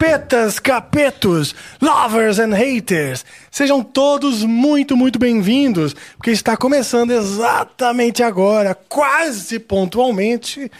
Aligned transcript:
Capetas, 0.00 0.58
capetos, 0.58 1.54
lovers 1.78 2.38
and 2.38 2.54
haters! 2.54 3.22
Sejam 3.50 3.82
todos 3.82 4.42
muito, 4.42 4.96
muito 4.96 5.18
bem-vindos, 5.18 5.94
porque 6.16 6.30
está 6.30 6.56
começando 6.56 7.10
exatamente 7.10 8.22
agora, 8.22 8.74
quase 8.74 9.58
pontualmente, 9.58 10.72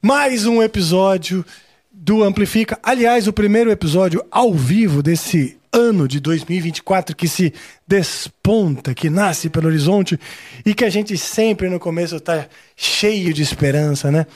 mais 0.00 0.46
um 0.46 0.62
episódio 0.62 1.44
do 1.92 2.24
Amplifica. 2.24 2.78
Aliás, 2.82 3.28
o 3.28 3.34
primeiro 3.34 3.70
episódio 3.70 4.24
ao 4.30 4.54
vivo 4.54 5.02
desse 5.02 5.58
ano 5.70 6.08
de 6.08 6.18
2024 6.18 7.14
que 7.14 7.28
se 7.28 7.52
desponta, 7.86 8.94
que 8.94 9.10
nasce 9.10 9.50
pelo 9.50 9.66
horizonte 9.66 10.18
e 10.64 10.72
que 10.72 10.86
a 10.86 10.90
gente 10.90 11.18
sempre 11.18 11.68
no 11.68 11.78
começo 11.78 12.16
está 12.16 12.46
cheio 12.74 13.34
de 13.34 13.42
esperança, 13.42 14.10
né? 14.10 14.26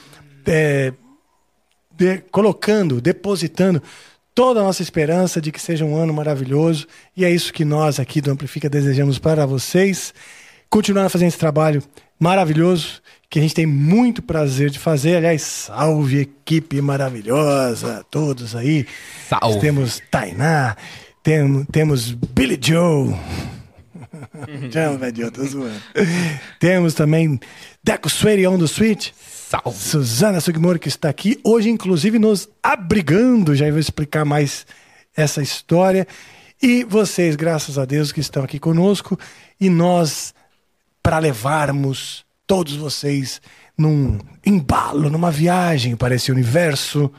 É, 0.47 0.93
de- 1.97 2.19
colocando, 2.31 3.01
depositando 3.01 3.83
toda 4.39 4.61
a 4.61 4.63
nossa 4.63 4.83
esperança 4.83 5.41
de 5.41 5.51
que 5.51 5.61
seja 5.61 5.85
um 5.85 5.97
ano 5.97 6.15
maravilhoso. 6.15 6.87
E 7.17 7.25
é 7.25 7.31
isso 7.31 7.53
que 7.53 7.65
nós 7.65 7.99
aqui 7.99 8.21
do 8.21 8.31
Amplifica 8.31 8.71
desejamos 8.71 9.19
para 9.19 9.45
vocês. 9.45 10.15
Continuar 10.71 11.09
fazendo 11.09 11.27
esse 11.27 11.39
trabalho 11.39 11.83
maravilhoso 12.21 13.03
que 13.29 13.41
a 13.41 13.43
gente 13.43 13.53
tem 13.53 13.67
muito 13.67 14.23
prazer 14.23 14.71
de 14.71 14.79
fazer. 14.79 15.17
Aliás, 15.17 15.43
salve 15.43 16.21
equipe 16.21 16.81
maravilhosa, 16.81 18.07
todos 18.13 18.55
aí. 18.55 18.87
Salve. 19.29 19.59
Temos 19.59 20.01
Tainá, 20.09 20.77
tem, 21.21 21.65
temos 21.73 22.13
Billy 22.13 22.61
Joe. 22.63 23.17
Chama, 24.71 24.99
velho, 24.99 25.23
eu 25.23 25.33
tô 25.33 25.45
zoando. 25.45 25.83
Temos 26.61 26.95
também 26.95 27.41
Deco 27.83 28.09
Suede 28.09 28.47
on 28.47 28.57
the 28.57 28.69
Switch. 28.69 29.11
Salve. 29.49 29.79
Suzana 29.79 30.43
Sugimori, 30.43 30.79
que 30.79 30.89
está 30.89 31.09
aqui 31.09 31.41
hoje, 31.43 31.71
inclusive, 31.71 32.19
nos 32.19 32.51
abrigando. 32.63 33.57
Já 33.57 33.71
vou 33.71 33.79
explicar 33.79 34.23
mais 34.23 34.67
essa 35.17 35.41
história. 35.41 36.07
E 36.61 36.85
vocês, 36.85 37.35
graças 37.35 37.79
a 37.79 37.87
Deus, 37.87 38.13
que 38.13 38.21
estão 38.21 38.45
aqui 38.45 38.59
conosco. 38.59 39.19
E 39.59 39.71
nós, 39.71 40.35
para 41.03 41.19
levarmos 41.19 42.27
todos 42.47 42.77
vocês 42.77 43.41
num 43.77 44.19
embalo, 44.45 45.09
numa 45.09 45.31
viagem 45.31 45.97
para 45.97 46.15
esse 46.15 46.31
universo 46.31 47.11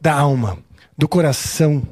da 0.00 0.14
alma, 0.14 0.58
do 0.96 1.08
coração, 1.08 1.82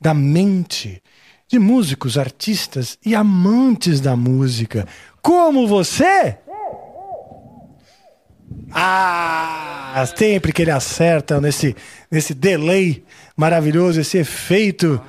da 0.00 0.12
mente, 0.12 1.00
de 1.46 1.60
músicos, 1.60 2.18
artistas 2.18 2.98
e 3.06 3.14
amantes 3.14 4.00
da 4.00 4.16
música. 4.16 4.84
Como 5.22 5.68
você? 5.68 6.38
Ah, 8.70 10.04
sempre 10.16 10.52
que 10.52 10.62
ele 10.62 10.70
acerta 10.70 11.40
nesse, 11.40 11.74
nesse 12.10 12.34
delay 12.34 13.02
maravilhoso, 13.36 14.00
esse 14.00 14.18
efeito, 14.18 15.00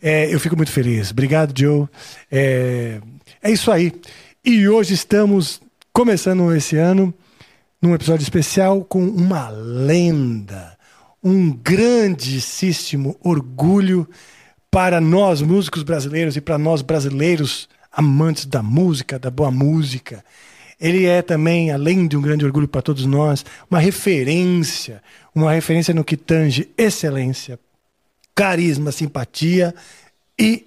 é, 0.00 0.32
eu 0.32 0.38
fico 0.38 0.56
muito 0.56 0.72
feliz. 0.72 1.10
Obrigado, 1.10 1.58
Joe. 1.58 1.88
É, 2.30 3.00
é 3.42 3.50
isso 3.50 3.70
aí. 3.70 3.92
E 4.44 4.68
hoje 4.68 4.94
estamos 4.94 5.60
começando 5.92 6.54
esse 6.54 6.76
ano 6.76 7.12
num 7.80 7.94
episódio 7.94 8.22
especial 8.22 8.84
com 8.84 9.04
uma 9.04 9.48
lenda, 9.50 10.76
um 11.22 11.52
grandíssimo 11.52 13.16
orgulho 13.20 14.08
para 14.70 15.00
nós 15.00 15.42
músicos 15.42 15.82
brasileiros 15.82 16.36
e 16.36 16.40
para 16.40 16.56
nós 16.56 16.80
brasileiros 16.80 17.68
amantes 17.90 18.46
da 18.46 18.62
música, 18.62 19.18
da 19.18 19.30
boa 19.30 19.50
música. 19.50 20.24
Ele 20.82 21.06
é 21.06 21.22
também, 21.22 21.70
além 21.70 22.08
de 22.08 22.16
um 22.16 22.20
grande 22.20 22.44
orgulho 22.44 22.66
para 22.66 22.82
todos 22.82 23.06
nós, 23.06 23.44
uma 23.70 23.78
referência, 23.78 25.00
uma 25.32 25.52
referência 25.52 25.94
no 25.94 26.02
que 26.02 26.16
tange 26.16 26.68
excelência, 26.76 27.56
carisma, 28.34 28.90
simpatia 28.90 29.72
e 30.36 30.66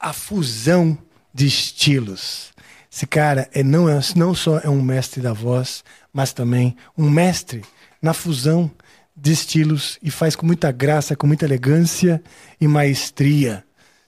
a 0.00 0.12
fusão 0.12 0.98
de 1.32 1.46
estilos. 1.46 2.50
Esse 2.92 3.06
cara 3.06 3.48
é 3.52 3.62
não, 3.62 3.88
é, 3.88 4.00
não 4.16 4.34
só 4.34 4.58
é 4.58 4.68
um 4.68 4.82
mestre 4.82 5.20
da 5.20 5.32
voz, 5.32 5.84
mas 6.12 6.32
também 6.32 6.76
um 6.98 7.08
mestre 7.08 7.62
na 8.02 8.12
fusão 8.12 8.68
de 9.16 9.30
estilos 9.30 9.96
e 10.02 10.10
faz 10.10 10.34
com 10.34 10.44
muita 10.44 10.72
graça, 10.72 11.14
com 11.14 11.28
muita 11.28 11.44
elegância 11.44 12.20
e 12.60 12.66
maestria. 12.66 13.62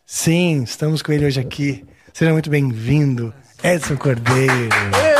Sim, 0.04 0.64
estamos 0.64 1.00
com 1.00 1.12
ele 1.12 1.26
hoje 1.26 1.38
aqui. 1.38 1.84
Seja 2.12 2.32
muito 2.32 2.50
bem-vindo, 2.50 3.32
Edson 3.62 3.96
Cordeiro. 3.96 5.11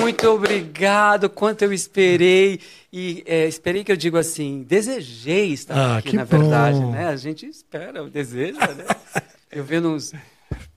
Muito 0.00 0.26
obrigado, 0.28 1.28
quanto 1.28 1.62
eu 1.62 1.72
esperei. 1.72 2.60
E 2.92 3.22
é, 3.26 3.46
esperei 3.46 3.84
que 3.84 3.92
eu 3.92 3.96
digo 3.96 4.16
assim, 4.16 4.62
desejei 4.62 5.52
estar 5.52 5.74
Ah, 5.76 5.96
aqui, 5.98 6.16
na 6.16 6.24
verdade, 6.24 6.78
bom. 6.78 6.92
né? 6.92 7.08
A 7.08 7.16
gente 7.16 7.46
espera, 7.46 8.08
deseja, 8.08 8.60
né? 8.60 8.84
Eu 9.50 9.62
vendo 9.62 9.90
uns, 9.90 10.12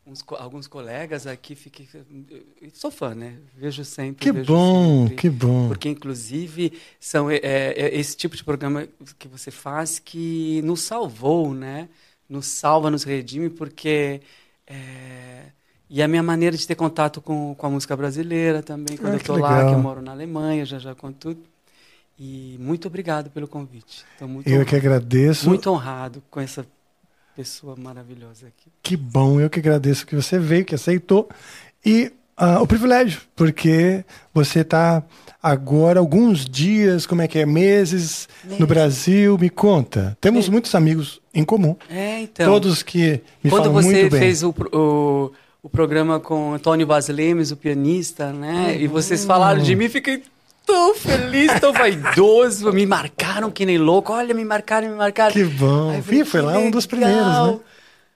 uns 0.06 0.24
alguns 0.38 0.68
colegas 0.68 1.26
aqui, 1.26 1.56
fiquei. 1.56 1.88
Sou 2.74 2.92
fã, 2.92 3.16
né? 3.16 3.38
Vejo 3.56 3.84
sempre. 3.84 4.24
Que 4.24 4.32
vejo 4.32 4.46
bom, 4.54 5.04
sempre. 5.04 5.16
que 5.16 5.30
bom. 5.32 5.68
Porque, 5.68 5.90
inclusive, 5.90 6.74
são 7.00 7.30
é, 7.32 7.38
é, 7.42 7.98
esse 7.98 8.16
tipo 8.16 8.36
de 8.36 8.44
programa 8.44 8.88
que 9.18 9.28
você 9.28 9.50
faz 9.50 9.98
que 9.98 10.62
nos 10.64 10.82
salvou, 10.82 11.56
né? 11.56 11.90
Nos 12.30 12.46
salva, 12.46 12.92
nos 12.92 13.04
redime, 13.04 13.50
porque. 13.50 14.22
é, 14.68 15.46
e 15.90 16.02
a 16.02 16.08
minha 16.08 16.24
maneira 16.24 16.56
de 16.58 16.66
ter 16.68 16.76
contato 16.76 17.22
com, 17.22 17.56
com 17.56 17.68
a 17.68 17.70
música 17.70 17.96
brasileira 17.96 18.62
também, 18.62 18.98
quando 18.98 19.14
Ah, 19.14 19.16
eu 19.16 19.18
que 19.20 19.24
estou 19.24 19.38
lá, 19.38 19.66
que 19.68 19.74
eu 19.74 19.80
moro 19.80 20.02
na 20.02 20.12
Alemanha, 20.12 20.66
já 20.66 20.80
já 20.80 20.94
conto 20.96 21.16
tudo. 21.34 21.40
E 22.20 22.58
muito 22.60 22.88
obrigado 22.88 23.30
pelo 23.30 23.48
convite. 23.48 24.04
Muito, 24.22 24.48
Eu 24.50 24.66
que 24.66 24.76
agradeço. 24.76 25.48
muito 25.48 25.70
honrado 25.70 26.22
com 26.32 26.40
essa 26.40 26.66
pessoa 27.36 27.76
maravilhosa 27.78 28.48
aqui. 28.48 28.72
Que 28.82 28.98
bom, 28.98 29.40
eu 29.40 29.50
que 29.50 29.60
agradeço 29.60 30.06
que 30.06 30.16
você 30.16 30.40
veio, 30.40 30.66
que 30.66 30.74
aceitou. 30.74 31.30
E 31.86 32.12
ah, 32.36 32.60
o 32.62 32.66
privilégio, 32.68 33.22
porque 33.36 34.04
você 34.34 34.62
está 34.62 35.04
agora 35.42 36.00
alguns 36.00 36.44
dias, 36.46 37.06
como 37.06 37.22
é 37.22 37.28
que 37.28 37.38
é, 37.38 37.46
meses 37.46 38.28
no 38.44 38.50
Meses. 38.52 38.68
Brasil. 38.68 39.38
Me 39.38 39.50
conta. 39.52 40.18
Temos 40.20 40.48
É. 40.48 40.52
muitos 40.52 40.74
amigos 40.74 41.22
em 41.34 41.44
comum. 41.46 41.76
É, 41.88 42.22
então. 42.22 42.52
Todos 42.52 42.82
que 42.82 43.22
me 43.44 43.52
Quando 43.52 43.66
falam 43.66 43.74
você 43.74 43.88
muito 43.92 44.12
bem. 44.12 44.20
fez 44.20 44.42
o, 44.42 44.50
o, 44.74 45.32
o 45.68 45.70
programa 45.70 46.18
com 46.18 46.54
Antônio 46.54 46.88
Basilemes, 46.88 47.52
o 47.52 47.58
pianista, 47.58 48.32
né? 48.32 48.78
E 48.80 48.88
vocês 48.88 49.26
falaram 49.26 49.62
de 49.62 49.76
mim, 49.76 49.90
fiquei 49.90 50.24
tão 50.66 50.96
feliz, 50.96 51.60
tão 51.60 51.74
vaidoso. 51.74 52.72
Me 52.72 52.86
marcaram 52.86 53.52
que 53.52 53.66
nem 53.66 53.78
louco. 53.78 54.14
Olha, 54.14 54.34
me 54.34 54.46
marcaram, 54.46 54.88
me 54.88 54.96
marcaram. 54.96 55.34
Que 55.34 55.44
bom. 55.44 55.90
Aí 55.90 56.02
falei, 56.02 56.24
foi 56.24 56.42
lá 56.42 56.58
um 56.58 56.72
dos 56.72 56.88
legal. 56.88 57.10
primeiros, 57.12 57.52
né? 57.54 57.60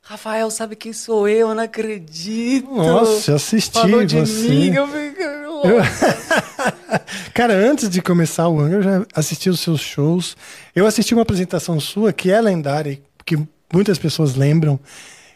Rafael, 0.01 0.49
sabe 0.49 0.77
quem 0.77 0.93
sou 0.93 1.27
eu? 1.27 1.49
Eu 1.49 1.55
não 1.55 1.63
acredito. 1.63 2.73
Nossa, 2.73 3.35
assisti 3.35 3.77
Falou 3.77 4.05
de 4.05 4.15
você. 4.21 4.47
mim, 4.47 4.73
eu 4.73 4.87
fiquei... 4.87 5.25
Eu- 5.25 5.81
Cara, 7.35 7.53
antes 7.53 7.89
de 7.89 8.01
começar 8.01 8.47
o 8.47 8.59
ano, 8.61 8.75
eu 8.75 8.81
já 8.81 9.05
assisti 9.13 9.49
os 9.49 9.59
seus 9.59 9.81
shows. 9.81 10.37
Eu 10.73 10.85
assisti 10.87 11.13
uma 11.13 11.23
apresentação 11.23 11.81
sua 11.81 12.13
que 12.13 12.31
é 12.31 12.39
lendária, 12.39 12.97
que 13.25 13.37
muitas 13.73 13.99
pessoas 13.99 14.35
lembram, 14.35 14.79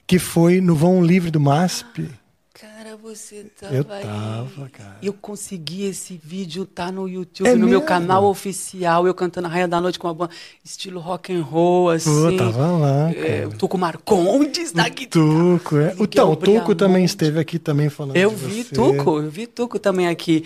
que 0.07 0.19
foi 0.19 0.61
no 0.61 0.75
Vão 0.75 1.03
Livre 1.03 1.31
do 1.31 1.39
MASP. 1.39 2.09
Cara, 2.53 2.95
você 2.95 3.45
tava 3.59 3.75
Eu 3.75 3.85
aí. 3.89 4.03
tava, 4.03 4.69
cara. 4.69 4.97
Eu 5.01 5.11
consegui 5.13 5.83
esse 5.83 6.19
vídeo, 6.23 6.65
tá 6.65 6.89
no 6.91 7.07
YouTube, 7.07 7.47
É 7.47 7.51
no 7.53 7.59
meu 7.67 7.79
mesmo? 7.79 7.85
canal 7.85 8.23
oficial, 8.25 9.05
eu 9.05 9.13
cantando 9.13 9.47
a 9.47 9.49
Raia 9.49 9.67
da 9.67 9.81
Noite 9.81 9.99
com 9.99 10.07
uma 10.07 10.13
banda 10.13 10.31
estilo 10.63 10.99
rock 11.01 11.33
and 11.33 11.41
roll, 11.43 11.85
Pô, 11.85 11.89
assim. 11.89 12.37
tava 12.37 12.67
lá, 12.77 13.11
É, 13.11 13.45
o 13.45 13.49
Tuco 13.57 13.77
Marcondes 13.77 14.71
da 14.71 14.83
O 14.87 14.89
guitarra. 14.89 15.25
Tuco, 15.25 15.77
é. 15.77 15.95
O, 15.99 16.03
então, 16.03 16.31
o 16.31 16.35
Tuco 16.35 16.73
também 16.75 17.03
esteve 17.03 17.39
aqui 17.39 17.59
também 17.59 17.89
falando 17.89 18.15
Eu 18.15 18.29
vi 18.31 18.63
você. 18.63 18.73
Tuco, 18.73 19.17
eu 19.19 19.29
vi 19.29 19.47
Tuco 19.47 19.77
também 19.77 20.07
aqui. 20.07 20.45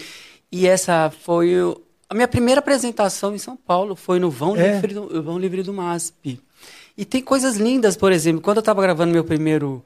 E 0.51 0.67
essa 0.67 1.11
foi 1.21 1.61
o- 1.61 1.79
A 2.09 2.15
minha 2.15 2.27
primeira 2.27 2.57
apresentação 2.57 3.35
em 3.35 3.37
São 3.37 3.55
Paulo 3.55 3.95
foi 3.95 4.17
no 4.19 4.31
Vão, 4.31 4.55
É? 4.55 4.73
Livre, 4.73 4.93
do, 4.95 5.21
Vão 5.21 5.37
Livre 5.37 5.61
do 5.61 5.71
MASP. 5.71 6.39
E 6.99 7.05
tem 7.05 7.21
coisas 7.21 7.55
lindas, 7.55 7.95
por 7.95 8.11
exemplo, 8.11 8.41
quando 8.41 8.57
eu 8.57 8.59
estava 8.59 8.81
gravando 8.81 9.13
meu 9.13 9.23
primeiro 9.23 9.81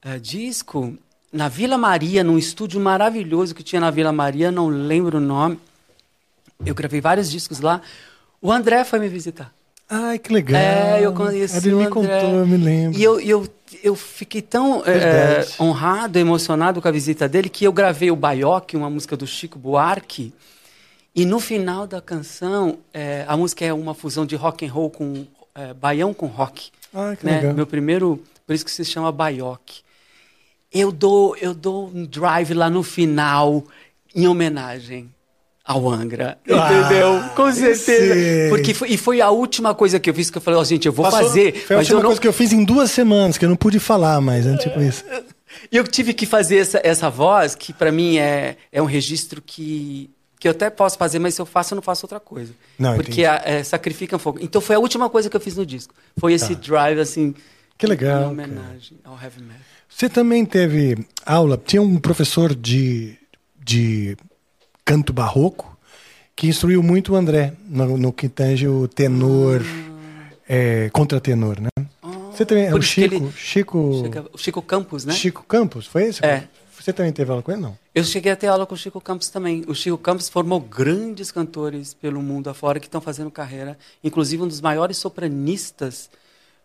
eh, 0.00 0.20
disco, 0.20 0.96
na 1.32 1.48
Vila 1.48 1.76
Maria, 1.76 2.22
num 2.22 2.38
estúdio 2.38 2.80
maravilhoso 2.80 3.52
que 3.52 3.64
tinha 3.64 3.80
na 3.80 3.90
Vila 3.90 4.12
Maria, 4.12 4.52
não 4.52 4.68
lembro 4.68 5.18
o 5.18 5.20
nome. 5.20 5.58
Eu 6.64 6.76
gravei 6.76 7.00
vários 7.00 7.28
discos 7.28 7.58
lá. 7.58 7.82
O 8.40 8.52
André 8.52 8.84
foi 8.84 9.00
me 9.00 9.08
visitar. 9.08 9.52
Ai, 9.90 10.16
que 10.20 10.32
legal. 10.32 10.60
É, 10.60 11.04
eu 11.04 11.12
conheci 11.12 11.56
Ele 11.56 11.74
o 11.74 11.78
me 11.78 11.88
contou, 11.88 12.12
eu 12.12 12.46
me 12.46 12.56
lembro. 12.56 12.96
E 12.96 13.02
eu, 13.02 13.18
eu, 13.18 13.48
eu 13.82 13.96
fiquei 13.96 14.40
tão 14.40 14.84
eh, 14.86 15.44
honrado, 15.58 16.20
emocionado 16.20 16.80
com 16.80 16.86
a 16.86 16.92
visita 16.92 17.28
dele, 17.28 17.48
que 17.48 17.64
eu 17.64 17.72
gravei 17.72 18.12
o 18.12 18.16
Baioque, 18.16 18.76
uma 18.76 18.88
música 18.88 19.16
do 19.16 19.26
Chico 19.26 19.58
Buarque. 19.58 20.32
E 21.16 21.26
no 21.26 21.40
final 21.40 21.84
da 21.84 22.00
canção, 22.00 22.78
eh, 22.94 23.24
a 23.26 23.36
música 23.36 23.64
é 23.64 23.72
uma 23.72 23.92
fusão 23.92 24.24
de 24.24 24.36
rock 24.36 24.64
and 24.64 24.70
roll 24.70 24.88
com 24.88 25.26
eh, 25.58 25.74
baião 25.74 26.14
com 26.14 26.26
rock. 26.26 26.70
Ah, 26.94 27.14
que 27.18 27.26
né? 27.26 27.36
legal. 27.40 27.54
Meu 27.54 27.66
primeiro, 27.66 28.22
por 28.46 28.54
isso 28.54 28.64
que 28.64 28.70
se 28.70 28.84
chama 28.84 29.10
Baioque. 29.12 29.80
Eu 30.72 30.92
dou, 30.92 31.36
eu 31.36 31.54
dou 31.54 31.90
um 31.94 32.04
drive 32.04 32.52
lá 32.54 32.68
no 32.70 32.82
final 32.82 33.64
em 34.14 34.26
homenagem 34.28 35.10
ao 35.64 35.88
Angra, 35.90 36.38
entendeu? 36.46 37.16
Ah, 37.22 37.32
Com 37.36 37.52
certeza. 37.52 38.14
sei. 38.14 38.48
Porque 38.48 38.72
foi, 38.72 38.88
e 38.90 38.96
foi 38.96 39.20
a 39.20 39.30
última 39.30 39.74
coisa 39.74 40.00
que 40.00 40.08
eu 40.08 40.14
fiz 40.14 40.30
que 40.30 40.38
eu 40.38 40.42
falei, 40.42 40.58
ó, 40.58 40.64
gente, 40.64 40.86
eu 40.86 40.92
vou 40.92 41.04
Passou- 41.04 41.24
fazer, 41.24 41.52
Foi 41.66 41.76
a 41.76 41.78
última 41.80 41.98
não 42.00 42.06
coisa 42.06 42.20
que 42.20 42.28
eu 42.28 42.32
fiz 42.32 42.52
em 42.52 42.64
duas 42.64 42.90
semanas, 42.90 43.36
que 43.36 43.44
eu 43.44 43.48
não 43.50 43.56
pude 43.56 43.78
falar 43.78 44.18
mais, 44.20 44.46
né? 44.46 44.56
Tipo 44.56 44.80
isso. 44.80 45.04
E 45.72 45.76
eu 45.78 45.84
tive 45.84 46.12
que 46.12 46.26
fazer 46.26 46.58
essa, 46.58 46.80
essa 46.84 47.08
voz, 47.10 47.54
que 47.54 47.72
para 47.72 47.90
mim 47.90 48.18
é, 48.18 48.56
é 48.70 48.82
um 48.82 48.84
registro 48.84 49.40
que, 49.44 50.10
que 50.38 50.46
eu 50.48 50.52
até 50.52 50.70
posso 50.70 50.96
fazer, 50.96 51.18
mas 51.18 51.34
se 51.34 51.40
eu 51.40 51.46
faço, 51.46 51.74
eu 51.74 51.76
não 51.76 51.82
faço 51.82 52.04
outra 52.06 52.20
coisa. 52.20 52.52
Não, 52.78 52.94
Porque 52.96 53.24
a- 53.24 53.42
é, 53.44 53.62
sacrifica 53.64 54.16
um 54.16 54.18
pouco. 54.20 54.38
Então 54.42 54.60
foi 54.60 54.76
a 54.76 54.78
última 54.78 55.10
coisa 55.10 55.28
que 55.28 55.36
eu 55.36 55.40
fiz 55.40 55.56
no 55.56 55.66
disco. 55.66 55.92
Foi 56.18 56.32
esse 56.32 56.54
drive, 56.54 57.00
assim. 57.00 57.32
Tá. 57.32 57.40
Que 57.76 57.86
legal, 57.86 58.22
Em 58.22 58.26
homenagem 58.32 58.98
ao 59.04 59.14
heavy 59.20 59.40
metal. 59.40 59.60
Você 59.88 60.08
também 60.08 60.44
teve 60.44 60.98
aula, 61.24 61.56
tinha 61.64 61.80
um 61.80 61.96
professor 61.98 62.54
de, 62.54 63.16
de 63.64 64.16
canto 64.84 65.12
barroco 65.12 65.76
que 66.34 66.46
instruiu 66.48 66.82
muito 66.82 67.12
o 67.12 67.16
André 67.16 67.52
no, 67.68 67.96
no 67.96 68.12
que 68.12 68.28
tange 68.28 68.66
o 68.68 68.86
tenor, 68.88 69.60
é, 70.48 70.88
contratenor, 70.90 71.56
né? 71.60 71.68
Você 72.32 72.44
também, 72.46 72.64
é 72.64 72.70
Ah. 72.70 72.74
O 72.76 72.82
Chico, 72.82 73.14
ele 73.14 73.32
Chico, 73.36 74.02
chega- 74.04 74.24
o 74.32 74.38
Chico 74.38 74.62
Campos, 74.62 75.04
né? 75.04 75.12
Chico 75.12 75.42
Campos, 75.46 75.86
foi 75.86 76.04
esse? 76.04 76.24
É. 76.24 76.48
Você 76.88 76.94
também 76.94 77.12
teve 77.12 77.30
aula 77.30 77.42
com 77.42 77.52
ele, 77.52 77.60
não? 77.60 77.76
Eu 77.94 78.02
cheguei 78.02 78.32
a 78.32 78.36
ter 78.36 78.46
aula 78.46 78.64
com 78.64 78.74
o 78.74 78.78
Chico 78.78 78.98
Campos 78.98 79.28
também. 79.28 79.62
O 79.68 79.74
Chico 79.74 79.98
Campos 79.98 80.30
formou 80.30 80.58
grandes 80.58 81.30
cantores 81.30 81.92
pelo 81.92 82.22
mundo 82.22 82.48
afora 82.48 82.80
que 82.80 82.86
estão 82.86 82.98
fazendo 82.98 83.30
carreira, 83.30 83.76
inclusive 84.02 84.42
um 84.42 84.48
dos 84.48 84.62
maiores 84.62 84.96
sopranistas 84.96 86.08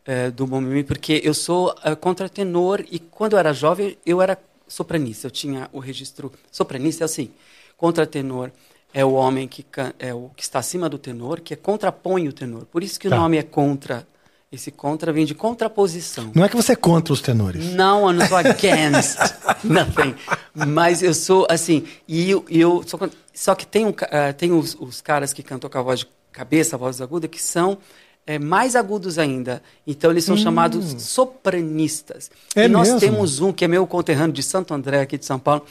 eh, 0.06 0.31
do 0.31 0.48
momento, 0.48 0.88
porque 0.88 1.20
eu 1.25 1.34
sou 1.34 1.75
eh, 1.84 1.94
contratenor 1.94 2.86
e 2.90 3.00
quando 3.00 3.34
eu 3.34 3.40
era 3.40 3.52
jovem 3.52 3.98
eu 4.06 4.22
era 4.22 4.40
sopranista. 4.66 5.28
Eu 5.28 5.31
tinha 5.31 5.70
o 5.74 5.80
registro 5.80 6.31
sopranista 6.50 7.04
é 7.04 7.06
assim, 7.06 7.30
contratenor 7.75 8.50
é 8.94 9.04
o 9.04 9.12
homem 9.12 9.46
que 9.46 9.66
é 10.00 10.14
o 10.14 10.30
que 10.38 10.44
está 10.44 10.60
acima 10.60 10.88
do 10.88 10.98
tenor, 10.98 11.42
que 11.42 11.54
é 11.54 11.58
contrapõe 11.58 12.30
o 12.30 12.34
tenor. 12.34 12.64
Por 12.68 12.81
isso 12.81 12.98
que 12.98 13.10
Tá. 13.10 13.18
o 13.18 13.20
nome 13.20 13.36
é 13.36 13.44
contra. 13.44 14.08
Esse 14.53 14.69
contra 14.69 15.11
vem 15.11 15.25
de 15.25 15.33
contraposição. 15.33 16.31
Não 16.35 16.45
é 16.45 16.47
que 16.47 16.55
você 16.55 16.73
é 16.73 16.75
contra 16.75 17.11
os 17.11 17.21
tenores. 17.21 17.73
Não, 17.73 18.05
eu 18.07 18.13
não 18.13 18.27
sou 18.27 18.38
against 18.38 19.17
nothing. 19.65 20.13
Mas 20.53 21.01
eu 21.01 21.11
sou 21.11 21.47
assim, 21.50 21.88
e 22.07 22.29
eu, 22.29 22.45
eu 22.47 22.83
sou, 22.85 23.00
con- 23.00 23.09
só 23.33 23.55
que 23.55 23.65
tem, 23.65 23.88
um, 23.88 23.94
ah, 24.11 24.31
tem 24.31 24.51
os, 24.51 24.77
os 24.79 25.01
caras 25.01 25.33
que 25.33 25.41
cantam 25.41 25.67
com 25.67 25.77
a 25.79 25.81
voz 25.81 26.01
de 26.01 26.07
cabeça, 26.31 26.75
a 26.75 26.79
voz 26.79 27.01
aguda, 27.01 27.27
que 27.27 27.41
são 27.41 27.79
eh, 28.27 28.38
mais 28.38 28.75
agudos 28.75 29.17
ainda. 29.17 29.63
Então 29.88 30.11
eles 30.11 30.23
são 30.23 30.38
chamados 30.38 31.01
sopranistas. 31.01 32.29
Hum. 32.55 32.61
É 32.61 32.65
e 32.65 32.67
nós 32.67 32.89
mesmo? 32.89 33.00
temos 33.00 33.39
um 33.39 33.51
que 33.51 33.65
é 33.65 33.67
meu 33.67 33.88
conterrâneo 33.88 34.33
de 34.33 34.44
Santo 34.44 34.71
André, 34.71 35.01
aqui 35.01 35.17
de 35.17 35.25
São 35.25 35.39
Paulo, 35.39 35.65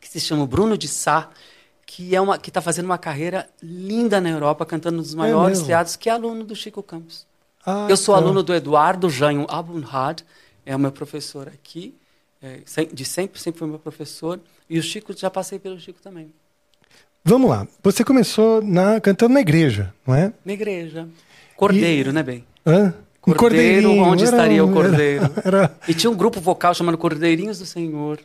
que 0.00 0.08
se 0.08 0.18
chama 0.18 0.46
Bruno 0.46 0.78
de 0.78 0.88
Sá, 0.88 1.28
que 1.84 2.16
é 2.16 2.20
uma 2.22 2.38
que 2.38 2.48
está 2.48 2.62
fazendo 2.62 2.86
uma 2.86 2.96
carreira 2.96 3.46
linda 3.62 4.18
na 4.18 4.30
Europa, 4.30 4.64
cantando 4.64 4.96
nos 4.96 5.14
maiores 5.14 5.58
mesmo? 5.58 5.66
teatros, 5.66 5.94
que 5.94 6.08
é 6.08 6.12
aluno 6.12 6.42
do 6.42 6.56
Chico 6.56 6.82
Campos. 6.82 7.26
Ah, 7.64 7.86
Eu 7.88 7.96
sou 7.96 8.14
tá. 8.14 8.20
aluno 8.20 8.42
do 8.42 8.54
Eduardo 8.54 9.10
Janho 9.10 9.46
Abunhad, 9.48 10.22
é 10.64 10.74
o 10.74 10.78
meu 10.78 10.92
professor 10.92 11.48
aqui, 11.48 11.94
é, 12.42 12.60
de 12.92 13.04
sempre, 13.04 13.40
sempre 13.40 13.58
foi 13.58 13.68
meu 13.68 13.78
professor. 13.78 14.40
E 14.70 14.78
o 14.78 14.82
Chico, 14.82 15.12
já 15.16 15.30
passei 15.30 15.58
pelo 15.58 15.78
Chico 15.78 16.00
também, 16.02 16.32
Vamos 17.24 17.50
lá. 17.50 17.66
Você 17.82 18.04
começou 18.04 18.62
na, 18.62 19.00
cantando 19.00 19.34
na 19.34 19.40
igreja, 19.40 19.92
não 20.06 20.14
é? 20.14 20.32
na 20.44 20.52
igreja. 20.52 21.06
Cordeiro, 21.56 22.10
né, 22.12 22.22
bem? 22.22 22.44
Hã? 22.64 22.94
Cordeiro, 23.20 23.90
onde 23.90 24.24
era 24.24 24.36
estaria 24.36 24.64
o 24.64 24.72
cordeiro? 24.72 25.24
Era, 25.44 25.58
era- 25.58 25.76
E 25.86 25.92
tinha 25.92 26.10
um 26.10 26.14
grupo 26.14 26.40
vocal 26.40 26.72
chamado 26.74 26.96
Cordeirinhos 26.96 27.58
do 27.58 27.66
Senhor. 27.66 28.18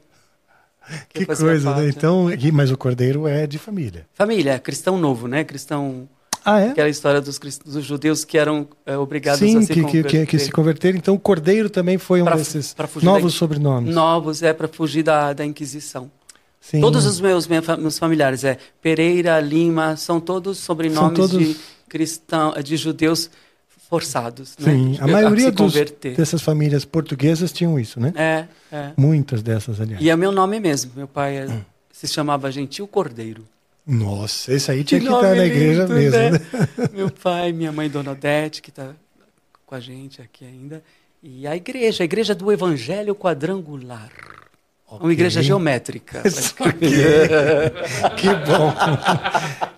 que 1.09 1.25
fazia 1.25 1.47
coisa, 1.47 1.69
né? 1.71 1.75
parte. 1.83 1.97
Então, 1.97 2.31
e- 2.31 2.51
mas 2.51 2.71
o 2.71 2.77
cordeiro 2.77 3.27
é 3.27 3.45
de 3.45 3.57
família. 3.59 4.05
Família, 4.13 4.57
cristão 4.59 4.97
novo, 4.97 5.27
né? 5.27 5.43
Cristão, 5.43 6.07
Ah, 6.45 6.59
é? 6.59 6.69
aquela 6.69 6.89
história 6.89 7.21
dos, 7.21 7.39
dos 7.65 7.83
judeus 7.85 8.25
que 8.25 8.37
eram 8.37 8.67
é, 8.85 8.97
obrigados 8.97 9.39
Sim, 9.39 9.57
a 9.57 9.61
se 9.61 9.67
que, 9.67 9.73
que, 9.73 9.79
que, 9.79 9.85
converter. 10.03 10.27
que 10.27 10.39
se 10.39 10.51
converteram. 10.51 10.97
Então, 10.97 11.13
o 11.15 11.19
cordeiro 11.19 11.69
também 11.69 11.97
foi 11.97 12.21
um 12.21 12.25
Pra- 12.25 12.35
desses 12.35 12.73
pra 12.73 12.87
novos 13.01 13.33
da- 13.33 13.39
sobrenomes. 13.39 13.93
Novos, 13.93 14.43
é 14.43 14.51
para 14.53 14.67
fugir 14.67 15.03
da, 15.03 15.33
da 15.33 15.45
Inquisição. 15.45 16.11
Sim. 16.59 16.79
Todos 16.81 17.05
os 17.05 17.19
meus, 17.19 17.45
meus 17.47 17.97
familiares, 17.99 18.43
é 18.43 18.57
Pereira, 18.81 19.39
Lima, 19.39 19.97
são 19.97 20.19
todos 20.19 20.57
sobrenomes 20.57 21.17
São 21.17 21.27
todos- 21.29 21.37
de 21.47 21.57
cristão, 21.89 22.53
de 22.63 22.77
judeus 22.77 23.29
forçados, 23.89 24.55
né? 24.59 24.71
Sim, 24.73 24.97
a 24.99 25.05
De- 25.05 25.11
maioria 25.11 25.45
se 25.45 25.51
dos, 25.51 25.71
converter. 25.73 26.15
dessas 26.15 26.41
famílias 26.41 26.83
portuguesas 26.85 27.51
tinham 27.51 27.79
isso, 27.79 27.99
né? 27.99 28.11
É, 28.15 28.45
é. 28.71 28.91
Muitas 28.97 29.43
dessas, 29.43 29.79
aliás. 29.79 30.01
E 30.03 30.09
é 30.09 30.15
meu 30.15 30.31
nome 30.31 30.59
mesmo. 30.59 30.91
Meu 30.95 31.07
pai 31.07 31.37
é- 31.37 31.61
se 31.91 32.07
chamava 32.07 32.51
Gentil 32.51 32.87
Cordeiro. 32.87 33.43
Nossa, 33.85 34.53
esse 34.53 34.71
aí 34.71 34.83
tinha 34.83 35.01
que, 35.01 35.07
nome 35.07 35.23
estar 35.23 35.35
na 35.35 35.45
igreja 35.45 35.81
lindo, 35.83 35.93
mesmo. 35.93 36.17
né? 36.17 36.31
né? 36.31 36.39
meu 36.93 37.09
pai, 37.11 37.51
minha 37.51 37.71
mãe 37.71 37.89
Dona 37.89 38.11
Odete, 38.11 38.61
que 38.61 38.69
está 38.69 38.93
com 39.65 39.75
a 39.75 39.79
gente 39.79 40.21
aqui 40.21 40.45
ainda. 40.45 40.81
E 41.21 41.45
a 41.45 41.55
igreja, 41.55 42.03
a 42.03 42.05
igreja 42.05 42.33
do 42.33 42.51
Evangelho 42.51 43.15
Quadrangular. 43.15 44.09
Uma 44.89 45.11
igreja 45.11 45.41
geométrica. 45.41 46.21
Que 48.15 48.27
bom. 48.27 48.73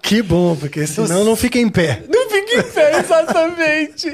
que 0.02 0.22
bom, 0.22 0.56
porque 0.56 0.86
senão 0.86 1.24
não 1.24 1.36
fica 1.36 1.58
em 1.58 1.70
pé. 1.70 2.04
Não 2.10 2.30
fica 2.30 2.60
em 2.60 2.64
pé, 2.64 3.00
exatamente. 3.00 4.12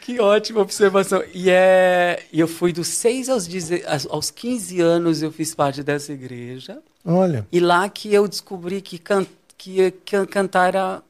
Que 0.00 0.20
ótima 0.20 0.60
observação. 0.60 1.22
E 1.32 1.48
é, 1.48 2.22
eu 2.32 2.46
fui 2.46 2.72
dos 2.72 2.88
6 2.88 3.30
aos, 3.30 3.46
10 3.46 4.06
aos 4.10 4.30
15 4.30 4.80
anos, 4.80 5.22
eu 5.22 5.32
fiz 5.32 5.54
parte 5.54 5.82
dessa 5.82 6.12
igreja. 6.12 6.78
Olha, 7.04 7.46
E 7.52 7.60
lá 7.60 7.88
que 7.88 8.12
eu 8.12 8.26
descobri 8.26 8.80
que, 8.80 8.98
can, 8.98 9.26
que, 9.58 9.90
que 9.90 10.26
cantar 10.26 10.68
era, 10.68 11.02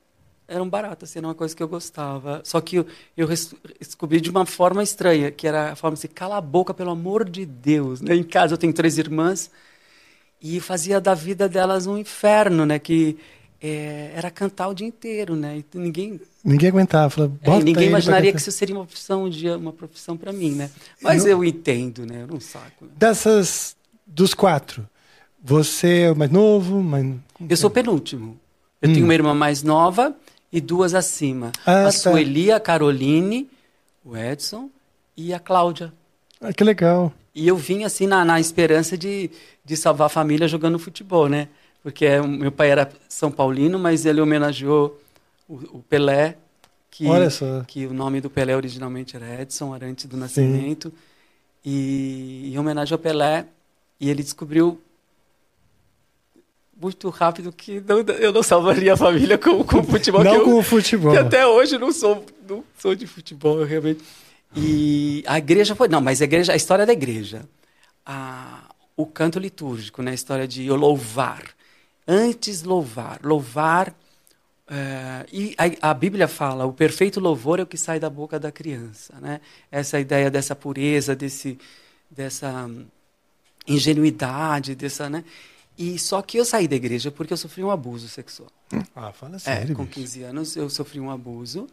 era 0.49 0.63
um 0.63 0.69
barato, 0.69 1.05
assim, 1.05 1.19
era 1.21 1.29
uma 1.29 1.35
coisa 1.35 1.55
que 1.55 1.63
eu 1.63 1.69
gostava. 1.69 2.41
Só 2.45 2.61
que 2.61 2.77
eu, 2.77 2.87
eu 3.17 3.29
descobri 3.79 4.21
de 4.21 4.29
uma 4.31 4.45
forma 4.45 4.83
estranha, 4.83 5.31
que 5.31 5.47
era 5.47 5.73
a 5.73 5.77
forma 5.77 5.97
de 5.97 6.09
cala 6.09 6.37
a 6.37 6.41
boca, 6.41 6.75
pelo 6.75 6.91
amor 6.91 7.29
de 7.29 7.47
Deus. 7.47 8.01
Né? 8.01 8.15
Em 8.17 8.25
casa 8.25 8.55
eu 8.55 8.59
tenho 8.59 8.73
três 8.73 8.99
irmãs 8.99 9.51
e 10.43 10.61
fazia 10.61 11.01
da 11.01 11.15
vida 11.15 11.49
delas 11.49 11.87
um 11.87 11.97
inferno, 11.97 12.67
né? 12.67 12.79
Que 12.79 13.17
é, 13.63 14.13
era 14.15 14.31
cantar 14.31 14.69
o 14.69 14.75
dia 14.75 14.87
inteiro, 14.87 15.35
né? 15.35 15.59
E 15.59 15.79
ninguém 15.79 16.21
ninguém 16.45 16.69
aguentava. 16.69 17.09
Falava, 17.09 17.35
é, 17.41 17.47
"Bota 17.47 17.61
e 17.63 17.65
ninguém 17.65 17.89
imaginaria 17.89 18.31
que 18.31 18.33
cantar." 18.39 18.43
isso 18.49 18.53
seria 18.53 18.75
uma 18.75 18.85
profissão, 18.85 19.25
um 19.25 19.31
dia, 19.31 19.57
uma 19.57 19.73
profissão 19.73 20.17
para 20.17 20.33
mim, 20.33 20.51
né? 20.51 20.71
Mas 21.01 21.23
não- 21.25 21.31
eu 21.31 21.45
entendo, 21.45 22.05
né? 22.05 22.23
Eu 22.23 22.27
não 22.27 22.41
saco. 22.41 22.87
Dessas, 22.95 23.75
dos 24.07 24.35
quatro, 24.35 24.87
você 25.47 26.01
é 26.05 26.11
o 26.11 26.17
mais 26.17 26.31
novo, 26.31 26.83
mais... 26.83 27.07
Eu 27.51 27.57
sou 27.57 27.69
o 27.69 27.73
penúltimo. 27.73 28.41
Eu 28.81 28.89
Hum. 28.89 28.93
tenho 28.95 29.05
uma 29.05 29.13
irmã 29.15 29.35
mais 29.35 29.63
nova 29.63 30.17
e 30.51 30.59
duas 30.61 30.95
acima. 30.95 31.53
Ah, 31.67 31.83
a 31.83 31.85
tá. 31.85 31.93
Sueli, 31.93 32.51
a 32.51 32.59
Caroline, 32.59 33.49
o 34.03 34.17
Edson 34.17 34.71
e 35.15 35.35
a 35.35 35.39
Cláudia. 35.39 35.93
Ah, 36.41 36.53
que 36.53 36.65
legal. 36.65 37.13
E 37.35 37.47
eu 37.47 37.57
vim 37.57 37.85
assim 37.85 38.07
na, 38.07 38.25
na 38.25 38.41
esperança 38.41 38.97
de, 38.97 39.31
de 39.65 39.77
salvar 39.77 40.07
a 40.07 40.09
família 40.09 40.49
jogando 40.49 40.79
futebol, 40.79 41.29
né? 41.29 41.49
Porque 41.83 42.07
é, 42.07 42.23
meu 42.23 42.51
pai 42.51 42.71
era 42.71 42.91
São 43.09 43.31
Paulino, 43.31 43.79
mas 43.79 44.07
ele 44.07 44.21
homenageou 44.21 44.99
o, 45.47 45.55
o 45.79 45.85
Pelé, 45.89 46.37
que, 46.91 47.07
Olha 47.07 47.29
só. 47.29 47.63
que 47.67 47.87
o 47.87 47.93
nome 47.93 48.21
do 48.23 48.31
Pelé 48.31 48.57
originalmente 48.57 49.17
era 49.17 49.43
Edson, 49.43 49.75
era 49.75 49.85
antes 49.87 50.07
do 50.07 50.17
nascimento. 50.17 50.91
E 51.65 52.51
em 52.55 52.59
homenagem 52.59 52.93
ao 52.95 52.99
Pelé, 52.99 53.47
e 54.01 54.09
ele 54.09 54.23
descobriu 54.23 54.81
muito 56.85 57.09
rápido 57.09 57.51
que 57.51 57.81
não- 57.81 58.01
eu 58.01 58.33
não 58.33 58.43
salvaria 58.43 58.93
a 58.93 58.97
família 58.97 59.39
com, 59.39 59.65
com 59.65 59.79
o 59.79 59.85
futebol. 59.85 60.23
Não 60.23 60.35
eu- 60.35 60.45
com 60.45 60.59
o 60.59 60.63
futebol. 60.63 61.13
que 61.13 61.19
até 61.19 61.47
hoje 61.47 61.79
não 61.79 61.91
sou, 61.93 62.25
não 62.47 62.63
sou 62.79 62.95
de 62.95 63.07
futebol, 63.07 63.59
eu 63.61 63.67
realmente. 63.67 64.03
E 64.55 65.25
a 65.27 65.39
igreja 65.39 65.75
foi. 65.75 65.89
Não, 65.89 66.01
mas 66.01 66.21
a 66.21 66.25
igreja, 66.25 66.53
a 66.53 66.57
história 66.57 66.85
da 66.87 66.93
igreja. 66.93 67.49
A, 68.07 68.71
o 68.97 69.07
canto 69.07 69.39
litúrgico, 69.39 70.03
né? 70.03 70.11
A 70.11 70.15
história 70.15 70.47
de 70.47 70.67
eu 70.67 70.77
louvar. 70.77 71.43
Antes 72.07 72.63
louvar. 72.63 73.19
Louvar 73.25 73.95
é, 74.69 75.27
e 75.33 75.55
a, 75.59 75.91
a, 75.91 75.95
Bíblia 75.95 76.29
fala, 76.29 76.65
o 76.67 76.73
perfeito 76.73 77.19
louvor 77.21 77.59
é 77.61 77.63
o 77.63 77.67
que 77.67 77.77
sai 77.77 77.99
da 77.99 78.09
boca 78.09 78.39
da 78.39 78.53
criança, 78.53 79.15
né? 79.21 79.41
Essa 79.71 79.99
ideia 79.99 80.31
dessa 80.31 80.55
pureza, 80.55 81.17
desse, 81.17 81.59
dessa 82.11 82.71
ingenuidade, 83.67 84.75
dessa, 84.75 85.09
né? 85.09 85.25
E 85.77 85.99
só 85.99 86.23
que 86.23 86.39
eu 86.39 86.45
saí 86.45 86.69
da 86.69 86.77
igreja 86.77 87.11
porque 87.11 87.33
eu 87.33 87.37
sofri 87.37 87.65
um 87.65 87.71
abuso 87.71 88.09
sexual. 88.09 88.51
Ah, 88.95 89.13
fala 89.13 89.39
sério. 89.39 89.73
É, 89.73 89.75
com 89.75 89.87
15 89.87 90.23
anos 90.23 90.57
eu 90.57 90.71
sofri 90.71 91.01
um 91.01 91.11
abuso 91.11 91.67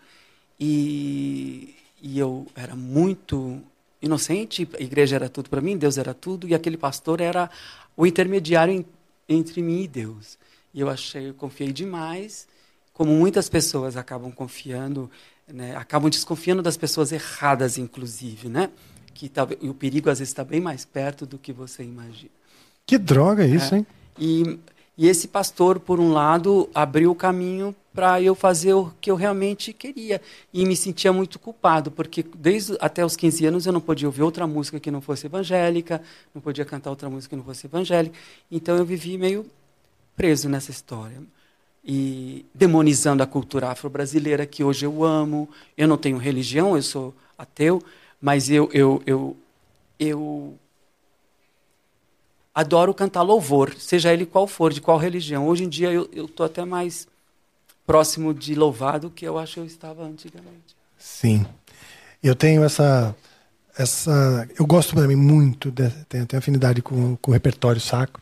e, 0.59 1.75
e 2.01 2.17
eu 2.17 2.47
era 2.55 2.75
muito 2.75 3.61
inocente, 4.01 4.67
a 4.77 4.81
igreja 4.81 5.15
era 5.15 5.29
tudo 5.29 5.49
para 5.49 5.61
mim, 5.61 5.77
Deus 5.77 5.97
era 5.97 6.13
tudo 6.13 6.47
e 6.47 6.55
aquele 6.55 6.77
pastor 6.77 7.21
era 7.21 7.49
o 7.95 8.05
intermediário 8.07 8.83
entre 9.29 9.61
mim 9.61 9.83
e 9.83 9.87
Deus. 9.87 10.37
E 10.73 10.79
eu 10.79 10.89
achei, 10.89 11.29
eu 11.29 11.33
confiei 11.35 11.71
demais, 11.71 12.47
como 12.93 13.11
muitas 13.11 13.49
pessoas 13.49 13.95
acabam 13.95 14.31
confiando, 14.31 15.09
né, 15.47 15.75
acabam 15.75 16.09
desconfiando 16.09 16.61
das 16.61 16.77
pessoas 16.77 17.11
erradas, 17.11 17.77
inclusive, 17.77 18.49
né? 18.49 18.69
Que 19.13 19.29
talvez 19.29 19.61
o 19.61 19.73
perigo 19.73 20.09
às 20.09 20.19
vezes 20.19 20.31
está 20.31 20.43
bem 20.43 20.61
mais 20.61 20.85
perto 20.85 21.25
do 21.25 21.37
que 21.37 21.53
você 21.53 21.83
imagina. 21.83 22.40
Que 22.85 22.97
droga 22.97 23.45
isso, 23.45 23.75
é. 23.75 23.79
hein? 23.79 23.87
E, 24.19 24.59
e 24.97 25.07
esse 25.07 25.27
pastor, 25.27 25.79
por 25.79 25.99
um 25.99 26.11
lado, 26.11 26.69
abriu 26.73 27.11
o 27.11 27.15
caminho 27.15 27.75
para 27.93 28.21
eu 28.21 28.33
fazer 28.33 28.73
o 28.73 28.91
que 29.01 29.11
eu 29.11 29.15
realmente 29.15 29.73
queria. 29.73 30.21
E 30.53 30.65
me 30.65 30.75
sentia 30.75 31.11
muito 31.11 31.39
culpado, 31.39 31.91
porque 31.91 32.23
desde 32.35 32.77
até 32.79 33.05
os 33.05 33.15
15 33.15 33.45
anos 33.45 33.65
eu 33.65 33.73
não 33.73 33.81
podia 33.81 34.07
ouvir 34.07 34.21
outra 34.21 34.47
música 34.47 34.79
que 34.79 34.91
não 34.91 35.01
fosse 35.01 35.25
evangélica, 35.25 36.01
não 36.33 36.41
podia 36.41 36.65
cantar 36.65 36.89
outra 36.89 37.09
música 37.09 37.31
que 37.31 37.35
não 37.35 37.43
fosse 37.43 37.67
evangélica. 37.67 38.17
Então 38.49 38.77
eu 38.77 38.85
vivi 38.85 39.17
meio 39.17 39.45
preso 40.15 40.47
nessa 40.47 40.71
história. 40.71 41.21
E 41.83 42.45
demonizando 42.53 43.23
a 43.23 43.27
cultura 43.27 43.69
afro-brasileira, 43.69 44.45
que 44.45 44.63
hoje 44.63 44.85
eu 44.85 45.03
amo. 45.03 45.49
Eu 45.75 45.87
não 45.87 45.97
tenho 45.97 46.17
religião, 46.17 46.75
eu 46.75 46.83
sou 46.83 47.13
ateu, 47.37 47.81
mas 48.21 48.49
eu, 48.51 48.69
eu, 48.71 49.01
eu, 49.05 49.35
eu 49.99 50.59
adoro 52.53 52.93
cantar 52.93 53.21
louvor, 53.21 53.73
seja 53.77 54.13
ele 54.13 54.25
qual 54.25 54.47
for, 54.47 54.73
de 54.73 54.81
qual 54.81 54.97
religião. 54.97 55.47
Hoje 55.47 55.63
em 55.63 55.69
dia 55.69 55.91
eu 55.91 56.25
estou 56.25 56.45
até 56.45 56.65
mais 56.65 57.07
próximo 57.85 58.33
de 58.33 58.55
louvado 58.55 59.09
que 59.09 59.25
eu 59.25 59.37
acho 59.37 59.55
que 59.55 59.59
eu 59.59 59.65
estava 59.65 60.03
antigamente. 60.03 60.75
Sim. 60.97 61.45
Eu 62.21 62.35
tenho 62.35 62.63
essa. 62.63 63.15
essa 63.77 64.47
eu 64.57 64.65
gosto 64.65 64.95
também 64.95 65.15
muito, 65.15 65.71
de, 65.71 65.89
tenho, 66.07 66.25
tenho 66.25 66.39
afinidade 66.39 66.81
com, 66.81 67.15
com 67.17 67.31
o 67.31 67.33
repertório 67.33 67.81
sacro. 67.81 68.21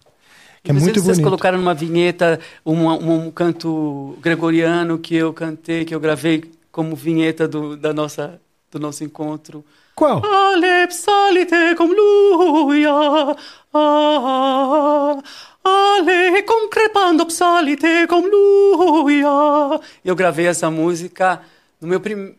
Que 0.64 0.72
é 0.72 0.74
muito 0.74 1.02
vocês 1.02 1.18
bonito. 1.18 1.24
colocaram 1.24 1.58
numa 1.58 1.74
vinheta 1.74 2.40
um, 2.66 2.86
um, 2.86 3.28
um, 3.28 3.32
canto 3.32 4.18
gregoriano 4.22 4.98
que 4.98 5.16
eu 5.16 5.34
cantei, 5.34 5.86
que 5.86 5.96
eu 5.96 6.00
gravei 6.00 6.52
como 6.72 6.96
vinheta 6.96 7.48
do, 7.48 7.78
da 7.78 7.94
nossa, 7.94 8.40
do 8.72 8.80
nosso 8.80 9.04
encontro. 9.04 9.64
Qual? 10.00 10.22
Ale 10.26 10.88
psalite 10.88 11.76
cum 11.76 11.92
luia, 11.94 13.36
ah, 13.74 15.22
ale 15.62 16.42
concrepando 16.44 17.26
psalite 17.26 18.08
cum 18.08 18.24
luia. 18.26 19.82
Eu 20.06 20.16
gravei 20.16 20.48
essa 20.48 20.72
música 20.72 21.42
no 21.82 21.88
meu 21.90 22.00
prim... 22.00 22.34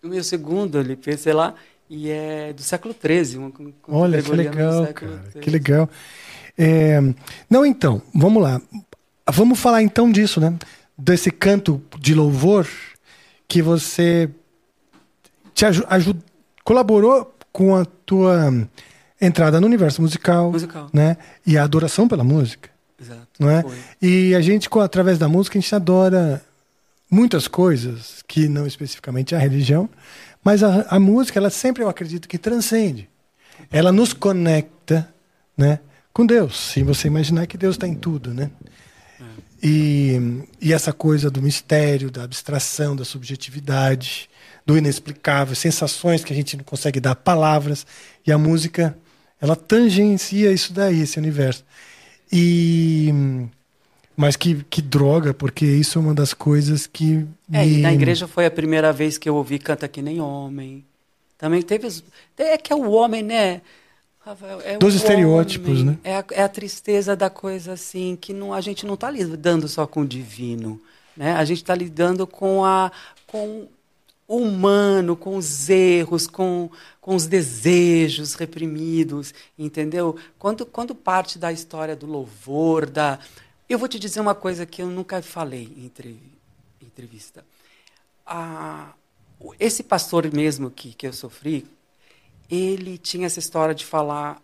no 0.00 0.10
meu 0.10 0.22
segundo 0.22 0.78
LP, 0.78 1.16
sei 1.16 1.32
lá, 1.32 1.54
e 1.90 2.08
é 2.08 2.52
do 2.52 2.62
século 2.62 2.94
XIII. 2.94 3.38
Um, 3.38 3.52
um 3.58 3.72
Olha, 3.88 4.22
que 4.22 4.30
legal, 4.30 4.86
cara, 4.94 5.24
que 5.40 5.50
legal. 5.50 5.90
É... 6.56 7.00
Não, 7.50 7.66
então, 7.66 8.00
vamos 8.14 8.40
lá. 8.40 8.62
Vamos 9.28 9.58
falar 9.58 9.82
então 9.82 10.08
disso, 10.08 10.40
né? 10.40 10.56
Desse 10.96 11.32
canto 11.32 11.82
de 11.98 12.14
louvor 12.14 12.68
que 13.48 13.60
você 13.60 14.30
te 15.52 15.64
ajuda, 15.66 16.27
colaborou 16.68 17.34
com 17.50 17.74
a 17.74 17.86
tua 17.86 18.68
entrada 19.18 19.58
no 19.58 19.66
universo 19.66 20.02
musical, 20.02 20.52
musical. 20.52 20.90
né? 20.92 21.16
E 21.46 21.56
a 21.56 21.64
adoração 21.64 22.06
pela 22.06 22.22
música. 22.22 22.68
Exato. 23.00 23.26
Não 23.38 23.48
é? 23.48 23.64
E 24.02 24.34
a 24.34 24.42
gente, 24.42 24.68
através 24.78 25.18
da 25.18 25.26
música, 25.28 25.56
a 25.56 25.60
gente 25.62 25.74
adora 25.74 26.44
muitas 27.10 27.48
coisas, 27.48 28.22
que 28.28 28.48
não 28.48 28.66
especificamente 28.66 29.34
a 29.34 29.38
religião, 29.38 29.88
mas 30.44 30.62
a, 30.62 30.82
a 30.90 31.00
música, 31.00 31.38
ela 31.38 31.48
sempre, 31.48 31.82
eu 31.82 31.88
acredito, 31.88 32.28
que 32.28 32.36
transcende. 32.36 33.08
Ela 33.72 33.90
nos 33.90 34.12
conecta, 34.12 35.08
né? 35.56 35.80
Com 36.12 36.26
Deus. 36.26 36.72
Se 36.72 36.82
você 36.82 37.08
imaginar 37.08 37.46
que 37.46 37.56
Deus 37.56 37.76
está 37.76 37.88
em 37.88 37.94
tudo, 37.94 38.34
né? 38.34 38.50
É. 39.18 39.24
E, 39.62 40.42
e 40.60 40.74
essa 40.74 40.92
coisa 40.92 41.30
do 41.30 41.40
mistério, 41.40 42.10
da 42.10 42.24
abstração, 42.24 42.94
da 42.94 43.06
subjetividade, 43.06 44.28
do 44.68 44.76
inexplicável, 44.76 45.54
sensações 45.54 46.22
que 46.22 46.30
a 46.30 46.36
gente 46.36 46.54
não 46.54 46.62
consegue 46.62 47.00
dar 47.00 47.14
palavras. 47.14 47.86
E 48.26 48.30
a 48.30 48.36
música, 48.36 48.94
ela 49.40 49.56
tangencia 49.56 50.52
isso 50.52 50.74
daí, 50.74 51.00
esse 51.00 51.18
universo. 51.18 51.64
E 52.30 53.10
mas 54.14 54.36
que, 54.36 54.62
que 54.68 54.82
droga, 54.82 55.32
porque 55.32 55.64
isso 55.64 55.98
é 55.98 56.02
uma 56.02 56.12
das 56.12 56.34
coisas 56.34 56.86
que. 56.86 57.26
É, 57.50 57.64
me... 57.64 57.78
e 57.78 57.78
na 57.78 57.94
igreja 57.94 58.28
foi 58.28 58.44
a 58.44 58.50
primeira 58.50 58.92
vez 58.92 59.16
que 59.16 59.26
eu 59.26 59.36
ouvi 59.36 59.58
Canta 59.58 59.88
Que 59.88 60.02
Nem 60.02 60.20
Homem. 60.20 60.84
Também 61.38 61.62
teve. 61.62 61.88
É 62.36 62.58
que 62.58 62.70
é 62.70 62.76
o 62.76 62.90
homem, 62.90 63.22
né? 63.22 63.62
É 64.64 64.76
Dos 64.76 64.94
estereótipos, 64.94 65.80
homem, 65.80 65.84
né? 65.84 65.98
É 66.04 66.16
a, 66.16 66.24
é 66.32 66.42
a, 66.42 66.48
tristeza 66.48 67.16
da 67.16 67.30
coisa 67.30 67.72
assim, 67.72 68.18
que 68.20 68.34
não, 68.34 68.52
a 68.52 68.60
gente 68.60 68.84
não 68.84 68.92
está 68.94 69.10
lidando 69.10 69.66
só 69.66 69.86
com 69.86 70.02
o 70.02 70.06
divino. 70.06 70.78
Né? 71.16 71.32
A 71.32 71.44
gente 71.46 71.62
está 71.62 71.74
lidando 71.74 72.26
com, 72.26 72.62
a, 72.62 72.92
com 73.26 73.66
humano, 74.28 75.16
com 75.16 75.36
os 75.36 75.70
erros, 75.70 76.26
com, 76.26 76.70
com 77.00 77.16
os 77.16 77.26
desejos 77.26 78.34
reprimidos, 78.34 79.32
entendeu? 79.58 80.16
Quando, 80.38 80.66
quando 80.66 80.94
parte 80.94 81.38
da 81.38 81.50
história 81.50 81.96
do 81.96 82.06
louvor, 82.06 82.84
da. 82.84 83.18
Eu 83.66 83.78
vou 83.78 83.88
te 83.88 83.98
dizer 83.98 84.20
uma 84.20 84.34
coisa 84.34 84.66
que 84.66 84.82
eu 84.82 84.86
nunca 84.88 85.22
falei 85.22 85.72
em 85.76 85.90
entrevista. 86.86 87.44
Ah, 88.26 88.92
esse 89.58 89.82
pastor 89.82 90.30
mesmo 90.32 90.70
que, 90.70 90.92
que 90.92 91.06
eu 91.06 91.12
sofri, 91.12 91.66
ele 92.50 92.98
tinha 92.98 93.26
essa 93.26 93.38
história 93.38 93.74
de 93.74 93.84
falar 93.84 94.42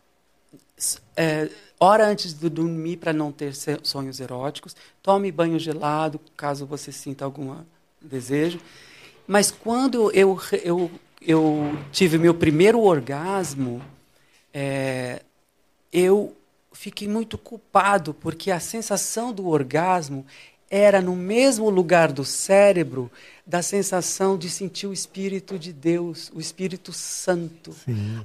é, 1.17 1.51
hora 1.79 2.07
antes 2.07 2.33
de 2.33 2.49
dormir 2.49 2.97
para 2.97 3.13
não 3.13 3.31
ter 3.31 3.55
sonhos 3.83 4.21
eróticos, 4.21 4.75
tome 5.03 5.31
banho 5.31 5.59
gelado 5.59 6.21
caso 6.37 6.67
você 6.67 6.91
sinta 6.91 7.25
algum 7.25 7.57
desejo. 8.01 8.61
Mas 9.27 9.51
quando 9.51 10.11
eu, 10.13 10.39
eu, 10.63 10.91
eu 11.21 11.79
tive 11.91 12.19
meu 12.19 12.35
primeiro 12.35 12.81
orgasmo, 12.81 13.83
é, 14.53 15.23
eu 15.93 16.37
fiquei 16.73 17.09
muito 17.09 17.39
culpado, 17.39 18.13
porque 18.13 18.51
a 18.51 18.61
sensação 18.61 19.33
do 19.33 19.49
orgasmo 19.49 20.27
era 20.71 21.01
no 21.01 21.15
mesmo 21.15 21.71
lugar 21.71 22.11
do 22.11 22.25
cérebro 22.25 23.11
da 23.47 23.63
sensação 23.63 24.37
de 24.39 24.49
sentir 24.49 24.87
o 24.87 24.93
Espírito 24.93 25.59
de 25.59 25.73
Deus, 25.73 26.33
o 26.35 26.41
Espírito 26.41 26.93
Santo. 26.93 27.75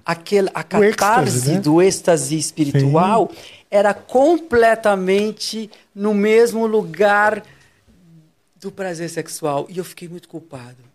Aquele, 0.06 0.50
a 0.54 0.64
catarse 0.64 1.30
êxtase, 1.30 1.52
né? 1.54 1.60
do 1.60 1.82
êxtase 1.82 2.38
espiritual 2.38 3.30
Sim. 3.32 3.38
era 3.70 3.94
completamente 3.94 5.70
no 5.94 6.14
mesmo 6.14 6.66
lugar 6.66 7.44
do 8.60 8.72
prazer 8.72 9.10
sexual. 9.10 9.68
E 9.70 9.78
eu 9.78 9.84
fiquei 9.84 10.08
muito 10.08 10.28
culpado. 10.28 10.89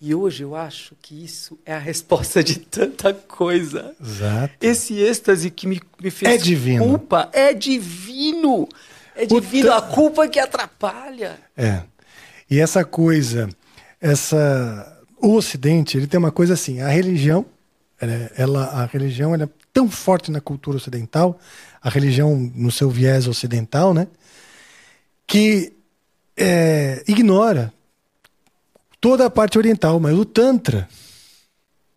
E 0.00 0.14
hoje 0.14 0.42
eu 0.42 0.54
acho 0.54 0.94
que 1.00 1.24
isso 1.24 1.58
é 1.64 1.72
a 1.72 1.78
resposta 1.78 2.42
de 2.44 2.58
tanta 2.58 3.14
coisa. 3.14 3.94
Exato. 4.00 4.54
Esse 4.60 4.94
êxtase 4.98 5.50
que 5.50 5.66
me, 5.66 5.80
me 6.02 6.10
fez 6.10 6.34
é 6.34 6.36
divino. 6.36 6.84
culpa 6.84 7.30
é 7.32 7.54
divino. 7.54 8.68
É 9.14 9.24
divino. 9.24 9.72
A 9.72 9.80
culpa 9.80 10.28
que 10.28 10.38
atrapalha. 10.38 11.38
É. 11.56 11.82
E 12.50 12.60
essa 12.60 12.84
coisa, 12.84 13.48
essa 14.00 14.90
o 15.24 15.36
Ocidente, 15.36 15.96
ele 15.96 16.06
tem 16.06 16.18
uma 16.18 16.30
coisa 16.30 16.52
assim, 16.52 16.82
a 16.82 16.88
religião, 16.88 17.46
ela, 18.36 18.64
a 18.66 18.84
religião 18.84 19.32
ela 19.32 19.44
é 19.44 19.48
tão 19.72 19.88
forte 19.88 20.30
na 20.30 20.40
cultura 20.40 20.76
ocidental, 20.76 21.38
a 21.80 21.88
religião 21.88 22.36
no 22.54 22.70
seu 22.70 22.90
viés 22.90 23.26
ocidental, 23.26 23.94
né, 23.94 24.06
que 25.26 25.72
é, 26.36 27.02
ignora 27.08 27.72
toda 29.04 29.26
a 29.26 29.30
parte 29.30 29.58
oriental, 29.58 30.00
mas 30.00 30.16
o 30.16 30.24
Tantra. 30.24 30.88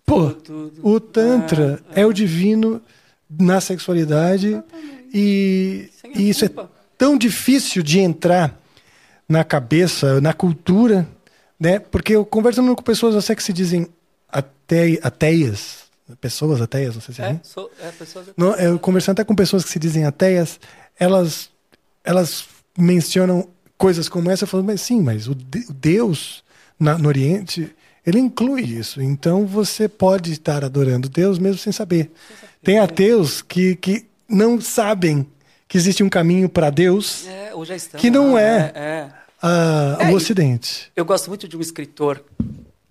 Pô, 0.06 0.36
o 0.84 1.00
Tantra 1.00 1.82
ah, 1.90 2.02
é 2.02 2.06
o 2.06 2.12
divino 2.12 2.82
na 3.30 3.62
sexualidade 3.62 4.62
e, 5.14 5.90
e 6.14 6.30
isso 6.30 6.44
é 6.44 6.50
tão 6.98 7.18
difícil 7.18 7.82
de 7.82 8.00
entrar 8.00 8.60
na 9.28 9.42
cabeça, 9.46 10.20
na 10.20 10.34
cultura, 10.34 11.08
né? 11.58 11.80
Porque 11.80 12.14
eu 12.14 12.26
conversando 12.26 12.76
com 12.76 12.84
pessoas 12.84 13.16
até 13.16 13.34
que 13.34 13.44
se 13.44 13.54
dizem 13.54 13.88
ate, 14.28 15.00
ateias, 15.02 15.86
pessoas 16.20 16.60
ateias, 16.60 16.94
não 16.94 17.02
sei 17.02 17.16
se 17.16 17.22
é, 17.22 17.30
é, 17.30 17.40
sou, 17.42 17.72
é 17.80 17.90
pessoas 17.92 18.28
não, 18.36 18.54
eu 18.56 18.78
conversando 18.78 19.14
até 19.14 19.24
com 19.24 19.34
pessoas 19.34 19.64
que 19.64 19.70
se 19.70 19.80
dizem 19.80 20.04
ateias, 20.04 20.60
elas 21.00 21.50
elas 22.04 22.50
mencionam 22.78 23.48
coisas 23.78 24.10
como 24.10 24.30
essa, 24.30 24.44
eu 24.44 24.48
falo, 24.50 24.66
mas 24.66 24.82
sim, 24.82 25.00
mas 25.00 25.30
o, 25.30 25.34
de, 25.34 25.60
o 25.70 25.74
Deus 25.74 26.44
na, 26.80 26.98
no 26.98 27.08
Oriente, 27.08 27.74
ele 28.06 28.20
inclui 28.20 28.64
isso. 28.64 29.02
Então 29.02 29.46
você 29.46 29.88
pode 29.88 30.32
estar 30.32 30.64
adorando 30.64 31.10
Deus 31.10 31.40
mesmo 31.40 31.58
sem 31.58 31.72
saber. 31.74 32.12
Tem 32.64 32.80
ateus 32.80 33.42
que, 33.42 33.76
que 33.76 34.06
não 34.28 34.60
sabem 34.60 35.26
que 35.68 35.78
existe 35.78 36.04
um 36.04 36.10
caminho 36.10 36.48
para 36.48 36.70
Deus 36.70 37.28
É, 37.28 37.52
que 37.98 38.10
não 38.10 38.38
é, 38.38 38.60
né? 38.60 38.72
é. 38.76 39.28
É, 40.00 40.12
o 40.12 40.16
Ocidente. 40.16 40.92
Eu 40.96 41.06
gosto 41.06 41.28
muito 41.28 41.48
de 41.48 41.56
um 41.56 41.62
escritor 41.62 42.24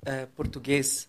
eh, 0.05 0.27
português, 0.37 1.09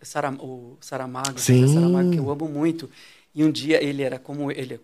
Saram, 0.00 0.34
o 0.34 0.76
Saramago, 0.80 1.36
Saramago, 1.38 2.10
que 2.12 2.18
eu 2.18 2.30
amo 2.30 2.48
muito. 2.48 2.88
E 3.34 3.42
um 3.42 3.50
dia 3.50 3.82
ele 3.82 4.02
era 4.02 4.18
como 4.18 4.52
ele, 4.52 4.80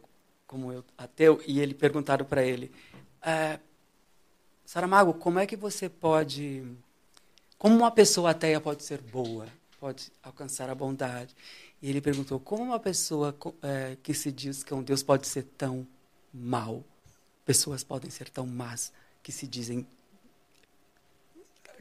como 0.47 0.73
eu, 0.73 0.85
ateu, 0.99 1.41
e 1.47 1.61
ele 1.61 1.73
perguntaram 1.73 2.25
para 2.25 2.43
ele, 2.43 2.73
eh, 3.25 3.59
Saramago, 4.67 5.15
como 5.15 5.39
é 5.39 5.47
que 5.47 5.55
você 5.55 5.89
pode, 5.89 6.65
como 7.63 7.77
uma 7.77 7.93
pessoa 7.93 8.31
ateia 8.31 8.61
pode 8.61 8.83
ser 8.83 9.01
boa, 9.01 9.47
pode 9.79 10.11
alcançar 10.21 10.69
a 10.69 10.75
bondade? 10.75 11.33
E 11.81 11.89
ele 11.89 12.01
perguntou, 12.01 12.41
como 12.41 12.65
uma 12.65 12.81
pessoa 12.81 13.33
eh, 13.63 13.97
que 14.03 14.13
se 14.13 14.33
diz 14.33 14.65
que 14.65 14.73
é 14.73 14.77
um 14.77 14.83
Deus 14.83 15.01
pode 15.01 15.29
ser 15.29 15.45
tão 15.57 15.87
mal? 16.35 16.83
Pessoas 17.47 17.85
podem 17.85 18.11
ser 18.11 18.29
tão 18.31 18.49
más 18.49 18.93
que 19.23 19.31
se 19.31 19.47
dizem 19.47 19.87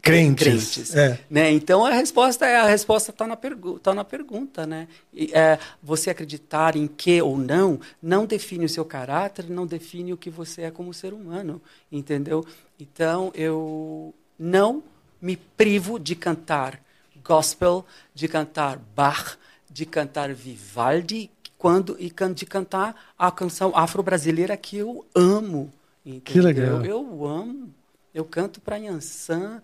Crentes. 0.03 0.95
É. 0.95 1.19
né? 1.27 1.51
Então 1.51 1.83
a 1.83 1.91
resposta 1.91 2.45
é 2.45 2.57
a 2.57 2.67
resposta 2.67 3.09
está 3.09 3.25
na, 3.25 3.35
pergu 3.35 3.79
tá 3.79 3.91
na 3.95 4.03
pergunta, 4.03 4.67
né? 4.67 4.87
E, 5.11 5.31
é, 5.33 5.57
você 5.81 6.11
acreditar 6.11 6.75
em 6.75 6.85
que 6.85 7.19
ou 7.23 7.39
não 7.39 7.79
não 7.99 8.27
define 8.27 8.65
o 8.65 8.69
seu 8.69 8.85
caráter, 8.85 9.49
não 9.49 9.65
define 9.65 10.13
o 10.13 10.17
que 10.17 10.29
você 10.29 10.61
é 10.61 10.71
como 10.71 10.93
ser 10.93 11.11
humano, 11.11 11.59
entendeu? 11.91 12.45
Então 12.79 13.31
eu 13.33 14.13
não 14.37 14.83
me 15.21 15.37
privo 15.37 15.99
de 15.99 16.15
cantar 16.15 16.81
gospel, 17.23 17.85
de 18.13 18.27
cantar 18.27 18.77
Bach, 18.95 19.37
de 19.69 19.85
cantar 19.85 20.33
Vivaldi, 20.33 21.29
quando 21.57 21.95
e 21.99 22.11
de 22.33 22.45
cantar 22.45 23.13
a 23.17 23.31
canção 23.31 23.71
afro-brasileira 23.75 24.57
que 24.57 24.77
eu 24.77 25.05
amo, 25.13 25.71
entendeu? 26.03 26.43
legal. 26.43 26.85
Eu 26.85 27.25
amo. 27.25 27.73
Eu 28.13 28.25
canto 28.25 28.59
para 28.59 28.75
Yansan, 28.75 29.61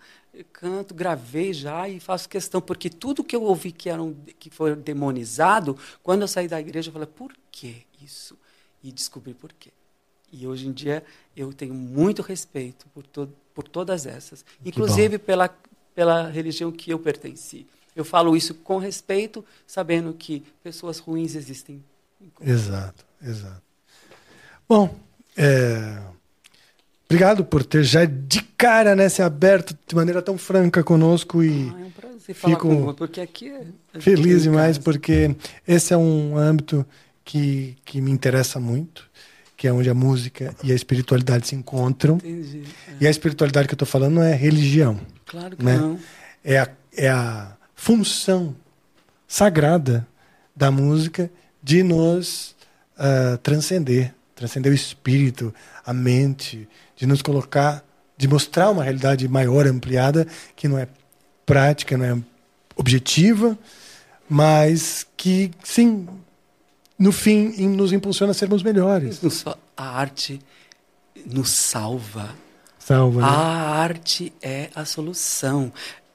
canto, 0.53 0.93
gravei 0.93 1.51
já 1.51 1.89
e 1.89 1.99
faço 1.99 2.29
questão, 2.29 2.61
porque 2.61 2.89
tudo 2.89 3.23
que 3.23 3.35
eu 3.35 3.43
ouvi 3.43 3.71
que, 3.71 3.89
era 3.89 4.01
um, 4.01 4.13
que 4.39 4.49
foi 4.49 4.75
demonizado, 4.75 5.77
quando 6.01 6.21
eu 6.21 6.27
saí 6.27 6.47
da 6.47 6.59
igreja, 6.59 6.89
eu 6.89 6.93
falei, 6.93 7.07
por 7.07 7.33
que 7.51 7.85
isso? 8.01 8.37
E 8.81 8.91
descobri 8.91 9.33
por 9.33 9.51
quê. 9.51 9.71
E 10.31 10.45
hoje 10.45 10.67
em 10.67 10.71
dia 10.71 11.03
eu 11.35 11.51
tenho 11.51 11.73
muito 11.73 12.21
respeito 12.21 12.85
por, 12.93 13.05
to 13.05 13.29
por 13.57 13.67
todas 13.67 14.05
essas, 14.05 14.45
inclusive 14.63 15.17
pela, 15.17 15.49
pela 15.95 16.29
religião 16.29 16.71
que 16.71 16.91
eu 16.91 16.99
pertenci. 16.99 17.65
Eu 17.95 18.05
falo 18.05 18.37
isso 18.37 18.53
com 18.53 18.77
respeito, 18.77 19.43
sabendo 19.65 20.13
que 20.13 20.43
pessoas 20.61 20.99
ruins 20.99 21.33
existem. 21.33 21.83
Exato, 22.39 23.03
exato. 23.19 23.63
Bom, 24.69 24.95
é, 25.35 25.99
obrigado 27.05 27.43
por 27.43 27.65
ter 27.65 27.83
já 27.83 28.05
de 28.05 28.43
cara 28.55 28.95
né, 28.95 29.09
se 29.09 29.23
aberto 29.23 29.75
de 29.87 29.95
maneira 29.95 30.21
tão 30.21 30.37
franca 30.37 30.83
conosco 30.83 31.43
e 31.43 31.73
Ah, 31.75 31.81
é 31.81 31.83
um 31.83 31.89
prazer 31.89 32.35
falar 32.35 32.53
Fico 32.53 32.67
com 32.67 32.85
você, 32.85 32.95
porque 32.95 33.21
aqui 33.21 33.49
é... 33.49 33.61
gente 33.61 34.03
feliz 34.03 34.43
demais 34.43 34.77
porque 34.77 35.35
esse 35.67 35.95
é 35.95 35.97
um 35.97 36.37
âmbito 36.37 36.85
que, 37.25 37.75
que 37.83 38.01
me 38.01 38.11
interessa 38.11 38.59
muito, 38.59 39.06
que 39.57 39.67
é 39.67 39.73
onde 39.73 39.89
a 39.89 39.93
música 39.93 40.55
e 40.63 40.71
a 40.71 40.75
espiritualidade 40.75 41.47
se 41.47 41.55
encontram. 41.55 42.15
Entendi. 42.15 42.63
É. 42.87 42.91
E 43.01 43.07
a 43.07 43.09
espiritualidade 43.09 43.67
que 43.67 43.73
eu 43.73 43.75
estou 43.75 43.87
falando 43.87 44.13
não 44.13 44.23
é 44.23 44.33
religião, 44.33 44.99
Claro 45.25 45.57
que 45.57 45.65
né? 45.65 45.75
não. 45.77 45.99
é 46.43 46.59
a, 46.59 46.69
é 46.95 47.09
a 47.09 47.57
função 47.75 48.55
sagrada 49.27 50.07
da 50.55 50.71
música 50.71 51.29
de 51.61 51.83
nos 51.83 52.55
ah, 52.97 53.37
transcender, 53.43 54.13
transcender 54.35 54.71
o 54.71 54.75
espírito, 54.75 55.53
a 55.85 55.93
mente, 55.93 56.67
de 56.95 57.05
nos 57.05 57.21
colocar, 57.21 57.83
de 58.17 58.27
mostrar 58.27 58.71
uma 58.71 58.83
realidade 58.83 59.27
maior, 59.27 59.67
ampliada, 59.67 60.25
que 60.55 60.67
não 60.67 60.77
é 60.77 60.87
prática, 61.45 61.97
não 61.97 62.05
é 62.05 62.17
objetiva, 62.75 63.57
mas 64.29 65.05
que, 65.15 65.51
sim, 65.63 66.07
no 66.97 67.11
fim, 67.11 67.49
nos 67.67 67.91
impulsiona 67.93 68.31
a 68.31 68.33
sermos 68.33 68.63
melhores. 68.63 69.19
A 69.75 69.99
arte 69.99 70.39
nos 71.25 71.49
salva. 71.49 72.35
Salva, 72.79 73.21
né? 73.21 73.27
A 73.27 73.29
arte 73.81 74.33
é 74.41 74.69
a 74.73 74.85
solução. 74.85 75.71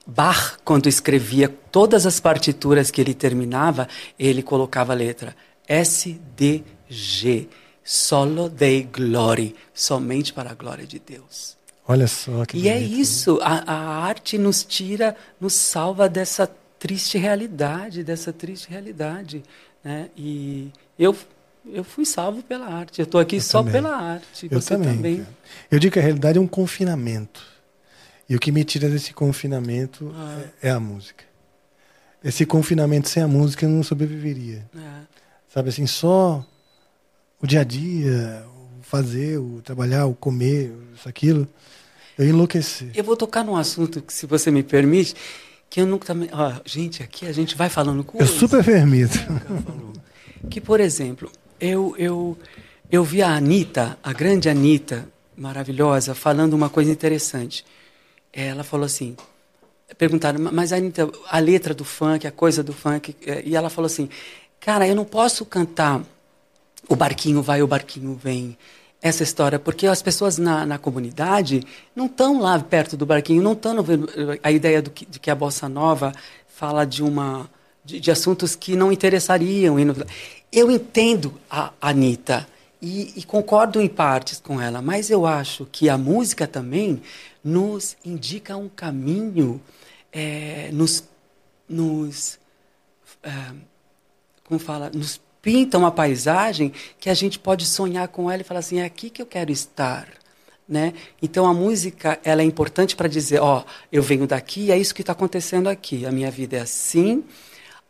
Bach, 0.06 0.56
quando 0.64 0.88
escrevia 0.88 1.48
todas 1.48 2.06
as 2.06 2.18
partituras 2.18 2.90
que 2.90 3.00
ele 3.00 3.14
terminava, 3.14 3.86
ele 4.18 4.42
colocava 4.42 4.92
a 4.92 4.96
letra 4.96 5.36
SDG, 5.68 7.48
Solo 7.84 8.48
Dei 8.48 8.82
Glory, 8.84 9.54
somente 9.74 10.32
para 10.32 10.50
a 10.50 10.54
glória 10.54 10.86
de 10.86 10.98
Deus. 10.98 11.56
Olha 11.86 12.06
só 12.06 12.44
que 12.44 12.56
E 12.58 12.68
é 12.68 12.74
bonito. 12.78 12.94
isso, 13.00 13.38
a, 13.42 13.72
a 13.72 14.04
arte 14.04 14.38
nos 14.38 14.64
tira, 14.64 15.16
nos 15.40 15.52
salva 15.54 16.08
dessa 16.08 16.50
triste 16.78 17.18
realidade, 17.18 18.02
dessa 18.04 18.32
triste 18.32 18.68
realidade. 18.70 19.42
Né? 19.84 20.08
E 20.16 20.70
eu, 20.98 21.16
eu 21.66 21.82
fui 21.84 22.04
salvo 22.04 22.42
pela 22.42 22.66
arte, 22.66 23.00
eu 23.00 23.04
estou 23.04 23.20
aqui 23.20 23.40
só 23.40 23.58
também. 23.58 23.72
pela 23.72 23.96
arte, 23.96 24.48
Eu 24.50 24.60
você 24.60 24.74
também. 24.76 24.94
também. 24.96 25.26
Eu 25.70 25.78
digo 25.78 25.92
que 25.92 25.98
a 25.98 26.02
realidade 26.02 26.38
é 26.38 26.40
um 26.40 26.46
confinamento. 26.46 27.42
E 28.28 28.36
o 28.36 28.38
que 28.38 28.52
me 28.52 28.64
tira 28.64 28.88
desse 28.88 29.12
confinamento 29.12 30.12
Ah. 30.16 30.42
é, 30.62 30.68
é 30.68 30.70
a 30.70 30.80
música. 30.80 31.24
Esse 32.24 32.46
confinamento 32.46 33.08
sem 33.08 33.22
a 33.22 33.28
música 33.28 33.66
eu 33.66 33.70
não 33.70 33.82
sobreviveria. 33.82 34.64
É. 34.76 35.00
Sabe 35.48 35.68
assim, 35.70 35.86
só 35.86 36.44
o 37.40 37.46
dia 37.46 37.60
a 37.60 37.64
dia, 37.64 38.44
o 38.78 38.82
fazer, 38.82 39.38
o 39.38 39.60
trabalhar, 39.62 40.06
o 40.06 40.14
comer, 40.14 40.72
isso, 40.94 41.08
aquilo, 41.08 41.48
eu 42.16 42.24
enlouquecer. 42.26 42.90
Eu 42.94 43.02
vou 43.02 43.16
tocar 43.16 43.44
num 43.44 43.56
assunto 43.56 44.00
que, 44.00 44.12
se 44.12 44.24
você 44.26 44.50
me 44.50 44.62
permite, 44.62 45.14
que 45.72 45.80
eu 45.80 45.86
nunca 45.86 46.04
também. 46.08 46.28
Ó, 46.30 46.52
gente, 46.66 47.02
aqui 47.02 47.24
a 47.24 47.32
gente 47.32 47.56
vai 47.56 47.70
falando 47.70 48.00
Eu 48.00 48.04
coisas. 48.04 48.36
super 48.36 48.62
permito. 48.62 49.18
Que, 50.50 50.60
por 50.60 50.80
exemplo, 50.80 51.32
eu, 51.58 51.94
eu, 51.96 52.38
eu 52.90 53.02
vi 53.02 53.22
a 53.22 53.30
Anitta, 53.30 53.98
a 54.02 54.12
grande 54.12 54.50
Anitta, 54.50 55.08
maravilhosa, 55.34 56.14
falando 56.14 56.52
uma 56.52 56.68
coisa 56.68 56.90
interessante. 56.90 57.64
Ela 58.30 58.62
falou 58.62 58.84
assim, 58.84 59.16
perguntaram, 59.96 60.38
mas 60.52 60.74
Anitta, 60.74 61.10
a 61.30 61.38
letra 61.38 61.72
do 61.72 61.86
funk, 61.86 62.26
a 62.26 62.30
coisa 62.30 62.62
do 62.62 62.74
funk, 62.74 63.16
eh, 63.24 63.42
e 63.46 63.56
ela 63.56 63.70
falou 63.70 63.86
assim, 63.86 64.10
cara, 64.60 64.86
eu 64.86 64.94
não 64.94 65.06
posso 65.06 65.46
cantar 65.46 66.02
o 66.86 66.94
barquinho 66.94 67.40
vai, 67.40 67.62
o 67.62 67.66
barquinho 67.66 68.14
vem, 68.22 68.58
essa 69.02 69.24
história, 69.24 69.58
porque 69.58 69.86
as 69.86 70.00
pessoas 70.00 70.38
na, 70.38 70.64
na 70.64 70.78
comunidade 70.78 71.64
não 71.94 72.06
estão 72.06 72.40
lá 72.40 72.58
perto 72.60 72.96
do 72.96 73.04
barquinho, 73.04 73.42
não 73.42 73.52
estão 73.52 73.82
vendo 73.82 74.08
a 74.42 74.50
ideia 74.50 74.80
do 74.80 74.90
que, 74.90 75.04
de 75.04 75.18
que 75.18 75.28
a 75.28 75.34
bossa 75.34 75.68
nova 75.68 76.12
fala 76.46 76.86
de 76.86 77.02
uma 77.02 77.50
de, 77.84 77.98
de 77.98 78.10
assuntos 78.12 78.54
que 78.54 78.76
não 78.76 78.92
interessariam. 78.92 79.76
Eu 80.52 80.70
entendo 80.70 81.34
a 81.50 81.72
Anitta 81.80 82.46
e, 82.80 83.12
e 83.16 83.24
concordo 83.24 83.80
em 83.80 83.88
partes 83.88 84.40
com 84.40 84.60
ela, 84.60 84.80
mas 84.80 85.10
eu 85.10 85.26
acho 85.26 85.66
que 85.66 85.88
a 85.88 85.98
música 85.98 86.46
também 86.46 87.02
nos 87.42 87.96
indica 88.04 88.56
um 88.56 88.68
caminho, 88.68 89.60
eh, 90.12 90.70
nos, 90.72 91.02
nos 91.68 92.38
ah, 93.24 93.52
como 94.44 94.60
fala, 94.60 94.90
nos 94.94 95.20
pinta 95.42 95.76
uma 95.78 95.90
paisagem 95.90 96.72
que 96.98 97.10
a 97.10 97.14
gente 97.14 97.38
pode 97.38 97.66
sonhar 97.66 98.08
com 98.08 98.30
ela 98.30 98.42
e 98.42 98.44
falar 98.44 98.60
assim, 98.60 98.78
é 98.80 98.84
aqui 98.84 99.10
que 99.10 99.20
eu 99.20 99.26
quero 99.26 99.50
estar. 99.52 100.08
Né? 100.68 100.94
Então 101.20 101.44
a 101.46 101.52
música 101.52 102.18
ela 102.24 102.40
é 102.40 102.44
importante 102.44 102.96
para 102.96 103.08
dizer, 103.08 103.40
ó, 103.42 103.64
eu 103.90 104.02
venho 104.02 104.26
daqui, 104.26 104.70
é 104.70 104.78
isso 104.78 104.94
que 104.94 105.02
está 105.02 105.12
acontecendo 105.12 105.68
aqui. 105.68 106.06
A 106.06 106.12
minha 106.12 106.30
vida 106.30 106.56
é 106.56 106.60
assim, 106.60 107.24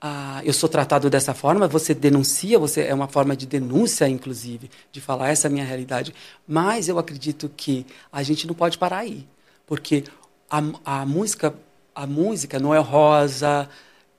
ah, 0.00 0.40
eu 0.44 0.52
sou 0.52 0.68
tratado 0.68 1.08
dessa 1.08 1.34
forma. 1.34 1.68
Você 1.68 1.94
denuncia, 1.94 2.58
você 2.58 2.82
é 2.82 2.94
uma 2.94 3.08
forma 3.08 3.36
de 3.36 3.46
denúncia, 3.46 4.08
inclusive, 4.08 4.70
de 4.90 5.00
falar 5.00 5.28
essa 5.30 5.46
é 5.46 5.50
a 5.50 5.52
minha 5.52 5.64
realidade. 5.64 6.14
Mas 6.46 6.88
eu 6.88 6.98
acredito 6.98 7.50
que 7.56 7.86
a 8.10 8.22
gente 8.22 8.46
não 8.46 8.54
pode 8.54 8.78
parar 8.78 8.98
aí, 8.98 9.26
porque 9.66 10.04
a, 10.50 10.62
a 11.02 11.06
música, 11.06 11.54
a 11.94 12.06
música 12.06 12.58
Noel 12.58 12.82
Rosa, 12.82 13.68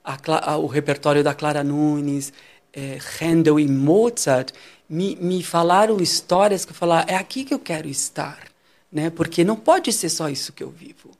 a 0.03 0.17
a- 0.53 0.57
o 0.57 0.67
repertório 0.67 1.23
da 1.23 1.33
Clara 1.33 1.63
Nunes, 1.63 2.31
eh, 2.73 2.97
Handel 3.21 3.59
e 3.59 3.67
Mozart 3.67 4.51
me, 4.89 5.15
me 5.15 5.43
falaram 5.43 5.97
histórias 6.01 6.65
que 6.65 6.71
eu 6.71 6.75
falar 6.75 7.05
é 7.07 7.15
aqui 7.15 7.43
que 7.43 7.53
eu 7.53 7.59
quero 7.59 7.87
estar, 7.87 8.39
né? 8.91 9.09
Porque 9.09 9.43
não 9.43 9.55
pode 9.55 9.91
ser 9.93 10.09
só 10.09 10.29
isso 10.29 10.53
que 10.53 10.63
eu 10.63 10.69
vivo. 10.69 11.11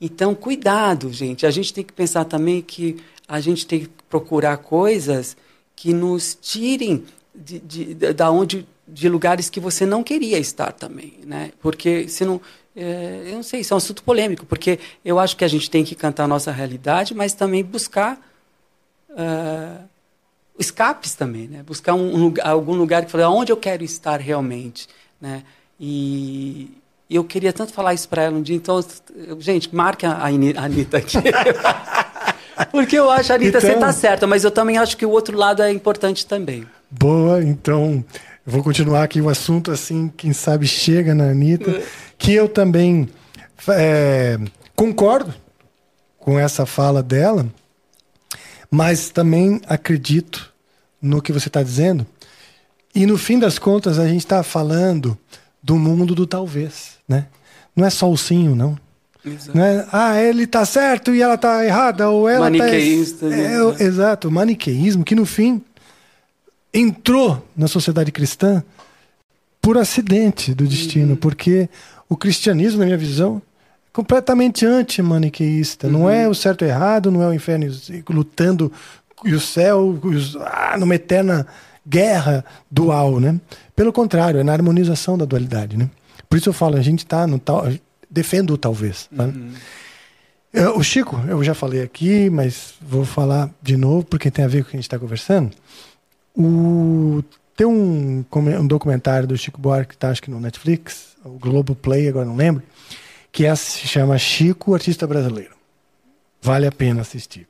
Então, 0.00 0.34
cuidado, 0.34 1.12
gente. 1.12 1.46
A 1.46 1.50
gente 1.50 1.72
tem 1.72 1.84
que 1.84 1.92
pensar 1.92 2.24
também 2.24 2.60
que 2.60 2.96
a 3.26 3.40
gente 3.40 3.66
tem 3.66 3.80
que 3.80 3.88
procurar 4.08 4.58
coisas 4.58 5.36
que 5.74 5.92
nos 5.92 6.36
tirem 6.40 7.04
de, 7.34 7.58
de, 7.60 7.94
de- 7.94 8.12
da 8.12 8.30
onde 8.30 8.66
de 8.88 9.08
lugares 9.08 9.50
que 9.50 9.58
você 9.58 9.84
não 9.84 10.02
queria 10.02 10.38
estar 10.38 10.72
também, 10.72 11.14
né? 11.24 11.50
Porque 11.60 12.08
se 12.08 12.24
não, 12.24 12.40
é, 12.74 13.22
eu 13.26 13.34
não 13.36 13.42
sei, 13.42 13.60
isso 13.60 13.74
é 13.74 13.76
um 13.76 13.78
assunto 13.78 14.02
polêmico, 14.04 14.46
porque 14.46 14.78
eu 15.04 15.18
acho 15.18 15.36
que 15.36 15.44
a 15.44 15.48
gente 15.48 15.68
tem 15.68 15.82
que 15.84 15.94
cantar 15.96 16.24
a 16.24 16.28
nossa 16.28 16.52
realidade, 16.52 17.12
mas 17.14 17.32
também 17.34 17.64
buscar 17.64 18.16
uh, 19.10 19.84
escapes 20.58 21.14
também, 21.14 21.48
né? 21.48 21.62
Buscar 21.62 21.94
um, 21.94 22.26
um, 22.26 22.34
algum 22.42 22.74
lugar 22.74 23.04
que 23.04 23.10
fale 23.10 23.24
onde 23.24 23.52
eu 23.52 23.56
quero 23.56 23.84
estar 23.84 24.20
realmente, 24.20 24.88
né? 25.20 25.42
E 25.78 26.70
eu 27.08 27.22
queria 27.24 27.52
tanto 27.52 27.72
falar 27.72 27.94
isso 27.94 28.08
para 28.08 28.22
ela 28.22 28.36
um 28.36 28.42
dia, 28.42 28.56
então, 28.56 28.84
gente, 29.38 29.74
marque 29.74 30.06
a 30.06 30.24
Anitta 30.24 30.98
aqui. 30.98 31.18
Porque 32.72 32.98
eu 32.98 33.10
acho, 33.10 33.32
Anitta, 33.32 33.58
então, 33.58 33.70
você 33.70 33.76
tá 33.76 33.92
certa, 33.92 34.26
mas 34.26 34.42
eu 34.42 34.50
também 34.50 34.78
acho 34.78 34.96
que 34.96 35.04
o 35.04 35.10
outro 35.10 35.36
lado 35.36 35.62
é 35.62 35.70
importante 35.70 36.26
também. 36.26 36.66
Boa, 36.90 37.42
então 37.42 38.04
eu 38.46 38.52
vou 38.52 38.62
continuar 38.62 39.02
aqui 39.02 39.20
o 39.20 39.28
assunto 39.28 39.70
assim, 39.70 40.10
quem 40.16 40.32
sabe 40.32 40.66
chega 40.66 41.14
na 41.14 41.24
Anitta, 41.24 41.82
que 42.16 42.32
eu 42.32 42.48
também 42.48 43.08
é, 43.68 44.38
concordo 44.74 45.34
com 46.18 46.38
essa 46.38 46.64
fala 46.64 47.02
dela, 47.02 47.46
mas 48.70 49.10
também 49.10 49.60
acredito 49.66 50.52
no 51.00 51.22
que 51.22 51.32
você 51.32 51.48
está 51.48 51.62
dizendo. 51.62 52.06
E 52.94 53.06
no 53.06 53.18
fim 53.18 53.38
das 53.38 53.58
contas, 53.58 53.98
a 53.98 54.06
gente 54.08 54.20
está 54.20 54.42
falando 54.42 55.16
do 55.62 55.76
mundo 55.76 56.14
do 56.14 56.26
talvez, 56.26 56.92
né? 57.08 57.26
Não 57.74 57.84
é 57.84 57.90
só 57.90 58.10
o 58.10 58.16
sim 58.16 58.48
ou 58.48 58.56
não. 58.56 58.78
Exato. 59.24 59.58
Né? 59.58 59.86
Ah, 59.92 60.20
ele 60.20 60.44
está 60.44 60.64
certo 60.64 61.14
e 61.14 61.20
ela 61.20 61.34
está 61.34 61.64
errada, 61.64 62.08
ou 62.08 62.28
ela 62.28 62.48
está. 62.50 62.64
Maniqueísta. 62.64 63.26
É, 63.26 63.82
é, 63.82 63.82
exato, 63.82 64.30
maniqueísmo, 64.30 65.04
que 65.04 65.14
no 65.14 65.26
fim 65.26 65.60
entrou 66.72 67.44
na 67.56 67.66
sociedade 67.66 68.12
cristã 68.12 68.62
por 69.60 69.76
acidente 69.76 70.54
do 70.54 70.66
destino, 70.66 71.10
uhum. 71.10 71.16
porque 71.16 71.68
o 72.08 72.16
cristianismo, 72.16 72.78
na 72.78 72.86
minha 72.86 72.96
visão, 72.96 73.42
é 73.42 73.42
completamente 73.96 74.66
anti-maniqueísta. 74.66 75.86
Uhum. 75.86 75.92
Não 75.94 76.10
é 76.10 76.28
o 76.28 76.34
certo 76.34 76.66
e 76.66 76.68
errado, 76.68 77.10
não 77.10 77.22
é 77.22 77.28
o 77.28 77.32
inferno 77.32 77.66
lutando 78.10 78.70
e 79.24 79.32
o 79.32 79.40
céu 79.40 79.98
os, 80.02 80.36
ah, 80.36 80.76
numa 80.78 80.94
eterna 80.94 81.46
guerra 81.88 82.44
dual, 82.70 83.18
né? 83.18 83.40
Pelo 83.74 83.94
contrário, 83.94 84.38
é 84.38 84.44
na 84.44 84.52
harmonização 84.52 85.16
da 85.16 85.24
dualidade, 85.24 85.78
né? 85.78 85.88
Por 86.28 86.36
isso 86.36 86.50
eu 86.50 86.52
falo, 86.52 86.76
a 86.76 86.82
gente 86.82 87.04
está 87.04 87.26
no 87.26 87.38
tal, 87.38 87.66
defendo 88.10 88.52
o 88.52 88.58
talvez. 88.58 89.08
Tá? 89.16 89.24
Uhum. 89.24 89.52
O 90.76 90.82
Chico, 90.82 91.18
eu 91.26 91.42
já 91.42 91.54
falei 91.54 91.80
aqui, 91.80 92.28
mas 92.28 92.74
vou 92.80 93.04
falar 93.04 93.48
de 93.62 93.78
novo 93.78 94.04
porque 94.04 94.30
tem 94.30 94.44
a 94.44 94.48
ver 94.48 94.62
com 94.62 94.68
o 94.68 94.70
que 94.72 94.76
a 94.76 94.78
gente 94.78 94.86
está 94.86 94.98
conversando. 94.98 95.52
O, 96.36 97.24
tem 97.56 97.66
um, 97.66 98.22
um 98.60 98.66
documentário 98.66 99.26
do 99.26 99.38
Chico 99.38 99.58
Buarque 99.58 99.88
que 99.88 99.94
está 99.94 100.10
acho 100.10 100.22
que 100.22 100.30
no 100.30 100.38
Netflix, 100.38 101.16
o 101.24 101.38
Globo 101.38 101.74
Play, 101.74 102.08
agora 102.08 102.26
não 102.26 102.36
lembro, 102.36 102.62
que 103.36 103.44
é, 103.44 103.54
se 103.54 103.86
chama 103.86 104.16
Chico, 104.16 104.72
Artista 104.72 105.06
Brasileiro. 105.06 105.50
Vale 106.40 106.66
a 106.66 106.72
pena 106.72 107.02
assistir. 107.02 107.46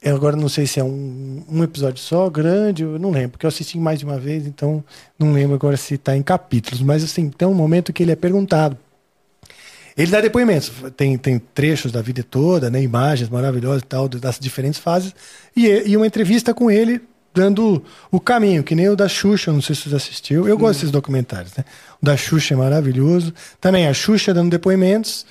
Eu 0.00 0.14
agora 0.14 0.36
não 0.36 0.48
sei 0.48 0.68
se 0.68 0.78
é 0.78 0.84
um, 0.84 1.42
um 1.50 1.64
episódio 1.64 2.00
só, 2.00 2.30
grande, 2.30 2.84
eu 2.84 2.96
não 2.96 3.10
lembro, 3.10 3.30
porque 3.30 3.44
eu 3.44 3.48
assisti 3.48 3.76
mais 3.76 3.98
de 3.98 4.04
uma 4.04 4.20
vez, 4.20 4.46
então 4.46 4.84
não 5.18 5.32
lembro 5.32 5.56
agora 5.56 5.76
se 5.76 5.94
está 5.94 6.16
em 6.16 6.22
capítulos. 6.22 6.80
Mas 6.80 7.02
assim, 7.02 7.28
tem 7.28 7.48
um 7.48 7.54
momento 7.54 7.92
que 7.92 8.04
ele 8.04 8.12
é 8.12 8.14
perguntado. 8.14 8.78
Ele 9.96 10.12
dá 10.12 10.20
depoimentos, 10.20 10.70
tem, 10.96 11.18
tem 11.18 11.40
trechos 11.40 11.90
da 11.90 12.00
vida 12.00 12.22
toda, 12.22 12.70
né, 12.70 12.80
imagens 12.80 13.28
maravilhosas 13.28 13.82
e 13.82 13.86
tal, 13.86 14.08
das 14.08 14.38
diferentes 14.38 14.78
fases, 14.78 15.12
e, 15.56 15.66
e 15.66 15.96
uma 15.96 16.06
entrevista 16.06 16.54
com 16.54 16.70
ele 16.70 17.02
dando 17.34 17.84
o 18.10 18.20
caminho, 18.20 18.62
que 18.62 18.76
nem 18.76 18.88
o 18.88 18.94
da 18.94 19.08
Xuxa, 19.08 19.52
não 19.52 19.60
sei 19.60 19.74
se 19.74 19.88
você 19.88 19.96
assistiu. 19.96 20.48
Eu 20.48 20.56
gosto 20.56 20.78
desses 20.78 20.92
documentários, 20.92 21.52
né? 21.56 21.64
O 22.00 22.06
da 22.06 22.16
Xuxa 22.16 22.54
é 22.54 22.56
maravilhoso. 22.56 23.34
Também 23.60 23.88
a 23.88 23.92
Xuxa 23.92 24.32
dando 24.32 24.50
depoimentos, 24.50 25.26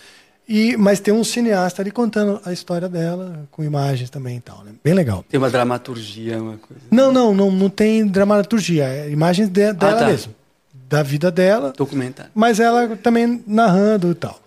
e 0.47 0.75
mas 0.75 0.99
tem 0.99 1.13
um 1.13 1.23
cineasta 1.23 1.81
ali 1.81 1.89
contando 1.89 2.41
a 2.43 2.51
história 2.51 2.89
dela, 2.89 3.47
com 3.49 3.63
imagens 3.63 4.09
também 4.09 4.37
e 4.37 4.41
tal, 4.41 4.63
né? 4.65 4.73
Bem 4.83 4.93
legal. 4.93 5.23
Tem 5.29 5.37
uma 5.37 5.49
dramaturgia, 5.49 6.41
uma 6.41 6.57
coisa. 6.57 6.83
Não, 6.91 7.11
não, 7.11 7.33
não, 7.33 7.49
não 7.49 7.69
tem 7.69 8.05
dramaturgia, 8.05 8.85
é 8.85 9.09
imagens 9.09 9.47
de, 9.47 9.71
dela 9.71 9.95
ah, 9.95 9.99
tá. 9.99 10.07
mesmo. 10.07 10.35
Da 10.89 11.01
vida 11.01 11.31
dela. 11.31 11.73
Documentário. 11.75 12.31
Mas 12.35 12.59
ela 12.59 12.95
também 12.97 13.41
narrando 13.47 14.11
e 14.11 14.15
tal. 14.15 14.39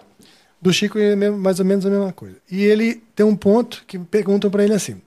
Do 0.61 0.73
Chico 0.73 0.99
é 0.99 1.17
mais 1.17 1.59
ou 1.59 1.65
menos 1.65 1.87
a 1.87 1.91
mesma 1.91 2.13
coisa. 2.13 2.37
E 2.51 2.63
ele 2.63 3.03
tem 3.15 3.25
um 3.25 3.35
ponto 3.35 3.83
que 3.87 3.99
perguntam 3.99 4.51
para 4.51 4.63
ele 4.63 4.75
assim: 4.75 5.01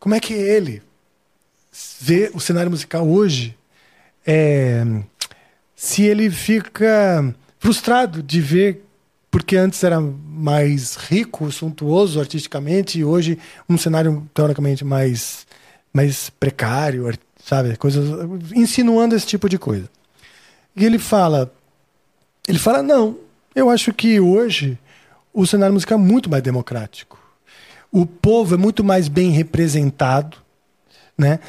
como 0.00 0.14
é 0.14 0.20
que 0.20 0.34
ele 0.34 0.82
ver 2.00 2.30
o 2.34 2.40
cenário 2.40 2.70
musical 2.70 3.08
hoje, 3.08 3.56
é, 4.26 4.84
se 5.74 6.02
ele 6.02 6.30
fica 6.30 7.34
frustrado 7.58 8.22
de 8.22 8.40
ver, 8.40 8.84
porque 9.30 9.56
antes 9.56 9.82
era 9.82 10.00
mais 10.00 10.96
rico, 10.96 11.50
suntuoso 11.50 12.20
artisticamente, 12.20 12.98
e 12.98 13.04
hoje 13.04 13.38
um 13.68 13.76
cenário 13.76 14.28
teoricamente 14.32 14.84
mais, 14.84 15.46
mais 15.92 16.30
precário, 16.30 17.12
sabe? 17.44 17.76
Coisas, 17.76 18.04
insinuando 18.54 19.14
esse 19.14 19.26
tipo 19.26 19.48
de 19.48 19.58
coisa. 19.58 19.88
E 20.74 20.84
ele 20.84 20.98
fala, 20.98 21.52
ele 22.46 22.58
fala, 22.58 22.82
não, 22.82 23.18
eu 23.54 23.70
acho 23.70 23.92
que 23.92 24.20
hoje 24.20 24.78
o 25.32 25.46
cenário 25.46 25.74
musical 25.74 25.98
é 25.98 26.02
muito 26.02 26.30
mais 26.30 26.42
democrático. 26.42 27.18
O 27.90 28.04
povo 28.04 28.54
é 28.54 28.58
muito 28.58 28.84
mais 28.84 29.08
bem 29.08 29.30
representado 29.30 30.36
né? 31.18 31.40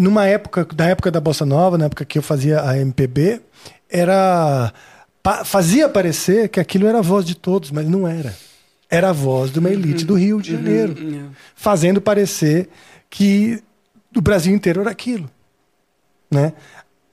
Numa 0.00 0.26
época, 0.26 0.66
da 0.74 0.86
época 0.86 1.10
da 1.10 1.20
Bossa 1.20 1.44
Nova, 1.44 1.76
na 1.76 1.84
época 1.84 2.04
que 2.04 2.18
eu 2.18 2.22
fazia 2.22 2.62
a 2.62 2.78
MPB, 2.78 3.42
era 3.90 4.72
fazia 5.44 5.88
parecer 5.88 6.48
que 6.48 6.60
aquilo 6.60 6.86
era 6.86 6.98
a 6.98 7.02
voz 7.02 7.24
de 7.24 7.34
todos, 7.34 7.70
mas 7.70 7.86
não 7.86 8.06
era. 8.06 8.34
Era 8.88 9.10
a 9.10 9.12
voz 9.12 9.52
de 9.52 9.58
uma 9.58 9.70
elite 9.70 10.02
uhum. 10.02 10.06
do 10.06 10.14
Rio 10.14 10.40
de 10.40 10.52
uhum. 10.52 10.56
Janeiro, 10.56 10.96
uhum. 10.98 11.30
fazendo 11.54 12.00
parecer 12.00 12.68
que 13.10 13.60
o 14.16 14.20
Brasil 14.20 14.54
inteiro 14.54 14.80
era 14.80 14.90
aquilo, 14.90 15.28
né? 16.30 16.52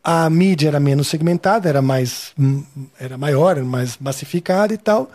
A 0.04 0.30
mídia 0.30 0.68
era 0.68 0.80
menos 0.80 1.08
segmentada, 1.08 1.68
era 1.68 1.82
mais 1.82 2.34
hum, 2.38 2.64
era 3.00 3.18
maior, 3.18 3.58
era 3.58 3.66
mais 3.66 3.98
massificada 3.98 4.74
e 4.74 4.78
tal. 4.78 5.12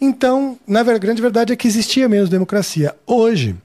Então, 0.00 0.58
na 0.66 0.82
grande 0.82 1.22
verdade 1.22 1.52
é 1.52 1.56
que 1.56 1.66
existia 1.66 2.08
menos 2.08 2.28
democracia. 2.28 2.94
Hoje, 3.06 3.56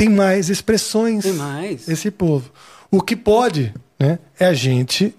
tem 0.00 0.08
mais 0.08 0.48
expressões 0.48 1.24
tem 1.24 1.34
mais. 1.34 1.86
esse 1.86 2.10
povo. 2.10 2.50
O 2.90 3.02
que 3.02 3.14
pode 3.14 3.74
né, 3.98 4.18
é 4.38 4.46
a 4.46 4.54
gente. 4.54 5.14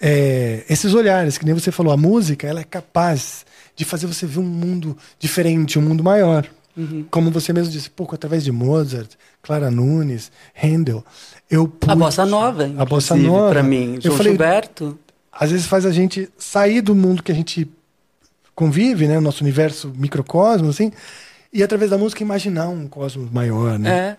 É, 0.00 0.64
esses 0.68 0.94
olhares, 0.94 1.36
que 1.36 1.44
nem 1.44 1.52
você 1.52 1.70
falou, 1.70 1.92
a 1.92 1.96
música 1.96 2.46
ela 2.46 2.60
é 2.60 2.64
capaz 2.64 3.44
de 3.76 3.84
fazer 3.84 4.06
você 4.06 4.24
ver 4.24 4.40
um 4.40 4.44
mundo 4.44 4.96
diferente, 5.18 5.78
um 5.78 5.82
mundo 5.82 6.02
maior. 6.02 6.46
Uhum. 6.74 7.04
Como 7.10 7.30
você 7.30 7.52
mesmo 7.52 7.70
disse, 7.70 7.90
pouco 7.90 8.14
através 8.14 8.42
de 8.42 8.50
Mozart, 8.50 9.10
Clara 9.42 9.70
Nunes, 9.70 10.32
Handel. 10.54 11.04
Eu 11.50 11.68
pude, 11.68 11.92
a 11.92 11.94
bossa 11.94 12.24
nova, 12.24 12.72
a 12.78 12.84
bossa 12.84 13.14
nova 13.14 13.50
para 13.50 13.62
mim, 13.62 13.98
João 14.00 14.14
eu 14.14 14.16
falei, 14.16 14.32
Gilberto. 14.32 14.98
Às 15.30 15.50
vezes 15.50 15.66
faz 15.66 15.84
a 15.84 15.92
gente 15.92 16.30
sair 16.38 16.80
do 16.80 16.94
mundo 16.94 17.22
que 17.22 17.30
a 17.30 17.34
gente 17.34 17.68
convive, 18.54 19.06
né, 19.06 19.20
nosso 19.20 19.44
universo 19.44 19.92
microcosmo, 19.94 20.70
assim, 20.70 20.92
e 21.54 21.62
através 21.62 21.90
da 21.90 21.96
música 21.96 22.20
imaginar 22.22 22.68
um 22.68 22.88
cosmos 22.88 23.30
maior, 23.30 23.78
né? 23.78 23.90
É. 23.90 24.16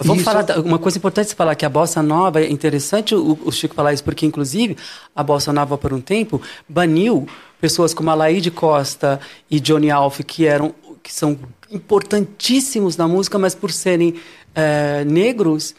Vamos 0.00 0.22
isso... 0.22 0.30
falar 0.30 0.60
uma 0.60 0.78
coisa 0.78 0.96
importante 0.96 1.34
falar 1.34 1.56
que 1.56 1.66
a 1.66 1.68
bossa 1.68 2.00
nova 2.00 2.40
é 2.40 2.48
interessante 2.48 3.16
o, 3.16 3.36
o, 3.44 3.50
Chico 3.50 3.74
falar 3.74 3.92
isso 3.92 4.04
porque 4.04 4.24
inclusive 4.24 4.76
a 5.14 5.24
bossa 5.24 5.52
nova 5.52 5.76
por 5.76 5.92
um 5.92 6.00
tempo 6.00 6.40
baniu 6.68 7.26
pessoas 7.60 7.92
como 7.92 8.08
Alaide 8.08 8.48
Costa 8.48 9.18
e 9.50 9.58
Johnny 9.58 9.90
Alf 9.90 10.20
que 10.20 10.46
eram 10.46 10.72
que 11.02 11.12
são 11.12 11.36
importantíssimos 11.68 12.96
na 12.96 13.08
música 13.08 13.40
mas 13.40 13.56
por 13.56 13.72
serem 13.72 14.14
é, 14.54 15.04
negros 15.04 15.74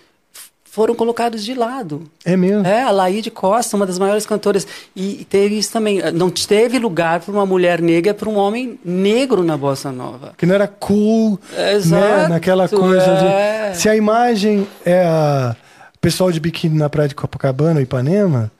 foram 0.71 0.93
colocados 0.93 1.43
de 1.43 1.53
lado. 1.53 2.03
É 2.23 2.37
mesmo? 2.37 2.65
É, 2.65 2.83
a 2.83 2.91
Laíde 2.91 3.31
Costa, 3.31 3.75
uma 3.75 3.85
das 3.85 3.97
maiores 3.97 4.25
cantoras. 4.25 4.67
E 4.95 5.25
teve 5.29 5.57
isso 5.57 5.71
também. 5.71 5.99
Não 6.13 6.29
teve 6.29 6.77
lugar 6.77 7.19
para 7.19 7.31
uma 7.31 7.45
mulher 7.45 7.81
negra, 7.81 8.13
para 8.13 8.29
um 8.29 8.35
homem 8.35 8.79
negro 8.85 9.43
na 9.43 9.57
bossa 9.57 9.91
nova. 9.91 10.33
Que 10.37 10.45
não 10.45 10.53
era 10.55 10.67
cool, 10.67 11.39
né, 11.51 11.73
Exato, 11.73 12.03
né? 12.03 12.27
Naquela 12.27 12.69
coisa 12.69 13.11
é. 13.11 13.71
de... 13.71 13.77
Se 13.77 13.89
a 13.89 13.95
imagem 13.95 14.67
é 14.85 15.03
a 15.03 15.55
pessoal 15.99 16.31
de 16.31 16.39
biquíni 16.39 16.77
na 16.77 16.89
praia 16.89 17.09
de 17.09 17.15
Copacabana, 17.15 17.81
Ipanema, 17.81 18.51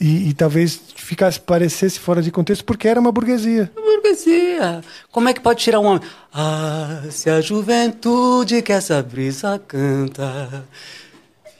e, 0.00 0.30
e, 0.30 0.34
talvez 0.34 0.80
ficasse 0.96 1.38
parecesse 1.38 2.00
fora 2.00 2.20
de 2.20 2.30
contexto 2.32 2.64
porque 2.64 2.88
era 2.88 2.98
uma 2.98 3.12
burguesia. 3.12 3.70
Burguesia. 3.76 4.80
Como 5.12 5.28
é 5.28 5.32
que 5.32 5.40
pode 5.40 5.62
tirar 5.62 5.78
um 5.78 5.84
homem? 5.84 6.02
Ah, 6.34 7.02
se 7.10 7.30
a 7.30 7.40
juventude 7.40 8.62
que 8.62 8.72
essa 8.72 9.00
brisa 9.00 9.60
canta 9.68 10.64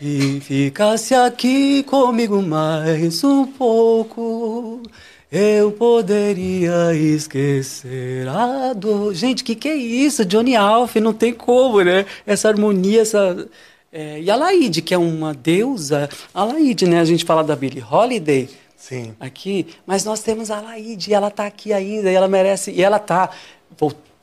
e 0.05 0.41
ficasse 0.41 1.15
aqui 1.15 1.85
comigo 1.85 2.43
mais 2.43 3.23
um 3.23 3.47
pouco, 3.47 4.83
eu 5.31 5.71
poderia 5.71 6.93
esquecer 6.93 8.27
a 8.27 8.73
dor. 8.73 9.15
Gente, 9.15 9.45
que 9.45 9.55
que 9.55 9.69
é 9.69 9.77
isso? 9.77 10.25
Johnny 10.25 10.57
Alf, 10.57 10.97
não 10.97 11.13
tem 11.13 11.33
como, 11.33 11.81
né? 11.83 12.05
Essa 12.27 12.49
harmonia, 12.49 13.03
essa 13.03 13.49
É, 13.93 14.21
e 14.21 14.29
a 14.29 14.35
Laide, 14.35 14.83
que 14.83 14.93
é 14.93 14.99
uma 14.99 15.33
deusa, 15.35 16.09
a 16.35 16.45
Laide, 16.45 16.89
né? 16.89 16.99
A 16.99 17.05
gente 17.05 17.25
fala 17.25 17.45
da 17.45 17.55
Billie 17.55 17.85
Holiday 17.89 18.49
Sim. 18.75 19.15
aqui, 19.21 19.69
mas 19.87 20.03
nós 20.05 20.21
temos 20.21 20.51
a 20.51 20.61
Laide, 20.61 21.11
e 21.11 21.15
ela 21.15 21.29
está 21.29 21.47
aqui 21.47 21.73
ainda, 21.73 22.11
e 22.11 22.15
ela 22.15 22.27
merece, 22.27 22.73
e 22.73 22.83
ela 22.83 22.97
está 22.97 23.31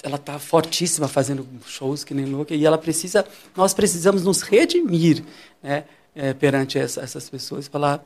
ela 0.04 0.18
tá 0.18 0.40
fortíssima 0.40 1.08
fazendo 1.08 1.48
shows 1.66 2.04
que 2.04 2.14
nem 2.14 2.26
louca, 2.26 2.56
e 2.56 2.66
ela 2.66 2.78
precisa, 2.78 3.26
nós 3.56 3.74
precisamos 3.74 4.24
nos 4.24 4.42
redimir, 4.42 5.24
né? 5.62 5.86
É, 6.16 6.34
perante 6.34 6.78
essa, 6.78 7.02
essas 7.02 7.30
pessoas 7.30 7.68
falar, 7.68 8.04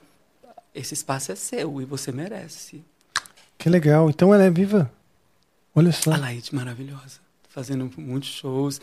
esse 0.75 0.93
espaço 0.93 1.31
é 1.31 1.35
seu 1.35 1.81
e 1.81 1.85
você 1.85 2.11
merece. 2.11 2.83
Que 3.57 3.69
legal. 3.69 4.09
Então 4.09 4.33
ela 4.33 4.43
é 4.43 4.49
viva. 4.49 4.91
Olha 5.73 5.91
só. 5.91 6.11
A 6.11 6.17
Laide, 6.17 6.53
maravilhosa. 6.53 7.21
Fazendo 7.49 7.89
muitos 7.97 8.29
shows. 8.29 8.81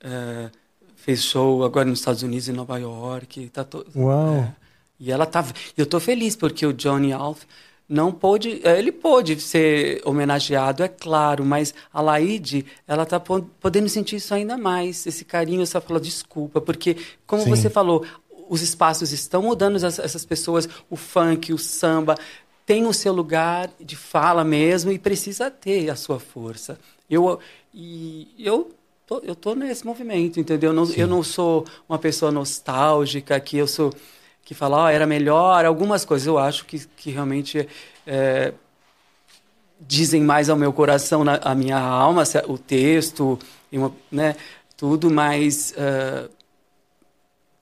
é, 0.00 0.50
fez 0.96 1.24
show 1.24 1.64
agora 1.64 1.88
nos 1.88 2.00
Estados 2.00 2.22
Unidos, 2.22 2.48
em 2.48 2.52
Nova 2.52 2.78
York. 2.78 3.48
Tá 3.48 3.64
to... 3.64 3.86
Uau. 3.96 4.34
é. 4.34 4.54
e 5.00 5.10
ela 5.10 5.24
tá. 5.24 5.44
Eu 5.76 5.86
tô 5.86 5.98
feliz 5.98 6.36
porque 6.36 6.66
o 6.66 6.72
Johnny 6.72 7.12
Alf 7.12 7.44
não 7.88 8.12
pôde. 8.12 8.60
é, 8.62 8.78
Ele 8.78 8.92
pôde 8.92 9.40
ser 9.40 10.02
homenageado, 10.04 10.82
é 10.82 10.88
claro, 10.88 11.44
mas 11.44 11.72
a 11.92 12.00
Laide, 12.02 12.66
ela 12.86 13.06
tá 13.06 13.18
po- 13.18 13.42
podendo 13.60 13.88
sentir 13.88 14.16
isso 14.16 14.34
ainda 14.34 14.58
mais. 14.58 15.06
Esse 15.06 15.24
carinho, 15.24 15.62
essa 15.62 15.80
fala 15.80 15.98
desculpa, 16.00 16.60
porque, 16.60 16.96
como 17.26 17.42
Sim. 17.42 17.50
você 17.50 17.70
falou, 17.70 18.04
os 18.48 18.60
espaços 18.62 19.12
estão 19.12 19.42
mudando, 19.42 19.76
essas, 19.76 20.24
pessoas, 20.24 20.68
o 20.90 20.96
funk, 20.96 21.52
o 21.52 21.58
samba, 21.58 22.16
tem 22.66 22.84
o 22.86 22.92
seu 22.92 23.12
lugar 23.12 23.70
de 23.80 23.96
fala 23.96 24.44
mesmo 24.44 24.92
e 24.92 24.98
precisa 24.98 25.50
ter 25.50 25.88
a 25.88 25.96
sua 25.96 26.20
força. 26.20 26.78
Eu, 27.08 27.38
e 27.72 28.28
eu 28.38 28.70
tô, 29.06 29.20
eu 29.20 29.34
tô 29.34 29.54
nesse 29.54 29.86
movimento, 29.86 30.38
entendeu? 30.38 30.70
Eu 30.70 30.74
não, 30.74 30.92
eu 30.92 31.06
não 31.06 31.22
sou 31.22 31.64
uma 31.88 31.98
pessoa 31.98 32.30
nostálgica, 32.30 33.40
que 33.40 33.56
eu 33.56 33.66
sou 33.66 33.90
que 34.48 34.54
fala, 34.54 34.78
ó, 34.84 34.88
era 34.88 35.06
melhor, 35.06 35.66
algumas 35.66 36.06
coisas 36.06 36.26
eu 36.26 36.38
acho 36.38 36.64
que, 36.64 36.78
que 36.96 37.10
realmente 37.10 37.68
é, 38.06 38.54
dizem 39.78 40.22
mais 40.22 40.48
ao 40.48 40.56
meu 40.56 40.72
coração, 40.72 41.22
na, 41.22 41.34
à 41.34 41.54
minha 41.54 41.78
alma, 41.78 42.24
se- 42.24 42.42
o 42.48 42.56
texto, 42.56 43.38
uma- 43.70 43.92
né, 44.10 44.34
tudo, 44.74 45.10
mas 45.10 45.74
eh, 45.76 46.30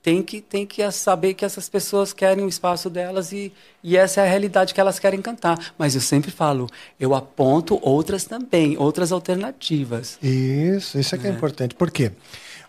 tem 0.01 0.23
que 0.23 0.41
tem 0.41 0.65
que 0.65 0.89
saber 0.93 1.35
que 1.35 1.45
essas 1.45 1.69
pessoas 1.69 2.13
querem 2.13 2.45
o 2.45 2.49
espaço 2.49 2.89
delas 2.89 3.33
e, 3.33 3.53
e 3.83 3.97
essa 3.97 4.21
é 4.21 4.25
a 4.25 4.29
realidade 4.31 4.73
que 4.73 4.81
elas 4.81 5.01
querem 5.01 5.21
cantar. 5.21 5.59
Mas 5.77 5.97
eu 5.97 6.01
sempre 6.01 6.31
falo, 6.31 6.69
eu 7.01 7.17
aponto 7.17 7.81
outras 7.83 8.25
também, 8.25 8.79
outras 8.79 9.11
alternativas. 9.11 10.21
Isso, 10.23 11.01
isso 11.01 11.17
é 11.17 11.19
que 11.19 11.27
é, 11.27 11.31
importante. 11.31 11.75
Por 11.75 11.91
quê? 11.91 12.13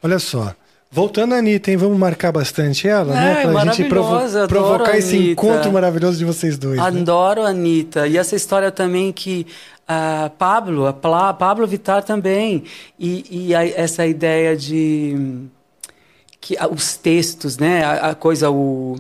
Olha 0.01 0.17
só. 0.17 0.55
Voltando 0.89 1.33
à 1.35 1.37
Anitta, 1.39 1.69
hein? 1.69 1.77
Vamos 1.77 1.97
marcar 1.97 2.31
bastante 2.31 2.87
ela, 2.87 3.13
né? 3.13 3.43
É, 3.43 3.51
Pra 3.51 3.65
gente 3.65 3.83
provo- 3.89 4.47
provocar 4.47 4.97
esse 4.97 5.31
encontro 5.31 5.71
maravilhoso 5.71 6.17
de 6.17 6.25
vocês 6.25 6.57
dois. 6.57 6.77
né? 6.77 6.83
Adoro 6.83 7.43
a 7.43 7.49
Anitta. 7.49 8.07
E 8.07 8.17
essa 8.17 8.35
história 8.35 8.71
também 8.71 9.11
que 9.11 9.45
a 9.87 10.31
Pablo, 10.37 10.87
a 10.87 10.93
Pla- 10.93 11.33
Pablo 11.33 11.67
Vittar 11.67 12.03
também. 12.03 12.63
E, 12.97 13.47
e 13.49 13.55
a- 13.55 13.67
essa 13.67 14.05
ideia 14.07 14.55
de 14.55 15.45
que 16.39 16.55
ah, 16.57 16.67
os 16.67 16.95
textos, 16.95 17.57
né? 17.57 17.83
A, 17.83 18.11
a 18.11 18.15
coisa, 18.15 18.49
o 18.49 18.95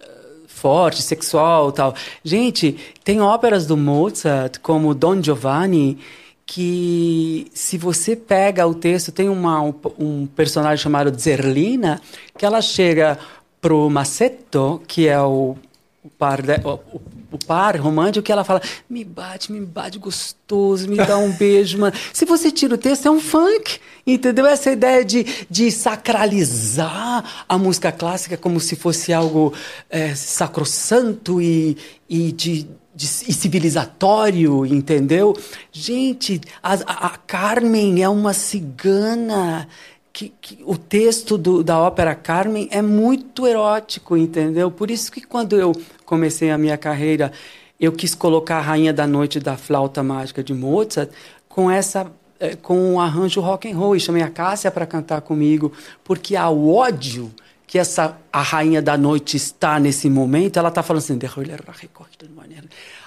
eh, 0.00 0.04
forte, 0.46 1.02
sexual 1.02 1.70
tal. 1.70 1.94
Gente, 2.24 2.76
tem 3.04 3.20
óperas 3.20 3.66
do 3.66 3.76
Mozart, 3.76 4.58
como 4.62 4.94
Don 4.94 5.22
Giovanni, 5.22 5.98
que 6.46 7.50
se 7.52 7.76
você 7.76 8.14
pega 8.14 8.66
o 8.66 8.74
texto, 8.74 9.10
tem 9.10 9.28
uma, 9.28 9.60
um, 9.60 9.74
um 9.98 10.26
personagem 10.26 10.80
chamado 10.82 11.18
Zerlina, 11.18 12.00
que 12.38 12.46
ela 12.46 12.62
chega 12.62 13.18
pro 13.60 13.90
Macetto, 13.90 14.80
que 14.86 15.08
é 15.08 15.20
o, 15.20 15.56
o 16.04 16.08
par, 16.16 16.40
de- 16.40 16.60
o- 16.64 17.00
o 17.32 17.38
par 17.46 17.76
romântico, 17.76 18.24
que 18.24 18.30
ela 18.30 18.44
fala, 18.44 18.62
me 18.88 19.02
bate, 19.04 19.50
me 19.50 19.60
bate 19.60 19.98
gostoso, 19.98 20.88
me 20.88 20.96
dá 20.96 21.18
um 21.18 21.32
beijo, 21.32 21.78
mano. 21.78 21.94
Se 22.12 22.24
você 22.24 22.52
tira 22.52 22.76
o 22.76 22.78
texto, 22.78 23.06
é 23.08 23.10
um 23.10 23.20
funk, 23.20 23.80
entendeu? 24.06 24.46
Essa 24.46 24.70
ideia 24.70 25.04
de, 25.04 25.26
de 25.50 25.68
sacralizar 25.72 27.44
a 27.48 27.58
música 27.58 27.90
clássica 27.90 28.36
como 28.36 28.60
se 28.60 28.76
fosse 28.76 29.12
algo 29.12 29.52
é, 29.90 30.14
sacrossanto 30.14 31.42
e, 31.42 31.76
e 32.08 32.30
de 32.30 32.68
de- 32.96 33.06
e 33.28 33.32
civilizatório, 33.32 34.64
entendeu? 34.64 35.36
Gente, 35.70 36.40
a, 36.62 36.72
a- 36.72 37.18
Carmen 37.26 38.02
é 38.02 38.08
uma 38.08 38.32
cigana. 38.32 39.68
Que, 40.12 40.32
que 40.40 40.58
o 40.64 40.78
texto 40.78 41.36
do- 41.36 41.62
da 41.62 41.78
ópera 41.78 42.14
Carmen 42.14 42.68
é 42.70 42.80
muito 42.80 43.46
erótico, 43.46 44.16
entendeu? 44.16 44.70
Por 44.70 44.90
isso 44.90 45.12
que 45.12 45.20
quando 45.20 45.56
eu 45.60 45.72
comecei 46.06 46.50
a 46.50 46.56
minha 46.56 46.78
carreira, 46.78 47.30
eu 47.78 47.92
quis 47.92 48.14
colocar 48.14 48.56
a 48.56 48.60
Rainha 48.62 48.94
da 48.94 49.06
Noite 49.06 49.38
da 49.38 49.58
Flauta 49.58 50.02
Mágica 50.02 50.42
de 50.42 50.54
Mozart 50.54 51.10
com 51.50 51.70
essa 51.70 52.10
eh, 52.40 52.56
com 52.56 52.94
um 52.94 52.98
arranjo 52.98 53.42
rock 53.42 53.70
and 53.70 53.76
roll 53.76 53.94
e 53.94 54.00
chamei 54.00 54.22
a 54.22 54.30
Cássia 54.30 54.70
para 54.70 54.86
cantar 54.86 55.20
comigo, 55.20 55.70
porque 56.02 56.34
há 56.34 56.48
o 56.48 56.74
ódio 56.74 57.30
que 57.66 57.78
essa 57.78 58.16
a 58.32 58.42
rainha 58.42 58.80
da 58.80 58.96
noite 58.96 59.36
está 59.36 59.80
nesse 59.80 60.08
momento, 60.08 60.58
ela 60.58 60.68
está 60.68 60.82
falando 60.82 61.02
assim, 61.02 61.18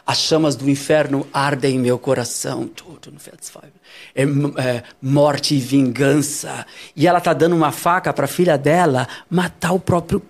as 0.05 0.17
chamas 0.17 0.55
do 0.55 0.69
inferno 0.69 1.25
ardem 1.31 1.75
em 1.75 1.79
meu 1.79 1.97
coração. 1.97 2.69
É, 4.15 4.23
é, 4.23 4.83
morte 5.01 5.55
e 5.55 5.59
vingança. 5.59 6.65
E 6.95 7.07
ela 7.07 7.19
está 7.19 7.31
dando 7.31 7.55
uma 7.55 7.71
faca 7.71 8.11
para 8.11 8.25
a 8.25 8.27
filha 8.27 8.57
dela 8.57 9.07
matar 9.29 9.71
o 9.71 9.79
próprio 9.79 10.21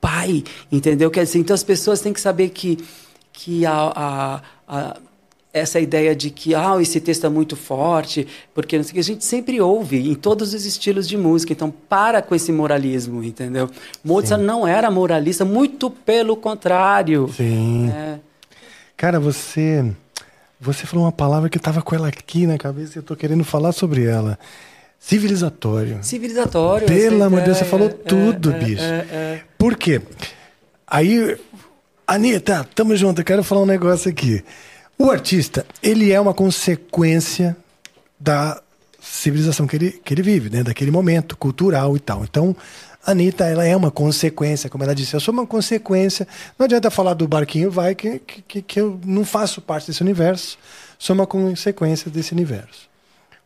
pai, 0.00 0.44
entendeu? 0.70 1.10
Quer 1.10 1.24
dizer, 1.24 1.38
então 1.38 1.54
as 1.54 1.62
pessoas 1.62 2.00
têm 2.00 2.12
que 2.12 2.20
saber 2.20 2.50
que, 2.50 2.78
que 3.32 3.64
a, 3.64 3.72
a, 3.72 4.42
a 4.68 4.96
essa 5.58 5.78
ideia 5.80 6.14
de 6.14 6.30
que 6.30 6.54
ah, 6.54 6.76
esse 6.80 7.00
texto 7.00 7.26
é 7.26 7.28
muito 7.28 7.56
forte, 7.56 8.26
porque 8.54 8.76
não 8.76 8.84
sei 8.84 8.90
o 8.90 8.94
que, 8.94 9.00
a 9.00 9.04
gente 9.04 9.24
sempre 9.24 9.60
ouve 9.60 10.10
em 10.10 10.14
todos 10.14 10.54
os 10.54 10.64
estilos 10.64 11.08
de 11.08 11.16
música. 11.16 11.52
Então, 11.52 11.70
para 11.70 12.22
com 12.22 12.34
esse 12.34 12.50
moralismo, 12.52 13.22
entendeu? 13.22 13.68
Mozart 14.04 14.42
não 14.42 14.66
era 14.66 14.90
moralista, 14.90 15.44
muito 15.44 15.90
pelo 15.90 16.36
contrário. 16.36 17.30
Sim. 17.36 17.90
É, 17.90 18.18
Cara, 18.96 19.20
você 19.20 19.84
você 20.60 20.84
falou 20.86 21.04
uma 21.04 21.12
palavra 21.12 21.48
que 21.48 21.56
eu 21.56 21.62
tava 21.62 21.80
com 21.80 21.94
ela 21.94 22.08
aqui 22.08 22.46
na 22.46 22.58
cabeça 22.58 22.94
e 22.94 22.98
eu 22.98 23.02
tô 23.02 23.14
querendo 23.14 23.44
falar 23.44 23.70
sobre 23.70 24.04
ela. 24.04 24.36
Civilizatório. 24.98 26.00
civilizatório. 26.02 26.86
Pelo 26.86 27.22
amor 27.22 27.40
de 27.40 27.46
Deus, 27.46 27.58
você 27.58 27.64
falou 27.64 27.88
é, 27.88 27.92
tudo, 27.92 28.50
é, 28.50 28.58
bicho. 28.58 28.82
é, 28.82 29.06
é. 29.12 29.40
Por 29.56 29.76
quê? 29.76 30.02
Aí, 30.84 31.38
Anitta, 32.04 32.68
tamo 32.74 32.96
junto, 32.96 33.20
eu 33.20 33.24
quero 33.24 33.44
falar 33.44 33.62
um 33.62 33.66
negócio 33.66 34.10
aqui. 34.10 34.42
O 34.98 35.12
artista, 35.12 35.64
ele 35.80 36.10
é 36.10 36.20
uma 36.20 36.34
consequência 36.34 37.56
da 38.18 38.60
civilização 39.00 39.64
que 39.64 39.76
ele, 39.76 39.92
que 39.92 40.12
ele 40.12 40.22
vive, 40.22 40.50
né? 40.50 40.64
daquele 40.64 40.90
momento 40.90 41.36
cultural 41.36 41.96
e 41.96 42.00
tal. 42.00 42.24
Então, 42.24 42.54
a 43.06 43.12
Anitta, 43.12 43.44
ela 43.44 43.64
é 43.64 43.76
uma 43.76 43.92
consequência, 43.92 44.68
como 44.68 44.82
ela 44.82 44.96
disse, 44.96 45.14
eu 45.14 45.20
sou 45.20 45.32
uma 45.32 45.46
consequência. 45.46 46.26
Não 46.58 46.64
adianta 46.64 46.90
falar 46.90 47.14
do 47.14 47.28
barquinho 47.28 47.70
vai, 47.70 47.94
que, 47.94 48.18
que, 48.18 48.60
que 48.60 48.80
eu 48.80 49.00
não 49.04 49.24
faço 49.24 49.60
parte 49.60 49.86
desse 49.86 50.02
universo, 50.02 50.58
sou 50.98 51.14
uma 51.14 51.28
consequência 51.28 52.10
desse 52.10 52.32
universo. 52.32 52.88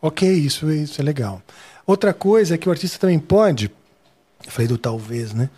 Ok, 0.00 0.26
isso, 0.28 0.70
isso 0.72 1.00
é 1.02 1.04
legal. 1.04 1.42
Outra 1.86 2.14
coisa 2.14 2.54
é 2.54 2.58
que 2.58 2.66
o 2.66 2.72
artista 2.72 2.98
também 2.98 3.18
pode, 3.18 3.70
eu 4.44 4.50
falei 4.50 4.66
do 4.66 4.78
talvez, 4.78 5.34
né? 5.34 5.50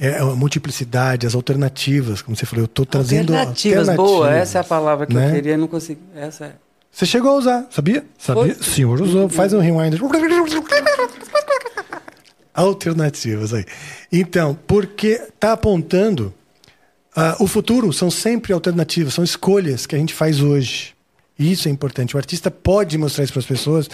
É 0.00 0.18
a 0.18 0.24
multiplicidade, 0.24 1.26
as 1.26 1.34
alternativas, 1.34 2.22
como 2.22 2.34
você 2.34 2.46
falou, 2.46 2.62
eu 2.62 2.66
estou 2.66 2.86
trazendo 2.86 3.34
Alternativas, 3.34 3.94
boa, 3.94 4.34
essa 4.34 4.58
é 4.58 4.60
a 4.62 4.64
palavra 4.64 5.06
que 5.06 5.12
né? 5.12 5.28
eu 5.28 5.34
queria, 5.34 5.58
não 5.58 5.68
consegui. 5.68 6.00
Essa 6.14 6.46
é. 6.46 6.52
Você 6.90 7.04
chegou 7.04 7.32
a 7.32 7.34
usar, 7.34 7.66
sabia? 7.70 8.04
Sabia? 8.18 8.42
Foi. 8.42 8.50
O 8.52 8.64
senhor 8.64 9.00
usou, 9.00 9.28
faz 9.28 9.52
um 9.52 9.60
rewind. 9.60 10.00
Alternativas 12.54 13.52
aí. 13.52 13.64
Então, 14.10 14.58
porque 14.66 15.20
está 15.28 15.52
apontando 15.52 16.34
ah, 17.14 17.36
o 17.40 17.46
futuro 17.46 17.92
são 17.92 18.10
sempre 18.10 18.52
alternativas, 18.52 19.14
são 19.14 19.24
escolhas 19.24 19.86
que 19.86 19.94
a 19.94 19.98
gente 19.98 20.14
faz 20.14 20.40
hoje. 20.40 20.94
E 21.38 21.52
isso 21.52 21.68
é 21.68 21.70
importante. 21.70 22.14
O 22.14 22.18
artista 22.18 22.50
pode 22.50 22.96
mostrar 22.96 23.24
isso 23.24 23.32
para 23.32 23.40
as 23.40 23.46
pessoas 23.46 23.88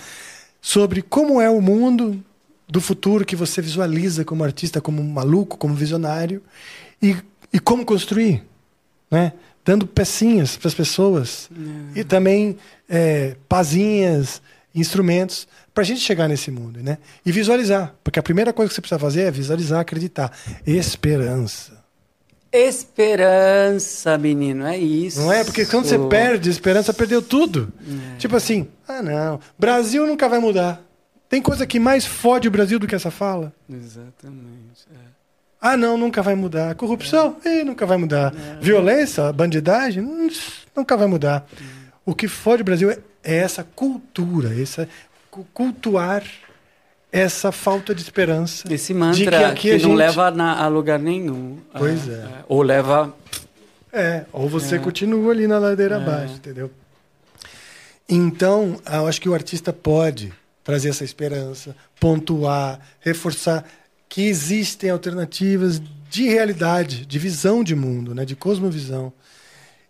sobre 0.60 1.00
como 1.00 1.40
é 1.40 1.48
o 1.48 1.60
mundo 1.60 2.22
do 2.68 2.80
futuro 2.80 3.24
que 3.24 3.36
você 3.36 3.62
visualiza 3.62 4.24
como 4.24 4.42
artista, 4.42 4.80
como 4.80 5.02
maluco, 5.02 5.56
como 5.56 5.74
visionário, 5.74 6.42
e, 7.00 7.16
e 7.52 7.58
como 7.60 7.84
construir, 7.84 8.42
né? 9.10 9.32
Dando 9.64 9.86
pecinhas 9.86 10.56
para 10.56 10.68
as 10.68 10.74
pessoas 10.74 11.50
e 11.94 12.04
também 12.04 12.56
é, 12.88 13.36
pazinhas, 13.48 14.40
instrumentos 14.74 15.48
para 15.74 15.82
a 15.82 15.86
gente 15.86 16.00
chegar 16.00 16.28
nesse 16.28 16.50
mundo, 16.50 16.80
né? 16.82 16.98
E 17.24 17.32
visualizar, 17.32 17.94
porque 18.02 18.18
a 18.18 18.22
primeira 18.22 18.52
coisa 18.52 18.68
que 18.68 18.74
você 18.74 18.80
precisa 18.80 18.98
fazer 18.98 19.22
é 19.22 19.30
visualizar, 19.30 19.80
acreditar, 19.80 20.32
esperança. 20.66 21.84
Esperança, 22.52 24.16
menino, 24.16 24.66
é 24.66 24.78
isso. 24.78 25.20
Não 25.20 25.32
é? 25.32 25.44
Porque 25.44 25.66
quando 25.66 25.84
você 25.84 25.98
perde 25.98 26.48
esperança, 26.48 26.94
perdeu 26.94 27.20
tudo. 27.20 27.72
Tipo 28.18 28.36
assim, 28.36 28.68
ah 28.86 29.02
não, 29.02 29.40
Brasil 29.58 30.06
nunca 30.06 30.28
vai 30.28 30.38
mudar. 30.38 30.85
Tem 31.28 31.42
coisa 31.42 31.66
que 31.66 31.78
mais 31.78 32.06
fode 32.06 32.46
o 32.46 32.50
Brasil 32.50 32.78
do 32.78 32.86
que 32.86 32.94
essa 32.94 33.10
fala? 33.10 33.52
Exatamente. 33.68 34.86
É. 34.92 35.16
Ah, 35.60 35.76
não, 35.76 35.96
nunca 35.96 36.22
vai 36.22 36.34
mudar. 36.34 36.74
Corrupção? 36.74 37.36
É. 37.44 37.64
nunca 37.64 37.84
vai 37.84 37.96
mudar. 37.96 38.32
É. 38.34 38.60
Violência, 38.60 39.32
bandidagem? 39.32 40.02
Hum, 40.02 40.28
nunca 40.74 40.96
vai 40.96 41.06
mudar. 41.06 41.46
O 42.04 42.14
que 42.14 42.28
fode 42.28 42.62
o 42.62 42.64
Brasil 42.64 42.90
é, 42.90 42.98
é 43.24 43.36
essa 43.36 43.64
cultura, 43.74 44.50
essa 44.60 44.88
cultuar 45.52 46.22
essa 47.12 47.50
falta 47.50 47.94
de 47.94 48.02
esperança. 48.02 48.72
Esse 48.72 48.92
mantra 48.92 49.52
que, 49.54 49.60
que 49.60 49.72
não 49.72 49.78
gente... 49.78 49.96
leva 49.96 50.30
na, 50.30 50.62
a 50.62 50.68
lugar 50.68 50.98
nenhum. 50.98 51.58
Pois 51.76 52.08
é. 52.08 52.12
é. 52.12 52.44
Ou 52.48 52.62
leva. 52.62 53.14
É, 53.92 54.24
ou 54.32 54.48
você 54.48 54.76
é. 54.76 54.78
continua 54.78 55.32
ali 55.32 55.46
na 55.46 55.58
ladeira 55.58 55.96
é. 55.96 55.98
abaixo, 55.98 56.34
entendeu? 56.34 56.70
Então, 58.08 58.76
eu 58.92 59.06
acho 59.06 59.20
que 59.20 59.28
o 59.28 59.34
artista 59.34 59.72
pode 59.72 60.32
trazer 60.66 60.88
essa 60.88 61.04
esperança, 61.04 61.76
pontuar, 62.00 62.80
reforçar 62.98 63.64
que 64.08 64.22
existem 64.22 64.90
alternativas 64.90 65.80
de 66.10 66.28
realidade, 66.28 67.06
de 67.06 67.18
visão 67.20 67.62
de 67.62 67.76
mundo, 67.76 68.12
né, 68.12 68.24
de 68.24 68.34
cosmovisão. 68.34 69.12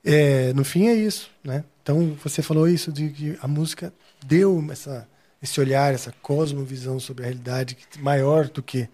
É, 0.04 0.52
no 0.52 0.64
fim 0.64 0.88
é 0.88 0.94
isso, 0.94 1.30
né? 1.42 1.64
Então 1.82 2.14
você 2.22 2.42
falou 2.42 2.68
isso 2.68 2.92
de 2.92 3.08
que 3.08 3.38
a 3.40 3.48
música 3.48 3.90
deu 4.24 4.64
essa 4.70 5.08
esse 5.42 5.60
olhar, 5.60 5.94
essa 5.94 6.12
cosmovisão 6.22 6.98
sobre 7.00 7.24
a 7.24 7.26
realidade 7.26 7.76
maior 7.98 8.48
do 8.48 8.62
que 8.62 8.88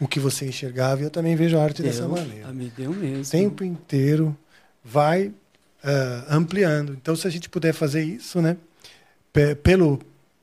o 0.00 0.06
que 0.06 0.20
você 0.20 0.46
enxergava. 0.46 1.00
E 1.00 1.04
eu 1.04 1.10
também 1.10 1.36
vejo 1.36 1.58
a 1.58 1.62
arte 1.62 1.82
deu, 1.82 1.90
dessa 1.90 2.08
maneira. 2.08 2.52
Me 2.52 2.70
deu 2.70 2.92
mesmo. 2.92 3.22
O 3.22 3.30
tempo 3.30 3.64
inteiro 3.64 4.36
vai 4.84 5.28
uh, 5.28 5.34
ampliando. 6.28 6.92
Então, 6.92 7.14
se 7.16 7.26
a 7.26 7.30
gente 7.30 7.48
puder 7.48 7.72
fazer 7.72 8.02
isso, 8.02 8.40
né, 8.40 8.56
pelo 9.62 9.98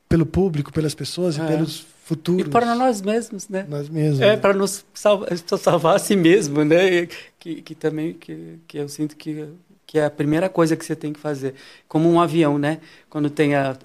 pelo 0.07 0.25
público, 0.25 0.71
pelas 0.71 0.93
pessoas 0.93 1.37
é. 1.39 1.43
e 1.43 1.47
pelos 1.47 1.85
futuros. 2.05 2.47
E 2.47 2.49
para 2.49 2.75
nós 2.75 3.01
mesmos, 3.01 3.49
né? 3.49 3.65
Nós 3.67 3.89
mesmos. 3.89 4.21
É, 4.21 4.31
né? 4.31 4.37
para 4.37 4.53
nos 4.53 4.85
salvar, 4.93 5.29
salvar 5.59 5.95
a 5.95 5.99
si 5.99 6.15
mesmo, 6.15 6.63
né? 6.63 7.07
Que, 7.39 7.61
que 7.61 7.75
também, 7.75 8.13
que, 8.13 8.59
que 8.67 8.77
eu 8.77 8.87
sinto 8.87 9.15
que 9.15 9.47
que 9.85 9.99
é 9.99 10.05
a 10.05 10.09
primeira 10.09 10.49
coisa 10.49 10.75
que 10.75 10.83
você 10.83 10.95
tem 10.95 11.13
que 11.13 11.19
fazer. 11.19 11.53
Como 11.87 12.11
um 12.11 12.19
avião, 12.19 12.57
né? 12.57 12.79
Quando 13.09 13.29
tem 13.29 13.55
a, 13.55 13.77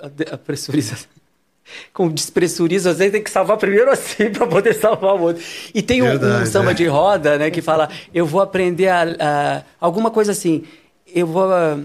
a, 0.00 0.34
a 0.34 0.38
pressurização. 0.38 1.08
Com 1.92 2.08
despressuriza, 2.08 2.90
às 2.90 2.98
vezes 2.98 3.12
tem 3.12 3.22
que 3.22 3.30
salvar 3.30 3.56
primeiro 3.56 3.90
assim 3.90 4.30
para 4.30 4.46
poder 4.46 4.74
salvar 4.74 5.14
o 5.16 5.22
outro. 5.22 5.42
E 5.74 5.82
tem 5.82 6.02
um, 6.02 6.06
um, 6.06 6.46
samba 6.46 6.70
é. 6.70 6.74
de 6.74 6.86
roda, 6.86 7.38
né, 7.38 7.50
que 7.50 7.60
fala: 7.60 7.90
eu 8.14 8.24
vou 8.24 8.40
aprender 8.40 8.88
a, 8.88 9.02
a 9.18 9.62
alguma 9.80 10.08
coisa 10.08 10.30
assim, 10.30 10.64
eu 11.12 11.26
vou 11.26 11.52
a, 11.52 11.80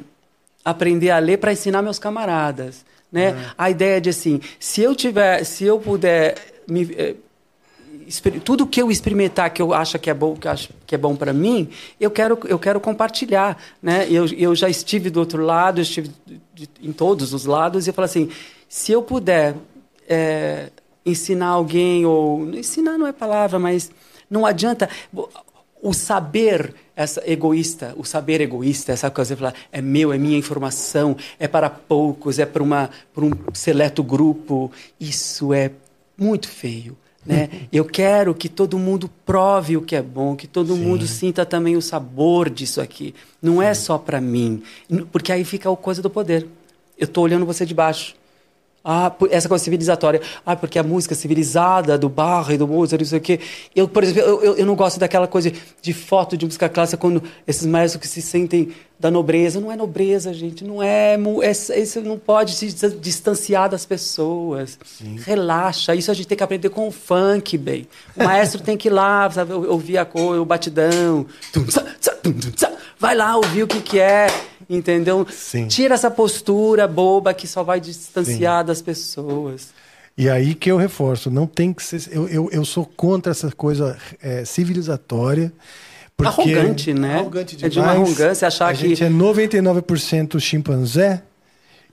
aprender 0.64 1.10
a 1.10 1.18
ler 1.18 1.38
para 1.38 1.52
ensinar 1.52 1.82
meus 1.82 1.98
camaradas, 1.98 2.86
né? 3.12 3.32
Uhum. 3.32 3.40
A 3.58 3.70
ideia 3.70 4.00
de 4.00 4.10
assim, 4.10 4.40
se 4.60 4.82
eu 4.82 4.96
tiver, 4.96 5.44
se 5.44 5.66
eu 5.66 5.80
puder 5.80 6.36
me, 6.68 6.90
eh, 6.98 7.16
tudo 8.44 8.66
que 8.66 8.82
eu 8.82 8.90
experimentar 8.90 9.50
que 9.52 9.62
eu 9.62 9.74
acho 9.74 9.98
que 10.00 10.10
é 10.10 10.14
bom, 10.14 10.36
que 10.36 10.48
acho 10.48 10.70
que 10.86 10.96
é 10.96 10.98
bom 10.98 11.16
para 11.16 11.34
mim, 11.34 11.70
eu 12.00 12.10
quero 12.10 12.40
eu 12.48 12.60
quero 12.60 12.80
compartilhar, 12.80 13.58
né? 13.82 14.08
Eu, 14.10 14.26
eu 14.28 14.56
já 14.56 14.70
estive 14.70 15.10
do 15.10 15.20
outro 15.20 15.44
lado, 15.44 15.80
eu 15.80 15.84
estive 15.84 16.12
de, 16.54 16.70
em 16.82 16.92
todos 16.92 17.34
os 17.34 17.46
lados 17.46 17.86
e 17.86 17.90
eu 17.90 17.94
falo 17.94 18.06
assim, 18.06 18.30
se 18.68 18.92
eu 18.92 19.02
puder 19.02 19.56
é, 20.08 20.70
ensinar 21.06 21.48
alguém 21.48 22.06
ou 22.06 22.48
ensinar 22.54 22.98
não 22.98 23.08
é 23.08 23.12
palavra, 23.12 23.60
mas 23.60 23.92
não 24.30 24.46
adianta 24.46 24.90
o 25.82 25.94
saber 25.94 26.74
essa 27.02 27.24
egoísta, 27.30 27.94
o 27.98 28.04
saber 28.04 28.42
egoísta, 28.42 28.92
essa 28.92 29.10
coisa 29.10 29.36
de 29.36 29.40
falar 29.40 29.54
é 29.72 29.82
meu, 29.82 30.12
é 30.14 30.18
minha 30.18 30.38
informação, 30.38 31.16
é 31.40 31.48
para 31.48 31.70
poucos, 31.70 32.40
é 32.40 32.46
para 32.46 32.64
uma 32.64 32.90
para 33.14 33.26
um 33.26 33.32
seleto 33.54 34.04
grupo, 34.04 34.72
isso 35.00 35.54
é 35.54 35.72
muito 36.18 36.48
feio. 36.48 36.98
Né? 37.26 37.50
Eu 37.72 37.86
quero 37.86 38.34
que 38.34 38.50
todo 38.50 38.80
mundo 38.80 39.10
prove 39.26 39.78
o 39.78 39.82
que 39.82 39.96
é 39.96 40.02
bom, 40.02 40.36
que 40.36 40.48
todo 40.48 40.76
Sim. 40.76 40.84
mundo 40.84 41.08
sinta 41.08 41.46
também 41.46 41.76
o 41.76 41.82
sabor 41.82 42.50
disso 42.50 42.82
aqui. 42.82 43.14
Não 43.42 43.62
é 43.62 43.66
Sim. 43.66 43.72
é 43.72 43.74
só 43.74 43.98
para 43.98 44.22
mim, 44.22 44.64
porque 45.12 45.32
aí 45.32 45.44
fica 45.44 45.72
a 45.72 45.76
coisa 45.76 46.02
do 46.02 46.10
poder. 46.10 46.48
Eu 46.98 47.06
estou 47.06 47.24
olhando 47.24 47.46
você 47.46 47.66
de 47.66 47.74
baixo. 47.74 48.16
Ah, 48.84 49.12
essa 49.30 49.48
coisa 49.48 49.64
civilizatória. 49.64 50.22
Ah, 50.46 50.56
porque 50.56 50.80
a 50.80 50.84
música 50.84 51.14
civilizada 51.14 51.98
do 51.98 52.10
Bach 52.10 52.50
e 52.50 52.58
do 52.58 52.68
Mozart, 52.68 53.00
não 53.00 53.08
sei 53.08 53.20
o 53.20 53.22
quê. 53.22 53.40
Eu, 53.76 53.88
por 53.88 54.04
exemplo, 54.04 54.22
eu, 54.22 54.58
eu 54.58 54.66
não 54.66 54.76
gosto 54.76 55.00
daquela 55.00 55.28
coisa 55.28 55.52
de 55.82 55.94
foto 55.94 56.36
de 56.36 56.46
música 56.46 56.68
clássica 56.68 56.98
quando 56.98 57.22
esses 57.46 57.66
maestros 57.66 58.02
que 58.02 58.08
se 58.08 58.22
sentem 58.22 58.72
da 59.00 59.12
nobreza. 59.12 59.60
Não 59.60 59.72
é 59.72 59.76
nobreza, 59.76 60.34
gente. 60.34 60.64
Não 60.64 60.82
é. 60.82 61.16
Isso 61.78 62.02
não 62.02 62.18
pode 62.18 62.54
se 62.54 62.68
distanciar 63.00 63.70
das 63.70 63.86
pessoas. 63.86 64.80
Sim. 64.84 65.16
Relaxa. 65.20 65.94
Isso 65.94 66.10
a 66.10 66.14
gente 66.16 66.28
tem 66.28 66.38
que 66.38 66.44
aprender 66.44 66.70
com 66.70 66.88
o 66.88 66.92
funk, 66.92 67.58
bem. 67.60 67.88
O 68.18 68.24
maestro 68.24 68.64
tem 68.64 68.76
que 68.76 68.88
ir 68.88 68.92
lá, 68.92 69.30
sabe, 69.30 69.54
ouvir 69.54 70.00
a 70.00 70.06
cor, 70.06 70.40
o 70.40 70.46
batidão. 70.46 71.28
Vai 73.00 73.16
lá 73.16 73.36
ouvir 73.36 73.64
o 73.64 73.68
que, 73.68 73.82
que 73.82 74.00
é 74.00 74.28
entendeu? 74.78 75.28
Sim. 75.30 75.68
Tira 75.68 75.96
essa 75.96 76.10
postura 76.10 76.88
boba 76.88 77.34
que 77.34 77.48
só 77.48 77.64
vai 77.64 77.80
distanciar 77.80 78.62
Sim. 78.62 78.68
das 78.68 78.82
pessoas. 78.82 79.70
E 80.18 80.30
aí 80.30 80.54
que 80.54 80.72
eu 80.72 80.78
reforço, 80.78 81.30
não 81.30 81.48
tem 81.48 81.74
que 81.74 81.84
ser. 81.84 82.10
Eu, 82.12 82.28
eu, 82.28 82.50
eu 82.52 82.66
sou 82.66 82.86
contra 82.86 83.32
essa 83.32 83.52
coisa 83.52 83.98
é, 84.22 84.46
civilizatória. 84.46 85.52
Porque 86.16 86.54
arrogante, 86.54 86.94
né? 86.94 87.16
Arrogante 87.16 87.56
demais. 87.56 87.72
É 87.72 87.74
de 87.74 87.80
uma 87.80 87.92
arrogância 87.92 88.48
achar 88.48 88.70
a 88.70 88.74
que. 88.74 88.86
A 88.86 88.88
gente 88.90 89.04
é 89.04 89.10
99% 89.10 90.40
chimpanzé 90.40 91.24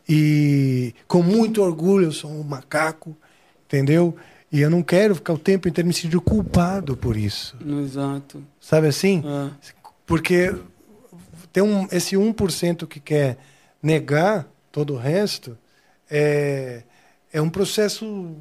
e 0.09 0.95
com 1.07 1.23
muito 1.23 1.63
orgulho 1.63 2.07
eu 2.07 2.13
sou 2.13 2.31
um 2.31 2.43
macaco, 2.43 3.17
entendeu? 3.67 4.17
E 4.51 4.61
eu 4.61 4.71
não 4.71 4.83
quero 4.83 5.15
ficar 5.15 5.35
o 5.35 5.39
tempo 5.39 5.69
inteiro 5.69 5.87
me 5.87 5.95
sentindo 5.95 6.21
culpado 6.21 6.97
por 6.97 7.17
isso. 7.17 7.57
Exato. 7.85 8.43
Sabe 8.61 8.89
assim? 8.89 9.23
Ah. 9.25 9.51
Porque 10.07 10.55
tem 11.53 11.63
um, 11.63 11.87
esse 11.91 12.17
1% 12.17 12.87
que 12.87 13.01
quer 13.01 13.39
negar 13.83 14.47
todo 14.71 14.95
o 14.95 14.97
resto 14.97 15.57
é, 16.11 16.83
é 17.33 17.41
um 17.41 17.51
processo 17.51 18.37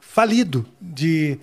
falido 0.00 0.66
de, 0.80 1.38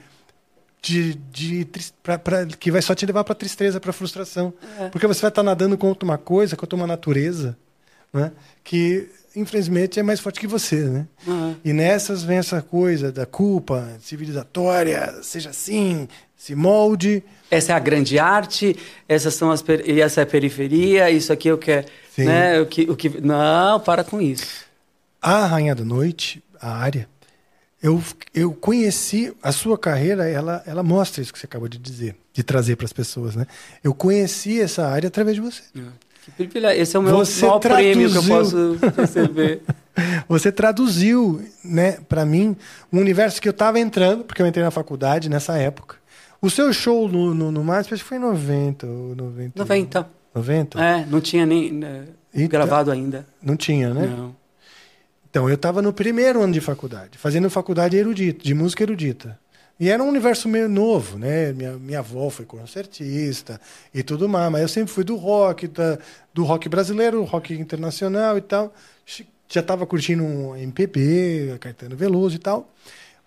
de, 0.81 1.15
de 1.15 1.67
pra, 2.01 2.17
pra, 2.17 2.45
que 2.45 2.71
vai 2.71 2.81
só 2.81 2.95
te 2.95 3.05
levar 3.05 3.23
para 3.23 3.35
tristeza, 3.35 3.79
para 3.79 3.93
frustração. 3.93 4.53
É. 4.79 4.89
Porque 4.89 5.07
você 5.07 5.21
vai 5.21 5.29
estar 5.29 5.41
tá 5.41 5.43
nadando 5.43 5.77
contra 5.77 6.05
uma 6.05 6.17
coisa, 6.17 6.55
contra 6.55 6.75
uma 6.75 6.87
natureza, 6.87 7.57
né? 8.13 8.31
que 8.63 9.09
infelizmente 9.35 9.99
é 9.99 10.03
mais 10.03 10.19
forte 10.19 10.39
que 10.39 10.47
você, 10.47 10.83
né? 10.83 11.07
Uhum. 11.25 11.55
E 11.63 11.71
nessas 11.71 12.23
vem 12.23 12.37
essa 12.37 12.61
coisa 12.61 13.11
da 13.11 13.25
culpa 13.25 13.97
civilizatória, 14.01 15.21
seja 15.23 15.51
assim, 15.51 16.07
se 16.41 16.55
molde. 16.55 17.23
Essa 17.51 17.73
é 17.73 17.75
a 17.75 17.79
grande 17.79 18.17
arte, 18.17 18.75
essas 19.07 19.35
são 19.35 19.51
as 19.51 19.63
e 19.85 20.01
essa 20.01 20.21
é 20.21 20.23
a 20.23 20.25
periferia, 20.25 21.11
isso 21.11 21.31
aqui 21.31 21.49
é 21.49 21.53
o 21.53 21.57
que 21.57 21.69
é, 21.69 21.85
né? 22.17 22.59
O 22.59 22.65
que, 22.65 22.81
o 22.89 22.95
que 22.95 23.21
não, 23.21 23.79
para 23.79 24.03
com 24.03 24.19
isso. 24.19 24.65
A 25.21 25.45
Rainha 25.45 25.75
da 25.75 25.83
Noite, 25.83 26.41
a 26.59 26.73
área, 26.77 27.07
eu, 27.83 28.01
eu 28.33 28.53
conheci 28.53 29.31
a 29.43 29.51
sua 29.51 29.77
carreira, 29.77 30.27
ela, 30.27 30.63
ela 30.65 30.81
mostra 30.81 31.21
isso 31.21 31.31
que 31.31 31.37
você 31.37 31.45
acabou 31.45 31.67
de 31.67 31.77
dizer, 31.77 32.15
de 32.33 32.41
trazer 32.41 32.75
para 32.75 32.85
as 32.85 32.93
pessoas, 32.93 33.35
né? 33.35 33.45
Eu 33.83 33.93
conheci 33.93 34.59
essa 34.59 34.87
área 34.87 35.09
através 35.09 35.35
de 35.35 35.41
você. 35.41 35.61
É. 35.77 35.81
Que 36.23 36.31
privilégio. 36.31 36.81
Esse 36.81 36.95
é 36.95 36.99
o 36.99 37.03
meu 37.03 37.17
você 37.17 37.45
maior 37.45 37.59
traduziu... 37.59 37.93
prêmio 37.93 38.11
que 38.11 38.17
eu 38.17 38.23
posso 38.23 38.79
receber. 38.97 39.61
você 40.27 40.51
traduziu, 40.51 41.43
né, 41.63 41.97
para 42.07 42.25
mim, 42.25 42.55
um 42.91 42.99
universo 42.99 43.41
que 43.41 43.47
eu 43.47 43.51
estava 43.51 43.79
entrando, 43.79 44.23
porque 44.23 44.41
eu 44.41 44.47
entrei 44.47 44.63
na 44.63 44.71
faculdade 44.71 45.29
nessa 45.29 45.57
época. 45.57 46.00
O 46.41 46.49
seu 46.49 46.73
show 46.73 47.07
no, 47.07 47.33
no, 47.35 47.51
no 47.51 47.83
que 47.83 47.97
foi 47.97 48.17
em 48.17 48.21
90 48.21 48.87
ou 48.87 49.15
90. 49.15 49.59
90. 49.59 50.09
90? 50.33 50.83
É, 50.83 51.05
não 51.05 51.21
tinha 51.21 51.45
nem 51.45 51.71
né, 51.71 52.07
então, 52.33 52.47
gravado 52.47 52.89
ainda. 52.89 53.27
Não 53.41 53.55
tinha, 53.55 53.93
né? 53.93 54.07
Não. 54.07 54.35
Então, 55.29 55.47
eu 55.47 55.55
estava 55.55 55.81
no 55.81 55.93
primeiro 55.93 56.41
ano 56.41 56.51
de 56.51 56.59
faculdade, 56.59 57.17
fazendo 57.17 57.49
faculdade 57.49 57.95
erudita, 57.95 58.43
de 58.43 58.53
música 58.53 58.83
erudita. 58.83 59.39
E 59.79 59.89
era 59.89 60.03
um 60.03 60.09
universo 60.09 60.49
meio 60.49 60.67
novo, 60.67 61.17
né? 61.17 61.53
Minha, 61.53 61.73
minha 61.73 61.99
avó 61.99 62.29
foi 62.29 62.45
concertista 62.45 63.59
e 63.93 64.03
tudo 64.03 64.27
mais, 64.27 64.51
mas 64.51 64.61
eu 64.61 64.67
sempre 64.67 64.91
fui 64.91 65.03
do 65.03 65.15
rock, 65.15 65.67
da, 65.67 65.97
do 66.33 66.43
rock 66.43 66.67
brasileiro, 66.67 67.23
rock 67.23 67.53
internacional 67.53 68.37
e 68.37 68.41
tal. 68.41 68.73
Já 69.47 69.61
estava 69.61 69.85
curtindo 69.85 70.23
um 70.23 70.55
MPB, 70.55 71.57
Caetano 71.59 71.95
Veloso 71.95 72.35
e 72.35 72.39
tal. 72.39 72.69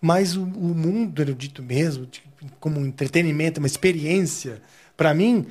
Mas 0.04 0.36
o, 0.36 0.42
o 0.42 0.74
mundo 0.74 1.22
erudito 1.22 1.62
mesmo, 1.62 2.04
de, 2.04 2.22
como 2.60 2.78
um 2.78 2.84
entretenimento, 2.84 3.58
uma 3.58 3.66
experiência, 3.66 4.60
para 4.98 5.14
mim, 5.14 5.46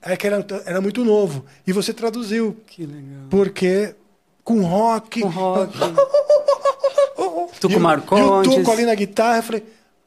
é 0.00 0.16
que 0.16 0.24
era, 0.24 0.46
era 0.64 0.80
muito 0.80 1.04
novo. 1.04 1.44
E 1.66 1.72
você 1.72 1.92
traduziu. 1.92 2.56
Que 2.64 2.86
legal. 2.86 3.24
Porque 3.28 3.96
com 4.44 4.62
rock. 4.62 5.20
Com 5.20 5.28
rock. 5.28 5.76
tu 7.60 7.68
com 7.68 7.80
Marcondes. 7.80 8.68
Ali 8.68 8.84
na 8.84 8.94
guitarra, 8.94 9.38
eu 9.38 9.42
falei, 9.42 9.64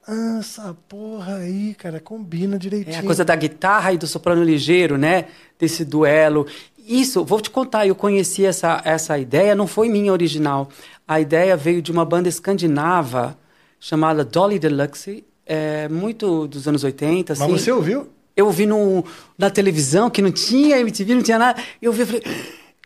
Ah, 0.08 0.38
essa 0.40 0.74
porra 0.88 1.36
aí, 1.36 1.76
cara, 1.76 2.00
combina 2.00 2.58
direitinho. 2.58 2.96
É 2.96 3.00
a 3.00 3.04
coisa 3.04 3.26
da 3.26 3.36
guitarra 3.36 3.92
e 3.92 3.98
do 3.98 4.08
soprano 4.08 4.42
ligeiro, 4.42 4.98
né? 4.98 5.26
Desse 5.60 5.84
duelo. 5.84 6.48
Isso, 6.78 7.26
vou 7.26 7.42
te 7.42 7.50
contar, 7.50 7.86
eu 7.86 7.94
conheci 7.94 8.46
essa, 8.46 8.82
essa 8.86 9.20
ideia, 9.20 9.54
não 9.54 9.68
foi 9.68 9.90
minha 9.90 10.14
original. 10.14 10.70
A 11.06 11.20
ideia 11.20 11.58
veio 11.58 11.82
de 11.82 11.92
uma 11.92 12.06
banda 12.06 12.30
escandinava 12.30 13.38
chamada 13.80 14.24
Dolly 14.24 14.60
Deluxe, 14.60 15.24
é, 15.46 15.88
muito 15.90 16.48
dos 16.48 16.68
anos 16.68 16.84
80. 16.84 17.34
Assim. 17.34 17.42
Mas 17.42 17.62
você 17.62 17.72
ouviu? 17.72 18.08
Eu 18.36 18.46
ouvi 18.46 18.66
no, 18.66 19.04
na 19.38 19.50
televisão, 19.50 20.10
que 20.10 20.22
não 20.22 20.32
tinha 20.32 20.80
MTV, 20.80 21.16
não 21.16 21.24
tinha 21.24 21.40
nada. 21.40 21.62
Eu 21.82 21.92
ouvi 21.92 22.04
e 22.04 22.06
falei, 22.06 22.24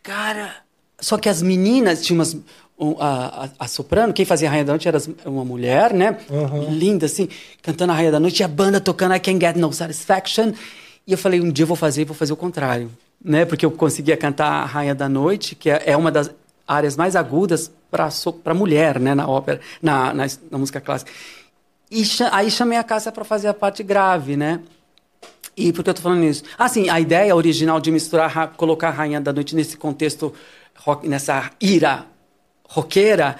cara. 0.02 0.56
Só 0.98 1.18
que 1.18 1.28
as 1.28 1.42
meninas, 1.42 2.02
tinha 2.02 2.18
umas. 2.18 2.36
A, 2.98 3.44
a, 3.44 3.48
a, 3.60 3.68
soprano, 3.68 4.12
quem 4.12 4.24
fazia 4.24 4.48
a 4.48 4.50
Rainha 4.50 4.64
da 4.64 4.72
Noite 4.72 4.88
era 4.88 4.98
uma 5.26 5.44
mulher, 5.44 5.92
né? 5.92 6.18
Uhum. 6.28 6.74
Linda, 6.74 7.06
assim, 7.06 7.28
cantando 7.62 7.92
a 7.92 7.94
Rainha 7.94 8.10
da 8.10 8.18
Noite, 8.18 8.40
e 8.40 8.42
a 8.42 8.48
banda 8.48 8.80
tocando 8.80 9.14
I 9.14 9.20
Can't 9.20 9.38
Get 9.38 9.56
No 9.56 9.72
Satisfaction. 9.72 10.52
E 11.06 11.12
eu 11.12 11.18
falei, 11.18 11.40
um 11.40 11.52
dia 11.52 11.62
eu 11.62 11.68
vou 11.68 11.76
fazer, 11.76 12.04
vou 12.04 12.16
fazer 12.16 12.32
o 12.32 12.36
contrário, 12.36 12.90
né? 13.22 13.44
Porque 13.44 13.64
eu 13.64 13.70
conseguia 13.70 14.16
cantar 14.16 14.48
a 14.48 14.64
Rainha 14.64 14.94
da 14.94 15.08
Noite, 15.08 15.54
que 15.54 15.70
é, 15.70 15.82
é 15.86 15.96
uma 15.96 16.10
das 16.10 16.30
áreas 16.66 16.96
mais 16.96 17.14
agudas 17.16 17.70
para 17.90 18.54
mulher, 18.54 18.98
né? 18.98 19.14
Na 19.14 19.28
ópera, 19.28 19.60
na, 19.80 20.12
na, 20.12 20.26
na 20.50 20.58
música 20.58 20.80
clássica. 20.80 21.10
E 21.90 22.02
aí 22.32 22.50
chamei 22.50 22.78
a 22.78 22.82
Cássia 22.82 23.12
para 23.12 23.24
fazer 23.24 23.48
a 23.48 23.54
parte 23.54 23.82
grave, 23.82 24.36
né? 24.36 24.60
E 25.56 25.72
por 25.72 25.84
que 25.84 25.90
eu 25.90 25.92
estou 25.92 26.02
falando 26.02 26.24
isso? 26.24 26.42
Assim, 26.58 26.88
a 26.88 26.98
ideia 26.98 27.34
original 27.36 27.80
de 27.80 27.90
misturar, 27.92 28.54
colocar 28.56 28.88
a 28.88 28.90
Rainha 28.90 29.20
da 29.20 29.32
Noite 29.32 29.54
nesse 29.54 29.76
contexto, 29.76 30.32
rock, 30.76 31.08
nessa 31.08 31.50
ira 31.60 32.06
roqueira, 32.68 33.36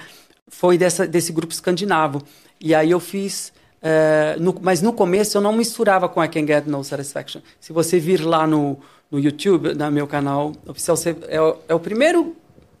foi 0.47 0.77
dessa, 0.77 1.05
desse 1.05 1.33
grupo 1.33 1.51
escandinavo. 1.51 2.23
E 2.59 2.73
aí 2.73 2.91
eu 2.91 2.99
fiz. 2.99 3.51
Uh, 3.83 4.41
no, 4.41 4.55
mas 4.61 4.81
no 4.81 4.93
começo 4.93 5.37
eu 5.37 5.41
não 5.41 5.53
misturava 5.53 6.09
com 6.09 6.23
I 6.23 6.27
Can 6.27 6.47
Get 6.47 6.65
No 6.65 6.83
Satisfaction. 6.83 7.41
Se 7.59 7.73
você 7.73 7.99
vir 7.99 8.21
lá 8.21 8.47
no, 8.47 8.79
no 9.11 9.19
YouTube, 9.19 9.73
no 9.73 9.91
meu 9.91 10.07
canal 10.07 10.53
oficial, 10.65 10.95
você, 10.95 11.15
é, 11.27 11.37
é 11.67 11.75
o 11.75 11.79
primeiro 11.79 12.35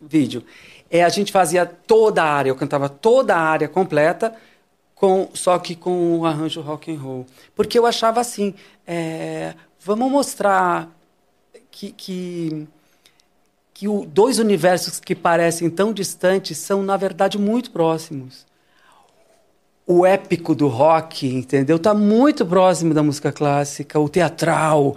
vídeo. 0.07 0.43
É, 0.89 1.03
a 1.03 1.09
gente 1.09 1.31
fazia 1.31 1.65
toda 1.65 2.23
a 2.23 2.31
área, 2.31 2.49
eu 2.49 2.55
cantava 2.55 2.87
toda 2.87 3.35
a 3.35 3.39
área 3.39 3.67
completa 3.67 4.35
com 4.93 5.29
só 5.33 5.59
que 5.59 5.75
com 5.75 6.19
o 6.19 6.25
arranjo 6.25 6.61
rock 6.61 6.91
and 6.91 6.99
roll, 6.99 7.25
porque 7.53 7.77
eu 7.77 7.85
achava 7.85 8.21
assim, 8.21 8.53
é, 8.87 9.53
vamos 9.79 10.09
mostrar 10.09 10.89
que, 11.69 11.91
que 11.91 12.67
que 13.75 13.89
o, 13.89 14.05
dois 14.05 14.39
universos 14.39 15.01
que 15.01 15.13
parecem 15.13 15.69
tão 15.69 15.91
distantes 15.91 16.57
são 16.57 16.81
na 16.81 16.95
verdade 16.95 17.37
muito 17.37 17.69
próximos. 17.71 18.45
O 19.85 20.05
épico 20.05 20.55
do 20.55 20.67
rock, 20.69 21.27
entendeu? 21.27 21.75
Está 21.75 21.93
muito 21.93 22.45
próximo 22.45 22.93
da 22.93 23.03
música 23.03 23.33
clássica, 23.33 23.99
o 23.99 24.07
teatral, 24.07 24.95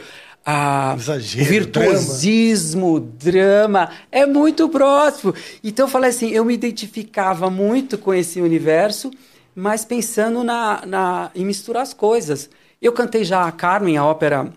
a, 0.51 0.94
Exagero, 0.96 1.44
o 1.44 1.49
virtuosismo, 1.49 3.01
drama. 3.01 3.86
drama, 3.86 3.90
é 4.11 4.24
muito 4.24 4.68
próximo. 4.68 5.34
Então 5.62 5.86
eu 5.86 5.90
falei 5.90 6.11
assim, 6.11 6.30
eu 6.30 6.44
me 6.44 6.55
identificava 6.55 7.51
muito 7.51 7.99
com 7.99 8.14
esse 8.14 8.40
universo 8.40 9.11
mas 9.59 9.84
pensando 9.84 10.44
na, 10.44 10.86
na, 10.86 11.30
em 11.34 11.44
misturar 11.44 11.82
as 11.82 11.92
coisas. 11.92 12.49
Eu 12.80 12.92
cantei 12.92 13.24
já 13.24 13.42
a 13.42 13.51
Carmen, 13.51 13.96
a 13.96 14.05
ópera, 14.05 14.53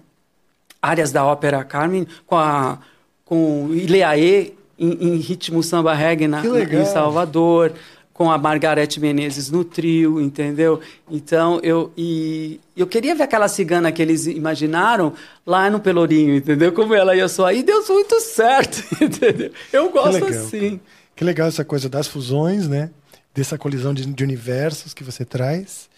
áreas 0.79 1.11
da 1.11 1.25
ópera 1.25 1.63
Carmen, 1.63 2.05
com, 2.27 2.37
a, 2.37 2.77
com 3.25 3.69
Ileaê 3.71 4.53
em, 4.77 4.91
em 4.91 5.15
ritmo 5.15 5.63
samba 5.63 5.95
reggae 5.95 6.27
na, 6.27 6.43
em 6.45 6.85
Salvador, 6.85 7.73
com 8.21 8.29
a 8.29 8.37
Margarete 8.37 8.99
Menezes 8.99 9.49
no 9.49 9.65
trio, 9.65 10.21
entendeu? 10.21 10.79
Então, 11.09 11.59
eu, 11.63 11.91
e, 11.97 12.59
eu 12.77 12.85
queria 12.85 13.15
ver 13.15 13.23
aquela 13.23 13.47
cigana 13.47 13.91
que 13.91 13.99
eles 13.99 14.27
imaginaram 14.27 15.13
lá 15.43 15.71
no 15.71 15.79
Pelourinho, 15.79 16.35
entendeu? 16.35 16.71
Como 16.71 16.93
ela 16.93 17.15
ia 17.15 17.27
soar. 17.27 17.55
E 17.55 17.63
deu 17.63 17.83
muito 17.87 18.21
certo, 18.21 18.85
entendeu? 19.03 19.51
Eu 19.73 19.89
gosto 19.89 20.23
assim. 20.25 20.79
Que 21.15 21.23
legal 21.23 21.47
essa 21.47 21.65
coisa 21.65 21.89
das 21.89 22.05
fusões, 22.05 22.67
né? 22.67 22.91
dessa 23.33 23.57
colisão 23.57 23.91
de, 23.91 24.05
de, 24.05 24.23
universos 24.23 24.93
que 24.93 25.03
você 25.03 25.25
traz. 25.25 25.89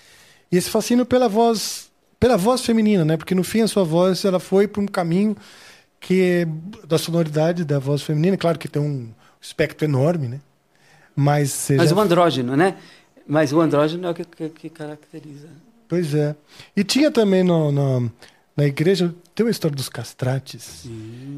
E 0.49 0.55
esse 0.55 0.69
fascínio 0.69 1.05
pela 1.05 1.28
voz, 1.28 1.91
pela 2.21 2.38
voz 2.38 2.61
feminina, 2.61 3.03
né? 3.03 3.17
Porque 3.17 3.36
no 3.36 3.43
fim 3.43 3.63
a 3.63 3.67
sua 3.67 3.84
voz 3.84 4.24
ela 4.24 4.39
foi 4.39 4.65
para 4.65 4.82
um 4.82 4.86
caminho 4.86 5.36
que 5.99 6.47
da 6.88 6.97
sonoridade 6.97 7.65
da 7.65 7.80
voz 7.80 8.01
feminina, 8.01 8.38
claro 8.38 8.57
que 8.57 8.69
tem 8.69 8.82
um 8.82 9.09
espectro 9.41 9.84
enorme, 9.84 10.30
né? 10.30 10.39
Mas 11.16 11.68
Mas 11.76 11.89
já... 11.89 11.95
o 11.95 11.99
andrógeno, 11.99 12.55
né? 12.55 12.76
Mas 13.28 13.53
o 13.53 13.61
andrógeno 13.61 14.07
é 14.07 14.11
o 14.11 14.14
que, 14.14 14.26
que, 14.26 14.49
que 14.49 14.70
caracteriza. 14.70 15.47
Pois 15.88 16.14
é. 16.14 16.36
E 16.76 16.84
tinha 16.84 17.11
também 17.11 17.43
no, 17.43 17.72
no 17.72 18.11
na 18.55 18.66
igreja 18.66 19.14
tem 19.34 19.45
uma 19.45 19.51
história 19.51 19.76
dos 19.76 19.89
castrates, 19.89 20.88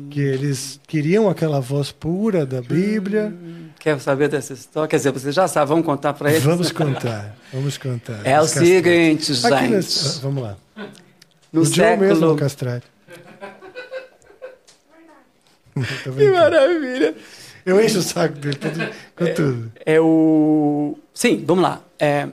que 0.10 0.20
eles 0.20 0.82
queriam 0.86 1.30
aquela 1.30 1.62
voz 1.62 1.90
pura 1.90 2.46
da 2.46 2.62
Bíblia. 2.62 3.28
Hum, 3.28 3.70
quer 3.80 3.98
saber 4.02 4.28
dessa 4.28 4.52
história? 4.52 4.90
Quer 4.90 4.98
dizer, 4.98 5.12
você 5.12 5.32
já 5.32 5.48
sabe, 5.48 5.70
vamos 5.70 5.86
contar 5.86 6.14
para 6.14 6.30
eles? 6.30 6.44
Vamos 6.44 6.74
contar, 6.74 7.34
vamos 7.54 7.78
contar. 7.78 8.20
É 8.26 8.40
o 8.42 8.48
seguinte, 8.48 9.34
gente. 9.34 9.68
Nesse, 9.70 10.20
vamos 10.20 10.44
lá. 10.44 10.58
No 11.54 11.62
o 11.62 11.66
século... 11.66 12.10
mesmo 12.10 12.28
no 12.28 12.36
castrate. 12.36 12.86
que 16.04 16.30
maravilha. 16.32 17.16
Eu 17.66 17.84
encho 17.84 18.00
o 18.00 18.02
saco 18.04 18.36
dele 18.36 18.58
com 19.16 19.26
é, 19.26 19.34
tudo. 19.34 19.72
É, 19.86 19.96
é 19.96 20.02
o... 20.02 20.98
Sim, 21.14 21.44
vamos 21.46 21.64
lá. 21.64 21.82
É, 21.98 22.30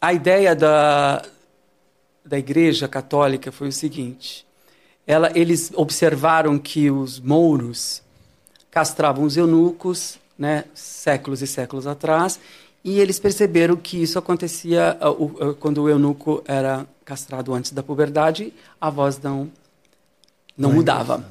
a 0.00 0.12
ideia 0.12 0.54
da, 0.54 1.22
da 2.24 2.38
Igreja 2.38 2.86
Católica 2.86 3.50
foi 3.50 3.68
o 3.68 3.72
seguinte: 3.72 4.46
ela, 5.06 5.30
eles 5.34 5.72
observaram 5.74 6.58
que 6.58 6.90
os 6.90 7.18
mouros 7.18 8.02
castravam 8.70 9.24
os 9.24 9.36
eunucos, 9.36 10.18
né, 10.38 10.64
séculos 10.74 11.40
e 11.40 11.46
séculos 11.46 11.86
atrás, 11.86 12.40
e 12.84 12.98
eles 12.98 13.20
perceberam 13.20 13.76
que 13.76 14.02
isso 14.02 14.18
acontecia 14.18 14.98
uh, 15.00 15.24
uh, 15.24 15.54
quando 15.54 15.82
o 15.82 15.88
eunuco 15.88 16.42
era 16.46 16.86
castrado 17.04 17.54
antes 17.54 17.72
da 17.72 17.82
puberdade, 17.82 18.52
a 18.80 18.90
voz 18.90 19.20
não 19.20 19.50
não, 20.56 20.68
não 20.68 20.70
é 20.70 20.74
mudava. 20.74 21.18
Né? 21.18 21.24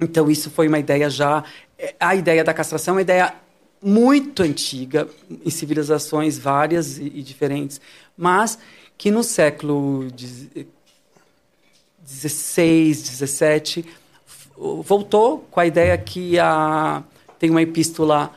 Então 0.00 0.30
isso 0.30 0.50
foi 0.50 0.68
uma 0.68 0.78
ideia 0.78 1.08
já 1.10 1.44
a 1.98 2.14
ideia 2.14 2.42
da 2.42 2.54
castração 2.54 2.92
é 2.92 2.96
uma 2.96 3.02
ideia 3.02 3.34
muito 3.82 4.42
antiga 4.42 5.08
em 5.44 5.50
civilizações 5.50 6.38
várias 6.38 6.98
e, 6.98 7.04
e 7.04 7.22
diferentes, 7.22 7.80
mas 8.16 8.58
que 8.96 9.10
no 9.10 9.22
século 9.22 10.08
XVI, 12.06 12.94
XVII 12.94 13.84
voltou 14.56 15.46
com 15.50 15.60
a 15.60 15.66
ideia 15.66 15.96
que 15.98 16.38
a, 16.38 17.02
tem 17.38 17.50
uma 17.50 17.60
epístola 17.60 18.32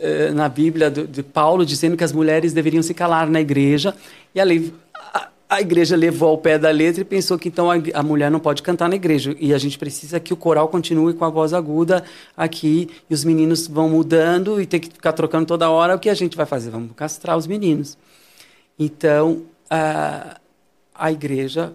eh, 0.00 0.30
na 0.32 0.48
Bíblia 0.48 0.90
de, 0.90 1.06
de, 1.06 1.22
Paulo 1.22 1.64
dizendo 1.64 1.96
que 1.96 2.02
as 2.02 2.12
mulheres 2.12 2.52
deveriam 2.52 2.82
se 2.82 2.92
calar 2.92 3.30
na 3.30 3.40
igreja 3.40 3.94
e 4.34 4.40
a, 4.40 4.44
a, 4.44 4.89
a 5.50 5.60
igreja 5.60 5.96
levou 5.96 6.28
ao 6.28 6.38
pé 6.38 6.56
da 6.56 6.70
letra 6.70 7.02
e 7.02 7.04
pensou 7.04 7.36
que 7.36 7.48
então 7.48 7.68
a, 7.68 7.74
a, 7.94 8.02
mulher 8.04 8.30
não 8.30 8.38
pode 8.38 8.62
cantar 8.62 8.88
na 8.88 8.94
igreja 8.94 9.34
e 9.40 9.52
a 9.52 9.58
gente 9.58 9.76
precisa 9.76 10.20
que 10.20 10.32
o 10.32 10.36
coral 10.36 10.68
continue 10.68 11.12
com 11.12 11.24
a 11.24 11.28
voz 11.28 11.52
aguda 11.52 12.04
aqui 12.36 12.88
e 13.10 13.12
os 13.14 13.24
meninos 13.24 13.66
vão 13.66 13.88
mudando 13.88 14.60
e 14.60 14.66
tem 14.66 14.78
que 14.78 14.88
ficar 14.88 15.12
trocando 15.12 15.46
toda 15.46 15.68
hora 15.68 15.96
o 15.96 15.98
que 15.98 16.08
a 16.08 16.14
gente 16.14 16.36
vai 16.36 16.46
fazer 16.46 16.70
vamos 16.70 16.92
castrar 16.94 17.36
os 17.36 17.48
meninos 17.48 17.98
então 18.78 19.42
a, 19.68 20.40
a 20.94 21.10
igreja 21.10 21.72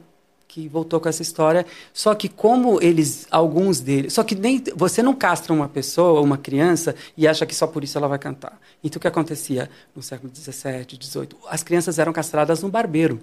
que 0.48 0.70
voltou 0.70 1.02
com 1.02 1.10
essa 1.10 1.22
história. 1.22 1.66
Só 1.94 2.16
que 2.16 2.30
como 2.30 2.82
eles, 2.82 3.28
alguns 3.30 3.82
deles, 3.82 4.14
só 4.14 4.24
que 4.24 4.36
nem 4.36 4.64
você 4.74 5.04
não 5.04 5.14
castra 5.14 5.52
uma 5.52 5.68
pessoa, 5.68 6.22
uma 6.22 6.38
criança 6.38 6.96
e 7.18 7.28
acha 7.28 7.46
que 7.46 7.54
só 7.54 7.68
por 7.68 7.84
isso 7.84 7.98
ela 7.98 8.08
vai 8.08 8.18
cantar. 8.18 8.58
Então 8.82 8.98
o 8.98 9.02
que 9.02 9.08
acontecia 9.08 9.70
no 9.94 10.02
século 10.02 10.32
17, 10.32 10.98
18? 10.98 11.36
As 11.50 11.62
crianças 11.62 12.00
eram 12.00 12.14
castradas 12.14 12.62
no 12.62 12.70
barbeiro. 12.70 13.20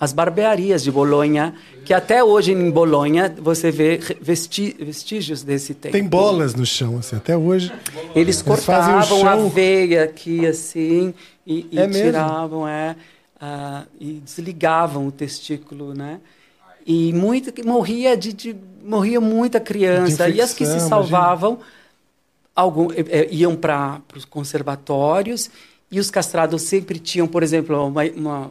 As 0.00 0.14
barbearias 0.14 0.82
de 0.82 0.90
Bolonha, 0.90 1.54
que 1.84 1.92
até 1.92 2.24
hoje 2.24 2.52
em 2.52 2.70
Bolonha 2.70 3.34
você 3.38 3.70
vê 3.70 4.00
vesti 4.18 4.74
vestígios 4.80 5.42
desse 5.42 5.74
tempo. 5.74 5.92
Tem 5.92 6.08
bolas 6.08 6.54
no 6.54 6.64
chão, 6.64 6.96
assim, 6.98 7.16
até 7.16 7.36
hoje. 7.36 7.70
Eles, 7.94 8.16
eles 8.16 8.42
cortavam 8.42 9.28
a 9.28 9.36
veia 9.48 10.04
aqui, 10.04 10.46
assim, 10.46 11.12
e, 11.46 11.68
e 11.70 11.78
é 11.78 11.86
tiravam, 11.86 12.66
é, 12.66 12.96
uh, 13.42 13.86
e 14.00 14.22
desligavam 14.24 15.06
o 15.06 15.12
testículo, 15.12 15.92
né? 15.92 16.18
E 16.86 17.12
muito, 17.12 17.52
morria 17.66 18.16
de, 18.16 18.32
de 18.32 18.56
morria 18.82 19.20
muita 19.20 19.60
criança. 19.60 20.30
E 20.30 20.40
as 20.40 20.54
que 20.54 20.64
se 20.64 20.80
salvavam 20.80 21.58
algum, 22.56 22.90
é, 22.92 23.28
iam 23.30 23.54
para 23.54 24.00
os 24.16 24.24
conservatórios 24.24 25.50
e 25.90 25.98
os 25.98 26.10
castrados 26.10 26.62
sempre 26.62 27.00
tinham, 27.00 27.26
por 27.26 27.42
exemplo, 27.42 27.92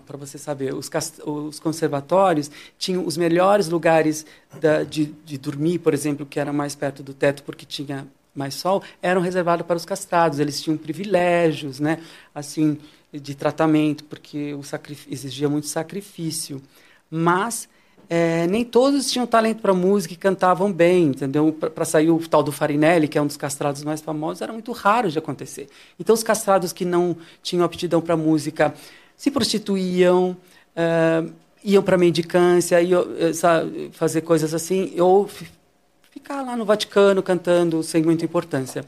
para 0.06 0.18
você 0.18 0.38
saber, 0.38 0.74
os, 0.74 0.90
os, 1.26 1.60
conservatórios 1.60 2.52
tinham 2.78 3.06
os 3.06 3.16
melhores 3.16 3.70
lugares 3.70 4.26
da, 4.60 4.84
de, 4.84 5.06
de 5.06 5.38
dormir, 5.38 5.80
por 5.80 5.94
exemplo, 5.94 6.26
que 6.26 6.40
era 6.40 6.52
mais 6.52 6.76
perto 6.76 7.02
do 7.02 7.14
teto 7.14 7.44
porque 7.44 7.66
tinha 7.66 8.06
mais 8.36 8.56
sol, 8.56 8.84
eram 9.02 9.22
reservados 9.22 9.66
para 9.66 9.78
os 9.78 9.86
castrados. 9.86 10.40
Eles 10.40 10.62
tinham 10.62 10.78
privilégios, 10.78 11.80
né? 11.80 12.00
Assim, 12.36 12.78
de 13.12 13.34
tratamento, 13.36 14.04
porque 14.04 14.54
o 14.54 14.62
exigia 15.10 15.50
muito 15.50 15.68
sacrifício. 15.68 16.62
Mas 17.10 17.68
é, 18.10 18.48
nem 18.48 18.66
todos 18.66 19.12
tinham 19.12 19.28
talento 19.28 19.62
para 19.62 19.72
música 19.72 20.16
e 20.16 20.18
cantavam 20.18 20.74
bem, 20.74 21.06
entendeu? 21.06 21.54
Para 21.54 21.86
sair 21.86 22.10
o 22.10 22.20
tal 22.28 22.42
do 22.42 22.52
Farinelli, 22.52 23.08
que 23.08 23.20
é 23.20 23.22
um 23.22 23.28
dos 23.28 23.38
castrados 23.38 23.84
mais 23.84 24.02
famosos, 24.02 24.42
era 24.42 24.52
muito 24.52 24.72
raro 24.72 25.12
de 25.12 25.20
acontecer. 25.20 25.68
Então, 26.00 26.16
os 26.16 26.24
castrados 26.24 26.74
que 26.74 26.84
não 26.84 27.16
tinham 27.44 27.64
aptidão 27.64 28.02
para 28.02 28.18
música 28.18 28.74
se 29.16 29.30
prostituíam, 29.30 30.36
é, 30.76 31.24
iam 31.64 31.84
para 31.84 32.00
mendicância, 32.00 32.82
iam 32.82 33.06
é, 33.20 33.32
fazer 33.92 34.22
coisas 34.22 34.56
assim, 34.56 35.00
ou 35.00 35.30
ficar 36.10 36.42
lá 36.42 36.58
no 36.58 36.66
Vaticano 36.66 37.22
cantando 37.22 37.84
sem 37.84 38.02
muita 38.02 38.26
importância. 38.26 38.84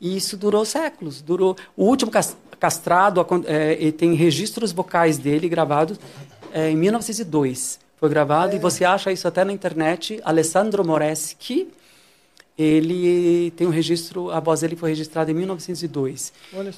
E 0.00 0.16
isso 0.16 0.38
durou 0.38 0.64
séculos. 0.64 1.20
Durou. 1.20 1.54
O 1.76 1.84
último 1.84 2.10
castrado 2.58 3.24
é, 3.46 3.90
tem 3.92 4.14
registros 4.14 4.72
vocais 4.72 5.18
dele 5.18 5.50
gravados 5.50 6.00
é, 6.50 6.70
em 6.70 6.76
1902. 6.76 7.83
Foi 8.04 8.10
gravado 8.10 8.52
é. 8.52 8.56
e 8.56 8.58
você 8.58 8.84
acha 8.84 9.10
isso 9.10 9.26
até 9.26 9.42
na 9.44 9.50
internet. 9.50 10.20
Alessandro 10.26 10.86
Moreschi, 10.86 11.66
ele 12.58 13.50
tem 13.52 13.66
um 13.66 13.70
registro, 13.70 14.30
a 14.30 14.40
voz 14.40 14.60
dele 14.60 14.76
foi 14.76 14.90
registrada 14.90 15.30
em 15.30 15.34
1902. 15.34 16.30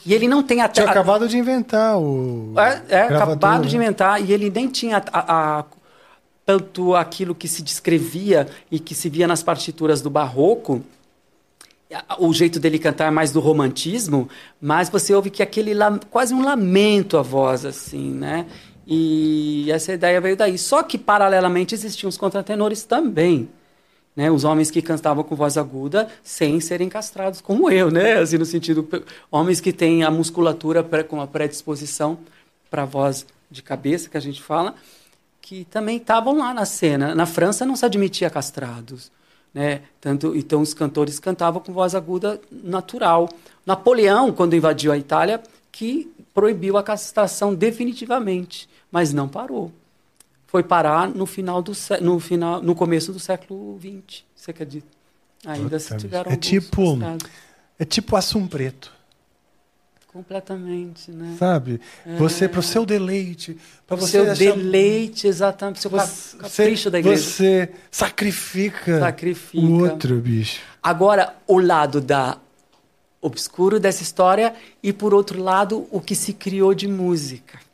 e 0.06 0.14
ele 0.14 0.28
não 0.28 0.40
tem 0.40 0.60
até. 0.60 0.82
Tinha 0.82 0.88
acabado 0.88 1.26
de 1.26 1.36
inventar 1.36 1.98
o. 1.98 2.54
É, 2.56 2.82
é 2.94 3.00
acabado 3.02 3.64
né? 3.64 3.68
de 3.68 3.74
inventar 3.74 4.22
e 4.22 4.32
ele 4.32 4.48
nem 4.50 4.68
tinha 4.68 5.02
a, 5.12 5.58
a, 5.58 5.64
tanto 6.44 6.94
aquilo 6.94 7.34
que 7.34 7.48
se 7.48 7.60
descrevia 7.60 8.46
e 8.70 8.78
que 8.78 8.94
se 8.94 9.08
via 9.08 9.26
nas 9.26 9.42
partituras 9.42 10.00
do 10.00 10.08
barroco 10.08 10.80
o 12.18 12.32
jeito 12.32 12.58
dele 12.58 12.78
cantar 12.78 13.06
é 13.06 13.10
mais 13.10 13.30
do 13.30 13.40
romantismo, 13.40 14.28
mas 14.60 14.88
você 14.88 15.14
ouve 15.14 15.30
que 15.30 15.42
aquele 15.42 15.72
quase 16.10 16.34
um 16.34 16.44
lamento 16.44 17.16
a 17.16 17.22
voz 17.22 17.64
assim, 17.64 18.10
né? 18.10 18.46
E 18.86 19.70
essa 19.70 19.92
ideia 19.92 20.20
veio 20.20 20.36
daí. 20.36 20.56
Só 20.56 20.82
que 20.82 20.96
paralelamente 20.96 21.74
existiam 21.74 22.08
os 22.08 22.16
contratenores 22.16 22.84
também, 22.84 23.48
né? 24.14 24.30
Os 24.30 24.44
homens 24.44 24.70
que 24.70 24.80
cantavam 24.80 25.24
com 25.24 25.34
voz 25.34 25.58
aguda 25.58 26.08
sem 26.22 26.60
serem 26.60 26.88
castrados, 26.88 27.40
como 27.40 27.70
eu, 27.70 27.90
né? 27.90 28.18
Assim 28.18 28.38
no 28.38 28.46
sentido 28.46 28.88
homens 29.30 29.60
que 29.60 29.72
têm 29.72 30.04
a 30.04 30.10
musculatura 30.10 30.82
com 31.02 31.20
a 31.20 31.26
predisposição 31.26 32.18
para 32.70 32.84
voz 32.84 33.26
de 33.50 33.62
cabeça 33.62 34.08
que 34.08 34.16
a 34.16 34.20
gente 34.20 34.42
fala, 34.42 34.74
que 35.40 35.64
também 35.64 35.96
estavam 35.96 36.38
lá 36.38 36.54
na 36.54 36.64
cena. 36.64 37.14
Na 37.14 37.26
França 37.26 37.66
não 37.66 37.76
se 37.76 37.84
admitia 37.84 38.30
castrados. 38.30 39.10
Né? 39.52 39.82
Tanto, 40.00 40.36
então 40.36 40.60
os 40.60 40.74
cantores 40.74 41.18
cantavam 41.18 41.62
com 41.62 41.72
voz 41.72 41.94
aguda 41.94 42.40
natural. 42.50 43.28
Napoleão, 43.64 44.32
quando 44.32 44.54
invadiu 44.54 44.92
a 44.92 44.98
Itália, 44.98 45.42
que 45.72 46.12
proibiu 46.34 46.76
a 46.76 46.82
castração 46.82 47.54
definitivamente, 47.54 48.68
mas 48.96 49.12
não 49.12 49.28
parou. 49.28 49.70
Foi 50.46 50.62
parar 50.62 51.06
no 51.06 51.26
final 51.26 51.60
do 51.60 51.72
no 52.00 52.18
final 52.18 52.62
no 52.62 52.74
começo 52.74 53.12
do 53.12 53.20
século 53.20 53.78
XX, 53.78 54.22
você 54.34 54.52
acredita? 54.52 54.86
Ainda 55.44 55.78
se 55.78 55.94
tiveram 55.98 56.32
é 56.32 56.36
tipo 56.36 56.92
castrados. 56.92 57.28
é 57.78 57.84
tipo 57.84 58.16
assum 58.16 58.46
preto. 58.46 58.90
Completamente, 60.10 61.10
né? 61.10 61.36
Sabe? 61.38 61.78
É. 62.06 62.16
Você, 62.16 62.48
para 62.48 62.60
o 62.60 62.62
seu 62.62 62.86
deleite. 62.86 63.58
Para 63.86 63.96
você. 63.98 64.12
seu 64.12 64.22
achar... 64.22 64.34
deleite, 64.34 65.26
exatamente. 65.26 65.80
Seu 65.80 65.90
você, 65.90 66.38
capricho 66.38 66.90
da 66.90 66.98
igreja. 66.98 67.22
Você 67.22 67.70
sacrifica, 67.90 68.98
sacrifica 68.98 69.62
o 69.62 69.82
outro, 69.82 70.18
bicho. 70.22 70.62
Agora, 70.82 71.36
o 71.46 71.58
lado 71.58 72.00
da 72.00 72.38
obscuro 73.20 73.78
dessa 73.78 74.02
história 74.02 74.54
e, 74.82 74.90
por 74.90 75.12
outro 75.12 75.42
lado, 75.42 75.86
o 75.90 76.00
que 76.00 76.14
se 76.14 76.32
criou 76.32 76.72
de 76.72 76.88
música. 76.88 77.65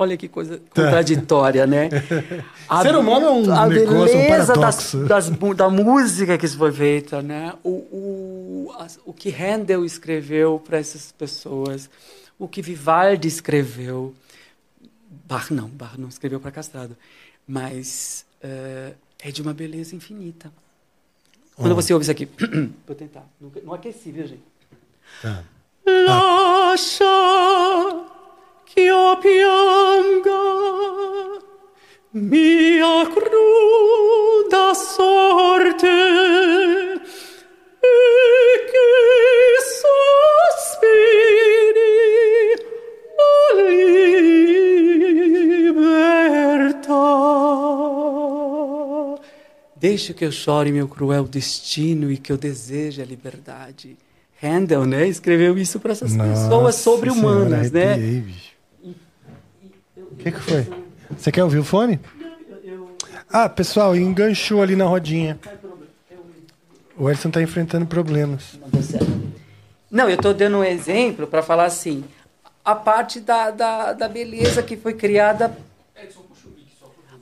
Olha 0.00 0.16
que 0.16 0.28
coisa 0.28 0.58
contraditória, 0.70 1.66
né? 1.66 1.90
A, 2.66 2.80
Ser 2.82 2.96
humano 2.96 3.26
é 3.26 3.30
um 3.32 3.52
a 3.52 3.66
negócio, 3.66 4.16
beleza 4.16 4.56
um 4.56 4.60
das, 4.60 4.94
das, 5.06 5.30
da 5.54 5.68
música 5.68 6.38
que 6.38 6.48
foi 6.48 6.72
feita, 6.72 7.20
né? 7.20 7.52
O, 7.62 7.68
o, 7.70 8.74
as, 8.78 8.98
o 9.04 9.12
que 9.12 9.28
Handel 9.28 9.84
escreveu 9.84 10.58
para 10.58 10.78
essas 10.78 11.12
pessoas, 11.12 11.90
o 12.38 12.48
que 12.48 12.62
Vivaldi 12.62 13.28
escreveu, 13.28 14.14
Bach 15.28 15.50
não, 15.50 15.68
Bach 15.68 15.98
não 15.98 16.08
escreveu 16.08 16.40
para 16.40 16.50
castrado, 16.50 16.96
mas 17.46 18.24
uh, 18.42 18.96
é 19.18 19.30
de 19.30 19.42
uma 19.42 19.52
beleza 19.52 19.94
infinita. 19.94 20.50
Quando 21.54 21.72
oh. 21.72 21.74
você 21.74 21.92
ouve 21.92 22.04
isso 22.04 22.10
aqui, 22.10 22.26
vou 22.86 22.96
tentar, 22.96 23.28
não, 23.38 23.52
não 23.62 23.74
aqueci, 23.74 24.10
viu, 24.10 24.26
gente? 24.26 24.42
Tá. 25.20 25.44
Lascia 25.84 27.04
che 27.04 28.19
io 28.76 29.16
pianga 29.18 30.40
mia 32.12 33.06
cruda 33.06 34.74
sorte 34.74 35.86
e 37.80 37.88
che 38.70 38.90
sospiri 40.62 41.14
la 43.16 43.60
libertà. 45.72 46.10
Deixa 49.76 50.12
que 50.12 50.24
eu 50.24 50.32
chore 50.32 50.70
meu 50.70 50.86
cruel 50.88 51.24
destino 51.24 52.10
e 52.10 52.16
que 52.18 52.30
eu 52.32 52.36
deseje 52.36 53.00
a 53.00 53.04
liberdade. 53.04 53.96
Handel, 54.42 54.84
né, 54.86 55.06
escreveu 55.06 55.58
isso 55.58 55.78
para 55.78 55.92
essas 55.92 56.14
Nossa 56.14 56.30
pessoas 56.30 56.74
sobre-humanas, 56.76 57.70
né? 57.70 57.96
Bicho. 57.96 58.49
O 60.10 60.16
que, 60.16 60.30
que 60.30 60.40
foi? 60.40 60.66
Você 61.16 61.32
quer 61.32 61.44
ouvir 61.44 61.58
o 61.58 61.64
fone? 61.64 61.98
Ah, 63.32 63.48
pessoal, 63.48 63.94
enganchou 63.96 64.62
ali 64.62 64.74
na 64.74 64.84
rodinha. 64.84 65.38
O 66.96 67.10
Edson 67.10 67.28
está 67.28 67.40
enfrentando 67.40 67.86
problemas. 67.86 68.58
Não, 69.90 70.08
eu 70.08 70.16
estou 70.16 70.34
dando 70.34 70.58
um 70.58 70.64
exemplo 70.64 71.26
para 71.26 71.42
falar 71.42 71.64
assim. 71.64 72.04
A 72.64 72.74
parte 72.74 73.20
da, 73.20 73.50
da, 73.50 73.92
da 73.92 74.08
beleza 74.08 74.62
que 74.62 74.76
foi 74.76 74.94
criada. 74.94 75.56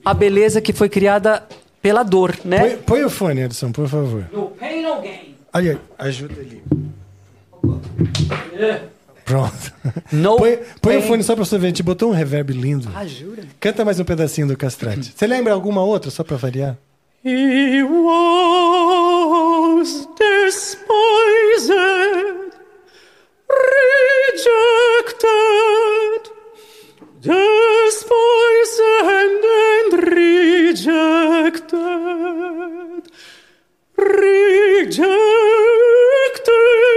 A 0.04 0.12
beleza 0.14 0.60
que 0.60 0.72
foi 0.72 0.88
criada 0.88 1.46
pela 1.80 2.02
dor, 2.02 2.36
né? 2.44 2.58
Põe, 2.58 2.76
põe 2.78 3.04
o 3.04 3.10
fone, 3.10 3.42
Edson, 3.42 3.70
por 3.70 3.88
favor. 3.88 4.26
No 4.32 4.50
pain, 4.50 4.82
no 4.82 5.00
gain. 5.00 5.36
Ali, 5.52 5.78
ajuda 5.98 6.34
ele. 6.40 6.62
É. 8.54 8.97
Pronto. 9.28 9.72
No 10.10 10.36
põe, 10.38 10.58
põe 10.80 10.96
o 10.96 11.02
fone 11.02 11.22
só 11.22 11.36
pra 11.36 11.44
você 11.44 11.58
ver. 11.58 11.66
A 11.66 11.68
gente 11.68 11.82
botou 11.82 12.08
um 12.10 12.14
reverb 12.14 12.50
lindo. 12.52 12.88
Ah, 12.94 13.06
jura? 13.06 13.42
Canta 13.60 13.84
mais 13.84 14.00
um 14.00 14.04
pedacinho 14.04 14.48
do 14.48 14.56
castrate. 14.56 15.12
Você 15.14 15.26
lembra 15.26 15.52
alguma 15.52 15.82
outra, 15.84 16.10
só 16.10 16.24
pra 16.24 16.38
variar? 16.38 16.78
He 17.24 17.82
was 17.82 18.08
despised, 20.18 21.68
rejected, 25.18 26.22
despised 27.20 28.80
and 29.04 29.42
rejected, 30.72 31.68
rejected 36.38 36.87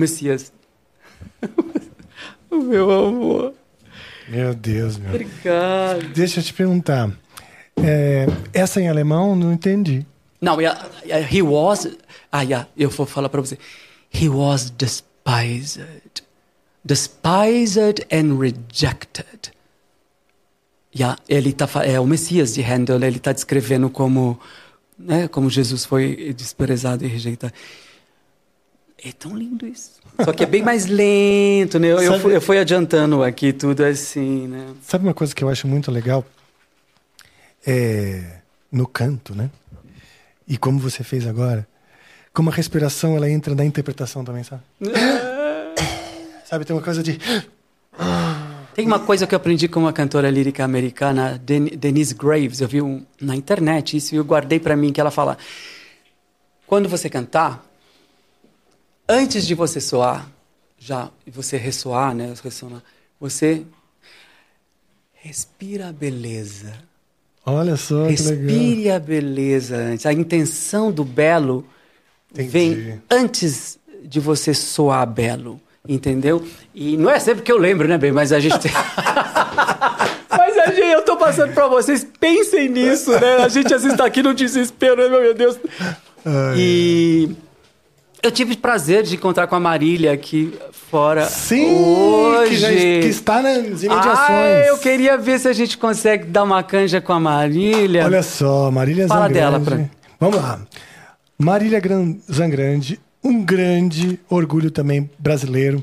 Messias. 0.00 0.52
o 2.50 2.56
meu 2.56 2.90
amor. 2.90 3.54
Meu 4.28 4.54
Deus, 4.54 4.96
meu. 4.96 5.10
Obrigado. 5.10 6.08
Deixa 6.14 6.40
eu 6.40 6.44
te 6.44 6.54
perguntar. 6.54 7.10
É, 7.76 8.26
essa 8.52 8.80
em 8.80 8.88
alemão 8.88 9.34
não 9.34 9.52
entendi. 9.52 10.06
Não, 10.40 10.56
he 10.60 11.42
was. 11.42 11.88
Ah, 12.32 12.42
yeah, 12.42 12.68
eu 12.76 12.88
vou 12.90 13.06
falar 13.06 13.28
para 13.28 13.40
você. 13.40 13.58
He 14.12 14.28
was 14.28 14.70
despised. 14.70 15.84
Despised 16.84 18.06
and 18.10 18.38
rejected. 18.38 19.52
Yeah, 20.94 21.18
ele 21.28 21.52
tá, 21.52 21.68
é 21.84 22.00
o 22.00 22.06
Messias 22.06 22.54
de 22.54 22.62
Handel, 22.62 22.96
ele 23.02 23.18
está 23.18 23.32
descrevendo 23.32 23.88
como, 23.90 24.40
né, 24.98 25.28
como 25.28 25.48
Jesus 25.48 25.84
foi 25.84 26.34
desprezado 26.34 27.04
e 27.04 27.08
rejeitado. 27.08 27.52
É 29.02 29.12
tão 29.12 29.36
lindo 29.36 29.66
isso. 29.66 30.00
Só 30.24 30.32
que 30.32 30.44
é 30.44 30.46
bem 30.46 30.62
mais 30.62 30.86
lento, 30.86 31.78
né? 31.78 31.88
Eu, 31.88 32.00
eu, 32.00 32.20
fui, 32.20 32.36
eu 32.36 32.40
fui 32.40 32.58
adiantando 32.58 33.22
aqui 33.22 33.52
tudo 33.52 33.82
assim, 33.82 34.46
né? 34.46 34.74
Sabe 34.82 35.04
uma 35.04 35.14
coisa 35.14 35.34
que 35.34 35.42
eu 35.42 35.48
acho 35.48 35.66
muito 35.66 35.90
legal? 35.90 36.24
É 37.66 38.40
no 38.70 38.86
canto, 38.86 39.34
né? 39.34 39.50
E 40.46 40.56
como 40.56 40.78
você 40.78 41.02
fez 41.02 41.26
agora, 41.26 41.66
como 42.32 42.50
a 42.50 42.52
respiração 42.52 43.16
ela 43.16 43.28
entra 43.28 43.54
na 43.54 43.64
interpretação 43.64 44.24
também, 44.24 44.44
sabe? 44.44 44.62
sabe, 46.44 46.64
tem 46.64 46.74
uma 46.74 46.82
coisa 46.82 47.02
de 47.02 47.18
Tem 48.74 48.86
uma 48.86 49.00
coisa 49.00 49.26
que 49.26 49.34
eu 49.34 49.36
aprendi 49.36 49.68
com 49.68 49.80
uma 49.80 49.92
cantora 49.92 50.30
lírica 50.30 50.64
americana, 50.64 51.40
Den 51.44 51.64
Denise 51.66 52.14
Graves. 52.14 52.60
Eu 52.60 52.68
vi 52.68 52.80
um, 52.80 53.04
na 53.20 53.34
internet 53.34 53.96
isso 53.96 54.14
e 54.14 54.18
eu 54.18 54.24
guardei 54.24 54.60
para 54.60 54.76
mim 54.76 54.92
que 54.92 55.00
ela 55.00 55.10
fala: 55.10 55.36
quando 56.66 56.88
você 56.88 57.08
cantar, 57.10 57.64
antes 59.10 59.46
de 59.46 59.54
você 59.54 59.80
soar, 59.80 60.26
já 60.78 61.10
você 61.26 61.56
ressoar, 61.56 62.14
né, 62.14 62.32
ressonar, 62.42 62.82
você 63.18 63.64
respira 65.14 65.88
a 65.88 65.92
beleza. 65.92 66.72
Olha 67.44 67.76
só. 67.76 68.06
Respire 68.06 68.90
a 68.90 68.98
beleza 68.98 69.76
antes. 69.76 70.06
A 70.06 70.12
intenção 70.12 70.92
do 70.92 71.04
belo 71.04 71.66
Entendi. 72.32 72.48
vem 72.48 73.02
antes 73.10 73.78
de 74.04 74.20
você 74.20 74.54
soar 74.54 75.06
belo, 75.06 75.60
entendeu? 75.86 76.46
E 76.74 76.96
não 76.96 77.10
é 77.10 77.18
sempre 77.18 77.42
que 77.42 77.50
eu 77.50 77.58
lembro, 77.58 77.88
né, 77.88 77.98
bem? 77.98 78.12
Mas 78.12 78.32
a 78.32 78.38
gente 78.38 78.58
tem... 78.60 78.70
Mas 80.30 80.56
a 80.58 80.66
gente, 80.68 80.86
eu 80.86 81.02
tô 81.04 81.16
passando 81.16 81.52
pra 81.52 81.66
vocês, 81.66 82.06
pensem 82.18 82.68
nisso, 82.68 83.10
né? 83.10 83.38
A 83.38 83.48
gente 83.48 83.74
às 83.74 83.82
vezes 83.82 83.98
tá 83.98 84.06
aqui 84.06 84.22
no 84.22 84.32
desespero, 84.32 85.08
né, 85.10 85.20
meu 85.20 85.34
Deus. 85.34 85.58
Ai. 86.24 86.54
E 86.56 87.36
eu 88.22 88.30
tive 88.30 88.56
prazer 88.56 89.02
de 89.02 89.14
encontrar 89.16 89.46
com 89.46 89.54
a 89.56 89.60
Marília 89.60 90.12
aqui 90.12 90.52
fora 90.72 91.24
Sim, 91.26 91.72
hoje. 91.74 92.50
que, 92.50 92.56
já, 92.56 92.68
que 92.68 93.06
está 93.06 93.42
nas 93.42 93.82
imediações. 93.82 94.18
Ah, 94.18 94.64
eu 94.66 94.78
queria 94.78 95.16
ver 95.16 95.38
se 95.38 95.48
a 95.48 95.52
gente 95.52 95.78
consegue 95.78 96.24
dar 96.26 96.42
uma 96.42 96.62
canja 96.62 97.00
com 97.00 97.12
a 97.12 97.20
Marília. 97.20 98.04
Olha 98.04 98.22
só, 98.22 98.70
Marília 98.70 99.06
Fala 99.08 99.28
Zangrande. 99.28 99.40
dela 99.40 99.60
pra- 99.60 99.90
Vamos 100.18 100.36
lá. 100.36 100.60
Marília 101.38 101.80
Gran- 101.80 102.16
Zangrande, 102.30 103.00
um 103.24 103.42
grande 103.42 104.20
orgulho 104.28 104.70
também 104.70 105.08
brasileiro, 105.18 105.82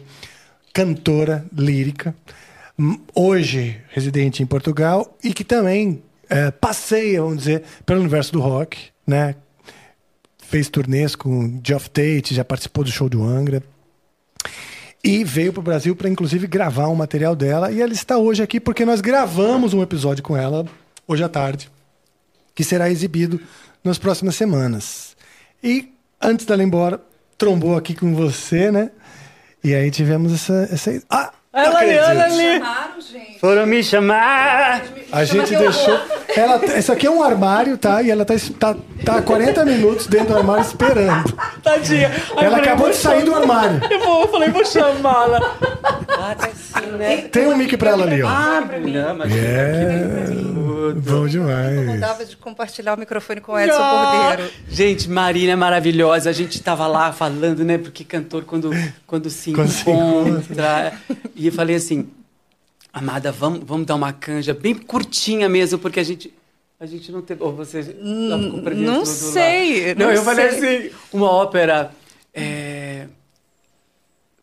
cantora 0.73 1.43
lírica, 1.55 2.13
hum, 2.77 2.99
hoje 3.15 3.77
residente 3.89 4.43
em 4.43 4.45
Portugal 4.45 5.17
e 5.23 5.33
que 5.33 5.43
também 5.43 6.03
eh, 6.29 6.51
passeia, 6.51 7.21
vamos 7.21 7.37
dizer, 7.39 7.63
pelo 7.85 8.01
universo 8.01 8.33
do 8.33 8.41
rock, 8.41 8.77
né? 9.07 9.33
Fez 10.49 10.69
turnês 10.69 11.13
com 11.13 11.59
Geoff 11.61 11.89
Tate, 11.89 12.33
já 12.33 12.45
participou 12.45 12.81
do 12.81 12.89
show 12.89 13.09
do 13.09 13.21
Angra. 13.21 13.61
E 15.03 15.21
veio 15.21 15.51
para 15.51 15.59
o 15.59 15.63
Brasil 15.63 15.93
para, 15.93 16.07
inclusive, 16.07 16.47
gravar 16.47 16.87
um 16.87 16.95
material 16.95 17.35
dela. 17.35 17.69
E 17.69 17.81
ela 17.81 17.91
está 17.91 18.17
hoje 18.17 18.41
aqui 18.41 18.57
porque 18.57 18.85
nós 18.85 19.01
gravamos 19.01 19.73
um 19.73 19.83
episódio 19.83 20.23
com 20.23 20.37
ela 20.37 20.65
hoje 21.05 21.21
à 21.21 21.27
tarde, 21.27 21.69
que 22.55 22.63
será 22.63 22.89
exibido 22.89 23.41
nas 23.83 23.97
próximas 23.97 24.37
semanas. 24.37 25.17
E 25.61 25.93
antes 26.21 26.45
dela 26.45 26.63
ir 26.63 26.65
embora, 26.65 27.01
trombou 27.37 27.75
aqui 27.75 27.93
com 27.93 28.15
você, 28.15 28.71
né? 28.71 28.91
E 29.61 29.75
aí 29.75 29.91
tivemos 29.91 30.31
essa. 30.31 30.69
essa... 30.71 31.03
Ah! 31.09 31.33
Ela 31.57 31.79
ali, 31.79 31.97
olha 31.97 32.23
ali. 32.25 32.53
Chamaram, 32.53 33.01
gente. 33.01 33.39
Foram 33.39 33.65
me 33.65 33.83
chamar. 33.83 34.83
A 35.11 35.23
gente 35.23 35.55
deixou. 35.55 35.99
Ela, 36.35 36.63
isso 36.77 36.91
aqui 36.91 37.07
é 37.07 37.09
um 37.11 37.23
armário, 37.23 37.77
tá? 37.77 38.01
E 38.01 38.11
ela 38.11 38.25
tá, 38.25 38.35
tá, 38.59 38.75
tá 39.03 39.15
há 39.17 39.21
40 39.21 39.65
minutos 39.65 40.07
dentro 40.07 40.27
do 40.29 40.37
armário 40.37 40.61
esperando. 40.63 41.33
Tadinha. 41.63 42.09
Aí 42.09 42.13
eu 42.15 42.39
Ela 42.43 42.57
falei, 42.57 42.65
acabou 42.65 42.89
de 42.89 42.95
sair 42.95 43.23
do 43.23 43.33
armário. 43.35 43.81
Eu, 43.89 43.99
vou, 43.99 44.21
eu 44.23 44.27
falei, 44.27 44.49
vou 44.49 44.65
chamá-la. 44.65 45.55
Ah, 46.09 46.35
tá 46.35 46.47
assim, 46.47 46.87
né? 46.91 47.17
Tem 47.31 47.47
um 47.47 47.55
mic 47.57 47.75
pra 47.77 47.91
ela 47.91 48.03
ali, 48.03 48.21
ó. 48.21 48.27
Ah, 48.27 48.61
não, 48.61 49.15
mas 49.15 49.31
É. 49.35 50.57
Bom 50.95 51.27
demais. 51.27 51.99
Dava 51.99 52.25
de 52.25 52.35
compartilhar 52.37 52.93
o 52.95 52.99
microfone 52.99 53.41
com 53.41 53.51
o 53.53 53.59
Edson 53.59 53.77
Cordeiro. 53.77 54.51
Gente, 54.69 55.09
Marina 55.09 55.53
é 55.53 55.55
maravilhosa. 55.55 56.29
A 56.29 56.33
gente 56.33 56.61
tava 56.61 56.87
lá 56.87 57.11
falando, 57.11 57.63
né? 57.65 57.77
Porque 57.77 58.03
cantor, 58.03 58.43
quando, 58.45 58.69
quando 59.05 59.29
se 59.29 59.51
Quando 59.51 59.69
se 59.69 59.81
encontra. 59.89 60.93
e 61.35 61.46
eu 61.47 61.51
falei 61.53 61.75
assim, 61.75 62.07
amada, 62.93 63.31
vamos, 63.31 63.61
vamos 63.65 63.85
dar 63.85 63.95
uma 63.95 64.13
canja 64.13 64.53
bem 64.53 64.73
curtinha 64.75 65.47
mesmo, 65.49 65.77
porque 65.79 65.99
a 65.99 66.03
gente. 66.03 66.33
A 66.79 66.85
gente 66.85 67.11
não 67.11 67.21
teve. 67.23 67.43
Ou 67.43 67.55
você 67.55 67.81
já 67.81 67.91
ficou 68.39 68.61
perdendo 68.61 68.85
não 68.85 69.03
sei, 69.05 69.95
Não, 69.95 70.05
não 70.07 70.13
eu 70.13 70.23
falei 70.23 70.51
sei. 70.51 70.77
assim, 70.87 70.95
uma 71.11 71.29
ópera. 71.31 71.91
é, 72.33 73.07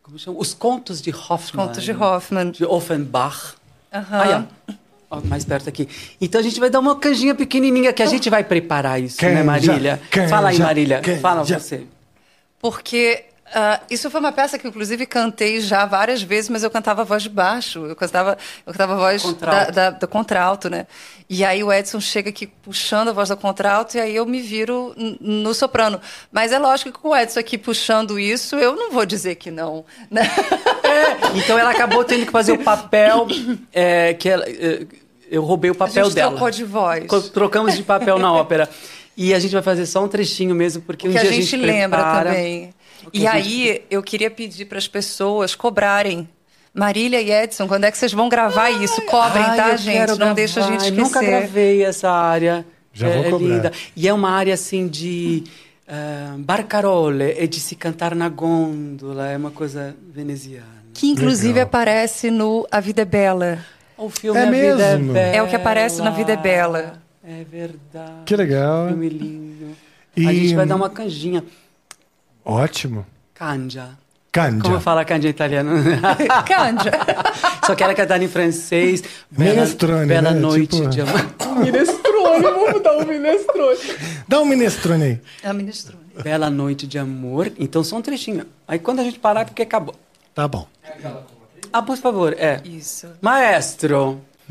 como 0.03 0.19
chama? 0.19 0.39
Os 0.39 0.53
Contos 0.53 1.01
de 1.01 1.11
Hoffmann. 1.11 1.67
Contos 1.69 1.83
de 1.85 1.93
Hoffmann. 1.93 2.51
De 2.51 2.65
Offenbach. 2.65 3.55
Aham. 3.93 4.21
Aí, 4.21 4.35
ó. 4.69 4.73
Ó, 5.11 5.21
Mais 5.27 5.45
perto 5.45 5.69
aqui. 5.69 5.89
Então 6.21 6.41
a 6.41 6.45
gente 6.45 6.59
vai 6.59 6.69
dar 6.69 6.81
uma 6.81 6.97
canjinha 6.97 7.35
pequenininha 7.37 7.93
que 7.93 8.03
a 8.03 8.07
gente 8.07 8.29
vai 8.29 8.43
preparar 8.43 9.01
isso, 9.01 9.23
né, 9.25 9.31
Canja, 9.31 9.45
Marília? 9.45 10.03
canja, 10.11 10.29
Fala 10.29 10.49
aí, 10.49 10.59
Marília. 10.59 11.01
canja. 11.01 11.21
Fala 11.21 11.45
você. 11.45 11.87
Porque 12.61 13.25
ah, 13.55 13.81
isso 13.89 14.11
foi 14.11 14.19
uma 14.21 14.33
peça 14.33 14.59
que, 14.59 14.67
inclusive, 14.67 15.07
cantei 15.07 15.61
já 15.61 15.87
várias 15.87 16.21
vezes, 16.21 16.51
mas 16.51 16.65
eu 16.65 16.71
cantava 16.71 17.03
a 17.03 17.05
voz 17.05 17.23
de 17.23 17.29
baixo. 17.29 17.87
Eu 17.87 17.95
cantava, 17.95 18.37
eu 18.67 18.73
cantava 18.73 18.95
a 18.95 18.97
voz 18.97 19.23
Contralto. 19.23 19.73
da, 19.73 19.91
da, 19.91 19.97
do 19.99 20.09
contralto, 20.09 20.69
né? 20.69 20.87
E 21.31 21.45
aí 21.45 21.63
o 21.63 21.73
Edson 21.73 22.01
chega 22.01 22.31
aqui 22.31 22.47
puxando 22.47 23.09
a 23.09 23.13
voz 23.13 23.29
do 23.29 23.37
contralto 23.37 23.97
e 23.97 24.01
aí 24.01 24.17
eu 24.17 24.27
me 24.27 24.41
viro 24.43 24.93
no 25.21 25.55
soprano. 25.55 26.01
Mas 26.33 26.51
é 26.51 26.59
lógico 26.59 26.91
que 26.93 26.99
com 26.99 27.11
o 27.11 27.17
Edson 27.17 27.39
aqui 27.41 27.57
puxando 27.57 28.19
isso, 28.19 28.57
eu 28.57 28.75
não 28.75 28.91
vou 28.91 29.07
dizer 29.07 29.37
que 29.37 29.51
não. 29.51 29.85
Né? 30.11 30.23
Então 31.35 31.59
ela 31.59 31.71
acabou 31.73 32.05
tendo 32.05 32.25
que 32.25 32.31
fazer 32.31 32.53
o 32.53 32.59
papel 32.59 33.27
é, 33.73 34.15
que 34.15 34.29
ela, 34.29 34.45
é, 34.47 34.87
eu 35.29 35.43
roubei 35.43 35.71
o 35.71 35.75
A 35.75 35.77
papel 35.77 36.05
gente 36.05 36.15
dela. 36.15 36.31
trocou 36.31 36.51
de 36.51 36.63
voz. 36.63 37.05
Trocamos 37.33 37.77
de 37.77 37.83
papel 37.83 38.19
na 38.19 38.33
ópera. 38.33 38.69
E 39.17 39.33
a 39.35 39.39
gente 39.39 39.53
vai 39.53 39.63
fazer 39.63 39.87
só 39.87 40.05
um 40.05 40.09
trechinho 40.09 40.55
mesmo, 40.55 40.83
porque 40.83 41.09
um 41.09 41.13
que 41.13 41.19
dia 41.19 41.29
a 41.31 41.33
gente, 41.33 41.57
lembra 41.57 41.99
prepara. 41.99 42.31
também. 42.31 42.75
E 43.13 43.27
a 43.27 43.37
gente- 43.41 43.71
aí, 43.71 43.83
eu 43.91 44.03
queria 44.03 44.31
pedir 44.31 44.65
para 44.67 44.79
as 44.79 44.89
pessoas 44.89 45.55
cobrarem. 45.55 46.29
Marília 46.73 47.21
e 47.21 47.31
Edson, 47.31 47.69
quando 47.69 47.85
é 47.85 47.91
que 47.91 47.97
vocês 47.97 48.13
vão 48.13 48.29
gravar 48.29 48.71
isso? 48.71 49.01
Cobrem, 49.03 49.43
Ai, 49.45 49.57
tá, 49.57 49.71
eu 49.71 49.79
gente? 49.79 50.09
Não 50.09 50.17
gravar. 50.17 50.33
deixa 50.35 50.61
a 50.61 50.63
gente 50.65 50.81
esquecer. 50.85 51.01
Nunca 51.01 51.21
gravei 51.23 51.85
essa 51.85 52.11
área. 52.11 52.67
Já 52.93 53.09
é, 53.09 53.17
vou 53.17 53.25
é 53.25 53.31
cobrar. 53.31 53.49
linda. 53.49 53.73
E 53.95 54.09
é 54.09 54.13
uma 54.13 54.31
área 54.31 54.55
assim 54.55 54.89
de 54.89 55.45
ah, 55.87 56.35
barcarole, 56.39 57.31
é 57.39 57.47
de 57.47 57.61
se 57.61 57.77
cantar 57.77 58.15
na 58.15 58.29
gôndola, 58.29 59.29
é 59.31 59.37
uma 59.37 59.51
coisa 59.53 59.95
veneziana. 60.13 60.67
Que 60.93 61.09
inclusive 61.09 61.49
Legal. 61.55 61.67
aparece 61.67 62.31
no 62.31 62.67
A 62.71 62.81
Vida 62.81 63.03
é 63.03 63.05
Bela. 63.05 63.59
O 63.97 64.09
filme 64.11 64.39
É 64.39 64.43
A 64.43 64.51
Vida 64.51 64.77
mesmo? 64.77 65.11
é 65.11 65.15
Bela. 65.15 65.37
É 65.37 65.43
o 65.43 65.47
que 65.49 65.57
aparece 65.57 66.03
na 66.03 66.11
Vida 66.11 66.33
é 66.33 66.37
Bela. 66.37 67.01
É 67.27 67.45
verdade. 67.45 68.23
Que 68.27 68.35
legal. 68.37 68.89
Filme 68.89 69.09
lindo. 69.09 69.77
E- 70.17 70.27
A 70.29 70.33
gente 70.33 70.55
vai 70.57 70.67
dar 70.67 70.77
uma 70.77 70.91
canjinha. 70.91 71.45
Ótimo. 72.45 73.07
Canja. 73.35 73.91
Cândia. 74.31 74.63
Como 74.65 74.81
fala 74.81 75.05
canja 75.05 75.29
em 75.29 75.31
italiano? 75.31 75.71
Cândia. 76.45 76.91
Só 77.65 77.75
que 77.77 77.85
ela 77.85 77.95
cantar 77.95 78.21
em 78.21 78.27
francês. 78.27 79.03
Minestrone, 79.31 80.07
Bela 80.07 80.33
né? 80.33 80.41
noite 80.41 80.77
Tipo- 80.77 80.89
de 80.89 81.01
amor. 81.03 81.21
minestrone, 81.63 82.43
vamos 82.43 82.83
dar 82.83 82.97
um 82.99 83.05
minestrone. 83.07 83.79
Dá 84.27 84.41
um 84.41 84.45
minestrone 84.45 85.05
aí. 85.05 85.21
É 85.41 85.49
a 85.49 85.53
minestrone. 85.53 86.03
Bela 86.23 86.51
noite 86.51 86.85
de 86.85 86.99
amor. 86.99 87.53
Então 87.57 87.85
só 87.85 87.97
um 87.97 88.03
trechinho. 88.03 88.45
Aí 88.67 88.81
quando 88.81 88.99
a 89.01 89.05
gente 89.05 89.21
parar 89.21 89.43
é 89.43 89.45
porque 89.45 89.63
acabou. 89.63 89.95
Tá 90.35 90.49
bom. 90.49 90.67
Ah, 91.73 91.83
por 91.83 91.97
favor, 91.97 92.35
é. 92.37 92.61
Isso. 92.65 93.07
Maestro. 93.21 94.21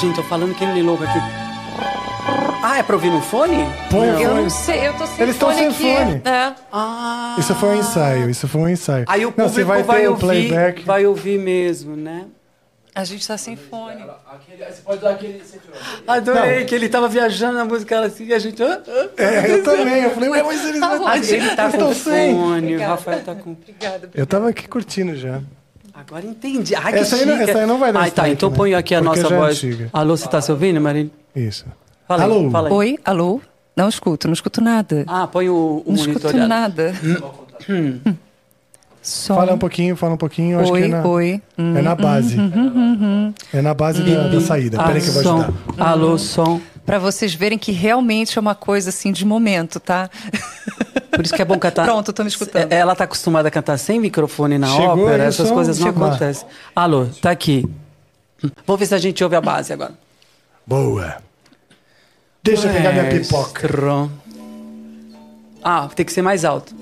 Gente, 0.00 0.16
tô 0.16 0.22
falando 0.22 0.54
que 0.54 0.64
ele 0.64 0.80
é 0.80 0.82
louco 0.82 1.04
aqui. 1.04 1.18
Ah, 2.62 2.78
é 2.78 2.82
pra 2.82 2.96
ouvir 2.96 3.10
no 3.10 3.22
fone? 3.22 3.56
Põe 3.90 4.10
o 4.10 4.20
Eu 4.20 4.30
fone. 4.30 4.42
não 4.42 4.50
sei, 4.50 4.88
eu 4.88 4.94
tô 4.94 5.06
sem 5.06 5.20
Eles 5.22 5.34
estão 5.36 5.48
fone 5.52 5.72
sem 5.74 5.96
aqui. 5.96 6.04
fone. 6.04 6.22
É. 6.24 6.52
Ah. 6.72 7.36
Isso 7.38 7.54
foi 7.54 7.68
um 7.70 7.74
ensaio, 7.78 8.30
isso 8.30 8.48
foi 8.48 8.60
um 8.60 8.68
ensaio. 8.68 9.04
Aí 9.08 9.24
o 9.24 9.28
Não, 9.28 9.32
público 9.32 9.54
você 9.54 9.64
vai, 9.64 9.82
vai, 9.82 10.00
ter 10.00 10.08
o 10.08 10.10
ouvir, 10.10 10.20
playback. 10.26 10.82
vai 10.84 11.06
ouvir 11.06 11.38
mesmo, 11.38 11.96
né? 11.96 12.26
A 12.94 13.04
gente 13.04 13.26
tá 13.28 13.36
sem 13.38 13.56
fone. 13.56 14.02
Adorei 16.06 16.64
que 16.64 16.74
ele 16.74 16.88
tava 16.88 17.08
viajando 17.08 17.58
na 17.58 17.64
música 17.64 18.00
assim 18.00 18.24
e 18.26 18.32
a 18.34 18.38
gente. 18.38 18.62
ah, 18.62 18.80
ah. 18.88 19.08
É, 19.22 19.50
eu 19.52 19.62
também. 19.62 20.02
Eu 20.02 20.10
falei, 20.10 20.28
ué, 20.30 20.42
mas 20.42 20.64
eles 20.64 20.80
Tá 20.80 20.88
não 20.88 20.98
bom. 20.98 21.04
Mas 21.04 21.30
ele 21.30 21.54
tá 21.54 21.70
com 21.70 21.94
fone, 21.94 22.76
o 22.76 22.80
Rafael 22.80 23.22
tá 23.22 23.34
com. 23.34 23.52
Obrigada. 23.52 24.10
Eu 24.14 24.26
tava 24.26 24.48
aqui 24.48 24.66
curtindo 24.66 25.14
já. 25.14 25.40
Agora 25.98 26.26
entendi. 26.26 26.74
Ai, 26.74 26.92
que 26.92 26.98
Essa 26.98 27.16
aí 27.16 27.24
não- 27.26 27.36
essa 27.36 27.58
aí 27.58 27.66
não 27.66 27.78
vai 27.78 27.92
dar 27.92 28.00
Ah, 28.00 28.02
tá. 28.02 28.08
strike, 28.08 28.32
Então 28.34 28.50
né? 28.50 28.56
põe 28.56 28.74
aqui 28.74 28.94
a 28.94 29.02
Porque 29.02 29.20
nossa 29.22 29.34
é 29.34 29.38
voz. 29.38 29.56
antiga. 29.56 29.88
Alô, 29.92 30.16
você 30.16 30.28
tá 30.28 30.40
se 30.42 30.52
ouvindo, 30.52 30.80
Marília? 30.80 31.10
Isso. 31.34 31.64
Fala 32.06 32.24
aí, 32.24 32.30
Alô? 32.30 32.50
fala 32.50 32.68
aí. 32.68 32.74
Oi, 32.74 32.98
alô? 33.04 33.40
Não 33.74 33.88
escuto, 33.88 34.26
não 34.28 34.34
escuto 34.34 34.60
nada. 34.60 35.04
Ah, 35.06 35.26
põe 35.26 35.48
o, 35.48 35.82
o 35.84 35.88
não 35.88 35.94
escuto 35.94 36.36
nada. 36.36 36.94
Som. 39.02 39.34
Fala 39.36 39.54
um 39.54 39.58
pouquinho, 39.58 39.94
fala 39.96 40.14
um 40.14 40.16
pouquinho. 40.16 40.58
Acho 40.60 40.72
Oi, 40.72 40.80
que 40.80 40.86
é 40.86 40.88
na, 40.90 41.06
oi. 41.06 41.42
Hum, 41.56 41.76
é 41.76 41.82
na 41.82 41.94
base. 41.94 42.36
É 43.52 43.62
na 43.62 43.72
base 43.72 44.02
da, 44.02 44.28
da 44.28 44.40
saída. 44.40 44.82
Peraí 44.82 45.00
que 45.00 45.08
eu 45.08 45.12
vou 45.12 45.22
ajudar. 45.40 45.52
Alô, 45.78 46.18
som. 46.18 46.60
Pra 46.86 46.98
vocês 47.00 47.34
verem 47.34 47.58
que 47.58 47.72
realmente 47.72 48.38
é 48.38 48.40
uma 48.40 48.54
coisa 48.54 48.90
assim 48.90 49.10
de 49.12 49.24
momento, 49.24 49.80
tá? 49.80 50.08
Por 51.10 51.24
isso 51.24 51.34
que 51.34 51.42
é 51.42 51.44
bom 51.44 51.58
cantar. 51.58 51.84
Pronto, 51.84 52.12
tô 52.12 52.22
me 52.22 52.28
escutando. 52.28 52.72
É, 52.72 52.76
Ela 52.76 52.94
tá 52.94 53.04
acostumada 53.04 53.48
a 53.48 53.50
cantar 53.50 53.76
sem 53.78 53.98
microfone 53.98 54.56
na 54.56 54.68
Chegou 54.68 55.04
ópera, 55.04 55.24
essas 55.24 55.48
som? 55.48 55.54
coisas 55.54 55.78
não 55.80 55.86
Chegou. 55.88 56.06
acontecem. 56.06 56.46
Alô, 56.74 57.06
tá 57.20 57.30
aqui. 57.32 57.64
Vamos 58.66 58.78
ver 58.80 58.86
se 58.86 58.94
a 58.94 58.98
gente 58.98 59.22
ouve 59.24 59.34
a 59.34 59.40
base 59.40 59.72
agora. 59.72 59.94
Boa. 60.64 61.16
Deixa 62.42 62.68
eu 62.68 62.72
pegar 62.72 62.92
minha 62.92 63.08
pipoca. 63.08 63.68
Ah, 65.64 65.88
tem 65.94 66.06
que 66.06 66.12
ser 66.12 66.22
mais 66.22 66.44
alto. 66.44 66.72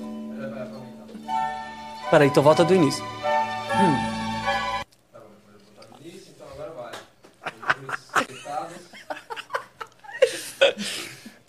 Peraí, 2.11 2.27
então 2.27 2.43
volta 2.43 2.63
do 2.63 2.75
início. 2.75 3.03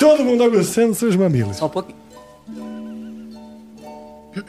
Todo 0.06 0.22
mundo 0.24 0.44
aguçando 0.44 0.94
seus 0.94 1.16
mamilos. 1.16 1.56
Só 1.56 1.66
um 1.66 1.68
pouquinho. 1.68 1.98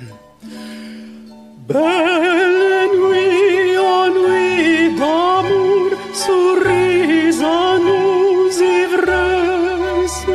Belle 1.67 2.87
nuit, 2.93 3.75
oh 3.79 4.07
nuit 4.07 4.95
d'amour, 4.99 5.97
souris 6.13 7.41
à 7.41 7.79
nos 7.79 8.51
ivresses. 8.61 10.27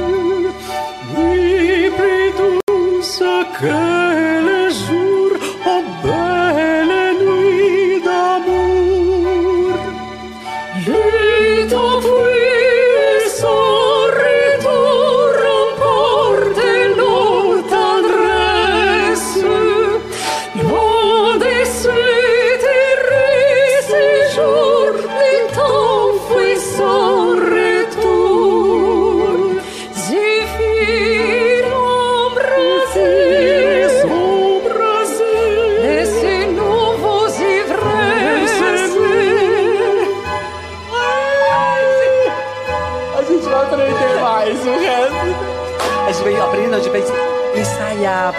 Nuit 1.16 1.92
plus 1.96 2.32
douce 2.36 3.22
que 3.60 3.76
le 4.46 4.61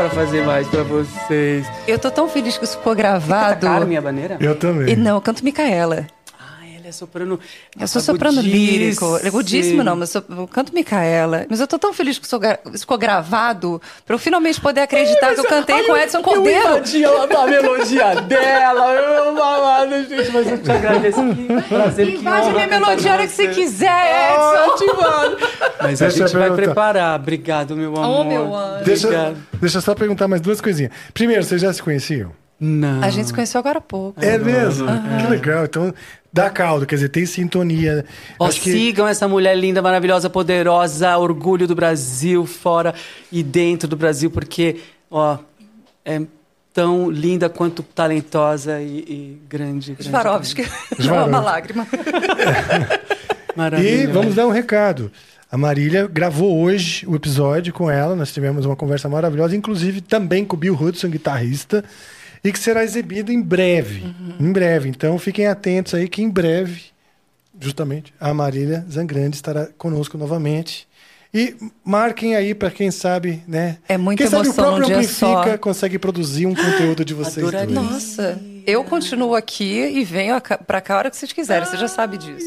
pra 0.03 0.09
fazer 0.09 0.45
mais 0.45 0.67
pra 0.67 0.83
vocês. 0.83 1.65
Eu 1.87 1.97
tô 1.97 2.11
tão 2.11 2.27
feliz 2.27 2.57
que 2.57 2.65
isso 2.65 2.77
ficou 2.77 2.93
Tá 2.93 2.97
gravado. 2.97 3.65
caro 3.65 3.87
minha 3.87 4.01
baneira? 4.01 4.37
Eu 4.41 4.55
também. 4.57 4.89
E 4.93 4.95
não, 4.97 5.15
eu 5.15 5.21
canto 5.21 5.43
Micaela. 5.43 6.07
Soprano. 6.93 7.39
Eu 7.79 7.87
sou 7.87 8.01
soprano 8.01 8.41
lírico. 8.41 9.15
Agudíssimo 9.25 9.83
não, 9.83 9.95
mas 9.95 10.13
eu, 10.15 10.23
sou- 10.27 10.37
eu 10.37 10.47
canto 10.47 10.73
Micaela. 10.73 11.45
Mas 11.49 11.59
eu 11.59 11.67
tô 11.67 11.77
tão 11.77 11.93
feliz 11.93 12.17
que 12.17 12.25
isso 12.25 12.39
ficou 12.79 12.97
gravado 12.97 13.81
pra 14.05 14.15
eu 14.15 14.19
finalmente 14.19 14.61
poder 14.61 14.81
acreditar 14.81 15.33
que 15.33 15.39
eu 15.39 15.43
cantei 15.45 15.83
com 15.83 15.97
Edson 15.97 16.21
Cordeiro. 16.21 16.59
Eu 16.67 16.77
invadi 16.77 17.05
a, 17.05 17.09
a 17.41 17.47
melodia 17.47 18.15
dela, 18.21 18.93
eu 18.93 19.35
babado, 19.35 19.91
gente, 20.07 20.31
mas 20.31 20.47
eu 20.47 20.57
te 20.57 20.71
agradeço. 20.71 21.19
Que 21.35 21.61
prazer, 21.67 22.05
que 22.07 22.15
Invade 22.17 22.49
minha 22.51 22.67
melodia 22.67 23.11
a 23.11 23.13
hora 23.15 23.27
que 23.27 23.33
você 23.33 23.47
quiser, 23.49 24.35
Oh, 24.37 24.53
Edson. 24.55 24.73
ativado. 24.73 25.37
Mas 25.81 26.01
a 26.01 26.05
Deixa 26.05 26.23
eu 26.23 26.27
gente 26.27 26.37
vai 26.37 26.51
preparar. 26.51 27.19
Obrigado, 27.19 27.75
meu 27.75 27.95
amor. 27.95 28.19
Oh, 28.21 28.23
meu 28.23 28.55
anjo. 28.55 28.83
Deixa, 28.85 29.33
deixa 29.59 29.77
eu 29.77 29.81
só 29.81 29.95
perguntar 29.95 30.27
mais 30.27 30.41
duas 30.41 30.61
coisinhas. 30.61 30.91
Primeiro, 31.13 31.43
vocês 31.43 31.59
já 31.61 31.73
se 31.73 31.81
conheciam? 31.81 32.31
Não. 32.59 33.01
A 33.03 33.09
gente 33.09 33.27
se 33.27 33.33
conheceu 33.33 33.59
agora 33.59 33.79
há 33.79 33.81
pouco. 33.81 34.23
É 34.23 34.37
mesmo? 34.37 34.87
Que 35.21 35.27
legal. 35.29 35.65
Então, 35.65 35.93
dá 36.31 36.49
caldo, 36.49 36.85
quer 36.85 36.95
dizer, 36.95 37.09
tem 37.09 37.25
sintonia. 37.25 38.05
Ó, 38.39 38.47
Acho 38.47 38.61
que 38.61 38.71
sigam 38.71 39.07
essa 39.07 39.27
mulher 39.27 39.55
linda, 39.57 39.81
maravilhosa, 39.81 40.29
poderosa, 40.29 41.17
orgulho 41.17 41.67
do 41.67 41.75
Brasil, 41.75 42.45
fora 42.45 42.93
e 43.31 43.43
dentro 43.43 43.87
do 43.87 43.97
Brasil, 43.97 44.31
porque, 44.31 44.77
ó, 45.11 45.37
é 46.05 46.21
tão 46.73 47.09
linda 47.11 47.49
quanto 47.49 47.83
talentosa 47.83 48.81
e, 48.81 48.97
e 48.99 49.41
grande. 49.47 49.93
grande 49.93 50.03
Svarovski. 50.09 50.63
Svarovski. 50.97 51.29
uma 51.29 51.39
lágrima. 51.41 51.87
E 53.53 53.55
Maravilhosa. 53.55 54.11
vamos 54.13 54.33
dar 54.33 54.47
um 54.47 54.51
recado. 54.51 55.11
A 55.51 55.55
Marília 55.55 56.07
gravou 56.11 56.59
hoje 56.59 57.05
o 57.07 57.15
episódio 57.15 57.71
com 57.71 57.87
ela. 57.87 58.15
Nós 58.15 58.33
tivemos 58.33 58.65
uma 58.65 58.75
conversa 58.75 59.07
maravilhosa, 59.07 59.55
inclusive 59.55 60.01
também 60.01 60.43
com 60.43 60.55
o 60.55 60.59
Bill 60.59 60.73
Hudson, 60.73 61.07
guitarrista, 61.09 61.85
e 62.43 62.51
que 62.51 62.59
será 62.59 62.83
exibido 62.83 63.31
em 63.31 63.41
breve. 63.41 64.03
Em 64.39 64.51
breve. 64.51 64.89
Então 64.89 65.17
fiquem 65.17 65.47
atentos 65.47 65.93
aí 65.93 66.07
que 66.09 66.21
em 66.21 66.29
breve, 66.29 66.81
justamente, 67.59 68.13
a 68.19 68.33
Marília 68.33 68.85
Zangrande 68.91 69.35
estará 69.35 69.67
conosco 69.77 70.17
novamente. 70.17 70.87
E 71.35 71.55
marquem 71.83 72.35
aí 72.35 72.53
para 72.53 72.69
quem 72.69 72.91
sabe, 72.91 73.41
né? 73.47 73.77
É 73.89 73.97
muita 73.97 74.21
quem 74.21 74.29
sabe 74.29 74.49
o 74.49 74.53
próprio 74.53 74.85
Amplifica 74.85 75.51
só. 75.51 75.57
consegue 75.57 75.97
produzir 75.97 76.45
um 76.45 76.53
conteúdo 76.53 77.03
de 77.03 77.15
vocês 77.15 77.39
Adoraria. 77.47 77.73
dois. 77.73 77.89
Nossa, 77.91 78.39
eu 78.67 78.83
continuo 78.83 79.33
aqui 79.33 79.79
e 79.97 80.03
venho 80.03 80.35
a 80.35 80.41
ca- 80.41 80.59
pra 80.59 80.79
cá 80.79 80.93
a 80.93 80.97
hora 80.99 81.09
que 81.09 81.17
vocês 81.17 81.33
quiserem. 81.33 81.65
Você 81.67 81.75
já 81.75 81.87
sabe 81.87 82.19
disso. 82.19 82.45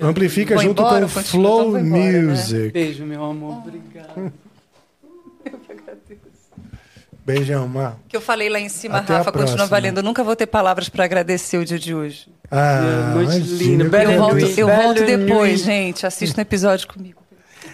Amplifica 0.00 0.54
Vou 0.54 0.62
junto 0.64 0.80
embora, 0.80 1.02
com 1.02 1.08
Flow 1.22 1.60
então 1.60 1.70
vou 1.72 1.78
embora, 1.80 2.12
né? 2.12 2.22
Music. 2.22 2.72
Beijo, 2.72 3.04
meu 3.04 3.22
amor. 3.22 3.58
Obrigado. 3.58 4.32
Beijão, 7.28 7.68
Mar. 7.68 7.98
que 8.08 8.16
eu 8.16 8.22
falei 8.22 8.48
lá 8.48 8.58
em 8.58 8.70
cima, 8.70 8.98
Até 8.98 9.14
Rafa, 9.14 9.30
continua 9.30 9.66
valendo. 9.66 9.98
Eu 9.98 10.02
nunca 10.02 10.24
vou 10.24 10.34
ter 10.34 10.46
palavras 10.46 10.88
pra 10.88 11.04
agradecer 11.04 11.58
o 11.58 11.64
dia 11.64 11.78
de 11.78 11.94
hoje. 11.94 12.26
Ah, 12.50 13.12
noite 13.14 13.36
imagina, 13.36 13.84
linda, 13.84 14.02
eu 14.02 14.18
volto, 14.18 14.38
eu 14.56 14.66
volto 14.66 15.04
depois, 15.04 15.60
gente. 15.60 16.06
Assista 16.06 16.40
um 16.40 16.42
episódio 16.42 16.88
comigo. 16.88 17.22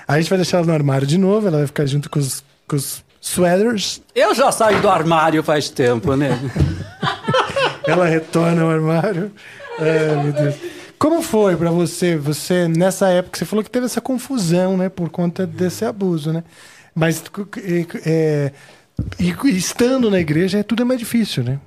A 0.09 0.19
gente 0.19 0.29
vai 0.29 0.39
deixar 0.39 0.57
ela 0.57 0.67
no 0.67 0.73
armário 0.73 1.07
de 1.07 1.17
novo, 1.17 1.47
ela 1.47 1.59
vai 1.59 1.67
ficar 1.69 1.87
junto 1.87 2.11
com 2.11 2.19
os, 2.19 2.43
com 2.67 2.75
os 2.75 3.05
sweaters. 3.21 4.03
Eu 4.13 4.35
já 4.35 4.51
saí 4.51 4.81
do 4.81 4.89
armário 4.89 5.41
faz 5.45 5.71
tempo, 5.71 6.17
né? 6.17 6.31
Ela 7.87 8.07
retorna 8.07 8.63
ao 8.63 8.71
armário. 8.71 9.31
Ai, 9.79 10.25
meu 10.25 10.33
Deus. 10.33 10.55
Como 10.99 11.23
foi 11.23 11.55
pra 11.55 11.71
você? 11.71 12.17
Você, 12.17 12.67
nessa 12.67 13.09
época, 13.09 13.39
você 13.39 13.45
falou 13.45 13.63
que 13.63 13.71
teve 13.71 13.87
essa 13.87 14.01
confusão, 14.01 14.77
né? 14.77 14.89
Por 14.89 15.11
conta 15.11 15.47
desse 15.47 15.85
abuso, 15.85 16.33
né? 16.33 16.43
Mas 16.95 17.23
é, 18.07 18.53
e- 19.19 19.57
estando 19.57 20.11
na 20.11 20.21
igreja, 20.21 20.59
é 20.59 20.63
tudo 20.63 20.83
é 20.83 20.85
mais 20.85 20.99
difícil, 21.01 21.43
né? 21.43 21.59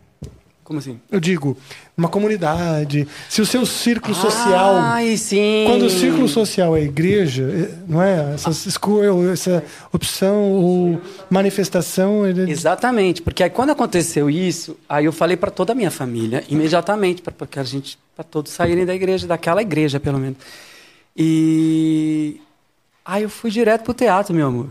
Como 0.64 0.80
assim? 0.80 1.00
Eu 1.10 1.22
digo, 1.22 1.58
uma 1.96 2.10
comunidade, 2.10 3.08
se 3.30 3.42
o 3.42 3.46
seu 3.46 3.66
círculo 3.66 4.14
social. 4.14 4.76
Ai, 4.76 5.16
sim. 5.16 5.64
Quando 5.66 5.84
o 5.84 5.90
círculo 5.90 6.28
social 6.28 6.76
é 6.76 6.82
a 6.82 6.84
igreja, 6.84 7.44
é- 7.44 7.74
não 7.88 8.02
é? 8.04 8.34
Essas 8.34 8.66
escolhas, 8.66 9.30
essa 9.48 9.64
opção 9.94 10.52
ou 10.52 11.02
manifestação. 11.30 12.28
ele- 12.28 12.52
Exatamente, 12.52 13.22
porque 13.22 13.44
aí 13.44 13.50
quando 13.50 13.70
aconteceu 13.70 14.30
isso, 14.30 14.78
aí 14.90 15.06
eu 15.06 15.14
falei 15.14 15.38
para 15.38 15.50
toda 15.52 15.72
a 15.72 15.76
minha 15.76 15.90
família, 15.92 16.44
imediatamente, 16.50 17.22
para 17.22 17.32
porque 17.32 17.60
a 17.60 17.64
gente, 17.64 17.98
para 18.14 18.26
todos 18.26 18.52
saírem 18.52 18.86
da 18.86 18.94
igreja, 18.94 19.26
daquela 19.26 19.62
igreja 19.62 20.02
pelo 20.02 20.18
menos. 20.20 20.38
E 21.16 22.42
aí 23.06 23.24
eu 23.24 23.30
fui 23.30 23.50
direto 23.50 23.84
pro 23.86 23.94
teatro, 23.94 24.36
meu 24.36 24.48
amor. 24.48 24.68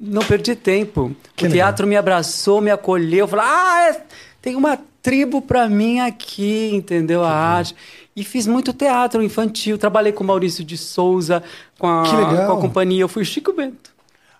Não 0.00 0.22
perdi 0.22 0.54
tempo. 0.54 1.14
Que 1.34 1.44
o 1.46 1.48
legal. 1.48 1.66
teatro 1.68 1.86
me 1.86 1.96
abraçou, 1.96 2.60
me 2.60 2.70
acolheu, 2.70 3.26
falou: 3.26 3.44
"Ah, 3.46 3.88
é- 3.90 4.02
tem 4.42 4.54
uma 4.56 4.78
tribo 5.02 5.40
para 5.42 5.68
mim 5.68 6.00
aqui", 6.00 6.70
entendeu? 6.74 7.22
A 7.24 7.30
arte. 7.32 7.74
E 8.14 8.24
fiz 8.24 8.46
muito 8.46 8.72
teatro 8.72 9.22
infantil, 9.22 9.76
trabalhei 9.76 10.12
com 10.12 10.24
Maurício 10.24 10.64
de 10.64 10.76
Souza, 10.78 11.42
com 11.78 11.86
a, 11.86 12.02
Que 12.04 12.10
com 12.46 12.52
a 12.52 12.60
companhia, 12.60 13.02
eu 13.02 13.08
fui 13.08 13.24
Chico 13.24 13.52
Bento. 13.52 13.90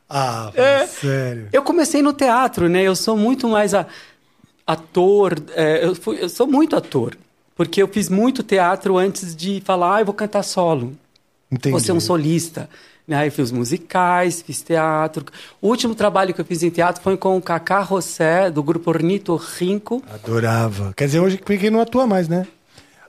Ah, 0.08 0.50
É. 0.54 0.86
sério. 0.86 1.48
Eu 1.52 1.62
comecei 1.62 2.00
no 2.00 2.12
teatro, 2.12 2.68
né? 2.68 2.82
Eu 2.82 2.94
sou 2.96 3.16
muito 3.16 3.48
mais 3.48 3.74
a- 3.74 3.86
ator. 4.66 5.34
é, 5.54 5.84
eu, 5.84 5.94
fui- 5.94 6.18
eu 6.22 6.28
sou 6.28 6.46
muito 6.46 6.74
ator. 6.76 7.16
Porque 7.54 7.82
eu 7.82 7.88
fiz 7.88 8.08
muito 8.08 8.42
teatro 8.42 8.96
antes 8.98 9.34
de 9.34 9.62
falar, 9.64 9.96
ah, 9.96 10.00
eu 10.00 10.04
vou 10.06 10.14
cantar 10.14 10.42
solo. 10.42 10.92
Entendi. 11.50 11.70
Vou 11.70 11.80
ser 11.80 11.92
um 11.92 12.00
solista. 12.00 12.68
Né? 13.06 13.26
Eu 13.26 13.30
fiz 13.32 13.52
musicais, 13.52 14.42
fiz 14.42 14.62
teatro. 14.62 15.24
O 15.62 15.68
último 15.68 15.94
trabalho 15.94 16.34
que 16.34 16.40
eu 16.40 16.44
fiz 16.44 16.62
em 16.62 16.70
teatro 16.70 17.00
foi 17.02 17.16
com 17.16 17.36
o 17.36 17.42
Cacá 17.42 17.80
Rossé, 17.80 18.50
do 18.50 18.62
grupo 18.62 18.90
Ornito 18.90 19.36
Rinco. 19.36 20.02
Adorava. 20.12 20.92
Quer 20.96 21.06
dizer, 21.06 21.20
hoje 21.20 21.38
porque 21.38 21.70
não 21.70 21.80
atua 21.80 22.06
mais, 22.06 22.28
né? 22.28 22.46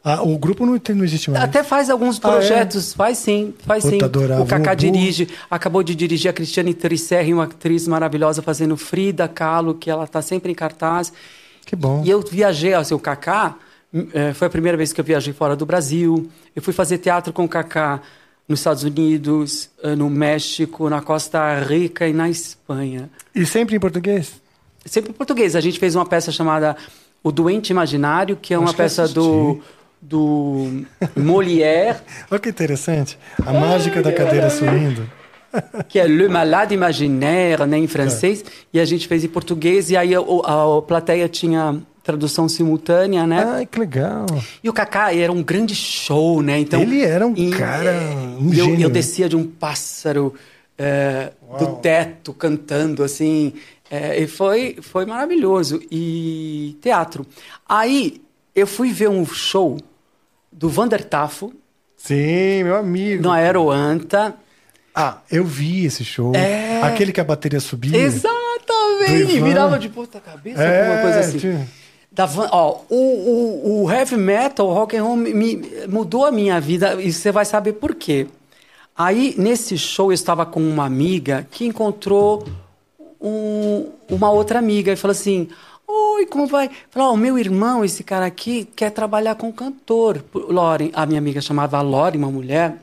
Ah, 0.03 0.21
o 0.21 0.37
grupo 0.37 0.65
não, 0.65 0.79
não 0.95 1.03
existe 1.03 1.29
mais. 1.31 1.43
Até 1.43 1.63
faz 1.63 1.89
alguns 1.89 2.17
Ah, 2.23 2.29
é? 2.29 2.31
projetos, 2.31 2.93
faz 2.93 3.17
sim, 3.17 3.53
faz 3.65 3.83
Puta, 3.83 3.97
sim. 3.97 4.03
adorava. 4.05 4.41
O 4.43 4.45
Cacá 4.45 4.71
O- 4.71 4.75
dirige, 4.75 5.27
acabou 5.49 5.81
de 5.83 5.93
dirigir 5.95 6.29
a 6.29 6.33
Cristiane 6.33 6.73
Trisserri, 6.73 7.33
uma 7.33 7.43
atriz 7.45 7.87
maravilhosa, 7.87 8.41
fazendo 8.41 8.77
Frida 8.77 9.27
Kahlo, 9.27 9.73
que 9.73 9.89
ela 9.89 10.05
está 10.05 10.21
sempre 10.21 10.51
em 10.51 10.55
cartaz. 10.55 11.11
Que 11.65 11.75
bom. 11.75 12.03
E 12.05 12.09
eu 12.09 12.21
viajei, 12.21 12.73
assim, 12.73 12.93
o 12.93 12.99
Kaká, 12.99 13.55
hum, 13.93 14.07
eh, 14.13 14.33
foi 14.33 14.47
a 14.47 14.49
primeira 14.49 14.77
vez 14.77 14.93
que 14.93 15.01
eu 15.01 15.05
viajei 15.05 15.33
fora 15.33 15.55
do 15.57 15.65
Brasil. 15.65 16.29
Eu 16.55 16.61
fui 16.61 16.71
fazer 16.71 16.99
teatro 16.99 17.33
com 17.33 17.43
o 17.43 17.49
Kaká 17.49 17.99
nos 18.47 18.59
Estados 18.59 18.83
Unidos, 18.83 19.69
eh, 19.83 19.95
no 19.95 20.09
México, 20.09 20.89
na 20.89 21.01
Costa 21.01 21.59
Rica 21.59 22.07
e 22.07 22.13
na 22.13 22.29
Espanha. 22.29 23.09
E 23.35 23.45
sempre 23.45 23.75
em 23.75 23.79
português? 23.79 24.41
Sempre 24.85 25.11
em 25.11 25.13
português. 25.13 25.55
A 25.55 25.61
gente 25.61 25.77
fez 25.79 25.95
uma 25.95 26.05
peça 26.05 26.31
chamada 26.31 26.77
O 27.21 27.31
Doente 27.31 27.71
Imaginário, 27.71 28.37
que 28.37 28.53
é 28.53 28.57
uma 28.57 28.69
Acho 28.69 28.77
peça 28.77 29.07
do, 29.07 29.59
do 30.01 30.85
Molière, 31.15 31.97
Olha 32.31 32.39
que 32.39 32.49
interessante. 32.49 33.19
A 33.45 33.51
mágica 33.51 34.01
da 34.01 34.13
cadeira 34.13 34.49
sumindo. 34.49 35.09
que 35.89 35.99
é 35.99 36.07
Le 36.07 36.27
Malade 36.29 36.73
Imaginaire, 36.73 37.65
né, 37.65 37.77
em 37.77 37.87
francês, 37.87 38.43
e 38.71 38.79
a 38.79 38.85
gente 38.85 39.07
fez 39.07 39.23
em 39.23 39.29
português, 39.29 39.89
e 39.89 39.97
aí 39.97 40.13
a, 40.15 40.19
a, 40.19 40.77
a 40.77 40.81
plateia 40.81 41.27
tinha 41.27 41.81
tradução 42.07 42.47
simultânea, 42.47 43.27
né? 43.27 43.43
Ai, 43.45 43.65
que 43.65 43.77
legal. 43.77 44.25
E 44.63 44.69
o 44.69 44.73
Kaká 44.73 45.13
era 45.13 45.31
um 45.31 45.43
grande 45.43 45.75
show, 45.75 46.41
né? 46.41 46.57
Então, 46.57 46.81
Ele 46.81 47.01
era 47.03 47.27
um 47.27 47.33
e- 47.35 47.51
cara, 47.51 47.91
é, 47.91 48.15
um 48.39 48.47
eu, 48.47 48.65
gênio, 48.65 48.85
eu 48.85 48.89
descia 48.89 49.27
de 49.27 49.35
um 49.35 49.45
pássaro 49.45 50.33
é, 50.77 51.31
do 51.59 51.75
teto 51.75 52.33
cantando, 52.33 53.03
assim. 53.03 53.53
é, 53.91 54.19
e 54.21 54.25
foi, 54.25 54.77
foi 54.81 55.05
maravilhoso. 55.05 55.81
E 55.91 56.77
teatro. 56.81 57.25
Aí 57.67 58.21
eu 58.55 58.65
fui 58.65 58.91
ver 58.91 59.09
um 59.09 59.25
show 59.25 59.77
do 60.51 60.69
Vander 60.69 61.03
Tafo, 61.03 61.53
Sim, 61.97 62.63
meu 62.63 62.77
amigo. 62.77 63.21
no 63.21 63.31
Aeroanta. 63.31 64.33
Ah, 64.95 65.17
eu 65.31 65.43
vi 65.43 65.85
esse 65.85 66.03
show. 66.05 66.33
É. 66.35 66.81
Aquele 66.81 67.11
que 67.11 67.19
a 67.19 67.23
bateria 67.23 67.59
subia. 67.59 67.95
Exatamente! 67.97 69.41
Virava 69.41 69.77
de 69.77 69.89
ponta 69.89 70.19
cabeça, 70.19 70.61
É, 70.61 70.81
alguma 70.87 71.01
coisa 71.01 71.19
assim. 71.19 71.67
Da 72.17 72.25
Van- 72.25 72.49
ó, 72.51 72.79
o, 72.89 72.95
o, 72.95 73.83
o 73.83 73.91
heavy 73.91 74.17
metal, 74.17 74.67
o 74.67 74.73
rock 74.73 74.97
and 74.97 75.03
roll 75.03 75.15
me, 75.15 75.61
mudou 75.87 76.25
a 76.25 76.31
minha 76.31 76.59
vida 76.59 76.99
e 76.99 77.13
você 77.13 77.31
vai 77.31 77.45
saber 77.45 77.73
por 77.73 77.93
quê. 77.93 78.25
Aí, 78.97 79.35
nesse 79.37 79.77
show, 79.77 80.09
eu 80.11 80.15
estava 80.15 80.43
com 80.43 80.59
uma 80.59 80.83
amiga 80.83 81.47
que 81.51 81.63
encontrou 81.67 82.43
um- 83.21 83.91
uma 84.09 84.31
outra 84.31 84.57
amiga 84.57 84.91
e 84.91 84.95
falou 84.95 85.11
assim: 85.11 85.47
Oi, 85.87 86.25
como 86.25 86.47
vai? 86.47 86.71
Falou: 86.89 87.13
o 87.13 87.17
meu 87.17 87.37
irmão, 87.37 87.85
esse 87.85 88.03
cara 88.03 88.25
aqui, 88.25 88.67
quer 88.75 88.89
trabalhar 88.89 89.35
com 89.35 89.53
cantor. 89.53 90.23
Lauren, 90.49 90.89
a 90.93 91.05
minha 91.05 91.19
amiga 91.19 91.39
chamava 91.39 91.79
Lauren, 91.83 92.17
uma 92.17 92.31
mulher 92.31 92.77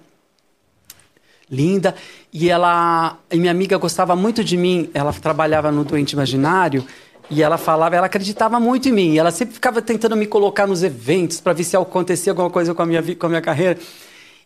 linda. 1.50 1.94
E 2.32 2.48
ela, 2.48 3.18
e 3.30 3.36
minha 3.36 3.50
amiga 3.50 3.76
gostava 3.78 4.14
muito 4.14 4.44
de 4.44 4.56
mim. 4.56 4.88
Ela 4.94 5.12
trabalhava 5.12 5.72
no 5.72 5.84
Doente 5.84 6.12
Imaginário 6.12 6.84
e 7.30 7.42
ela 7.42 7.56
falava, 7.58 7.96
ela 7.96 8.06
acreditava 8.06 8.60
muito 8.60 8.88
em 8.88 8.92
mim. 8.92 9.18
Ela 9.18 9.30
sempre 9.30 9.54
ficava 9.54 9.80
tentando 9.80 10.16
me 10.16 10.26
colocar 10.26 10.66
nos 10.66 10.82
eventos 10.82 11.40
para 11.40 11.52
ver 11.52 11.64
se 11.64 11.76
acontecia 11.76 12.32
alguma 12.32 12.50
coisa 12.50 12.74
com 12.74 12.82
a 12.82 12.86
minha 12.86 13.02
com 13.16 13.26
a 13.26 13.28
minha 13.28 13.40
carreira. 13.42 13.78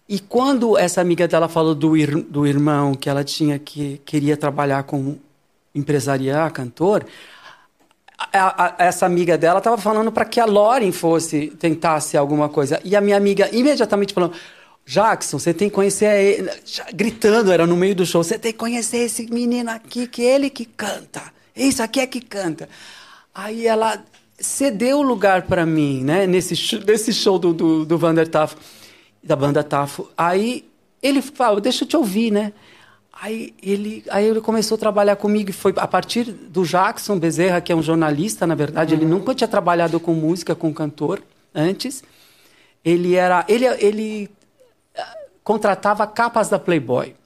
E 0.09 0.19
quando 0.19 0.79
essa 0.79 1.01
amiga 1.01 1.29
dela 1.29 1.49
falou 1.49 1.75
do, 1.75 1.97
ir- 1.97 2.23
do 2.23 2.47
irmão 2.47 2.95
que 2.95 3.11
ela 3.11 3.23
tinha 3.25 3.59
que 3.59 4.01
queria 4.07 4.37
trabalhar 4.37 4.85
com 4.85 5.17
empresariar, 5.75 6.51
cantor, 6.53 7.05
a- 8.33 8.65
a- 8.65 8.75
essa 8.79 9.07
amiga 9.07 9.37
dela 9.37 9.59
estava 9.59 9.77
falando 9.77 10.11
para 10.11 10.25
que 10.25 10.41
a 10.41 10.47
Lauren 10.47 10.93
fosse 10.93 11.49
tentasse 11.59 12.17
alguma 12.17 12.49
coisa. 12.49 12.81
E 12.85 12.97
a 12.97 13.01
minha 13.01 13.17
amiga 13.17 13.49
imediatamente 13.55 14.15
falou: 14.15 14.33
Jackson, 14.87 15.39
você 15.39 15.53
tem 15.53 15.69
que 15.69 15.75
conhecer 15.75 16.07
ele. 16.39 16.51
Gritando, 16.95 17.53
era 17.53 17.67
no 17.67 17.77
meio 17.77 17.95
do 17.95 18.07
show: 18.07 18.23
você 18.25 18.39
tem 18.39 18.53
que 18.53 18.59
conhecer 18.59 18.99
esse 18.99 19.31
menino 19.31 19.71
aqui, 19.71 20.07
que 20.07 20.23
ele 20.23 20.49
que 20.49 20.65
canta. 20.65 21.23
Isso 21.59 21.83
aqui 21.83 22.01
é 22.01 22.07
que 22.07 22.21
canta. 22.21 22.69
Aí 23.35 23.67
ela 23.67 24.03
cedeu 24.39 24.99
o 24.99 25.03
lugar 25.03 25.43
para 25.43 25.67
mim, 25.67 26.03
né? 26.03 26.27
Nesse, 26.27 26.55
nesse 26.87 27.13
show 27.13 27.39
do, 27.39 27.53
do, 27.53 27.85
do 27.85 27.99
Vander 27.99 28.29
Tafo, 28.29 28.57
da 29.23 29.35
banda 29.35 29.63
Tafo. 29.65 30.09
Aí 30.17 30.65
ele 31.03 31.21
falou: 31.21 31.61
deixa 31.61 31.85
eu 31.85 31.89
te 31.89 31.97
ouvir, 31.97 32.31
né? 32.31 32.53
Aí 33.21 33.53
ele, 33.61 34.05
aí 34.11 34.27
ele 34.27 34.41
começou 34.41 34.77
a 34.77 34.79
trabalhar 34.79 35.17
comigo 35.17 35.51
e 35.51 35.53
foi 35.53 35.75
a 35.77 35.89
partir 35.89 36.25
do 36.25 36.65
Jackson 36.65 37.19
Bezerra, 37.19 37.61
que 37.61 37.73
é 37.73 37.75
um 37.75 37.83
jornalista, 37.83 38.47
na 38.47 38.55
verdade, 38.55 38.95
ele 38.95 39.05
nunca 39.05 39.35
tinha 39.35 39.49
trabalhado 39.49 39.99
com 39.99 40.15
música, 40.15 40.55
com 40.55 40.73
cantor 40.73 41.21
antes. 41.53 42.05
Ele 42.85 43.17
era, 43.17 43.45
ele, 43.49 43.67
ele 43.67 44.31
ah, 44.97 45.17
contratava 45.43 46.07
capas 46.07 46.49
da 46.49 46.61
Playboy. 46.61 47.17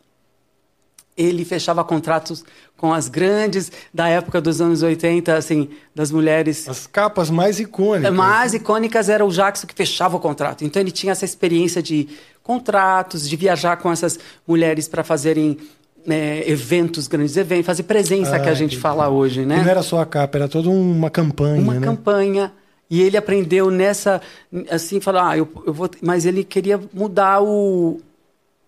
Ele 1.14 1.44
fechava 1.44 1.84
contratos 1.84 2.42
com 2.82 2.92
as 2.92 3.06
grandes 3.08 3.70
da 3.94 4.08
época 4.08 4.40
dos 4.40 4.60
anos 4.60 4.82
80, 4.82 5.36
assim, 5.36 5.68
das 5.94 6.10
mulheres 6.10 6.68
As 6.68 6.84
capas 6.84 7.30
mais 7.30 7.60
icônicas. 7.60 8.12
mais 8.12 8.54
icônicas 8.54 9.08
era 9.08 9.24
o 9.24 9.30
Jackson 9.30 9.68
que 9.68 9.74
fechava 9.74 10.16
o 10.16 10.20
contrato. 10.20 10.64
Então 10.64 10.82
ele 10.82 10.90
tinha 10.90 11.12
essa 11.12 11.24
experiência 11.24 11.80
de 11.80 12.08
contratos, 12.42 13.28
de 13.28 13.36
viajar 13.36 13.76
com 13.76 13.92
essas 13.92 14.18
mulheres 14.44 14.88
para 14.88 15.04
fazerem 15.04 15.58
né, 16.04 16.42
eventos, 16.50 17.06
grandes 17.06 17.36
eventos, 17.36 17.66
fazer 17.66 17.84
presença 17.84 18.34
Ah, 18.34 18.40
que 18.40 18.48
a 18.48 18.54
gente 18.54 18.70
entendi. 18.72 18.80
fala 18.82 19.08
hoje, 19.08 19.42
E 19.42 19.46
né? 19.46 19.62
não 19.62 19.70
era 19.70 19.82
só 19.84 20.00
a 20.00 20.04
capa, 20.04 20.38
era 20.38 20.48
toda 20.48 20.68
uma 20.68 21.08
campanha, 21.08 21.62
Uma 21.62 21.74
né? 21.74 21.86
campanha. 21.86 22.52
E 22.90 23.00
ele 23.00 23.16
aprendeu 23.16 23.70
nessa, 23.70 24.20
assim, 24.68 25.00
falar, 25.00 25.30
ah, 25.30 25.38
eu, 25.38 25.48
eu 25.64 25.72
vou, 25.72 25.88
mas 26.02 26.26
ele 26.26 26.42
queria 26.42 26.80
mudar 26.92 27.40
o, 27.40 28.00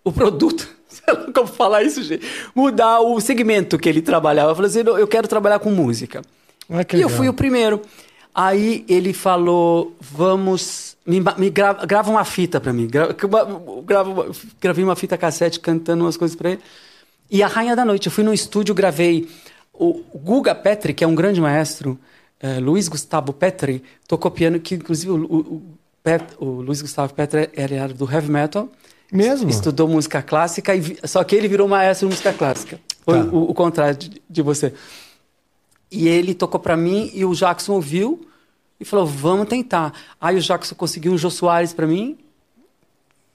o 0.05 0.11
produto. 0.13 0.73
Sei 1.03 1.13
lá 1.13 1.31
como 1.33 1.47
falar 1.47 1.83
isso, 1.83 2.01
gente. 2.03 2.25
Mudar 2.53 2.99
o 3.01 3.19
segmento 3.19 3.77
que 3.77 3.89
ele 3.89 4.01
trabalhava. 4.01 4.51
Eu 4.51 4.55
falei 4.55 4.69
assim, 4.69 4.83
"Não, 4.83 4.97
eu 4.97 5.07
quero 5.07 5.27
trabalhar 5.27 5.59
com 5.59 5.69
música. 5.71 6.21
Ah, 6.69 6.81
e 6.97 7.01
eu 7.01 7.09
fui 7.09 7.27
o 7.29 7.33
primeiro. 7.33 7.81
Aí 8.33 8.83
ele 8.89 9.13
falou, 9.13 9.95
vamos, 10.01 10.97
me, 11.05 11.21
me 11.37 11.49
grava, 11.49 11.85
grava 11.85 12.11
uma 12.11 12.25
fita 12.25 12.59
para 12.59 12.73
mim. 12.73 12.85
Gra, 12.87 13.15
grava, 13.85 14.27
gravei 14.59 14.83
uma 14.83 14.95
fita 14.95 15.17
cassete 15.17 15.59
cantando 15.59 16.03
umas 16.03 16.17
coisas 16.17 16.35
para 16.35 16.51
ele. 16.51 16.59
E 17.31 17.41
a 17.41 17.47
Rainha 17.47 17.75
da 17.75 17.85
Noite, 17.85 18.07
eu 18.07 18.11
fui 18.11 18.23
no 18.25 18.33
estúdio, 18.33 18.75
gravei 18.75 19.29
o, 19.73 20.03
Guga 20.13 20.53
Petri, 20.53 20.93
que 20.93 21.03
é 21.03 21.07
um 21.07 21.15
grande 21.15 21.39
maestro, 21.39 21.97
eh, 22.41 22.59
Luiz 22.59 22.87
Gustavo 22.89 23.31
Petri, 23.31 23.81
tocou 24.07 24.29
piano, 24.29 24.59
que 24.59 24.75
inclusive 24.75 25.11
o, 25.11 25.15
o, 25.15 25.37
o 25.39 25.63
Pet- 26.03 26.35
o 26.37 26.45
Luiz 26.61 26.81
Gustavo 26.81 27.13
Petri 27.13 27.49
era 27.55 27.87
do 27.87 28.09
heavy 28.11 28.29
metal. 28.29 28.69
Mesmo? 29.11 29.49
Estudou 29.49 29.87
música 29.87 30.21
clássica, 30.21 30.75
e, 30.75 30.97
só 31.05 31.23
que 31.23 31.35
ele 31.35 31.47
virou 31.47 31.67
maestro 31.67 32.07
de 32.07 32.13
música 32.13 32.33
clássica. 32.33 32.79
Foi 33.03 33.19
Tá. 33.23 33.29
o, 33.31 33.51
o 33.51 33.53
contrário 33.53 33.97
de, 33.97 34.21
de 34.29 34.41
você. 34.41 34.73
E 35.91 36.07
ele 36.07 36.33
tocou 36.33 36.59
para 36.59 36.75
mim 36.75 37.11
e 37.13 37.23
o 37.23 37.33
Jackson 37.33 37.73
ouviu 37.73 38.27
e 38.79 38.83
falou: 38.85 39.05
vamos 39.05 39.47
tentar. 39.47 39.93
Aí 40.19 40.35
o 40.35 40.41
Jackson 40.41 40.75
conseguiu 40.75 41.13
um 41.13 41.17
Jô 41.17 41.29
Soares 41.29 41.71
para 41.73 41.85
mim. 41.87 42.17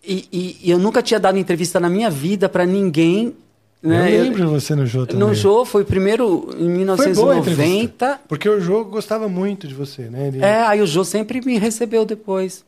E, 0.05 0.27
e- 0.33 0.57
e 0.65 0.71
eu 0.71 0.79
nunca 0.79 1.03
tinha 1.03 1.21
dado 1.21 1.39
entrevista 1.39 1.79
na 1.79 1.89
minha 1.89 2.11
vida 2.11 2.49
para 2.49 2.67
ninguém. 2.67 3.35
Né? 3.83 4.13
Eu 4.15 4.25
lembro 4.25 4.45
de 4.45 4.51
você 4.51 4.75
no 4.75 4.85
Jô 4.87 5.07
também. 5.07 5.27
No 5.27 5.35
Jô, 5.35 5.65
foi 5.65 5.85
primeiro 5.85 6.49
em 6.59 6.85
Foi 6.97 7.15
boa 7.15 7.33
a 7.33 7.41
1990. 7.41 7.51
entrevista. 7.51 8.21
Porque 8.29 8.49
o 8.49 8.61
Jô 8.61 8.85
gostava 8.85 9.29
muito 9.29 9.67
de 9.69 9.75
você, 9.75 10.03
né? 10.03 10.29
Ele- 10.29 10.43
É, 10.43 10.63
aí 10.63 10.83
o 10.83 10.87
Jô 10.87 11.05
sempre 11.05 11.41
me 11.41 11.57
recebeu 11.59 12.05
depois. 12.05 12.65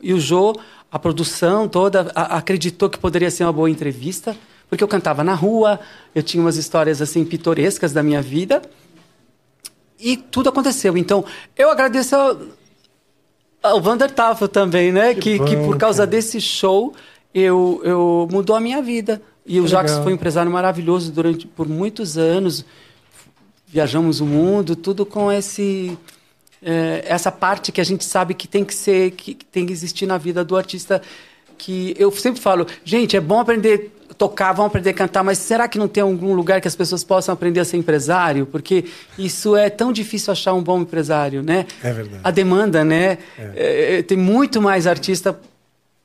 E 0.00 0.12
o 0.12 0.20
Jô, 0.20 0.54
a 0.92 0.98
produção 0.98 1.66
toda, 1.66 2.12
a- 2.14 2.36
acreditou 2.36 2.90
que 2.90 2.98
poderia 2.98 3.30
ser 3.30 3.44
uma 3.44 3.52
boa 3.52 3.70
entrevista, 3.70 4.36
porque 4.68 4.84
eu 4.84 4.88
cantava 4.88 5.24
na 5.24 5.34
rua, 5.34 5.80
eu 6.14 6.22
tinha 6.22 6.42
umas 6.42 6.56
histórias 6.56 7.00
assim 7.00 7.24
pitorescas 7.24 7.92
da 7.92 8.02
minha 8.02 8.20
vida. 8.20 8.60
E 9.98 10.16
tudo 10.16 10.48
aconteceu. 10.50 10.96
Então, 10.96 11.24
eu 11.56 11.70
agradeço 11.70 12.14
ao, 12.16 12.36
ao 13.62 13.80
Vander 13.80 14.10
Tafel 14.10 14.48
também, 14.48 14.92
né? 14.92 15.14
Que 15.14 15.38
Que, 15.38 15.44
que, 15.44 15.56
bom, 15.56 15.66
por 15.66 15.78
causa 15.78 16.02
cara. 16.02 16.10
desse 16.10 16.40
show, 16.40 16.92
eu, 17.32 17.80
eu 17.84 18.28
mudou 18.30 18.54
a 18.56 18.60
minha 18.60 18.82
vida. 18.82 19.22
E 19.46 19.60
o 19.60 19.64
Que 19.64 19.70
Jacques 19.70 19.92
legal. 19.92 20.04
foi 20.04 20.12
um 20.12 20.16
empresário 20.16 20.50
maravilhoso 20.50 21.10
durante 21.12 21.46
por 21.46 21.68
muitos 21.68 22.18
anos. 22.18 22.64
Viajamos 23.66 24.20
o 24.20 24.26
mundo, 24.26 24.74
tudo 24.76 25.06
com 25.06 25.30
esse 25.32 25.96
é, 26.62 27.04
essa 27.06 27.30
parte 27.32 27.72
que 27.72 27.80
a 27.80 27.84
gente 27.84 28.04
sabe 28.04 28.34
que 28.34 28.46
tem 28.46 28.64
que 28.64 28.74
ser, 28.74 29.10
que, 29.12 29.34
que 29.34 29.44
tem 29.44 29.66
que 29.66 29.72
existir 29.72 30.06
na 30.06 30.18
vida 30.18 30.44
do 30.44 30.56
artista. 30.56 31.02
Que 31.58 31.94
eu 31.98 32.10
sempre 32.10 32.40
falo, 32.40 32.66
gente, 32.84 33.16
é 33.16 33.20
bom 33.20 33.38
aprender 33.38 33.92
a 34.10 34.14
tocar, 34.14 34.52
vão 34.52 34.66
aprender 34.66 34.90
a 34.90 34.94
cantar, 34.94 35.22
mas 35.22 35.38
será 35.38 35.68
que 35.68 35.78
não 35.78 35.86
tem 35.86 36.02
algum 36.02 36.34
lugar 36.34 36.60
que 36.60 36.66
as 36.66 36.74
pessoas 36.74 37.04
possam 37.04 37.32
aprender 37.32 37.60
a 37.60 37.64
ser 37.64 37.76
empresário? 37.76 38.46
Porque 38.46 38.84
isso 39.16 39.56
é 39.56 39.70
tão 39.70 39.92
difícil 39.92 40.32
achar 40.32 40.54
um 40.54 40.62
bom 40.62 40.80
empresário, 40.80 41.42
né? 41.42 41.66
É 41.82 41.92
verdade. 41.92 42.20
A 42.24 42.30
demanda, 42.30 42.84
né? 42.84 43.18
É, 43.38 43.98
é, 43.98 44.02
tem 44.02 44.18
muito 44.18 44.60
mais 44.60 44.86
artista, 44.88 45.38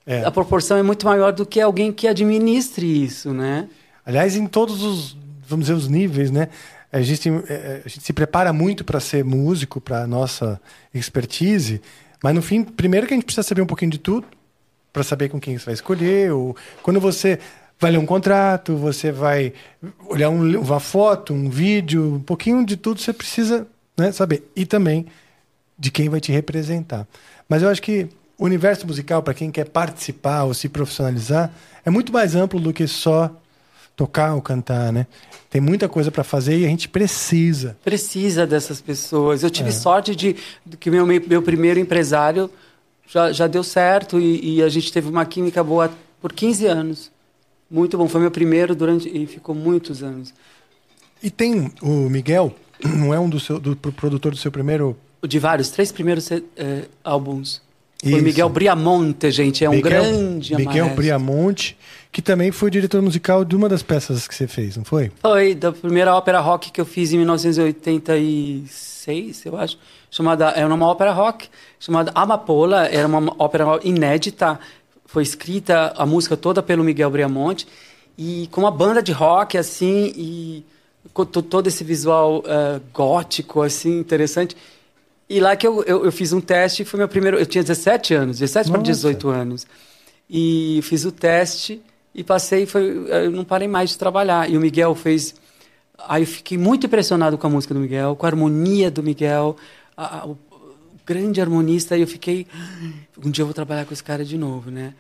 É. 0.06 0.24
a 0.24 0.32
proporção 0.32 0.78
é 0.78 0.84
muito 0.84 1.06
maior 1.06 1.32
do 1.34 1.46
que 1.46 1.60
alguém 1.60 1.92
que 1.92 2.08
administre 2.08 3.04
isso, 3.04 3.34
né? 3.34 3.68
Aliás, 4.06 4.36
em 4.36 4.46
todos 4.48 4.84
os, 4.84 5.18
vamos 5.48 5.66
dizer, 5.66 5.78
os 5.78 5.88
níveis, 5.88 6.30
né? 6.32 6.50
A 6.92 7.02
gente, 7.02 7.30
eh, 7.50 7.82
a 7.86 7.88
gente 7.90 8.02
se 8.04 8.14
prepara 8.14 8.54
muito 8.54 8.84
para 8.84 9.00
ser 9.00 9.24
músico, 9.24 9.82
para 9.82 10.08
nossa 10.08 10.60
expertise, 10.94 11.82
mas 12.24 12.34
no 12.34 12.42
fim, 12.42 12.64
primeiro 12.64 13.06
que 13.06 13.14
a 13.14 13.18
gente 13.18 13.26
precisa 13.26 13.44
saber 13.44 13.62
um 13.62 13.66
pouquinho 13.66 13.92
de 13.92 13.98
tudo, 13.98 14.26
para 14.94 15.04
saber 15.04 15.30
com 15.30 15.40
quem 15.40 15.58
você 15.58 15.66
vai 15.66 15.74
escolher. 15.74 16.32
Ou 16.32 16.56
quando 16.82 17.00
você 17.00 17.40
vai 17.80 17.92
ler 17.92 17.98
um 17.98 18.06
contrato, 18.06 18.76
você 18.76 19.12
vai 19.12 19.54
olhar 20.08 20.30
um- 20.30 20.60
uma 20.60 20.80
foto, 20.80 21.34
um 21.34 21.50
vídeo, 21.50 22.16
um 22.16 22.20
pouquinho 22.20 22.66
de 22.66 22.76
tudo 22.76 23.00
você 23.00 23.14
precisa 23.14 23.68
né, 23.96 24.12
saber. 24.12 24.50
E 24.56 24.66
também 24.66 25.06
de 25.78 25.92
quem 25.92 26.10
vai 26.10 26.20
te 26.20 26.32
representar. 26.32 27.08
Mas 27.48 27.62
eu 27.62 27.70
acho 27.70 27.82
que 27.82 28.08
o 28.38 28.46
universo 28.46 28.88
musical, 28.88 29.22
para 29.22 29.34
quem 29.34 29.52
quer 29.52 29.66
participar 29.66 30.44
ou 30.44 30.54
se 30.54 30.70
profissionalizar, 30.70 31.52
é 31.86 31.90
muito 31.90 32.12
mais 32.12 32.36
amplo 32.36 32.60
do 32.60 32.72
que 32.74 32.88
só 32.88 33.36
tocar 33.98 34.36
ou 34.36 34.42
cantar, 34.42 34.94
né? 34.94 35.08
Tem 35.50 35.60
muita 35.60 35.90
coisa 35.90 36.12
para 36.12 36.24
fazer 36.24 36.58
e 36.60 36.66
a 36.66 36.70
gente 36.70 36.88
precisa. 36.88 37.76
Precisa 37.84 38.46
dessas 38.48 38.80
pessoas. 38.80 39.42
Eu 39.44 39.48
É. 39.48 39.50
tive 39.50 39.72
sorte 39.74 40.16
de, 40.16 40.36
de 40.66 40.78
que 40.78 40.90
meu, 40.92 41.06
meu 41.06 41.42
primeiro 41.42 41.80
empresário 41.80 42.50
já, 43.08 43.32
já 43.32 43.48
deu 43.48 43.64
certo 43.64 44.20
e, 44.20 44.58
e 44.58 44.64
a 44.64 44.70
gente 44.70 44.94
teve 44.94 45.10
uma 45.10 45.26
química 45.26 45.64
boa 45.64 45.92
por 46.22 46.32
15 46.32 46.66
anos. 46.68 47.12
Muito 47.70 47.98
bom. 47.98 48.08
Foi 48.08 48.22
meu 48.22 48.32
primeiro 48.32 48.76
durante 48.76 49.10
e 49.10 49.26
ficou 49.26 49.56
muitos 49.56 50.04
anos. 50.04 50.32
E 51.22 51.32
tem 51.32 51.72
o 51.82 52.08
Miguel, 52.08 52.54
não 52.86 53.12
é 53.14 53.20
um 53.20 53.28
do 53.28 53.40
seu 53.40 53.60
do 53.60 53.76
pro- 53.76 53.92
produtor 53.92 54.32
do 54.32 54.38
seu 54.38 54.52
primeiro 54.52 54.96
De 55.28 55.40
vários, 55.40 55.72
três 55.72 55.92
primeiros 55.92 56.30
eh, 56.32 56.42
álbuns. 57.04 57.62
Foi 58.02 58.12
Isso. 58.12 58.20
o 58.20 58.24
Miguel 58.24 58.50
Briamonte, 58.50 59.32
gente. 59.32 59.66
É 59.66 59.70
um 59.70 59.74
Miguel, 59.74 59.92
grande 59.92 60.56
Miguel 60.56 60.86
maestro. 60.86 60.96
Briamonte, 60.96 61.76
que 62.12 62.22
também 62.22 62.52
foi 62.52 62.70
diretor 62.70 63.02
musical 63.02 63.44
de 63.44 63.56
uma 63.56 63.68
das 63.68 63.82
peças 63.82 64.28
que 64.28 64.36
você 64.36 64.48
fez, 64.48 64.78
não 64.78 64.86
foi? 64.86 65.12
Foi 65.20 65.56
da 65.56 65.72
primeira 65.72 66.14
ópera 66.14 66.40
rock 66.40 66.72
que 66.72 66.80
eu 66.80 66.86
fiz 66.86 67.12
em 67.12 67.18
1986, 67.18 69.46
eu 69.46 69.58
acho. 69.58 69.80
Chamada, 70.12 70.50
era 70.50 70.72
uma 70.74 70.88
ópera 70.88 71.12
rock 71.12 71.50
chamada 71.80 72.12
Amapola. 72.14 72.88
Era 72.88 73.08
uma 73.08 73.34
ópera 73.40 73.66
inédita. 73.84 74.60
Foi 75.06 75.24
escrita 75.24 75.94
a 75.98 76.06
música 76.06 76.38
toda 76.38 76.62
pelo 76.62 76.84
Miguel 76.84 77.10
Briamonte. 77.10 77.68
E 78.18 78.48
com 78.52 78.62
uma 78.62 78.72
banda 78.72 79.02
de 79.02 79.12
rock, 79.12 79.58
assim, 79.58 80.14
e 80.16 80.64
todo 81.42 81.68
esse 81.68 81.84
visual 81.84 82.44
eh, 82.46 82.80
gótico, 82.94 83.62
assim, 83.62 84.00
interessante. 84.00 84.56
E 85.30 85.40
lá 85.40 85.56
que 85.56 85.68
eu, 85.68 85.84
eu, 85.84 86.06
eu 86.06 86.12
fiz 86.12 86.32
um 86.32 86.40
teste, 86.40 86.86
foi 86.86 86.98
meu 87.00 87.08
primeiro. 87.08 87.38
Eu 87.38 87.46
tinha 87.46 87.64
17 87.64 88.14
anos, 88.14 88.40
17 88.40 88.70
para 88.70 88.80
Nossa. 88.80 88.92
18 88.92 89.30
anos. 89.30 89.68
E 90.30 90.80
fiz 90.84 91.04
o 91.06 91.12
teste 91.12 91.82
e 92.16 92.24
passei, 92.24 92.66
foi, 92.66 93.06
eu 93.26 93.32
não 93.32 93.44
parei 93.44 93.68
mais 93.68 93.90
de 93.92 93.98
trabalhar. 93.98 94.50
E 94.50 94.58
o 94.58 94.62
Miguel 94.62 94.96
fez. 94.96 95.36
Aí 96.08 96.24
eu 96.24 96.28
fiquei 96.28 96.58
muito 96.58 96.86
impressionado 96.86 97.38
com 97.38 97.48
a 97.48 97.50
música 97.50 97.74
do 97.74 97.80
Miguel, 97.80 98.16
com 98.16 98.26
a 98.26 98.30
harmonia 98.30 98.90
do 98.92 99.02
Miguel, 99.04 99.58
a- 99.96 100.20
a- 100.20 100.26
o 100.28 100.38
grande 101.06 101.42
harmonista. 101.42 101.98
E 101.98 102.02
eu 102.02 102.08
fiquei. 102.08 102.48
Um 103.24 103.30
dia 103.30 103.42
eu 103.42 103.48
vou 103.48 103.54
trabalhar 103.54 103.86
com 103.86 103.94
esse 103.94 104.04
cara 104.04 104.24
de 104.24 104.38
novo, 104.38 104.70
né? 104.72 104.94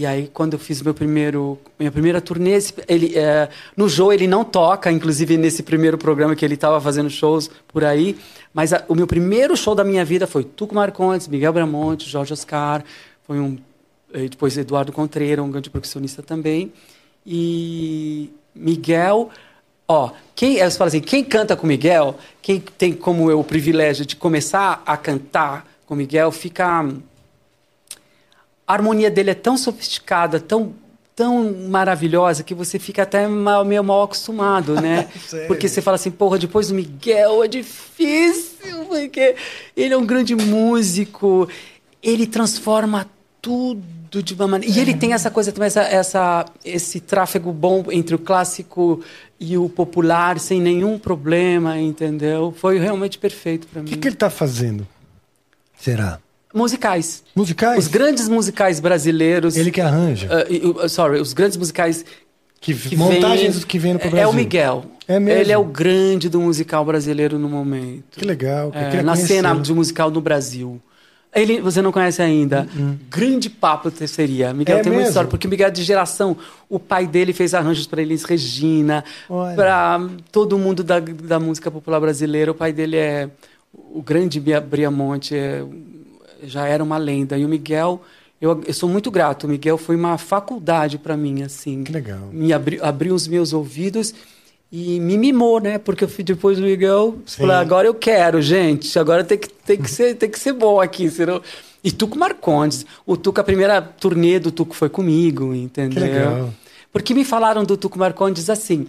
E 0.00 0.06
aí, 0.06 0.30
quando 0.32 0.54
eu 0.54 0.58
fiz 0.58 0.80
meu 0.80 0.94
primeiro, 0.94 1.58
minha 1.78 1.92
primeira 1.92 2.22
turnê, 2.22 2.58
ele, 2.88 3.18
é, 3.18 3.50
no 3.76 3.86
Joe 3.86 4.14
ele 4.14 4.26
não 4.26 4.42
toca, 4.42 4.90
inclusive 4.90 5.36
nesse 5.36 5.62
primeiro 5.62 5.98
programa 5.98 6.34
que 6.34 6.42
ele 6.42 6.54
estava 6.54 6.80
fazendo 6.80 7.10
shows 7.10 7.50
por 7.68 7.84
aí. 7.84 8.16
Mas 8.54 8.72
a- 8.72 8.82
o 8.88 8.94
meu 8.94 9.06
primeiro 9.06 9.54
show 9.58 9.74
da 9.74 9.84
minha 9.84 10.02
vida 10.02 10.26
foi 10.26 10.42
Tuco 10.42 10.74
Marcondes, 10.74 11.28
Miguel 11.28 11.52
Bramonte, 11.52 12.08
Jorge 12.08 12.32
Oscar, 12.32 12.82
foi 13.26 13.38
um 13.38 13.58
depois 14.30 14.56
Eduardo 14.56 14.90
Contreira, 14.90 15.42
um 15.42 15.50
grande 15.50 15.68
percussionista 15.68 16.22
também. 16.22 16.72
E 17.26 18.30
Miguel, 18.54 19.28
ó, 19.86 20.12
quem, 20.34 20.56
eu 20.56 20.70
falo 20.70 20.88
assim, 20.88 21.00
quem 21.00 21.22
canta 21.22 21.54
com 21.54 21.66
Miguel, 21.66 22.16
quem 22.40 22.58
tem 22.58 22.94
como 22.94 23.30
eu 23.30 23.40
o 23.40 23.44
privilégio 23.44 24.06
de 24.06 24.16
começar 24.16 24.82
a 24.86 24.96
cantar 24.96 25.66
com 25.84 25.94
Miguel, 25.94 26.32
fica 26.32 26.88
a 28.70 28.72
harmonia 28.72 29.10
dele 29.10 29.30
é 29.30 29.34
tão 29.34 29.56
sofisticada, 29.56 30.40
tão 30.40 30.72
tão 31.14 31.52
maravilhosa 31.68 32.42
que 32.42 32.54
você 32.54 32.78
fica 32.78 33.02
até 33.02 33.28
mal, 33.28 33.62
meio 33.62 33.84
mal 33.84 34.04
acostumado, 34.04 34.80
né? 34.80 35.06
Porque 35.46 35.68
você 35.68 35.82
fala 35.82 35.96
assim, 35.96 36.10
porra, 36.10 36.38
depois 36.38 36.68
do 36.68 36.74
Miguel 36.74 37.44
é 37.44 37.48
difícil, 37.48 38.86
porque 38.88 39.36
ele 39.76 39.92
é 39.92 39.96
um 39.98 40.06
grande 40.06 40.34
músico, 40.34 41.46
ele 42.02 42.26
transforma 42.26 43.06
tudo 43.42 44.22
de 44.22 44.32
uma 44.32 44.48
maneira. 44.48 44.74
E 44.74 44.80
ele 44.80 44.94
tem 44.94 45.12
essa 45.12 45.30
coisa 45.30 45.52
também, 45.52 45.66
essa, 45.66 45.82
essa, 45.82 46.46
esse 46.64 47.00
tráfego 47.00 47.52
bom 47.52 47.84
entre 47.90 48.14
o 48.14 48.18
clássico 48.18 49.02
e 49.38 49.58
o 49.58 49.68
popular, 49.68 50.38
sem 50.38 50.58
nenhum 50.58 50.98
problema, 50.98 51.78
entendeu? 51.78 52.54
Foi 52.56 52.78
realmente 52.78 53.18
perfeito 53.18 53.66
para 53.66 53.80
O 53.80 53.84
mim. 53.84 53.90
que, 53.90 53.96
que 53.98 54.08
ele 54.08 54.16
tá 54.16 54.30
fazendo? 54.30 54.86
Será? 55.78 56.18
Musicais. 56.52 57.22
Musicais? 57.34 57.78
Os 57.78 57.88
grandes 57.88 58.28
musicais 58.28 58.80
brasileiros. 58.80 59.56
Ele 59.56 59.70
que 59.70 59.80
arranja. 59.80 60.26
Uh, 60.28 60.52
e, 60.52 60.66
uh, 60.66 60.88
sorry, 60.88 61.20
os 61.20 61.32
grandes 61.32 61.56
musicais 61.56 62.04
que, 62.60 62.74
que 62.74 62.96
montagens 62.96 63.56
vem- 63.58 63.66
que 63.66 63.78
vem 63.78 63.96
pro 63.96 64.08
é- 64.08 64.10
Brasil. 64.10 64.28
É 64.28 64.32
o 64.32 64.34
Miguel. 64.34 64.84
É 65.06 65.18
mesmo? 65.18 65.40
Ele 65.40 65.52
é 65.52 65.58
o 65.58 65.64
grande 65.64 66.28
do 66.28 66.40
musical 66.40 66.84
brasileiro 66.84 67.38
no 67.38 67.48
momento. 67.48 68.18
Que 68.18 68.24
legal. 68.24 68.70
É, 68.74 69.02
na 69.02 69.16
cena 69.16 69.48
conhecê-lo. 69.50 69.60
de 69.62 69.74
musical 69.74 70.10
no 70.10 70.20
Brasil. 70.20 70.80
Ele, 71.32 71.60
você 71.60 71.80
não 71.80 71.92
conhece 71.92 72.20
ainda? 72.20 72.66
Grande 73.08 73.48
papo 73.48 73.88
seria. 74.08 74.52
Miguel 74.52 74.74
Uhum. 74.76 74.80
É 74.80 74.82
tem 74.82 74.90
uma 74.92 74.96
mesmo? 74.98 75.08
história, 75.10 75.30
porque 75.30 75.46
Miguel 75.46 75.68
é 75.68 75.70
de 75.70 75.84
geração. 75.84 76.36
O 76.68 76.78
pai 76.80 77.06
dele 77.06 77.32
fez 77.32 77.54
arranjos 77.54 77.86
para 77.86 78.02
Elis 78.02 78.24
Regina, 78.24 79.04
para 79.54 80.00
todo 80.32 80.58
mundo 80.58 80.82
da, 80.82 80.98
da 80.98 81.38
música 81.38 81.70
popular 81.70 82.00
brasileira. 82.00 82.50
O 82.50 82.54
pai 82.54 82.72
dele 82.72 82.96
é 82.96 83.28
o 83.72 84.02
grande 84.02 84.40
Bia- 84.40 84.60
Briamonte, 84.60 85.36
é, 85.36 85.62
já 86.44 86.66
era 86.66 86.82
uma 86.82 86.96
lenda. 86.96 87.36
E 87.38 87.44
o 87.44 87.48
Miguel, 87.48 88.02
eu, 88.40 88.62
eu 88.66 88.74
sou 88.74 88.88
muito 88.88 89.10
grato. 89.10 89.44
O 89.44 89.48
Miguel 89.48 89.76
foi 89.78 89.96
uma 89.96 90.16
faculdade 90.18 90.98
para 90.98 91.16
mim, 91.16 91.42
assim 91.42 91.84
Que 91.84 91.92
legal. 91.92 92.28
me 92.32 92.52
abri, 92.52 92.78
abriu 92.80 93.14
os 93.14 93.26
meus 93.28 93.52
ouvidos 93.52 94.14
e 94.72 95.00
me 95.00 95.18
mimou, 95.18 95.60
né? 95.60 95.78
Porque 95.78 96.04
eu 96.04 96.08
fui 96.08 96.22
depois 96.22 96.58
do 96.58 96.64
Miguel, 96.64 97.18
falei, 97.26 97.56
agora 97.56 97.86
eu 97.88 97.94
quero, 97.94 98.40
gente, 98.40 98.98
agora 98.98 99.24
tem 99.24 99.36
que, 99.36 99.48
tem 99.48 99.76
que, 99.76 99.90
ser, 99.90 100.14
tem 100.14 100.30
que 100.30 100.38
ser 100.38 100.52
bom 100.52 100.80
aqui, 100.80 101.10
senão... 101.10 101.42
E 101.82 101.90
Tuco 101.90 102.18
Marcondes. 102.18 102.84
O 103.06 103.16
Tuco, 103.16 103.40
a 103.40 103.44
primeira 103.44 103.80
turnê 103.80 104.38
do 104.38 104.52
Tuco 104.52 104.74
foi 104.74 104.90
comigo, 104.90 105.54
entendeu? 105.54 106.02
legal. 106.02 106.54
Porque 106.92 107.14
me 107.14 107.24
falaram 107.24 107.64
do 107.64 107.76
Tuco 107.76 107.98
Marcondes 107.98 108.50
assim. 108.50 108.86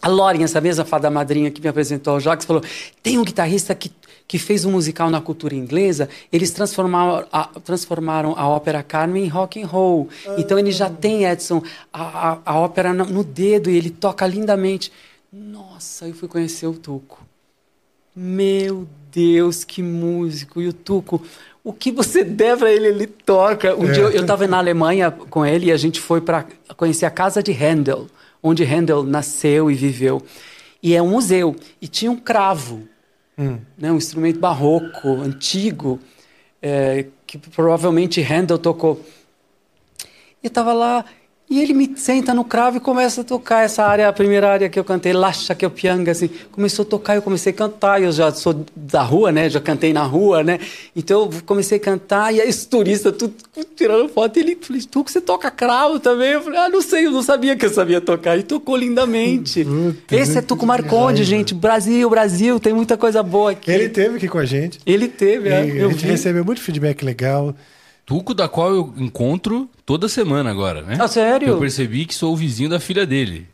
A 0.00 0.08
Loren, 0.08 0.42
essa 0.42 0.60
mesma 0.60 0.84
fada 0.84 1.10
madrinha 1.10 1.50
que 1.50 1.60
me 1.60 1.68
apresentou 1.68 2.14
ao 2.14 2.20
Jacques, 2.20 2.46
falou: 2.46 2.62
tem 3.02 3.18
um 3.18 3.24
guitarrista 3.24 3.74
que, 3.74 3.90
que 4.26 4.38
fez 4.38 4.64
um 4.64 4.72
musical 4.72 5.10
na 5.10 5.20
cultura 5.20 5.54
inglesa, 5.54 6.08
eles 6.32 6.50
transformaram 6.50 7.26
a, 7.30 7.44
transformaram 7.62 8.34
a 8.36 8.48
ópera 8.48 8.82
Carmen 8.82 9.24
em 9.24 9.28
rock 9.28 9.62
and 9.62 9.66
roll. 9.66 10.08
Então 10.38 10.58
ele 10.58 10.72
já 10.72 10.88
tem, 10.88 11.24
Edson, 11.24 11.62
a, 11.92 12.30
a, 12.32 12.38
a 12.46 12.58
ópera 12.58 12.92
no, 12.92 13.22
dedo 13.22 13.70
e 13.70 13.76
ele 13.76 13.90
toca 13.90 14.26
lindamente. 14.26 14.90
Nossa, 15.32 16.08
eu 16.08 16.14
fui 16.14 16.28
conhecer 16.28 16.66
o 16.66 16.72
Tuco. 16.74 17.20
Meu 18.16 18.86
Deus, 19.12 19.64
que 19.64 19.82
músico! 19.82 20.60
E 20.62 20.68
o 20.68 20.72
Tuco, 20.72 21.20
o 21.62 21.72
que 21.72 21.90
você 21.90 22.22
der 22.24 22.56
pra 22.56 22.72
ele, 22.72 22.86
ele 22.86 23.06
toca. 23.06 23.74
Um 23.76 23.88
É. 23.88 23.92
dia 23.92 24.02
eu, 24.04 24.10
eu 24.10 24.26
tava 24.26 24.46
na 24.46 24.58
Alemanha 24.58 25.10
com 25.10 25.44
ele 25.44 25.66
e 25.66 25.72
a 25.72 25.76
gente 25.76 26.00
foi 26.00 26.20
para 26.20 26.46
conhecer 26.76 27.06
a 27.06 27.10
casa 27.10 27.42
de 27.42 27.52
Handel, 27.52 28.06
onde 28.42 28.64
Handel 28.64 29.02
nasceu 29.02 29.70
e 29.70 29.74
viveu. 29.74 30.22
E 30.82 30.94
é 30.94 31.02
um 31.02 31.10
museu. 31.10 31.56
E 31.80 31.88
tinha 31.88 32.10
um 32.10 32.16
cravo, 32.16 32.82
né, 33.36 33.90
um 33.90 33.96
instrumento 33.96 34.38
barroco, 34.38 35.08
antigo, 35.20 36.00
é, 36.62 37.06
que 37.26 37.38
provavelmente 37.38 38.22
Handel 38.22 38.58
tocou. 38.58 39.04
E 40.42 40.46
eu 40.46 40.50
tava 40.50 40.72
lá, 40.72 41.04
e 41.48 41.60
ele 41.60 41.74
me 41.74 41.92
senta 41.96 42.32
no 42.32 42.42
cravo 42.42 42.78
e 42.78 42.80
começa 42.80 43.20
a 43.20 43.24
tocar 43.24 43.64
essa 43.64 43.84
área, 43.84 44.08
a 44.08 44.12
primeira 44.12 44.50
área 44.50 44.68
que 44.68 44.78
eu 44.78 44.82
cantei, 44.84 45.12
Lacha 45.12 45.54
que 45.54 45.64
eu 45.64 45.70
pianga, 45.70 46.10
assim. 46.10 46.28
Começou 46.50 46.84
a 46.84 46.86
tocar, 46.86 47.14
eu 47.16 47.22
comecei 47.22 47.52
a 47.52 47.54
cantar, 47.54 48.02
eu 48.02 48.10
já 48.10 48.32
sou 48.32 48.64
da 48.74 49.02
rua, 49.02 49.30
né? 49.30 49.48
Já 49.50 49.60
cantei 49.60 49.92
na 49.92 50.02
rua, 50.02 50.42
né? 50.42 50.58
Então 50.96 51.22
eu 51.22 51.30
comecei 51.44 51.76
a 51.76 51.80
cantar, 51.80 52.34
e 52.34 52.40
aí 52.40 52.48
os 52.48 52.64
turistas 52.64 53.14
tudo 53.16 53.34
tirando 53.76 54.08
foto, 54.08 54.38
e 54.38 54.40
ele 54.40 54.58
falou, 54.60 54.82
tu 54.90 55.04
que 55.04 55.12
você 55.12 55.20
toca 55.20 55.50
cravo 55.50 56.00
também? 56.00 56.30
Eu 56.30 56.42
falei, 56.42 56.58
ah, 56.58 56.68
não 56.68 56.80
sei, 56.80 57.06
eu 57.06 57.10
não 57.10 57.22
sabia 57.22 57.54
que 57.54 57.66
eu 57.66 57.70
sabia 57.70 58.00
tocar. 58.00 58.38
E 58.38 58.42
tocou 58.42 58.76
lindamente. 58.76 59.64
Puta, 59.64 60.16
Esse 60.16 60.38
é 60.38 60.42
Tuco 60.42 60.66
Marconde, 60.66 61.22
raiva. 61.22 61.24
gente. 61.24 61.54
Brasil, 61.54 62.08
Brasil, 62.08 62.58
tem 62.58 62.72
muita 62.72 62.96
coisa 62.96 63.22
boa 63.22 63.52
aqui. 63.52 63.70
Ele 63.70 63.88
teve 63.90 64.16
aqui 64.16 64.28
com 64.28 64.38
a 64.38 64.44
gente. 64.44 64.80
Ele 64.86 65.08
teve, 65.08 65.50
é, 65.50 65.58
a 65.60 65.64
gente 65.66 66.04
vi. 66.04 66.10
recebeu 66.10 66.44
muito 66.44 66.60
feedback 66.60 67.04
legal. 67.04 67.54
Tuco, 68.06 68.34
da 68.34 68.48
qual 68.48 68.74
eu 68.74 68.94
encontro 68.98 69.68
toda 69.86 70.08
semana 70.08 70.50
agora, 70.50 70.82
né? 70.82 70.98
Ah, 71.00 71.08
sério? 71.08 71.48
Eu 71.48 71.58
percebi 71.58 72.04
que 72.04 72.14
sou 72.14 72.32
o 72.32 72.36
vizinho 72.36 72.68
da 72.68 72.78
filha 72.78 73.06
dele. 73.06 73.46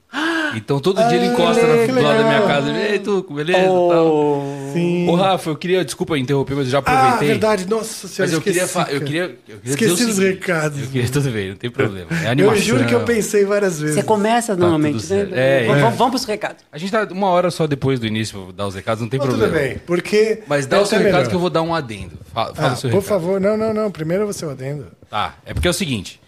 Então 0.56 0.80
todo 0.80 0.96
dia 1.08 1.16
ele 1.16 1.26
encosta 1.26 1.60
que 1.60 1.92
na, 1.92 2.00
do 2.00 2.02
lado 2.06 2.18
da 2.18 2.24
minha 2.28 2.42
casa. 2.42 2.70
Ei, 2.72 2.98
Tuco, 2.98 3.34
beleza? 3.34 3.58
Tal. 3.64 4.06
Oh. 4.06 4.70
Sim. 4.72 5.08
Ô, 5.08 5.14
Rafa, 5.16 5.50
eu 5.50 5.56
queria, 5.56 5.84
desculpa 5.84 6.16
interromper, 6.16 6.54
mas 6.54 6.66
eu 6.66 6.70
já 6.70 6.78
ah, 6.78 6.80
aproveitei. 6.80 7.28
verdade. 7.28 7.66
Nossa 7.68 8.06
senhora, 8.06 8.22
Mas 8.30 8.32
eu 8.32 8.40
queria, 8.40 8.62
esqueci, 8.64 8.84
fa- 8.84 8.92
eu 8.92 9.00
queria, 9.00 9.22
eu 9.48 9.58
queria 9.58 9.70
Esqueci 9.72 9.92
os 9.92 9.98
seguinte. 10.14 10.20
recados. 10.34 10.80
Eu 10.80 10.86
queria, 10.88 11.08
tudo 11.08 11.30
bem, 11.30 11.48
não 11.50 11.56
tem 11.56 11.70
problema. 11.70 12.06
É 12.22 12.26
Eu 12.26 12.30
animação. 12.30 12.60
juro 12.62 12.86
que 12.86 12.94
eu 12.94 13.00
pensei 13.04 13.44
várias 13.44 13.80
vezes. 13.80 13.96
Você 13.96 14.02
começa 14.04 14.54
normalmente, 14.56 15.02
tudo 15.02 15.14
né? 15.14 15.28
É, 15.32 15.60
vamos, 15.66 15.78
é. 15.78 15.80
vamos, 15.82 15.98
vamos 15.98 16.10
pros 16.12 16.24
recados. 16.24 16.64
A 16.70 16.78
gente 16.78 16.92
tá 16.92 17.06
uma 17.10 17.28
hora 17.28 17.50
só 17.50 17.66
depois 17.66 17.98
do 17.98 18.06
início, 18.06 18.38
vou 18.44 18.52
dar 18.52 18.66
os 18.66 18.74
recados, 18.74 19.02
não 19.02 19.08
tem 19.08 19.18
Mas 19.18 19.28
problema. 19.28 19.52
tudo 19.52 19.60
bem, 19.62 19.78
porque... 19.86 20.42
Mas 20.46 20.66
dá 20.66 20.76
é 20.76 20.80
o 20.80 20.86
seu 20.86 20.98
recado 20.98 21.12
melhor. 21.14 21.28
que 21.28 21.34
eu 21.34 21.40
vou 21.40 21.50
dar 21.50 21.62
um 21.62 21.74
adendo. 21.74 22.12
Fala, 22.32 22.54
fala 22.54 22.68
Ah, 22.68 22.72
o 22.74 22.76
seu 22.76 22.90
por 22.90 22.96
recado. 23.02 23.08
favor, 23.08 23.40
não, 23.40 23.56
não, 23.56 23.74
não. 23.74 23.90
Primeiro 23.90 24.24
você 24.26 24.44
o 24.46 24.50
adendo. 24.50 24.86
Tá, 25.10 25.34
é 25.44 25.52
porque 25.52 25.66
é 25.66 25.70
o 25.70 25.74
seguinte. 25.74 26.20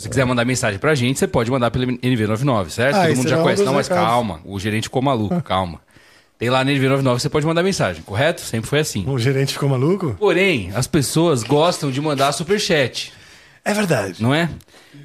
Se 0.00 0.04
você 0.04 0.08
quiser 0.08 0.24
mandar 0.24 0.46
mensagem 0.46 0.78
pra 0.78 0.94
gente, 0.94 1.18
você 1.18 1.26
pode 1.28 1.50
mandar 1.50 1.70
pelo 1.70 1.84
NV99, 1.86 2.70
certo? 2.70 2.96
Ah, 2.96 3.06
Todo 3.06 3.16
mundo 3.18 3.28
já 3.28 3.34
era 3.34 3.40
um 3.40 3.44
conhece. 3.44 3.62
Não, 3.64 3.74
mas 3.74 3.86
recados. 3.86 4.08
calma. 4.10 4.40
O 4.46 4.58
gerente 4.58 4.84
ficou 4.84 5.02
maluco, 5.02 5.40
calma. 5.44 5.78
Tem 6.38 6.48
lá 6.48 6.64
no 6.64 6.70
NV99, 6.70 7.18
você 7.20 7.28
pode 7.28 7.44
mandar 7.44 7.62
mensagem, 7.62 8.02
correto? 8.02 8.40
Sempre 8.40 8.70
foi 8.70 8.78
assim. 8.78 9.04
O 9.06 9.18
gerente 9.18 9.52
ficou 9.52 9.68
maluco? 9.68 10.16
Porém, 10.18 10.72
as 10.74 10.86
pessoas 10.86 11.42
gostam 11.42 11.90
de 11.90 12.00
mandar 12.00 12.32
superchat, 12.32 13.12
É 13.62 13.74
verdade. 13.74 14.22
não 14.22 14.34
é? 14.34 14.48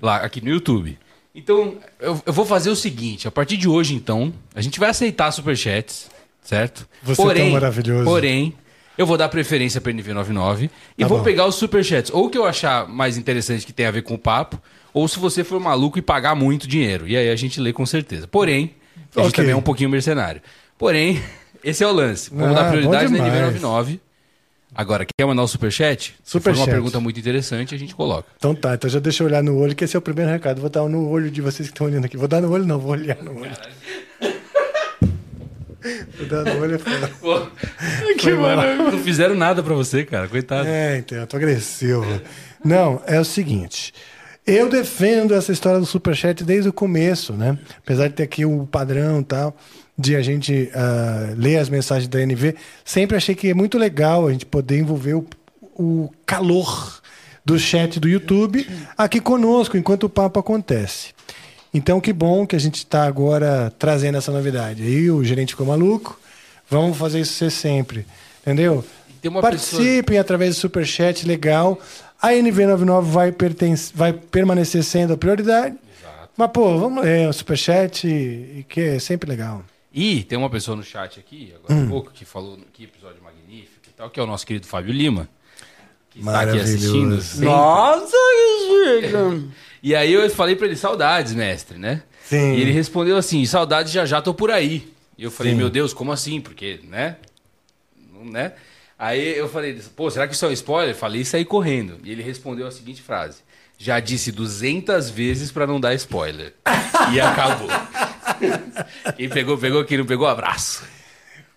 Lá, 0.02 0.16
aqui 0.18 0.40
no 0.40 0.50
YouTube. 0.50 0.98
Então, 1.36 1.76
eu, 2.00 2.22
eu 2.26 2.32
vou 2.32 2.46
fazer 2.46 2.70
o 2.70 2.76
seguinte. 2.76 3.28
A 3.28 3.32
partir 3.32 3.58
de 3.58 3.68
hoje, 3.68 3.94
então, 3.96 4.34
a 4.56 4.62
gente 4.62 4.80
vai 4.80 4.90
aceitar 4.92 5.30
superchats, 5.34 6.10
certo? 6.42 6.88
Você 7.04 7.22
é 7.22 7.34
tão 7.34 7.50
maravilhoso. 7.50 8.06
Porém, 8.06 8.54
Eu 8.98 9.06
vou 9.06 9.18
dar 9.18 9.28
preferência 9.28 9.82
para 9.82 9.92
NV99 9.92 10.70
e 10.98 11.02
Tá 11.02 11.08
vou 11.10 11.18
bom. 11.18 11.24
pegar 11.26 11.46
os 11.48 11.56
superchats. 11.56 12.10
Ou 12.14 12.30
que 12.30 12.38
eu 12.38 12.46
achar 12.46 12.88
mais 12.88 13.18
interessante 13.18 13.66
que 13.66 13.74
tem 13.74 13.86
a 13.86 13.92
ver 13.92 14.04
com 14.04 14.14
o 14.14 14.18
papo, 14.18 14.58
ou 14.96 15.10
se 15.10 15.20
você 15.20 15.44
for 15.44 15.60
maluco 15.60 16.00
e 16.00 16.02
pagar 16.02 16.34
muito 16.36 16.66
dinheiro. 16.70 17.06
E 17.06 17.18
aí 17.18 17.30
a 17.30 17.36
gente 17.36 17.60
lê 17.60 17.74
com 17.74 17.86
certeza. 17.86 18.26
Porém, 18.28 18.72
a 19.14 19.20
gente 19.20 19.28
Ok. 19.28 19.32
também 19.34 19.52
é 19.52 19.56
um 19.56 19.62
pouquinho 19.62 19.90
mercenário. 19.90 20.42
Porém, 20.78 21.22
esse 21.62 21.84
é 21.84 21.88
o 21.88 21.92
lance. 21.92 22.30
Vamos 22.34 22.56
Ah, 22.58 22.64
dar 22.64 22.70
prioridade 22.72 23.12
na 23.12 23.24
demais. 23.26 23.54
NV99. 23.62 24.00
Agora, 24.74 25.06
quer 25.06 25.26
mandar 25.26 25.44
o 25.44 25.48
superchat? 25.48 26.16
Se 26.24 26.40
for 26.40 26.54
uma 26.56 26.66
pergunta 26.66 27.00
muito 27.00 27.20
interessante, 27.20 27.76
a 27.76 27.78
gente 27.78 27.94
coloca. 27.94 28.28
Então 28.38 28.56
tá, 28.56 28.74
então 28.76 28.90
já 28.90 29.00
deixa 29.00 29.24
eu 29.24 29.28
olhar 29.28 29.44
no 29.44 29.58
olho, 29.58 29.76
que 29.76 29.84
esse 29.84 29.96
é 29.96 30.00
o 30.00 30.02
primeiro 30.02 30.32
recado. 30.32 30.60
Vou 30.62 30.70
dar 30.70 30.88
no 30.88 31.10
olho 31.10 31.30
de 31.30 31.42
vocês 31.42 31.68
que 31.70 31.74
estão 31.74 31.88
olhando 31.88 32.06
aqui. 32.06 32.16
Vou 32.18 32.28
dar 32.28 32.42
no 32.42 32.50
olho, 32.52 32.66
não, 32.66 32.80
vou 32.80 32.92
olhar 32.92 33.18
no 33.22 33.38
olho. 33.40 33.52
Vou 36.18 36.28
dar 36.28 36.44
no 36.44 36.62
olho 36.62 36.76
é 36.76 36.78
foda. 36.80 37.52
que 38.18 38.32
mano. 38.32 38.92
Não 38.92 39.00
fizeram 39.00 39.36
nada 39.36 39.62
pra 39.62 39.76
você, 39.76 40.04
cara. 40.04 40.28
Coitado. 40.28 40.68
É, 40.68 40.98
então, 40.98 41.18
eu 41.20 41.28
tô 41.28 41.38
agressivo. 41.38 42.06
Não, 42.64 43.02
é 43.06 43.20
o 43.20 43.26
seguinte. 43.26 43.94
Eu 44.46 44.70
defendo 44.70 45.34
essa 45.34 45.52
história 45.52 45.80
do 45.80 45.86
Superchat 45.86 46.44
desde 46.44 46.70
o 46.70 46.74
começo, 46.74 47.34
né? 47.34 47.58
Apesar 47.80 48.08
de 48.08 48.14
ter 48.14 48.24
aqui 48.24 48.46
o 48.46 48.68
padrão 48.68 49.22
e 49.22 49.24
tal, 49.24 49.56
de 49.98 50.16
a 50.16 50.22
gente 50.22 50.70
ah, 50.76 51.34
ler 51.36 51.58
as 51.58 51.68
mensagens 51.68 52.08
da 52.08 52.22
NV, 52.22 52.56
sempre 52.84 53.18
achei 53.18 53.34
que 53.34 53.50
é 53.50 53.54
muito 53.56 53.78
legal 53.78 54.28
a 54.28 54.32
gente 54.32 54.46
poder 54.46 54.78
envolver 54.78 55.16
o, 55.16 55.26
o 55.76 56.12
calor 56.28 57.02
do 57.44 57.58
chat 57.58 58.00
do 58.00 58.08
YouTube 58.08 58.68
aqui 58.98 59.20
conosco, 59.20 59.78
enquanto 59.78 60.04
o 60.04 60.10
papo 60.10 60.40
acontece. 60.40 61.14
Então, 61.74 62.00
que 62.00 62.14
bom 62.14 62.46
que 62.48 62.56
a 62.56 62.60
gente 62.60 62.78
está 62.78 63.06
agora 63.06 63.74
trazendo 63.78 64.18
essa 64.18 64.32
novidade. 64.32 64.82
Aí 64.82 65.12
o 65.12 65.24
gerente 65.24 65.50
ficou 65.50 65.66
maluco. 65.66 66.20
Vamos 66.70 66.98
fazer 66.98 67.20
isso 67.20 67.34
ser 67.34 67.52
sempre. 67.52 68.06
Entendeu? 68.42 68.84
Participem 69.42 70.18
através 70.18 70.56
do 70.56 70.60
Superchat, 70.60 71.26
legal. 71.26 71.80
A 72.22 72.30
NV99 72.30 73.02
vai, 73.04 73.32
pertence, 73.32 73.92
vai 73.96 74.14
permanecer 74.14 74.84
sendo 74.84 75.14
a 75.14 75.18
prioridade. 75.18 75.76
Mas, 76.38 76.52
pô, 76.52 76.78
vamos 76.78 77.04
ler 77.04 77.30
o 77.30 77.34
Superchat, 77.34 78.08
e, 78.08 78.60
e 78.60 78.66
que 78.68 78.82
é 78.82 79.00
sempre 79.00 79.30
legal. 79.30 79.64
E 79.94 80.24
tem 80.24 80.38
uma 80.38 80.50
pessoa 80.50 80.76
no 80.76 80.84
chat 80.84 81.20
aqui, 81.20 81.54
agora 81.56 81.86
há 81.86 81.88
pouco, 81.88 82.12
que 82.12 82.26
falou 82.26 82.60
que 82.74 82.84
episódio 82.84 83.24
magnífico 83.24 83.88
e 83.88 83.94
tal, 83.96 84.10
que 84.10 84.20
é 84.20 84.24
o 84.24 84.28
nosso 84.28 84.46
querido 84.46 84.68
Fábio 84.68 84.92
Lima. 84.94 85.30
Que 86.10 86.20
está 86.20 86.32
aqui 86.42 86.48
Maravilhoso. 86.52 86.76
assistindo. 86.76 87.22
sempre. 87.22 87.46
Nossa, 87.46 88.12
que 88.12 89.02
chica. 89.02 89.44
E 89.86 89.94
aí 89.94 90.12
eu 90.12 90.28
falei 90.32 90.56
pra 90.56 90.66
ele, 90.66 90.76
saudades, 90.76 91.36
mestre, 91.36 91.78
né? 91.78 92.02
Sim. 92.24 92.54
E 92.56 92.62
ele 92.62 92.72
respondeu 92.72 93.18
assim, 93.18 93.46
saudades 93.46 93.92
já 93.94 94.04
já 94.04 94.20
tô 94.20 94.34
por 94.34 94.50
aí. 94.50 94.92
E 95.16 95.24
eu 95.24 95.30
falei, 95.30 95.52
Sim. 95.52 95.60
meu 95.60 95.70
Deus, 95.70 95.94
como 95.94 96.12
assim? 96.12 96.42
Porque, 96.42 96.80
né? 96.90 97.18
Não, 98.12 98.26
né? 98.26 98.54
Aí 98.98 99.38
eu 99.38 99.50
falei, 99.50 99.80
pô, 99.96 100.10
será 100.10 100.28
que 100.28 100.34
isso 100.34 100.46
é 100.46 100.50
um 100.50 100.54
spoiler? 100.54 100.96
Falei 100.96 101.22
e 101.22 101.26
saí 101.26 101.44
correndo. 101.44 101.98
E 102.04 102.12
ele 102.12 102.24
respondeu 102.24 102.66
a 102.66 102.72
seguinte 102.72 103.02
frase. 103.02 103.40
Já 103.78 104.00
disse 104.00 104.32
200 104.32 105.10
vezes 105.10 105.52
pra 105.52 105.68
não 105.68 105.80
dar 105.80 105.94
spoiler. 105.96 106.54
e 107.14 107.20
acabou. 107.20 107.68
Quem 109.18 109.30
pegou, 109.30 109.58
pegou. 109.58 109.84
Quem 109.84 109.98
não 109.98 110.06
pegou, 110.06 110.26
abraço. 110.26 110.84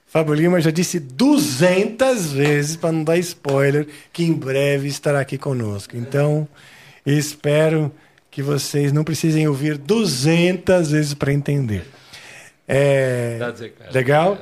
Fábio 0.09 0.35
Lima 0.35 0.61
já 0.61 0.71
disse 0.71 0.99
200 0.99 2.33
vezes, 2.33 2.77
para 2.77 2.91
não 2.91 3.05
dar 3.05 3.19
spoiler, 3.19 3.87
que 4.13 4.25
em 4.25 4.33
breve 4.33 4.89
estará 4.89 5.21
aqui 5.21 5.37
conosco. 5.37 5.97
Então, 5.97 6.49
espero 7.05 7.93
que 8.31 8.43
vocês 8.43 8.91
não 8.91 9.05
precisem 9.05 9.47
ouvir 9.47 9.77
200 9.77 10.91
vezes 10.91 11.15
para 11.15 11.33
entender. 11.33 11.85
É, 12.67 13.39
recados. 13.39 13.95
legal? 13.95 14.39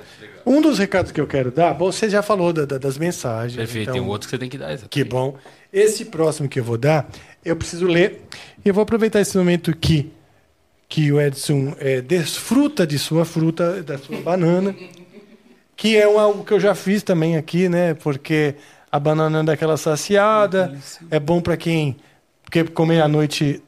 Um 0.46 0.60
dos 0.60 0.78
recados 0.78 1.10
que 1.10 1.20
eu 1.20 1.26
quero 1.26 1.50
dar, 1.50 1.74
bom, 1.74 1.90
você 1.90 2.08
já 2.08 2.22
falou 2.22 2.52
da- 2.52 2.64
da- 2.64 2.78
das 2.78 2.96
mensagens. 2.96 3.56
Perfeito, 3.56 3.82
então- 3.82 3.94
tem 3.94 4.02
um 4.02 4.06
outro 4.08 4.28
que 4.28 4.30
você 4.30 4.38
tem 4.38 4.48
que 4.48 4.56
dar. 4.56 4.66
exatamente. 4.66 4.90
Que 4.90 5.02
bom. 5.02 5.36
Esse 5.72 6.04
próximo 6.04 6.48
que 6.48 6.60
eu 6.60 6.64
vou 6.64 6.78
dar, 6.78 7.08
eu 7.44 7.56
preciso 7.56 7.86
ler. 7.86 8.22
E 8.64 8.68
eu 8.68 8.72
vou 8.74 8.82
aproveitar 8.82 9.20
esse 9.20 9.36
momento 9.36 9.76
que, 9.76 10.10
que 10.88 11.10
o 11.10 11.20
Edson 11.20 11.74
é, 11.80 12.00
desfruta 12.00 12.86
de 12.86 12.96
sua 12.98 13.24
fruta, 13.24 13.82
da 13.82 13.98
sua 13.98 14.20
banana, 14.20 14.74
que 15.76 15.96
é 15.96 16.08
um, 16.08 16.18
algo 16.18 16.44
que 16.44 16.52
eu 16.52 16.60
já 16.60 16.74
fiz 16.74 17.02
também 17.02 17.36
aqui, 17.36 17.68
né? 17.68 17.94
Porque 17.94 18.54
a 18.90 18.98
banana 19.00 19.42
dá 19.44 19.52
aquela 19.52 19.76
saciada, 19.76 20.78
é 21.10 21.18
bom 21.18 21.40
para 21.40 21.56
quem. 21.56 21.96
Porque 22.44 22.62
comer 22.64 23.00
à 23.02 23.08
noite 23.08 23.60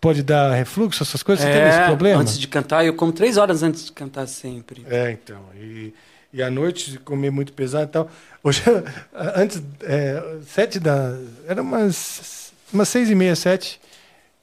pode 0.00 0.22
dar 0.22 0.52
refluxo, 0.52 1.02
essas 1.04 1.22
coisas. 1.22 1.44
Você 1.44 1.50
tem 1.52 1.62
esse 1.68 1.84
problema? 1.86 2.18
É, 2.18 2.22
Antes 2.22 2.38
de 2.38 2.48
cantar, 2.48 2.84
eu 2.84 2.94
como 2.94 3.12
três 3.12 3.36
horas 3.36 3.62
antes 3.62 3.86
de 3.86 3.92
cantar 3.92 4.26
sempre. 4.26 4.84
É, 4.90 5.12
então. 5.12 5.40
E, 5.56 5.94
e 6.34 6.42
à 6.42 6.50
noite 6.50 6.98
comer 7.04 7.30
muito 7.30 7.52
pesado 7.52 7.84
e 7.84 7.92
tal. 7.92 8.10
Hoje, 8.42 8.62
antes, 9.36 9.62
é, 9.82 10.22
sete 10.46 10.78
da. 10.80 11.16
Era 11.46 11.62
umas, 11.62 12.52
umas 12.72 12.88
seis 12.88 13.08
e 13.08 13.14
meia, 13.14 13.36
sete. 13.36 13.80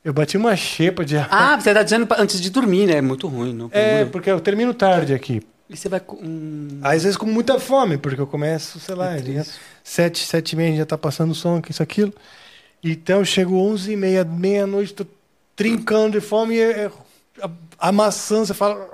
Eu 0.04 0.14
bati 0.14 0.38
uma 0.38 0.56
xepa 0.56 1.06
de. 1.06 1.18
Ah, 1.18 1.60
você 1.60 1.74
tá 1.74 1.84
dizendo 1.84 2.08
antes 2.18 2.42
de 2.42 2.50
dormir, 2.50 2.88
né? 2.88 2.94
É 2.96 3.02
muito 3.02 3.28
ruim, 3.28 3.54
não? 3.54 3.70
é, 3.72 4.06
porque 4.06 4.32
eu 4.32 4.40
termino 4.40 4.74
tarde 4.74 5.14
aqui. 5.14 5.44
E 5.70 5.78
você 5.78 5.88
vai 5.88 6.00
com. 6.00 6.16
hum, 6.16 6.80
Às 6.82 7.04
vezes 7.04 7.16
com 7.18 7.26
muita 7.28 7.60
fome, 7.60 7.98
porque 7.98 8.20
eu 8.20 8.26
começo, 8.28 8.80
sei 8.80 8.96
lá, 8.96 9.16
É 9.16 9.20
já- 9.22 9.46
sete, 9.84 10.26
sete 10.26 10.54
e 10.54 10.56
meia, 10.56 10.76
já 10.78 10.86
tá 10.86 10.98
passando 10.98 11.36
som, 11.36 11.62
isso, 11.70 11.84
aquilo. 11.84 12.14
Então 12.84 13.20
eu 13.20 13.26
chego 13.26 13.56
onze 13.58 13.92
e 13.92 13.96
meia, 13.98 14.24
meia-noite, 14.26 14.94
tô 14.94 15.06
trincando 15.56 16.20
de 16.20 16.26
fome 16.26 16.56
e 16.56 16.60
é- 16.62 16.86
é- 17.42 17.50
a, 17.88 17.92
maçã, 17.92 18.46
você 18.46 18.54
fala. 18.54 18.90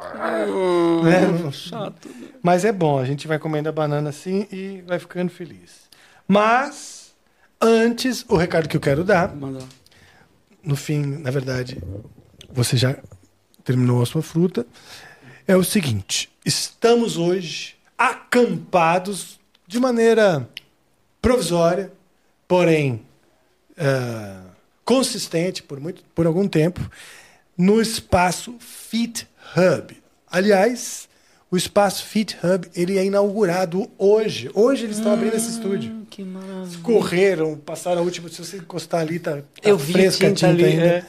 né? 1.04 1.52
chato. 1.52 2.10
Mas 2.42 2.66
é 2.66 2.72
bom, 2.72 2.98
a 2.98 3.06
gente 3.06 3.28
vai 3.28 3.38
comendo 3.38 3.70
a 3.70 3.72
banana 3.72 4.10
assim 4.10 4.48
e 4.52 4.84
vai 4.88 5.00
ficando 5.00 5.30
feliz. 5.30 5.88
Mas, 6.28 7.14
antes, 7.62 8.26
o 8.28 8.36
recado 8.36 8.68
que 8.68 8.78
eu 8.78 8.82
quero 8.82 9.04
dar, 9.04 9.36
Manda 9.36 9.60
no 10.68 10.76
fim, 10.76 11.02
na 11.02 11.32
verdade, 11.32 11.82
você 12.52 12.76
já 12.76 12.98
terminou 13.64 14.02
a 14.02 14.06
sua 14.06 14.22
fruta, 14.22 14.68
é 15.48 15.56
o 15.56 15.64
seguinte: 15.64 16.30
estamos 16.46 17.18
hoje 17.18 17.76
acampados 17.98 19.40
de 19.66 19.80
maneira 19.80 20.48
provisória, 21.22 21.92
porém 22.48 23.02
ah, 23.78 24.42
consistente 24.84 25.64
por, 25.64 25.80
muito, 25.80 26.04
por 26.14 26.28
algum 26.28 26.48
tempo, 26.48 26.82
no 27.58 27.82
espaço 27.82 28.55
Fit 28.60 29.28
Hub. 29.55 29.95
Aliás, 30.30 31.08
o 31.49 31.58
espaço 31.58 32.05
Fit 32.05 32.38
Hub 32.43 32.68
ele 32.76 32.97
é 32.97 33.05
inaugurado 33.05 33.89
hoje. 33.97 34.49
Hoje 34.53 34.84
eles 34.86 34.97
estão 34.97 35.14
abrindo 35.14 35.36
esse 35.36 35.49
estúdio. 35.51 35.91
Hum, 35.91 36.05
Que 36.10 36.24
maravilha. 36.24 36.80
Correram, 36.84 37.58
passaram 37.58 38.01
a 38.01 38.03
última. 38.03 38.30
Se 38.30 38.38
você 38.43 38.58
encostar 38.58 39.01
ali, 39.01 39.20
tá, 39.20 39.38
tá 39.38 39.43
Eu 39.64 39.78
vi 39.78 39.93
fresca 39.93 40.28
a 40.28 40.30
tinta 40.30 40.47
tinta 40.51 40.64
ali, 40.64 40.66
ainda. 40.66 40.86
é. 40.86 41.05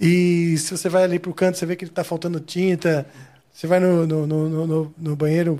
E 0.00 0.58
se 0.58 0.76
você 0.76 0.88
vai 0.88 1.04
ali 1.04 1.18
pro 1.18 1.32
canto, 1.32 1.56
você 1.58 1.64
vê 1.66 1.76
que 1.76 1.86
tá 1.86 2.04
faltando 2.04 2.40
tinta. 2.40 3.06
Você 3.52 3.66
vai 3.66 3.80
no, 3.80 4.06
no, 4.06 4.26
no, 4.26 4.48
no- 4.48 4.66
no- 4.66 4.94
no 4.98 5.16
banheiro, 5.16 5.58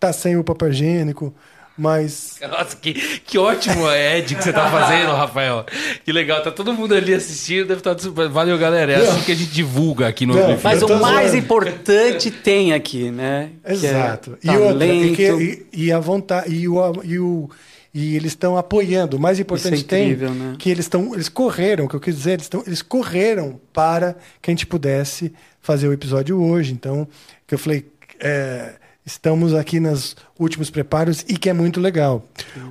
tá 0.00 0.12
sem 0.12 0.36
o 0.36 0.42
papel 0.42 0.70
higiênico, 0.70 1.32
mas. 1.76 2.38
Nossa, 2.48 2.76
que, 2.76 2.92
que 3.20 3.38
ótimo 3.38 3.90
Ed 3.90 4.34
que 4.34 4.42
você 4.42 4.52
tá 4.52 4.70
fazendo, 4.70 5.12
Rafael. 5.12 5.64
Que 6.04 6.12
legal, 6.12 6.42
tá 6.42 6.50
todo 6.50 6.72
mundo 6.74 6.94
ali 6.94 7.14
assistindo, 7.14 7.66
deve 7.66 7.80
estar 7.80 7.98
super... 7.98 8.28
Valeu, 8.28 8.58
galera. 8.58 8.92
É 8.92 8.96
assim 8.96 9.22
que 9.22 9.32
a 9.32 9.34
gente 9.34 9.50
divulga 9.50 10.06
aqui 10.08 10.26
no 10.26 10.34
Não, 10.34 10.42
Amplify. 10.42 10.62
Mas 10.64 10.82
o 10.82 10.88
mais 11.00 11.30
zoando. 11.30 11.36
importante 11.44 12.30
tem 12.30 12.72
aqui, 12.72 13.10
né? 13.10 13.50
Que 13.64 13.70
é 13.70 13.72
Exato. 13.90 14.38
e 14.42 14.50
outra, 14.50 14.86
e, 14.86 15.16
que- 15.16 15.66
e- 15.72 15.86
e 15.86 15.92
a 15.92 15.98
vontade. 15.98 16.54
E, 16.54 16.68
o, 16.68 17.02
e, 17.04 17.18
o, 17.18 17.48
e 17.94 18.16
eles 18.16 18.32
estão 18.32 18.56
apoiando. 18.56 19.16
O 19.16 19.20
mais 19.20 19.38
importante 19.40 19.74
Isso 19.76 19.94
é 19.94 20.02
incrível, 20.04 20.28
tem 20.30 20.38
né? 20.38 20.54
que 20.58 20.70
eles 20.70 20.84
estão. 20.84 21.14
Eles 21.14 21.28
correram, 21.28 21.84
o 21.86 21.88
que 21.88 21.96
eu 21.96 22.00
quis 22.00 22.16
dizer, 22.16 22.32
eles, 22.32 22.48
tão, 22.48 22.62
eles 22.66 22.82
correram 22.82 23.60
para 23.72 24.14
que 24.40 24.50
a 24.50 24.52
gente 24.52 24.66
pudesse 24.66 25.32
fazer 25.60 25.88
o 25.88 25.92
episódio 25.92 26.40
hoje. 26.42 26.72
Então, 26.72 27.06
que 27.46 27.54
eu 27.54 27.58
falei. 27.58 27.86
é, 28.20 28.74
estamos 29.04 29.54
aqui 29.54 29.80
nos 29.80 30.16
últimos 30.38 30.70
preparos 30.70 31.24
e 31.28 31.36
que 31.36 31.50
é 31.50 31.52
muito 31.52 31.80
legal. 31.80 32.24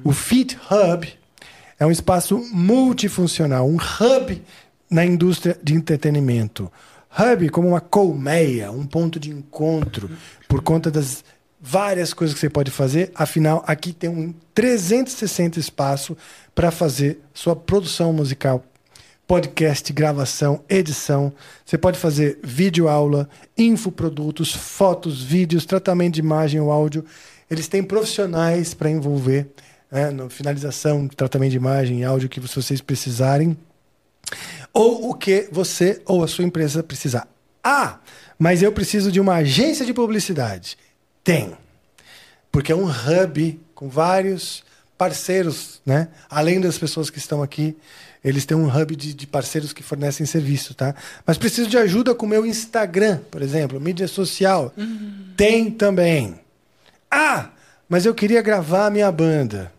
O 0.03 0.11
Fit 0.11 0.57
Hub 0.69 1.07
é 1.79 1.85
um 1.85 1.91
espaço 1.91 2.37
multifuncional, 2.51 3.67
um 3.67 3.77
hub 3.77 4.41
na 4.89 5.05
indústria 5.05 5.57
de 5.61 5.73
entretenimento. 5.73 6.71
Hub 7.17 7.49
como 7.49 7.69
uma 7.69 7.81
colmeia, 7.81 8.71
um 8.71 8.85
ponto 8.85 9.19
de 9.19 9.29
encontro, 9.29 10.09
por 10.47 10.61
conta 10.61 10.89
das 10.89 11.23
várias 11.59 12.13
coisas 12.13 12.33
que 12.33 12.39
você 12.39 12.49
pode 12.49 12.71
fazer. 12.71 13.11
Afinal, 13.13 13.63
aqui 13.67 13.93
tem 13.93 14.09
um 14.09 14.33
360 14.53 15.59
espaço 15.59 16.17
para 16.55 16.71
fazer 16.71 17.19
sua 17.33 17.55
produção 17.55 18.11
musical 18.11 18.63
podcast, 19.31 19.93
gravação, 19.93 20.61
edição. 20.67 21.31
Você 21.65 21.77
pode 21.77 21.97
fazer 21.97 22.37
vídeo 22.43 22.89
aula, 22.89 23.29
infoprodutos, 23.57 24.53
fotos, 24.53 25.23
vídeos, 25.23 25.65
tratamento 25.65 26.15
de 26.15 26.19
imagem 26.19 26.59
ou 26.59 26.69
áudio. 26.69 27.05
Eles 27.49 27.69
têm 27.69 27.81
profissionais 27.81 28.73
para 28.73 28.89
envolver 28.89 29.47
né, 29.89 30.11
na 30.11 30.29
finalização, 30.29 31.07
tratamento 31.07 31.51
de 31.51 31.55
imagem 31.55 32.01
e 32.01 32.03
áudio 32.03 32.27
que 32.27 32.41
vocês 32.41 32.81
precisarem. 32.81 33.57
Ou 34.73 35.11
o 35.11 35.13
que 35.13 35.47
você 35.49 36.01
ou 36.05 36.25
a 36.25 36.27
sua 36.27 36.43
empresa 36.43 36.83
precisar. 36.83 37.25
Ah, 37.63 37.99
mas 38.37 38.61
eu 38.61 38.73
preciso 38.73 39.09
de 39.13 39.21
uma 39.21 39.35
agência 39.35 39.85
de 39.85 39.93
publicidade. 39.93 40.77
Tem. 41.23 41.53
Porque 42.51 42.73
é 42.73 42.75
um 42.75 42.83
hub 42.83 43.61
com 43.73 43.87
vários 43.87 44.61
parceiros, 44.97 45.81
né? 45.85 46.09
Além 46.29 46.59
das 46.59 46.77
pessoas 46.77 47.09
que 47.09 47.17
estão 47.17 47.41
aqui, 47.41 47.77
eles 48.23 48.45
têm 48.45 48.55
um 48.55 48.67
hub 48.67 48.95
de, 48.95 49.13
de 49.13 49.25
parceiros 49.25 49.73
que 49.73 49.81
fornecem 49.81 50.25
serviço, 50.25 50.73
tá? 50.73 50.93
Mas 51.25 51.37
preciso 51.37 51.69
de 51.69 51.77
ajuda 51.77 52.13
com 52.13 52.25
o 52.25 52.29
meu 52.29 52.45
Instagram, 52.45 53.19
por 53.31 53.41
exemplo, 53.41 53.79
mídia 53.79 54.07
social. 54.07 54.73
Tem 55.35 55.71
também. 55.71 56.39
Ah, 57.09 57.49
mas 57.89 58.05
eu 58.05 58.13
queria 58.13 58.41
gravar 58.41 58.85
a 58.85 58.89
minha 58.89 59.11
banda. 59.11 59.71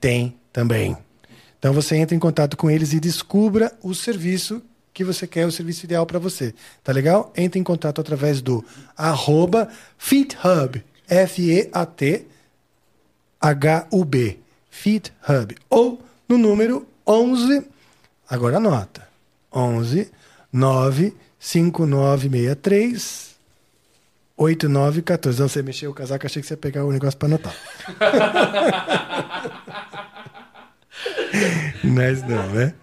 Tem 0.00 0.34
também. 0.52 0.96
Então 1.58 1.72
você 1.72 1.96
entra 1.96 2.16
em 2.16 2.18
contato 2.18 2.56
com 2.56 2.70
eles 2.70 2.92
e 2.92 3.00
descubra 3.00 3.72
o 3.82 3.94
serviço 3.94 4.60
que 4.92 5.04
você 5.04 5.26
quer, 5.26 5.46
o 5.46 5.52
serviço 5.52 5.84
ideal 5.84 6.04
para 6.04 6.18
você. 6.18 6.52
Tá 6.82 6.92
legal? 6.92 7.32
Entre 7.36 7.60
em 7.60 7.62
contato 7.62 8.00
através 8.00 8.40
do 8.42 8.64
arroba 8.96 9.68
F-E-A-T 11.08 12.26
H-U-B, 13.40 14.38
FeedHub. 14.68 15.56
Ou 15.70 16.02
no 16.28 16.36
número 16.36 16.87
11, 17.08 17.66
agora 18.28 18.58
anota, 18.58 19.08
11 19.50 20.10
9 20.52 21.16
5963 21.38 23.38
8914. 24.36 25.40
Não, 25.40 25.48
você 25.48 25.62
mexeu 25.62 25.90
o 25.90 25.94
casaco, 25.94 26.26
achei 26.26 26.42
que 26.42 26.48
você 26.48 26.54
ia 26.54 26.58
pegar 26.58 26.84
o 26.84 26.92
negócio 26.92 27.18
para 27.18 27.28
anotar. 27.28 27.54
Mas 31.82 32.22
não, 32.22 32.46
né? 32.50 32.74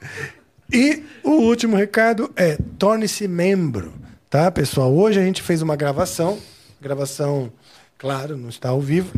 E 0.72 1.04
o 1.24 1.32
último 1.32 1.76
recado 1.76 2.32
é 2.36 2.58
torne-se 2.80 3.28
membro, 3.28 3.94
tá, 4.30 4.50
pessoal? 4.50 4.94
Hoje 4.94 5.20
a 5.20 5.24
gente 5.24 5.42
fez 5.42 5.62
uma 5.62 5.76
gravação, 5.76 6.40
gravação, 6.82 7.52
claro, 7.98 8.36
não 8.36 8.50
está 8.50 8.70
ao 8.70 8.82
vivo, 8.82 9.12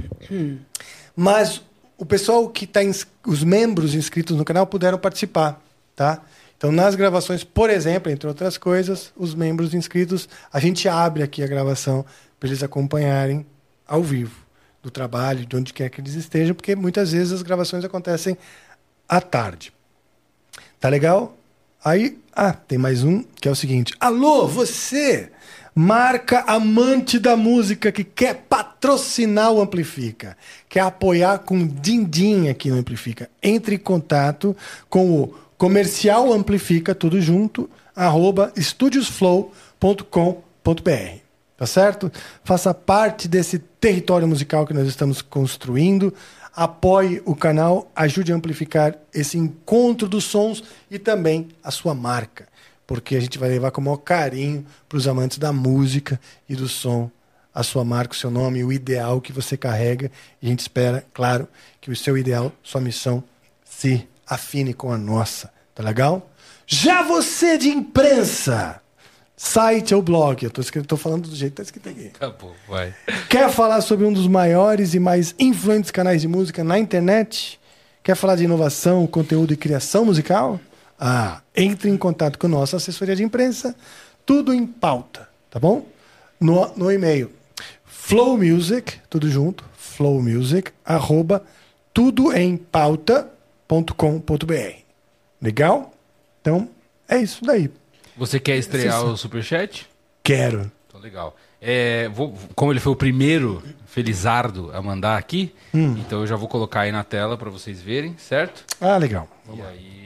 mas 1.15 1.61
o 1.97 2.05
pessoal 2.05 2.47
que 2.49 2.65
está, 2.65 2.81
os 3.25 3.43
membros 3.43 3.95
inscritos 3.95 4.37
no 4.37 4.45
canal 4.45 4.67
puderam 4.67 4.97
participar, 4.97 5.61
tá? 5.95 6.21
Então, 6.57 6.71
nas 6.71 6.95
gravações, 6.95 7.43
por 7.43 7.69
exemplo, 7.69 8.11
entre 8.11 8.27
outras 8.27 8.57
coisas, 8.57 9.11
os 9.15 9.35
membros 9.35 9.73
inscritos, 9.73 10.27
a 10.51 10.59
gente 10.59 10.87
abre 10.89 11.21
aqui 11.23 11.43
a 11.43 11.47
gravação 11.47 12.03
para 12.39 12.49
eles 12.49 12.63
acompanharem 12.63 13.45
ao 13.87 14.01
vivo 14.01 14.35
do 14.81 14.89
trabalho, 14.89 15.45
de 15.45 15.55
onde 15.55 15.73
quer 15.73 15.89
que 15.89 16.01
eles 16.01 16.15
estejam, 16.15 16.55
porque 16.55 16.75
muitas 16.75 17.11
vezes 17.11 17.33
as 17.33 17.41
gravações 17.41 17.83
acontecem 17.83 18.37
à 19.07 19.21
tarde. 19.21 19.71
Tá 20.79 20.89
legal? 20.89 21.37
Aí, 21.83 22.19
ah, 22.33 22.53
tem 22.53 22.77
mais 22.77 23.03
um 23.03 23.23
que 23.23 23.47
é 23.47 23.51
o 23.51 23.55
seguinte: 23.55 23.93
Alô, 23.99 24.47
você, 24.47 25.31
marca 25.77 26.43
amante 26.47 27.19
da 27.19 27.37
música 27.37 27.91
que 27.91 28.03
quer 28.03 28.45
patrocinar 28.49 29.51
o 29.51 29.61
Amplifica, 29.61 30.35
quer 30.67 30.79
apoiar 30.79 31.37
com 31.37 31.67
din-din 31.67 32.49
aqui 32.49 32.71
no 32.71 32.79
Amplifica. 32.79 33.29
Entre 33.43 33.75
em 33.75 33.77
contato 33.77 34.57
com 34.89 35.21
o 35.21 35.35
comercial 35.55 36.33
Amplifica, 36.33 36.95
tudo 36.95 37.21
junto, 37.21 37.69
arroba 37.95 38.51
estudiosflow.com.br. 38.55 41.19
Tá 41.55 41.67
certo? 41.67 42.11
Faça 42.43 42.73
parte 42.73 43.27
desse 43.27 43.59
território 43.59 44.27
musical 44.27 44.65
que 44.65 44.73
nós 44.73 44.87
estamos 44.87 45.21
construindo 45.21 46.11
apoie 46.57 47.21
o 47.23 47.35
canal, 47.35 47.91
ajude 47.95 48.33
a 48.33 48.35
amplificar 48.35 48.95
esse 49.13 49.37
encontro 49.37 50.07
dos 50.07 50.23
sons 50.23 50.63
e 50.89 50.97
também 50.97 51.49
a 51.63 51.69
sua 51.69 51.93
marca, 51.93 52.47
porque 52.87 53.17
a 53.17 53.19
gente 53.19 53.37
vai 53.37 53.49
levar 53.49 53.69
com 53.69 53.81
o 53.81 53.83
maior 53.83 53.97
carinho 53.97 54.65
para 54.87 54.97
os 54.97 55.07
amantes 55.07 55.37
da 55.37 55.51
música 55.51 56.19
e 56.47 56.55
do 56.55 56.69
som 56.69 57.11
a 57.53 57.63
sua 57.63 57.83
marca, 57.83 58.13
o 58.13 58.17
seu 58.17 58.29
nome, 58.29 58.63
o 58.63 58.71
ideal 58.71 59.19
que 59.19 59.33
você 59.33 59.57
carrega. 59.57 60.11
E 60.41 60.45
a 60.45 60.49
gente 60.49 60.59
espera, 60.59 61.03
claro, 61.11 61.47
que 61.81 61.89
o 61.89 61.95
seu 61.95 62.15
ideal, 62.15 62.51
sua 62.61 62.79
missão 62.79 63.23
se 63.65 64.07
afine 64.27 64.75
com 64.75 64.91
a 64.91 64.97
nossa. 64.97 65.51
Tá 65.73 65.83
legal? 65.83 66.29
Já 66.67 67.01
você 67.01 67.57
de 67.57 67.69
imprensa, 67.69 68.79
site 69.35 69.95
ou 69.95 70.03
blog, 70.03 70.43
eu 70.43 70.51
tô, 70.51 70.61
escrito, 70.61 70.87
tô 70.87 70.97
falando 70.97 71.27
do 71.27 71.35
jeito 71.35 71.53
que 71.53 71.57
tá 71.57 71.63
escrito 71.63 71.89
aqui. 71.89 72.11
Tá 72.19 72.29
bom, 72.29 72.53
vai. 72.67 72.93
Quer 73.27 73.49
falar 73.49 73.81
sobre 73.81 74.05
um 74.05 74.13
dos 74.13 74.27
maiores 74.27 74.93
e 74.93 74.99
mais 74.99 75.33
influentes 75.39 75.89
canais 75.89 76.21
de 76.21 76.27
música 76.27 76.63
na 76.63 76.77
internet? 76.77 77.59
Quer 78.03 78.15
falar 78.15 78.35
de 78.35 78.43
inovação, 78.43 79.07
conteúdo 79.07 79.51
e 79.51 79.57
criação 79.57 80.05
musical? 80.05 80.59
Ah, 80.99 81.41
entre 81.55 81.89
em 81.89 81.97
contato 81.97 82.37
com 82.39 82.47
nossa 82.47 82.77
assessoria 82.77 83.15
de 83.15 83.23
imprensa, 83.23 83.75
tudo 84.25 84.53
em 84.53 84.65
pauta, 84.65 85.29
tá 85.49 85.59
bom? 85.59 85.85
No, 86.39 86.71
no 86.75 86.91
e-mail 86.91 87.31
Flow 87.85 88.37
Music, 88.37 88.99
tudo 89.09 89.29
junto, 89.29 89.63
Flow 89.75 90.21
Music, 90.21 90.71
arroba 90.85 91.43
tudoempauta.com.br. 93.67 94.75
Legal? 95.41 95.93
Então, 96.41 96.69
é 97.07 97.17
isso 97.19 97.43
daí. 97.43 97.69
Você 98.15 98.39
quer 98.39 98.57
estrear 98.57 98.99
Sim, 99.01 99.07
o 99.07 99.17
Superchat? 99.17 99.87
Quero. 100.23 100.71
Então, 100.87 100.99
legal. 100.99 101.35
É, 101.61 102.07
vou- 102.09 102.33
como 102.55 102.71
ele 102.71 102.79
foi 102.79 102.93
o 102.93 102.95
primeiro 102.95 103.63
Felizardo 103.87 104.71
a 104.73 104.81
mandar 104.81 105.17
aqui, 105.17 105.53
então 105.73 106.19
eu 106.21 106.27
já 106.27 106.35
vou 106.35 106.47
colocar 106.47 106.81
aí 106.81 106.91
na 106.91 107.03
tela 107.03 107.35
para 107.37 107.49
vocês 107.49 107.81
verem, 107.81 108.15
certo? 108.17 108.63
Ah, 108.79 108.97
legal. 108.97 109.27
E 109.51 109.61
aí, 109.61 109.96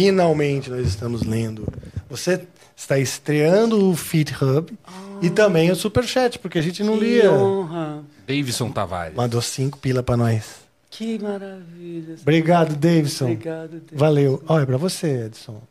Finalmente 0.00 0.68
nós 0.68 0.86
estamos 0.86 1.22
lendo. 1.22 1.66
Você 2.10 2.46
está 2.76 2.98
estreando 2.98 3.88
o 3.90 3.96
Feed 3.96 4.30
Hub 4.42 4.70
e 5.22 5.30
também 5.30 5.70
o 5.70 5.74
Superchat, 5.74 6.38
porque 6.38 6.58
a 6.58 6.62
gente 6.62 6.84
não 6.84 6.98
que 6.98 7.04
lia. 7.04 7.32
honra. 7.32 8.02
Davidson 8.26 8.70
Tavares. 8.70 9.16
Mandou 9.16 9.40
cinco 9.40 9.78
pila 9.78 10.02
para 10.02 10.18
nós. 10.18 10.56
Que 10.90 11.18
maravilha. 11.18 12.14
Obrigado, 12.20 12.76
Davidson. 12.76 13.24
Obrigado, 13.32 13.70
Deus. 13.70 13.98
Valeu. 13.98 14.42
Olha, 14.46 14.64
é 14.64 14.66
para 14.66 14.76
você, 14.76 15.24
Edson. 15.24 15.62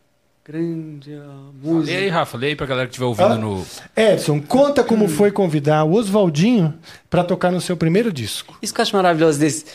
Grande 0.44 1.14
a 1.14 1.18
Lê 1.18 1.24
aí, 1.24 1.52
música. 1.64 2.12
Rafa, 2.12 2.38
lê 2.38 2.48
aí 2.48 2.56
pra 2.56 2.66
galera 2.66 2.88
que 2.88 2.94
estiver 2.94 3.06
ouvindo 3.06 3.28
Ah. 3.34 3.38
no. 3.38 3.64
Edson, 3.96 4.42
conta 4.42 4.84
como 4.84 5.08
foi 5.08 5.32
convidar 5.32 5.84
o 5.84 5.94
Oswaldinho 5.94 6.74
para 7.12 7.24
tocar 7.24 7.52
no 7.52 7.62
seu 7.62 7.78
primeiro 7.78 8.12
disco. 8.12 8.58
Isso 8.60 8.74
que 8.74 8.82
eu 8.82 8.84
acho 8.84 8.96
maravilhoso 8.96 9.40
desse, 9.40 9.66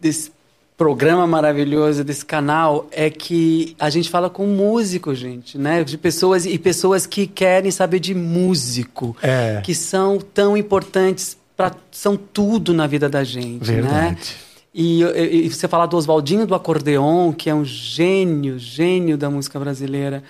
desse 0.00 0.30
programa 0.78 1.26
maravilhoso, 1.26 2.04
desse 2.04 2.24
canal, 2.24 2.86
é 2.92 3.10
que 3.10 3.74
a 3.80 3.90
gente 3.90 4.08
fala 4.08 4.30
com 4.30 4.46
músico, 4.46 5.12
gente, 5.14 5.58
né? 5.58 5.82
De 5.82 5.98
pessoas 5.98 6.46
e 6.46 6.56
pessoas 6.56 7.04
que 7.04 7.26
querem 7.26 7.70
saber 7.72 7.98
de 7.98 8.14
músico, 8.14 9.16
É. 9.20 9.60
que 9.64 9.74
são 9.74 10.18
tão 10.18 10.56
importantes 10.56 11.36
para 11.56 11.74
são 11.90 12.16
tudo 12.16 12.72
na 12.72 12.86
vida 12.86 13.08
da 13.08 13.24
gente, 13.24 13.68
né? 13.68 13.82
Verdade. 13.82 14.36
E, 14.72 15.02
e- 15.02 15.46
e 15.46 15.50
você 15.50 15.66
falar 15.66 15.86
do 15.86 15.96
Oswaldinho 15.96 16.46
do 16.46 16.54
acordeon, 16.54 17.32
que 17.32 17.50
é 17.50 17.54
um 17.54 17.64
gênio, 17.64 18.56
gênio 18.56 19.18
da 19.18 19.28
música 19.28 19.58
brasileira. 19.58 20.22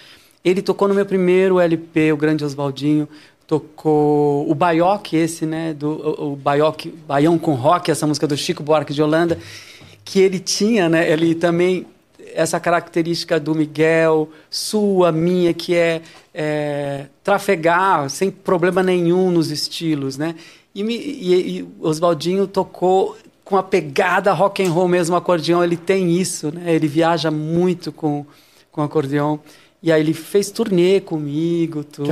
Ele 0.42 0.62
tocou 0.62 0.88
no 0.88 0.94
meu 0.94 1.04
primeiro 1.04 1.60
LP, 1.60 2.10
o 2.12 2.16
grande 2.16 2.42
Oswaldinho. 2.42 3.06
Tocou 3.46 4.50
o 4.50 4.54
Baioque, 4.54 5.16
esse, 5.16 5.44
né? 5.44 5.74
Do, 5.74 5.90
o, 5.90 6.32
o 6.32 6.36
Baioque, 6.36 6.88
Baião 7.06 7.38
com 7.38 7.54
Rock, 7.54 7.90
essa 7.90 8.06
música 8.06 8.26
do 8.26 8.36
Chico 8.36 8.62
Buarque 8.62 8.94
de 8.94 9.02
Holanda, 9.02 9.38
que 10.08 10.20
ele 10.20 10.40
tinha, 10.40 10.88
né? 10.88 11.10
Ele 11.12 11.34
também 11.34 11.84
essa 12.32 12.58
característica 12.58 13.38
do 13.38 13.54
Miguel, 13.54 14.30
sua, 14.48 15.12
minha, 15.12 15.52
que 15.52 15.74
é, 15.74 16.00
é, 16.32 17.06
trafegar 17.22 18.08
sem 18.08 18.30
problema 18.30 18.82
nenhum 18.82 19.30
nos 19.30 19.50
estilos, 19.50 20.16
né? 20.16 20.34
E, 20.74 20.82
me, 20.82 20.96
e, 20.96 21.58
e 21.58 21.62
o 21.62 21.86
Oswaldinho 21.86 22.46
tocou 22.46 23.18
com 23.44 23.58
a 23.58 23.62
pegada 23.62 24.32
rock 24.32 24.62
and 24.62 24.70
roll 24.70 24.88
mesmo, 24.88 25.14
o 25.14 25.18
acordeão, 25.18 25.62
ele 25.62 25.76
tem 25.76 26.10
isso, 26.18 26.50
né? 26.54 26.74
Ele 26.74 26.88
viaja 26.88 27.30
muito 27.30 27.92
com, 27.92 28.24
com 28.72 28.80
acordeão. 28.80 29.38
E 29.82 29.92
aí 29.92 30.00
ele 30.00 30.14
fez 30.14 30.50
turnê 30.50 31.02
comigo, 31.02 31.84
tudo. 31.84 32.08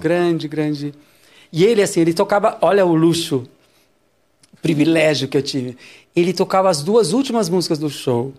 Grande, 0.00 0.48
grande. 0.48 0.94
E 1.52 1.64
ele, 1.64 1.80
assim, 1.80 2.00
ele 2.00 2.12
tocava, 2.12 2.58
olha 2.60 2.84
o 2.84 2.92
luxo, 2.92 3.46
privilégio 4.60 5.28
que 5.28 5.36
eu 5.36 5.42
tive. 5.42 5.76
Ele 6.16 6.32
tocava 6.32 6.70
as 6.70 6.82
duas 6.82 7.12
últimas 7.12 7.50
músicas 7.50 7.78
do 7.78 7.90
show. 7.90 8.32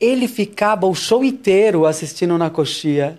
Ele 0.00 0.26
ficava 0.26 0.84
o 0.86 0.94
show 0.94 1.24
inteiro 1.24 1.86
assistindo 1.86 2.36
na 2.36 2.50
coxia. 2.50 3.16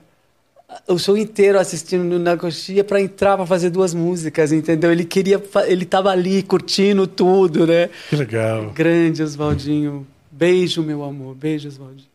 O 0.88 1.00
show 1.00 1.18
inteiro 1.18 1.58
assistindo 1.58 2.20
na 2.20 2.36
coxia 2.36 2.84
para 2.84 3.00
entrar 3.00 3.38
para 3.38 3.46
fazer 3.46 3.70
duas 3.70 3.94
músicas, 3.94 4.52
entendeu? 4.52 4.92
Ele 4.92 5.06
queria, 5.06 5.42
ele 5.66 5.86
tava 5.86 6.10
ali 6.10 6.44
curtindo 6.44 7.08
tudo, 7.08 7.66
né? 7.66 7.90
Que 8.10 8.18
legal. 8.18 8.72
Grande 8.72 9.24
Oswaldinho. 9.24 10.06
Beijo, 10.30 10.84
meu 10.84 11.02
amor. 11.02 11.34
Beijo, 11.34 11.70
Oswaldinho. 11.70 12.10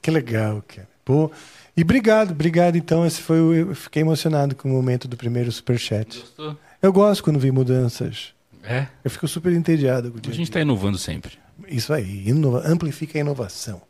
Que 0.00 0.10
legal, 0.10 0.64
cara. 0.66 0.88
Pô. 1.04 1.30
E 1.76 1.82
obrigado, 1.82 2.30
obrigado. 2.30 2.76
Então, 2.76 3.04
esse 3.04 3.20
foi 3.20 3.40
o, 3.40 3.54
eu 3.54 3.74
fiquei 3.74 4.00
emocionado 4.00 4.56
com 4.56 4.70
o 4.70 4.72
momento 4.72 5.06
do 5.06 5.16
primeiro 5.16 5.52
Superchat. 5.52 6.20
Gostou? 6.20 6.56
Eu 6.80 6.92
gosto 6.92 7.22
quando 7.22 7.38
vi 7.38 7.50
mudanças. 7.50 8.32
É? 8.68 8.86
Eu 9.02 9.10
fico 9.10 9.26
super 9.26 9.52
entediado 9.52 10.10
com 10.10 10.18
o 10.18 10.20
dia 10.20 10.30
A 10.32 10.36
gente 10.36 10.46
dia. 10.46 10.52
tá 10.54 10.60
inovando 10.60 10.98
sempre. 10.98 11.38
Isso 11.66 11.92
aí, 11.92 12.28
inova- 12.28 12.62
amplifica 12.68 13.16
a 13.18 13.20
inovação. 13.20 13.80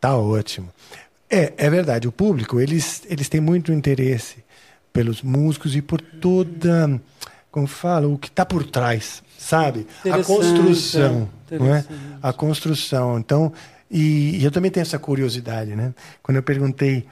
Tá 0.00 0.14
ótimo. 0.16 0.68
É, 1.30 1.52
é 1.56 1.70
verdade, 1.70 2.06
o 2.06 2.12
público, 2.12 2.60
eles, 2.60 3.02
eles 3.08 3.28
têm 3.28 3.40
muito 3.40 3.72
interesse 3.72 4.36
pelos 4.92 5.22
músicos 5.22 5.74
e 5.74 5.80
por 5.82 6.00
toda, 6.00 7.00
como 7.50 7.66
fala, 7.66 8.06
o 8.08 8.18
que 8.18 8.28
está 8.28 8.44
por 8.44 8.64
trás, 8.64 9.22
sabe? 9.38 9.86
A 10.10 10.22
construção, 10.22 11.28
não 11.50 11.74
é? 11.74 11.84
A 12.22 12.32
construção. 12.32 13.18
Então, 13.18 13.52
e, 13.90 14.38
e 14.38 14.44
eu 14.44 14.50
também 14.50 14.70
tenho 14.70 14.82
essa 14.82 14.98
curiosidade, 14.98 15.74
né? 15.74 15.94
Quando 16.22 16.36
eu 16.36 16.42
perguntei 16.42 17.06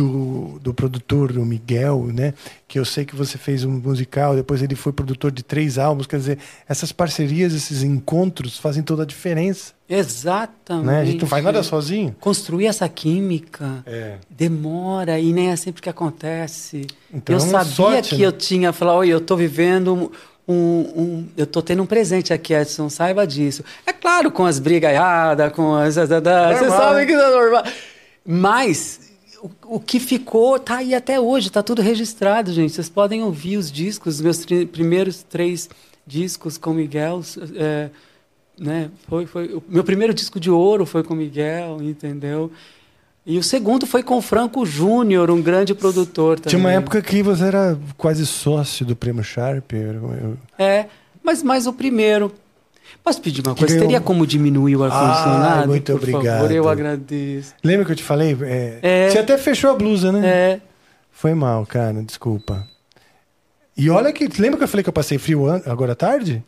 do, 0.00 0.58
do 0.60 0.72
produtor, 0.72 1.32
o 1.32 1.44
Miguel, 1.44 2.06
né? 2.12 2.32
Que 2.66 2.78
eu 2.78 2.84
sei 2.84 3.04
que 3.04 3.14
você 3.14 3.36
fez 3.36 3.64
um 3.64 3.70
musical, 3.72 4.34
depois 4.34 4.62
ele 4.62 4.74
foi 4.74 4.92
produtor 4.92 5.30
de 5.30 5.42
três 5.42 5.76
álbuns. 5.76 6.06
Quer 6.06 6.16
dizer, 6.16 6.38
essas 6.68 6.90
parcerias, 6.90 7.52
esses 7.52 7.82
encontros 7.82 8.56
fazem 8.56 8.82
toda 8.82 9.02
a 9.02 9.06
diferença, 9.06 9.74
Exatamente. 9.88 10.86
né? 10.86 11.00
A 11.00 11.04
gente 11.04 11.20
não 11.20 11.28
faz 11.28 11.44
nada 11.44 11.62
sozinho. 11.62 12.16
Construir 12.18 12.66
essa 12.66 12.88
química 12.88 13.82
É. 13.86 14.14
demora 14.30 15.18
e 15.18 15.32
nem 15.32 15.50
é 15.50 15.56
sempre 15.56 15.82
que 15.82 15.88
acontece. 15.90 16.86
Então, 17.12 17.36
eu 17.36 17.42
é 17.42 17.46
sabia 17.46 17.72
sorte, 17.74 18.10
que 18.14 18.22
né? 18.22 18.26
eu 18.26 18.32
tinha, 18.32 18.72
falar, 18.72 18.96
oi, 18.96 19.08
eu 19.10 19.18
estou 19.18 19.36
vivendo 19.36 20.10
um, 20.48 20.54
um- 20.54 21.28
eu 21.36 21.44
estou 21.44 21.62
tendo 21.62 21.82
um 21.82 21.86
presente 21.86 22.32
aqui, 22.32 22.54
Edson, 22.54 22.88
saiba 22.88 23.26
disso. 23.26 23.62
É 23.86 23.92
claro, 23.92 24.30
com 24.30 24.46
as 24.46 24.58
brigaiadas, 24.58 25.52
com 25.52 25.74
as, 25.74 25.94
você 25.96 26.08
sabe 26.70 26.96
né? 27.00 27.06
que 27.06 27.12
é 27.12 27.30
normal. 27.30 27.64
Mas 28.24 29.09
o, 29.42 29.50
o 29.76 29.80
que 29.80 29.98
ficou 30.00 30.58
tá 30.58 30.76
aí 30.78 30.94
até 30.94 31.18
hoje, 31.20 31.50
tá 31.50 31.62
tudo 31.62 31.82
registrado, 31.82 32.52
gente. 32.52 32.72
Vocês 32.72 32.88
podem 32.88 33.22
ouvir 33.22 33.56
os 33.56 33.70
discos, 33.72 34.16
os 34.16 34.20
meus 34.20 34.38
tri- 34.38 34.66
primeiros 34.66 35.22
três 35.22 35.68
discos 36.06 36.58
com 36.58 36.72
Miguel, 36.72 37.20
é, 37.56 37.90
né? 38.58 38.90
Foi, 39.08 39.26
foi 39.26 39.54
o 39.54 39.62
meu 39.68 39.84
primeiro 39.84 40.12
disco 40.12 40.38
de 40.40 40.50
ouro 40.50 40.84
foi 40.84 41.02
com 41.02 41.14
Miguel, 41.14 41.78
entendeu? 41.82 42.50
E 43.24 43.38
o 43.38 43.42
segundo 43.42 43.86
foi 43.86 44.02
com 44.02 44.16
o 44.16 44.22
Franco 44.22 44.64
Júnior, 44.66 45.30
um 45.30 45.40
grande 45.42 45.74
produtor 45.74 46.40
também. 46.40 46.50
Tinha 46.50 46.60
uma 46.60 46.72
época 46.72 47.00
que 47.02 47.22
você 47.22 47.44
era 47.44 47.78
quase 47.96 48.26
sócio 48.26 48.84
do 48.84 48.96
Prêmio 48.96 49.22
Sharp. 49.22 49.72
eu- 49.72 50.36
É, 50.58 50.86
mas 51.22 51.42
mais 51.42 51.66
o 51.66 51.72
primeiro. 51.72 52.32
Posso 53.02 53.20
pedir 53.20 53.40
uma 53.46 53.54
coisa? 53.54 53.74
ganhou- 53.74 53.86
Teria 53.88 54.00
como 54.00 54.26
diminuir 54.26 54.76
o 54.76 54.84
ar-condicionado? 54.84 55.64
Ah, 55.64 55.66
muito 55.66 55.92
Por 55.92 56.00
favor, 56.00 56.16
obrigado. 56.18 56.50
eu 56.50 56.68
agradeço. 56.68 57.54
Lembra 57.64 57.84
que 57.86 57.92
eu 57.92 57.96
te 57.96 58.02
falei? 58.04 58.36
É, 58.42 58.78
É. 58.82 59.10
Você 59.10 59.18
até 59.18 59.38
fechou 59.38 59.70
a 59.70 59.74
blusa, 59.74 60.12
né? 60.12 60.26
É, 60.28 60.60
Foi 61.10 61.34
mal, 61.34 61.66
cara, 61.66 62.02
desculpa. 62.02 62.66
E 63.76 63.88
olha 63.90 64.12
que. 64.12 64.28
Lembra 64.40 64.58
que 64.58 64.64
eu 64.64 64.68
falei 64.68 64.82
que 64.82 64.88
eu 64.88 64.92
passei 64.92 65.18
frio 65.18 65.46
agora 65.66 65.92
à 65.92 65.96
tarde? 65.96 66.42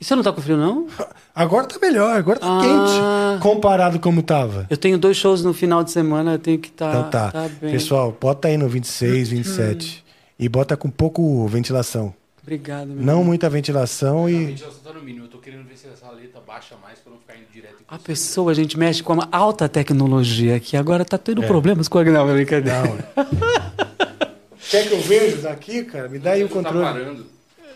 e 0.00 0.04
você 0.04 0.14
não 0.16 0.22
tá 0.22 0.32
com 0.32 0.40
frio, 0.42 0.56
não? 0.56 0.86
Agora 1.34 1.66
tá 1.66 1.76
melhor, 1.80 2.16
agora 2.16 2.38
tá 2.38 2.46
Ah. 2.46 2.60
quente. 2.60 3.42
Comparado 3.42 3.98
como 4.00 4.22
tava. 4.22 4.66
Eu 4.70 4.76
tenho 4.76 4.98
dois 4.98 5.16
shows 5.16 5.42
no 5.42 5.52
final 5.54 5.82
de 5.82 5.90
semana, 5.90 6.32
eu 6.34 6.38
tenho 6.38 6.58
que 6.58 6.68
estar 6.68 6.90
Então 6.90 7.10
tá. 7.10 7.30
tá 7.32 7.48
bem. 7.60 7.72
Pessoal, 7.72 8.16
bota 8.20 8.48
aí 8.48 8.56
no 8.56 8.68
26, 8.68 9.28
27. 9.30 10.04
E 10.38 10.48
bota 10.48 10.76
com 10.76 10.90
pouco 10.90 11.46
ventilação. 11.48 12.12
Obrigado, 12.44 12.88
meu 12.88 13.02
Não 13.02 13.24
muita 13.24 13.48
ventilação 13.48 14.26
A 14.26 14.30
e. 14.30 14.44
ventilação 14.46 14.80
tá 14.84 14.92
no 14.92 15.02
mínimo. 15.02 15.24
Eu 15.24 15.28
tô 15.30 15.38
querendo 15.38 15.66
ver 15.66 15.78
se 15.78 15.88
essa 15.88 16.10
letra 16.10 16.40
baixa 16.46 16.76
mais 16.76 16.98
pra 16.98 17.10
não 17.10 17.18
ficar 17.18 17.36
indo 17.36 17.46
direto 17.50 17.76
em 17.80 17.84
A 17.88 17.98
pessoa, 17.98 18.50
a 18.52 18.54
gente 18.54 18.78
mexe 18.78 19.02
com 19.02 19.14
uma 19.14 19.28
alta 19.32 19.66
tecnologia 19.66 20.56
aqui. 20.56 20.76
Agora 20.76 21.04
tá 21.06 21.16
tendo 21.16 21.42
É. 21.42 21.46
problemas 21.46 21.88
com 21.88 21.98
a 21.98 22.04
não, 22.04 22.32
brincadeira. 22.34 23.08
Quer 24.70 24.88
que 24.88 24.92
eu 24.94 25.00
veja 25.00 25.38
daqui, 25.38 25.84
cara? 25.84 26.08
Me 26.08 26.18
dá 26.18 26.32
aí 26.32 26.44
o 26.44 26.48
Tá 26.48 26.54
controle. 26.54 26.84
parando. 26.84 27.26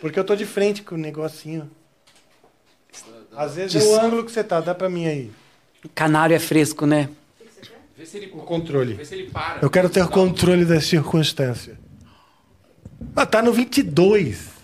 Porque 0.03 0.19
eu 0.19 0.25
tô 0.25 0.37
de 0.37 0.45
frente 0.45 0.83
com 0.83 0.95
o 0.95 0.99
negocinho. 0.99 1.71
Às 3.35 3.55
vezes 3.55 3.75
é 3.77 3.79
Des- 3.79 3.89
o 3.89 4.01
ângulo 4.01 4.25
que 4.25 4.33
você 4.33 4.45
tá, 4.45 4.61
dá 4.61 4.75
pra 4.75 4.89
mim 4.91 5.07
aí. 5.07 5.31
Canário 5.95 6.35
é 6.35 6.39
fresco, 6.39 6.85
né? 6.87 7.09
Vê 7.97 8.05
se 8.07 8.17
ele, 8.17 8.27
O 8.35 8.39
controle. 8.43 8.95
vê 8.95 9.05
se 9.05 9.15
ele 9.15 9.31
para. 9.31 9.61
Eu 9.63 9.71
quero 9.71 9.89
ter 9.89 10.03
o 10.03 10.09
controle 10.09 10.65
da 10.65 10.81
circunstância. 10.81 11.79
Ah, 13.17 13.27
tá 13.27 13.41
no 13.43 13.53
22. 13.53 14.58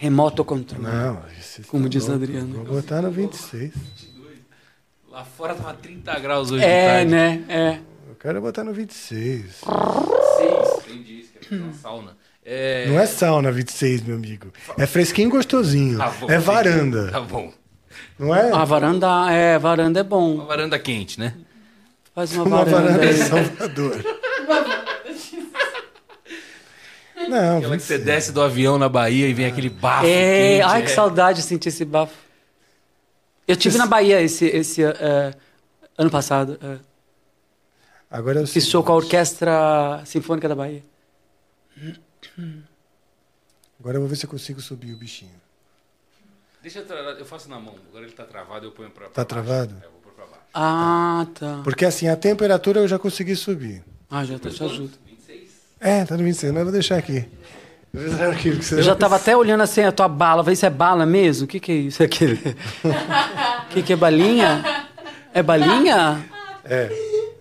Remoto 0.00 0.44
controle. 0.44 0.84
Não, 0.84 1.20
Como 1.66 1.88
diz 1.88 2.06
o 2.08 2.12
Adriano. 2.12 2.64
Vou 2.64 2.76
botar 2.76 3.02
no 3.02 3.10
26. 3.10 3.72
Lá 5.10 5.24
fora 5.24 5.54
tava 5.54 5.74
30 5.74 6.18
graus 6.20 6.50
hoje 6.52 6.62
É, 6.64 7.04
de 7.04 7.10
tarde. 7.10 7.10
né? 7.10 7.44
É. 7.48 7.78
Eu 8.08 8.14
quero 8.14 8.40
botar 8.40 8.62
no 8.62 8.72
26. 8.72 9.42
6, 9.56 9.62
entendi. 10.86 11.20
Isso 11.20 11.32
que 11.40 11.52
é 11.54 11.58
uma 11.58 11.72
sauna. 11.72 12.16
É... 12.44 12.86
Não 12.88 12.98
é 13.00 13.06
sauna 13.06 13.50
26, 13.50 14.02
meu 14.02 14.16
amigo. 14.16 14.52
É 14.78 14.86
fresquinho 14.86 15.28
e 15.28 15.30
gostosinho. 15.32 15.98
Tá 15.98 16.10
bom. 16.10 16.30
É 16.30 16.38
varanda. 16.38 17.10
Tá 17.10 17.20
bom. 17.20 17.52
Não 18.18 18.34
é? 18.34 18.52
A 18.52 18.64
varanda 18.64 19.08
é, 19.32 19.58
varanda 19.58 19.98
é 19.98 20.02
Uma 20.02 20.08
bom. 20.08 20.46
varanda 20.46 20.78
quente, 20.78 21.18
né? 21.18 21.34
Faz 22.14 22.32
uma, 22.34 22.44
Uma 22.44 22.64
varanda. 22.64 22.82
varanda 22.92 23.04
em. 23.06 23.16
Salvador. 23.16 23.96
Não, 27.28 27.58
Aquela 27.58 27.76
que 27.76 27.82
você 27.82 27.98
26. 27.98 28.04
desce 28.04 28.32
do 28.32 28.40
avião 28.42 28.78
na 28.78 28.88
Bahia 28.88 29.26
e 29.28 29.34
vem 29.34 29.46
aquele 29.46 29.68
bafo 29.68 30.06
É, 30.06 30.58
quente. 30.58 30.62
ai 30.62 30.82
que 30.82 30.90
é. 30.90 30.94
saudade 30.94 31.40
de 31.40 31.46
sentir 31.46 31.68
esse 31.68 31.84
bafo. 31.84 32.14
Eu 33.46 33.56
tive 33.56 33.78
na 33.78 33.86
Bahia 33.86 34.20
esse, 34.20 34.44
esse 34.46 34.82
é, 34.84 35.34
ano 35.96 36.10
passado. 36.10 36.58
É. 36.62 36.78
Agora 38.10 38.40
eu 38.40 38.46
Fiz 38.46 38.66
show 38.66 38.82
com 38.82 38.92
a 38.92 38.96
Orquestra 38.96 40.02
Sinfônica 40.06 40.48
da 40.48 40.54
Bahia. 40.54 40.82
Agora 43.78 43.96
eu 43.96 44.00
vou 44.00 44.08
ver 44.08 44.16
se 44.16 44.26
eu 44.26 44.30
consigo 44.30 44.60
subir 44.60 44.92
o 44.92 44.96
bichinho. 44.96 45.30
Deixa 46.62 46.80
eu, 46.80 46.86
tra... 46.86 46.96
eu 46.96 47.24
faço 47.24 47.48
na 47.48 47.58
mão. 47.60 47.74
Agora 47.90 48.04
ele 48.04 48.12
tá 48.12 48.24
travado, 48.24 48.66
eu 48.66 48.72
ponho 48.72 48.90
pra, 48.90 49.08
pra 49.08 49.24
Tá 49.24 49.34
baixo. 49.34 49.46
travado? 49.46 49.74
É, 49.82 49.86
eu 49.86 49.90
vou 49.92 50.00
pôr 50.00 50.12
pra 50.12 50.24
baixo. 50.26 50.42
Ah, 50.52 51.26
tá. 51.38 51.60
Porque 51.62 51.84
assim, 51.84 52.08
a 52.08 52.16
temperatura 52.16 52.80
eu 52.80 52.88
já 52.88 52.98
consegui 52.98 53.36
subir. 53.36 53.84
Ah, 54.10 54.24
já 54.24 54.38
te 54.38 54.48
ajudo. 54.48 54.68
26? 54.88 55.07
É, 55.80 56.04
tá 56.04 56.16
26, 56.16 56.52
mas 56.52 56.58
eu 56.60 56.64
vou 56.64 56.72
deixar 56.72 56.96
aqui. 56.96 57.24
Eu 57.94 58.32
você 58.60 58.82
já 58.82 58.94
tava 58.94 59.16
até 59.16 59.36
olhando 59.36 59.62
assim 59.62 59.82
a 59.82 59.90
tua 59.90 60.08
bala, 60.08 60.42
ver 60.42 60.54
se 60.54 60.66
é 60.66 60.70
bala 60.70 61.06
mesmo. 61.06 61.46
O 61.46 61.48
que 61.48 61.58
que 61.58 61.72
é 61.72 61.74
isso 61.74 62.02
aqui? 62.02 62.38
O 62.84 63.68
que 63.70 63.82
que 63.82 63.92
é 63.94 63.96
balinha? 63.96 64.62
É 65.32 65.42
balinha? 65.42 66.22
É. 66.64 66.90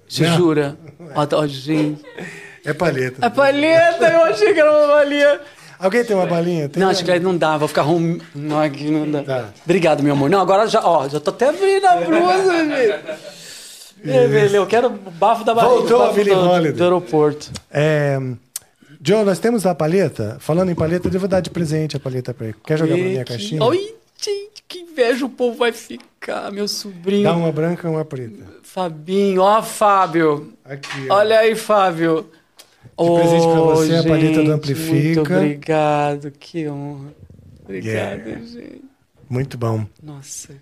Te 0.07 0.23
Não. 0.23 0.37
jura? 0.37 0.77
Ó, 1.13 1.27
ó, 1.35 1.47
gente. 1.47 2.01
É 2.63 2.73
palheta. 2.73 3.25
É 3.25 3.29
palheta, 3.29 4.07
eu 4.07 4.23
achei 4.23 4.53
que 4.53 4.59
era 4.59 4.71
uma 4.71 4.87
balinha. 4.87 5.39
Alguém 5.79 6.03
tem 6.03 6.15
uma 6.15 6.25
balinha? 6.25 6.69
Tem 6.69 6.81
Não, 6.81 6.89
acho 6.89 7.03
que 7.05 7.19
não 7.19 7.37
dá, 7.37 7.55
vou 7.57 7.67
ficar 7.67 7.83
rum... 7.83 8.17
Não, 8.33 8.59
aqui 8.59 8.89
não 8.89 9.09
dá. 9.11 9.21
Tá. 9.23 9.49
Obrigado, 9.63 10.01
meu 10.01 10.13
amor. 10.13 10.29
Não, 10.29 10.39
agora 10.41 10.67
já, 10.67 10.83
ó, 10.83 11.07
já 11.07 11.19
tô 11.19 11.29
até 11.29 11.49
abrindo 11.49 11.85
a 11.85 11.95
blusa, 11.97 12.53
gente. 12.65 12.99
É, 14.03 14.55
eu 14.57 14.65
quero 14.67 14.87
o 14.87 15.11
bafo 15.11 15.43
da 15.43 15.53
barriga. 15.53 15.75
Voltou 15.75 16.03
a 16.03 16.11
do, 16.11 16.19
Holiday. 16.49 16.71
do 16.71 16.83
aeroporto. 16.83 17.51
É, 17.71 18.19
Joe, 19.03 19.23
nós 19.23 19.39
temos 19.39 19.65
a 19.65 19.73
palheta. 19.75 20.37
Falando 20.39 20.69
em 20.71 20.75
palheta, 20.75 21.07
eu 21.11 21.19
vou 21.19 21.27
dar 21.29 21.39
de 21.41 21.49
presente 21.49 21.95
a 21.97 21.99
palheta 21.99 22.33
pra 22.33 22.47
ele. 22.47 22.55
Quer 22.65 22.77
jogar 22.77 22.95
pra 22.95 23.03
minha 23.03 23.23
Que- 23.23 23.31
caixinha? 23.33 23.63
Oi, 23.63 23.95
gente, 24.21 24.63
que 24.67 24.79
inveja 24.79 25.25
o 25.25 25.29
povo 25.29 25.57
vai 25.57 25.71
ficar, 25.71 26.51
meu 26.51 26.67
sobrinho. 26.67 27.23
Dá 27.23 27.35
uma 27.35 27.51
branca 27.51 27.87
e 27.87 27.91
uma 27.91 28.03
preta. 28.05 28.43
Fabinho, 28.63 29.41
ó, 29.41 29.61
Fábio. 29.61 30.53
Aqui, 30.65 31.07
ó. 31.09 31.15
Olha 31.15 31.39
aí, 31.39 31.55
Fábio. 31.55 32.29
De 32.99 33.05
presente 33.15 33.43
pra 33.47 33.59
você, 33.61 33.95
a 33.95 34.03
palheta 34.03 34.43
do 34.43 34.51
Amplifica. 34.51 35.21
Muito 35.21 35.33
obrigado, 35.33 36.31
que 36.31 36.67
honra. 36.67 37.13
Obrigado, 37.63 38.19
Yeah. 38.27 38.39
gente. 38.45 38.81
Muito 39.29 39.57
bom. 39.57 39.85
Nossa, 40.01 40.55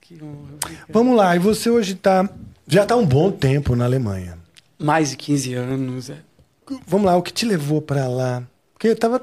que 0.00 0.14
honra. 0.22 0.54
obrigado. 0.62 0.86
Vamos 0.90 1.16
lá, 1.16 1.34
e 1.34 1.38
você 1.38 1.68
hoje 1.70 1.94
tá. 1.96 2.28
Já 2.70 2.86
tá 2.86 2.94
um 2.94 3.04
bom 3.04 3.32
tempo 3.32 3.74
na 3.74 3.84
Alemanha. 3.84 4.38
Mais 4.78 5.10
de 5.10 5.16
15 5.16 5.54
anos, 5.54 6.08
é. 6.08 6.18
Vamos 6.86 7.06
lá, 7.06 7.16
o 7.16 7.22
que 7.22 7.32
te 7.32 7.44
levou 7.44 7.82
pra 7.82 8.06
lá? 8.06 8.44
Porque 8.72 8.86
eu 8.86 8.96
tava, 8.96 9.20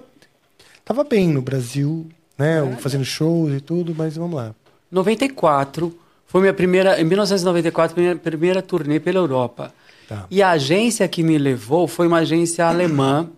tava 0.84 1.06
bem 1.06 1.30
no 1.30 1.42
Brasil, 1.42 2.06
né? 2.38 2.76
Fazendo 2.82 3.06
shows 3.06 3.54
e 3.54 3.62
tudo, 3.62 3.96
mas 3.98 4.18
vamos 4.18 4.36
lá. 4.36 4.54
94 4.92 5.98
foi 6.26 6.42
minha 6.42 6.54
primeira, 6.54 7.00
em 7.00 7.06
1994, 7.06 7.98
minha 7.98 8.16
primeira 8.18 8.62
turnê 8.62 9.00
pela 9.00 9.20
Europa. 9.20 9.74
Tá. 10.10 10.28
E 10.30 10.44
a 10.44 10.52
agência 10.52 11.08
que 11.08 11.24
me 11.24 11.38
levou 11.38 11.88
foi 11.88 12.06
uma 12.06 12.18
agência 12.18 12.66
alemã, 12.66 13.30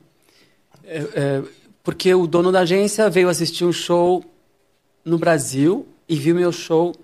é, 0.84 0.98
é, 1.14 1.44
porque 1.84 2.12
o 2.16 2.26
dono 2.26 2.52
da 2.52 2.62
agência 2.62 3.08
veio 3.12 3.30
assistir 3.30 3.64
um 3.64 3.72
show 3.72 4.26
no 5.06 5.20
Brasil 5.20 5.88
e 6.08 6.16
viu 6.16 6.34
meu 6.34 6.52
show 6.52 6.96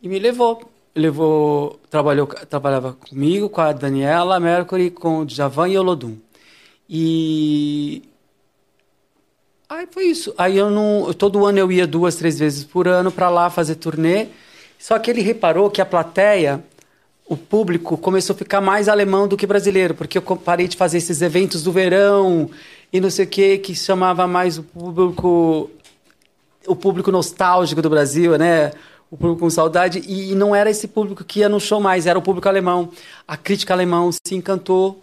e 0.00 0.08
me 0.08 0.20
levou. 0.20 0.70
Levou, 0.96 1.80
trabalhou, 1.90 2.26
trabalhava 2.26 2.92
comigo, 2.92 3.48
com 3.48 3.60
a 3.60 3.72
Daniela 3.72 4.38
Mercury, 4.38 4.90
com 4.90 5.20
o 5.20 5.26
Djavan 5.26 5.68
e 5.68 5.76
o 5.76 5.80
Olodum. 5.80 6.16
E 6.88 8.02
Aí 9.68 9.88
foi 9.90 10.04
isso. 10.04 10.32
Aí 10.38 10.56
eu 10.56 10.70
não. 10.70 11.12
Todo 11.14 11.44
ano 11.44 11.58
eu 11.58 11.72
ia 11.72 11.86
duas, 11.86 12.14
três 12.16 12.38
vezes 12.38 12.64
por 12.64 12.86
ano 12.86 13.10
para 13.10 13.28
lá 13.28 13.50
fazer 13.50 13.74
turnê. 13.76 14.28
Só 14.78 14.98
que 14.98 15.10
ele 15.10 15.20
reparou 15.20 15.70
que 15.70 15.80
a 15.80 15.86
plateia, 15.86 16.62
o 17.26 17.36
público, 17.36 17.96
começou 17.96 18.34
a 18.34 18.36
ficar 18.36 18.60
mais 18.60 18.88
alemão 18.88 19.26
do 19.26 19.36
que 19.36 19.46
brasileiro, 19.46 19.94
porque 19.94 20.18
eu 20.18 20.22
parei 20.22 20.68
de 20.68 20.76
fazer 20.76 20.98
esses 20.98 21.22
eventos 21.22 21.62
do 21.62 21.72
verão 21.72 22.50
e 22.92 23.00
não 23.00 23.10
sei 23.10 23.24
o 23.24 23.28
que, 23.28 23.58
que 23.58 23.74
chamava 23.74 24.26
mais 24.26 24.58
o 24.58 24.62
público. 24.62 25.70
O 26.66 26.76
público 26.76 27.10
nostálgico 27.10 27.82
do 27.82 27.90
Brasil, 27.90 28.38
né? 28.38 28.70
O 29.10 29.16
público 29.16 29.40
com 29.40 29.50
saudade. 29.50 30.02
E 30.06 30.34
não 30.34 30.54
era 30.54 30.70
esse 30.70 30.88
público 30.88 31.24
que 31.24 31.40
ia 31.40 31.48
no 31.48 31.60
show 31.60 31.80
mais, 31.80 32.06
era 32.06 32.18
o 32.18 32.22
público 32.22 32.48
alemão. 32.48 32.90
A 33.26 33.36
crítica 33.36 33.74
alemã 33.74 34.08
se 34.12 34.34
encantou. 34.34 35.02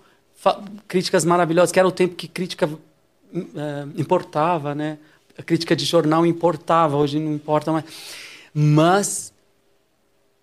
Críticas 0.88 1.24
maravilhosas, 1.24 1.72
que 1.72 1.80
era 1.80 1.88
o 1.88 1.92
tempo 1.92 2.16
que 2.16 2.28
crítica 2.28 2.68
eh, 3.34 3.86
importava, 3.96 4.74
né? 4.74 4.98
a 5.38 5.44
crítica 5.44 5.76
de 5.76 5.86
jornal 5.86 6.26
importava, 6.26 6.98
hoje 6.98 7.20
não 7.20 7.34
importa 7.34 7.72
mais. 7.72 7.86
Mas 8.54 9.34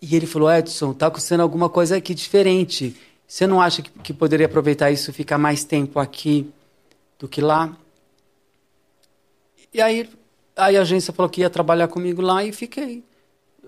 e 0.00 0.14
ele 0.14 0.26
falou, 0.26 0.52
Edson, 0.52 0.92
tá 0.92 1.08
acontecendo 1.08 1.40
alguma 1.40 1.68
coisa 1.68 1.96
aqui 1.96 2.14
diferente. 2.14 2.96
Você 3.26 3.46
não 3.46 3.60
acha 3.60 3.82
que, 3.82 3.90
que 3.90 4.12
poderia 4.12 4.46
aproveitar 4.46 4.90
isso 4.90 5.10
e 5.10 5.14
ficar 5.14 5.38
mais 5.38 5.64
tempo 5.64 5.98
aqui 5.98 6.48
do 7.18 7.26
que 7.28 7.40
lá? 7.40 7.76
E 9.74 9.80
aí, 9.80 10.08
aí 10.56 10.76
a 10.76 10.82
agência 10.82 11.12
falou 11.12 11.28
que 11.28 11.40
ia 11.40 11.50
trabalhar 11.50 11.88
comigo 11.88 12.22
lá 12.22 12.44
e 12.44 12.52
fiquei. 12.52 13.02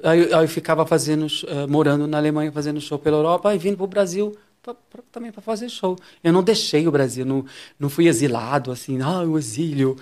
Aí, 0.02 0.32
aí 0.32 0.44
eu 0.44 0.48
ficava 0.48 0.86
fazendo, 0.86 1.27
uh, 1.27 1.68
morando 1.68 2.06
na 2.06 2.18
Alemanha, 2.18 2.52
fazendo 2.52 2.81
show 2.81 2.98
pela 2.98 3.16
Europa 3.16 3.55
e 3.55 3.59
vindo 3.59 3.77
para 3.77 3.85
o 3.85 3.89
Brasil 3.89 4.36
pra, 4.62 4.74
pra, 4.74 5.02
também 5.10 5.32
para 5.32 5.43
fazer 5.43 5.68
show. 5.68 5.97
Eu 6.22 6.32
não 6.32 6.43
deixei 6.43 6.86
o 6.86 6.90
Brasil, 6.90 7.24
não, 7.24 7.44
não 7.78 7.89
fui 7.89 8.06
exilado 8.06 8.70
assim, 8.70 9.01
ah, 9.01 9.22
o 9.22 9.39
exílio, 9.39 9.97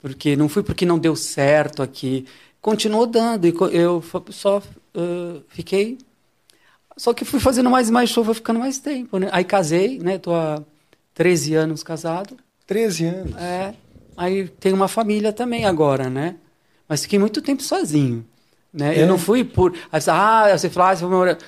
porque 0.00 0.36
não 0.36 0.48
fui 0.48 0.62
porque 0.62 0.84
não 0.84 0.98
deu 0.98 1.16
certo 1.16 1.82
aqui. 1.82 2.26
Continuou 2.60 3.06
dando 3.06 3.46
e 3.46 3.54
eu 3.72 4.02
só 4.30 4.58
uh, 4.58 5.42
fiquei. 5.48 5.98
Só 6.96 7.14
que 7.14 7.24
fui 7.24 7.40
fazendo 7.40 7.70
mais 7.70 7.88
e 7.88 7.92
mais 7.92 8.10
show, 8.10 8.24
foi 8.24 8.34
ficando 8.34 8.60
mais 8.60 8.78
tempo, 8.78 9.18
né? 9.18 9.28
Aí 9.32 9.44
casei, 9.44 9.98
né? 9.98 10.18
Tô 10.18 10.34
há 10.34 10.62
13 11.14 11.54
anos 11.54 11.82
casado. 11.82 12.36
13 12.66 13.04
anos? 13.06 13.36
É. 13.36 13.74
Aí 14.16 14.48
tenho 14.48 14.76
uma 14.76 14.88
família 14.88 15.32
também 15.32 15.64
agora, 15.64 16.10
né? 16.10 16.36
Mas 16.86 17.02
fiquei 17.02 17.18
muito 17.18 17.40
tempo 17.40 17.62
sozinho. 17.62 18.26
Né? 18.72 18.98
É. 18.98 19.02
Eu 19.02 19.06
não 19.06 19.18
fui 19.18 19.44
por. 19.44 19.74
Ah, 19.90 20.00
você 20.00 20.70
fala, 20.70 20.90
ah, 20.90 20.96
você 20.96 21.06
morar, 21.06 21.38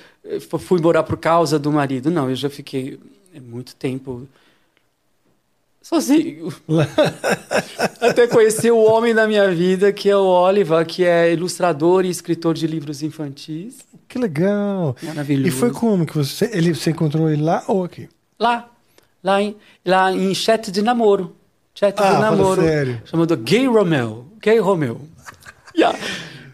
fui 0.59 0.81
morar 0.81 1.03
por 1.03 1.17
causa 1.17 1.57
do 1.57 1.71
marido. 1.71 2.11
Não, 2.11 2.29
eu 2.29 2.35
já 2.35 2.49
fiquei 2.49 2.99
muito 3.41 3.75
tempo 3.75 4.27
sozinho. 5.81 6.53
Até 8.01 8.27
conheci 8.27 8.71
o 8.71 8.77
homem 8.77 9.13
da 9.13 9.27
minha 9.27 9.49
vida, 9.51 9.91
que 9.91 10.09
é 10.09 10.15
o 10.15 10.25
Oliver, 10.25 10.85
que 10.85 11.03
é 11.03 11.31
ilustrador 11.31 12.05
e 12.05 12.09
escritor 12.09 12.53
de 12.53 12.65
livros 12.65 13.03
infantis. 13.03 13.79
Que 14.07 14.17
legal. 14.17 14.95
Maravilhoso. 15.01 15.47
E 15.47 15.51
foi 15.51 15.71
como 15.71 16.05
que 16.05 16.15
você, 16.15 16.49
ele, 16.53 16.73
você 16.73 16.91
encontrou 16.91 17.29
ele 17.29 17.41
lá 17.41 17.63
ou 17.67 17.83
aqui? 17.83 18.09
Lá. 18.39 18.69
Lá 19.23 19.41
em, 19.41 19.55
lá 19.85 20.11
em 20.11 20.33
chat 20.33 20.71
de 20.71 20.81
namoro. 20.81 21.35
Chat 21.73 21.95
ah, 21.97 22.13
de 22.13 22.19
namoro. 22.19 22.61
Sério? 22.61 23.01
Chamado 23.05 23.37
Gay 23.37 23.67
Romeo. 23.67 24.25
Gay 24.41 24.59
Romeo. 24.59 25.01
yeah. 25.75 25.97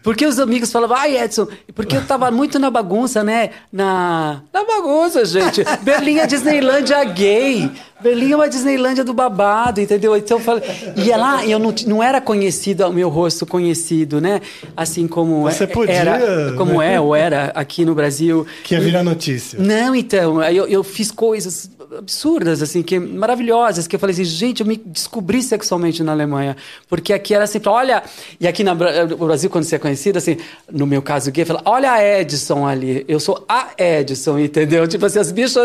Porque 0.02 0.26
os 0.26 0.38
amigos 0.38 0.72
falavam, 0.72 0.96
ai 0.96 1.16
Edson, 1.16 1.46
porque 1.74 1.96
eu 1.96 2.06
tava 2.06 2.30
muito 2.30 2.58
na 2.58 2.70
bagunça, 2.70 3.22
né? 3.22 3.50
Na, 3.72 4.42
na 4.52 4.64
bagunça, 4.64 5.24
gente. 5.24 5.62
Berlim 5.82 6.18
é 6.18 6.26
Disneylândia 6.26 7.02
gay. 7.04 7.70
Berlim 8.02 8.32
é 8.32 8.36
uma 8.36 8.48
Disneylândia 8.48 9.04
do 9.04 9.12
babado, 9.12 9.80
entendeu? 9.80 10.16
Então 10.16 10.38
eu 10.38 10.42
falei. 10.42 10.62
E 10.96 11.10
lá 11.10 11.44
eu 11.46 11.58
não, 11.58 11.74
não 11.86 12.02
era 12.02 12.20
conhecido, 12.20 12.86
o 12.86 12.92
meu 12.92 13.08
rosto 13.08 13.46
conhecido, 13.46 14.20
né? 14.20 14.40
Assim 14.76 15.06
como. 15.06 15.42
Você 15.42 15.66
podia. 15.66 15.94
Era, 15.94 16.52
como 16.56 16.78
né? 16.78 16.94
é 16.94 17.00
ou 17.00 17.14
era 17.14 17.52
aqui 17.54 17.84
no 17.84 17.94
Brasil. 17.94 18.46
Que 18.64 18.74
ia 18.74 18.80
virar 18.80 19.02
notícia. 19.02 19.58
Não, 19.58 19.94
então. 19.94 20.42
Eu, 20.42 20.66
eu 20.66 20.82
fiz 20.82 21.10
coisas 21.10 21.70
absurdas, 21.96 22.62
assim, 22.62 22.82
que 22.82 22.98
maravilhosas, 22.98 23.86
que 23.86 23.96
eu 23.96 24.00
falei 24.00 24.14
assim, 24.14 24.24
gente, 24.24 24.60
eu 24.60 24.66
me 24.66 24.76
descobri 24.76 25.42
sexualmente 25.42 26.02
na 26.02 26.12
Alemanha, 26.12 26.56
porque 26.88 27.12
aqui 27.12 27.34
era 27.34 27.46
sempre, 27.46 27.68
olha, 27.68 28.02
e 28.38 28.46
aqui 28.46 28.62
no 28.62 28.74
Brasil, 28.74 29.50
quando 29.50 29.64
você 29.64 29.76
é 29.76 29.78
conhecido, 29.78 30.18
assim, 30.18 30.36
no 30.70 30.86
meu 30.86 31.02
caso 31.02 31.30
gay, 31.30 31.44
fala, 31.44 31.62
olha 31.64 31.92
a 31.92 32.20
Edson 32.20 32.66
ali, 32.66 33.04
eu 33.08 33.18
sou 33.18 33.44
a 33.48 33.70
Edson, 33.76 34.38
entendeu? 34.38 34.86
Tipo 34.86 35.06
assim, 35.06 35.18
as 35.18 35.32
bichas 35.32 35.56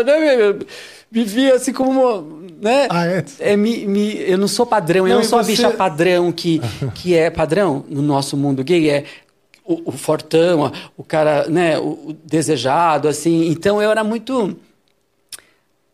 né, 1.10 1.20
me 1.20 1.24
via 1.24 1.54
assim 1.54 1.72
como, 1.72 2.42
né? 2.60 2.86
Ah, 2.90 3.06
Edson. 3.06 3.36
É, 3.40 3.56
me, 3.56 3.86
me, 3.86 4.14
eu 4.22 4.38
não 4.38 4.48
sou 4.48 4.66
padrão, 4.66 5.04
não, 5.04 5.10
eu 5.10 5.16
não 5.18 5.24
sou 5.24 5.42
você... 5.42 5.52
a 5.52 5.54
bicha 5.54 5.70
padrão 5.70 6.32
que, 6.32 6.60
que 6.94 7.14
é 7.14 7.30
padrão 7.30 7.84
no 7.88 8.02
nosso 8.02 8.36
mundo 8.36 8.64
gay, 8.64 8.90
é 8.90 9.04
o, 9.64 9.90
o 9.90 9.92
fortão, 9.92 10.72
o 10.96 11.04
cara, 11.04 11.48
né, 11.48 11.78
o, 11.78 12.08
o 12.08 12.16
desejado, 12.24 13.08
assim, 13.08 13.48
então 13.48 13.82
eu 13.82 13.90
era 13.90 14.04
muito 14.04 14.56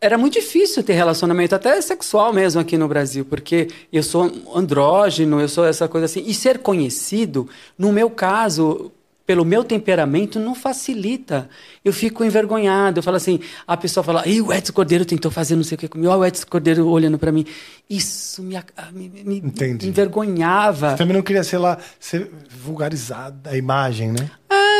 era 0.03 0.17
muito 0.17 0.33
difícil 0.33 0.83
ter 0.83 0.93
relacionamento, 0.93 1.55
até 1.55 1.79
sexual 1.79 2.33
mesmo 2.33 2.59
aqui 2.59 2.77
no 2.77 2.89
Brasil, 2.89 3.23
porque 3.23 3.69
eu 3.91 4.03
sou 4.03 4.29
andrógeno, 4.53 5.39
eu 5.39 5.47
sou 5.47 5.65
essa 5.65 5.87
coisa 5.87 6.03
assim. 6.03 6.25
E 6.27 6.33
ser 6.33 6.59
conhecido, 6.59 7.47
no 7.77 7.93
meu 7.93 8.09
caso, 8.09 8.91
pelo 9.25 9.45
meu 9.45 9.63
temperamento, 9.63 10.39
não 10.39 10.53
facilita. 10.53 11.49
Eu 11.83 11.93
fico 11.93 12.23
envergonhado. 12.23 12.99
Eu 12.99 13.03
falo 13.03 13.17
assim, 13.17 13.39
a 13.65 13.77
pessoa 13.77 14.03
fala, 14.03 14.27
e 14.27 14.41
o 14.41 14.51
Edson 14.51 14.73
Cordeiro 14.73 15.05
tentou 15.05 15.31
fazer 15.31 15.55
não 15.55 15.63
sei 15.63 15.75
o 15.75 15.79
que 15.79 15.87
comigo, 15.87 16.13
o 16.13 16.25
Edson 16.25 16.45
Cordeiro 16.49 16.87
olhando 16.87 17.17
para 17.17 17.31
mim. 17.31 17.45
Isso 17.89 18.43
me, 18.43 18.57
me, 18.91 19.09
me 19.09 19.53
envergonhava. 19.83 20.91
Você 20.91 20.97
também 20.97 21.15
não 21.15 21.23
queria, 21.23 21.43
sei 21.43 21.59
lá, 21.59 21.77
ser 21.99 22.29
vulgarizada 22.49 23.51
a 23.51 23.57
imagem, 23.57 24.11
né? 24.11 24.29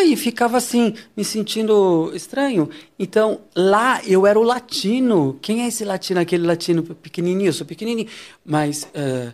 e 0.05 0.15
ficava 0.15 0.57
assim, 0.57 0.93
me 1.15 1.23
sentindo 1.23 2.11
estranho. 2.13 2.69
Então, 2.99 3.39
lá 3.55 4.01
eu 4.05 4.27
era 4.27 4.39
o 4.39 4.43
latino. 4.43 5.37
Quem 5.41 5.63
é 5.63 5.67
esse 5.67 5.85
latino? 5.85 6.19
Aquele 6.19 6.45
latino 6.45 6.83
pequenininho? 6.83 7.49
Eu 7.49 7.53
sou 7.53 7.65
pequenininho. 7.65 8.07
Mas 8.45 8.83
uh, 8.83 9.33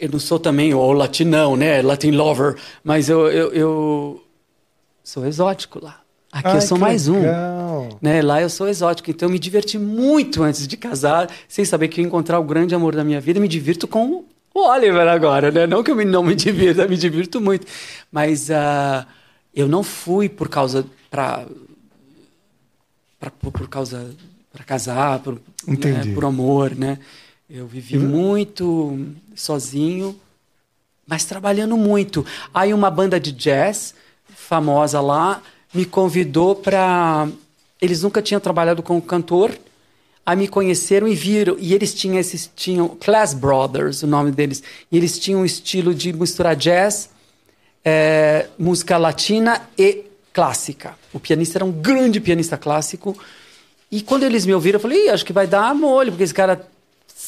eu 0.00 0.08
não 0.10 0.18
sou 0.18 0.38
também 0.38 0.74
o 0.74 0.92
latinão, 0.92 1.56
né? 1.56 1.82
Latin 1.82 2.12
lover. 2.12 2.56
Mas 2.82 3.08
eu, 3.08 3.28
eu, 3.30 3.52
eu 3.52 4.21
sou 5.02 5.26
exótico 5.26 5.82
lá. 5.82 6.00
Aqui 6.30 6.48
Ai, 6.48 6.56
eu 6.56 6.62
sou 6.62 6.78
mais 6.78 7.06
legal. 7.06 7.88
um. 7.92 7.98
Né? 8.00 8.22
Lá 8.22 8.40
eu 8.40 8.48
sou 8.48 8.68
exótico. 8.68 9.10
Então, 9.10 9.28
eu 9.28 9.32
me 9.32 9.38
diverti 9.38 9.78
muito 9.78 10.42
antes 10.42 10.66
de 10.66 10.76
casar, 10.76 11.30
sem 11.46 11.64
saber 11.64 11.88
que 11.88 12.00
ia 12.00 12.06
encontrar 12.06 12.38
o 12.38 12.44
grande 12.44 12.74
amor 12.74 12.94
da 12.94 13.04
minha 13.04 13.20
vida. 13.20 13.38
Me 13.38 13.48
divirto 13.48 13.86
com 13.86 14.24
o 14.54 14.60
Oliver 14.60 15.06
agora, 15.08 15.50
né? 15.50 15.66
Não 15.66 15.82
que 15.82 15.90
eu 15.90 16.06
não 16.06 16.22
me 16.22 16.34
divirta, 16.36 16.86
me 16.88 16.96
divirto 16.96 17.40
muito. 17.40 17.66
Mas... 18.10 18.48
Uh, 18.48 19.06
eu 19.54 19.68
não 19.68 19.82
fui 19.82 20.28
por 20.28 20.48
causa 20.48 20.86
para 21.10 21.46
por, 23.38 23.52
por 23.52 23.68
causa 23.68 24.14
para 24.52 24.64
casar, 24.64 25.20
por, 25.20 25.40
né, 25.66 26.14
por 26.14 26.24
amor, 26.24 26.74
né? 26.74 26.98
Eu 27.48 27.66
vivi 27.66 27.98
uhum. 27.98 28.08
muito 28.08 28.98
sozinho, 29.34 30.18
mas 31.06 31.24
trabalhando 31.24 31.76
muito. 31.76 32.24
Aí 32.52 32.72
uma 32.72 32.90
banda 32.90 33.20
de 33.20 33.30
jazz 33.30 33.94
famosa 34.42 35.00
lá 35.00 35.42
me 35.72 35.84
convidou 35.84 36.54
para 36.54 37.28
eles 37.80 38.02
nunca 38.02 38.22
tinham 38.22 38.40
trabalhado 38.40 38.82
com 38.82 38.96
um 38.96 39.00
cantor. 39.00 39.58
Aí 40.24 40.36
me 40.36 40.46
conheceram 40.46 41.08
e 41.08 41.16
viram, 41.16 41.56
e 41.58 41.74
eles 41.74 41.92
tinham 41.92 42.16
esses 42.16 42.48
tinham 42.54 42.88
Class 42.88 43.34
Brothers, 43.34 44.04
o 44.04 44.06
nome 44.06 44.30
deles. 44.30 44.62
E 44.90 44.96
eles 44.96 45.18
tinham 45.18 45.40
um 45.40 45.44
estilo 45.44 45.92
de 45.92 46.12
misturar 46.12 46.54
jazz 46.54 47.10
é, 47.84 48.46
música 48.56 48.96
latina 48.96 49.68
e 49.76 50.04
clássica. 50.32 50.94
O 51.12 51.18
pianista 51.18 51.58
era 51.58 51.64
um 51.64 51.72
grande 51.72 52.20
pianista 52.20 52.56
clássico. 52.56 53.18
E 53.90 54.00
quando 54.00 54.22
eles 54.22 54.46
me 54.46 54.54
ouviram, 54.54 54.76
eu 54.76 54.80
falei, 54.80 55.08
acho 55.08 55.26
que 55.26 55.32
vai 55.32 55.48
dar 55.48 55.74
molho, 55.74 56.12
porque 56.12 56.22
esse 56.22 56.32
cara 56.32 56.64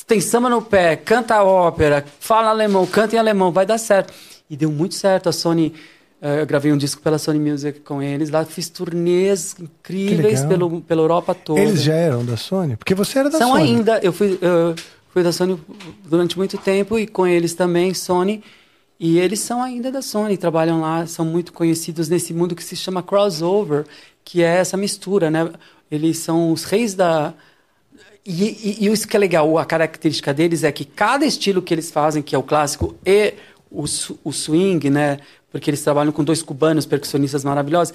tem 0.07 0.21
samba 0.21 0.49
no 0.49 0.63
pé, 0.63 0.95
canta 0.95 1.43
ópera, 1.43 2.05
fala 2.21 2.51
alemão, 2.51 2.87
canta 2.87 3.17
em 3.17 3.19
alemão, 3.19 3.51
vai 3.51 3.67
dar 3.67 3.79
certo. 3.79 4.15
E 4.49 4.57
deu 4.57 4.71
muito 4.71 4.95
certo. 4.95 5.29
A 5.29 5.33
Sony, 5.33 5.75
eu 6.27 6.47
gravei 6.47 6.73
um 6.73 6.79
disco 6.79 7.03
pela 7.03 7.19
Sony 7.19 7.39
Music 7.39 7.81
com 7.81 8.03
eles 8.03 8.31
lá, 8.31 8.47
fiz 8.47 8.71
turnês 8.71 9.55
incríveis 9.61 10.43
pelo, 10.43 10.81
pela 10.81 11.03
Europa 11.03 11.35
toda. 11.35 11.61
Eles 11.61 11.83
já 11.83 11.93
eram 11.93 12.25
da 12.25 12.35
Sony? 12.35 12.77
Porque 12.77 12.95
você 12.95 13.19
era 13.19 13.29
da 13.29 13.37
São 13.37 13.51
Sony. 13.51 13.67
São 13.67 13.77
ainda. 13.77 14.01
Eu 14.03 14.11
fui, 14.11 14.39
eu 14.41 14.75
fui 15.11 15.23
da 15.23 15.31
Sony 15.33 15.61
durante 16.07 16.39
muito 16.39 16.57
tempo 16.57 16.99
e 16.99 17.07
com 17.07 17.27
eles 17.27 17.53
também, 17.53 17.93
Sony. 17.93 18.43
E 18.99 19.19
eles 19.19 19.41
são 19.41 19.63
ainda 19.63 19.93
da 19.93 20.01
Sony, 20.01 20.39
trabalham 20.39 20.81
lá, 20.81 21.07
são 21.07 21.27
muito 21.27 21.53
conhecidos 21.53 22.09
nesse 22.09 22.33
mundo 22.33 22.55
que 22.55 22.65
se 22.65 22.75
chama 22.75 23.03
crossover, 23.03 23.85
que 24.25 24.43
é 24.43 24.57
essa 24.57 24.79
mistura, 24.79 25.31
né? 25.31 25.51
Eles 25.91 26.19
são 26.19 26.51
os 26.51 26.65
reis 26.65 26.95
da. 26.95 27.35
E, 28.25 28.45
e, 28.45 28.77
e 28.81 28.87
isso 28.87 29.07
que 29.07 29.15
é 29.15 29.21
legal, 29.21 29.59
a 29.59 29.65
característica 29.67 30.33
deles 30.33 30.65
é 30.65 30.73
que 30.73 30.87
cada 30.87 31.27
estilo 31.27 31.61
que 31.61 31.75
eles 31.75 31.91
fazem, 31.91 32.23
que 32.23 32.35
é 32.35 32.39
o 32.39 32.43
clássico 32.43 32.97
e 33.05 33.35
o, 33.71 33.85
o 34.25 34.33
swing, 34.33 34.89
né? 34.89 35.19
Porque 35.55 35.71
eles 35.71 35.83
trabalham 35.83 36.11
com 36.11 36.25
dois 36.25 36.43
cubanos, 36.43 36.85
percussionistas 36.85 37.45
maravilhosos, 37.45 37.95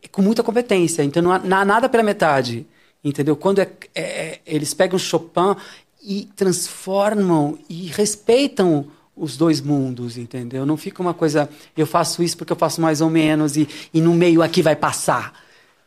é 0.00 0.06
com 0.06 0.22
muita 0.22 0.44
competência. 0.44 1.02
Então 1.02 1.20
não 1.20 1.32
há, 1.32 1.64
nada 1.64 1.88
pela 1.88 2.04
metade, 2.04 2.64
entendeu? 3.02 3.34
Quando 3.34 3.58
é, 3.58 3.68
é, 3.96 4.38
eles 4.46 4.72
pegam 4.72 4.96
Chopin 4.96 5.56
e 6.00 6.28
transformam 6.36 7.58
e 7.68 7.86
respeitam 7.88 8.86
os 9.16 9.36
dois 9.36 9.60
mundos, 9.60 10.16
entendeu? 10.16 10.64
Não 10.64 10.76
fica 10.76 11.02
uma 11.02 11.12
coisa, 11.12 11.50
eu 11.76 11.84
faço 11.84 12.22
isso 12.22 12.36
porque 12.36 12.52
eu 12.52 12.56
faço 12.56 12.80
mais 12.80 13.00
ou 13.00 13.10
menos 13.10 13.56
e, 13.56 13.68
e 13.92 14.00
no 14.00 14.14
meio 14.14 14.40
aqui 14.40 14.62
vai 14.62 14.76
passar. 14.76 15.34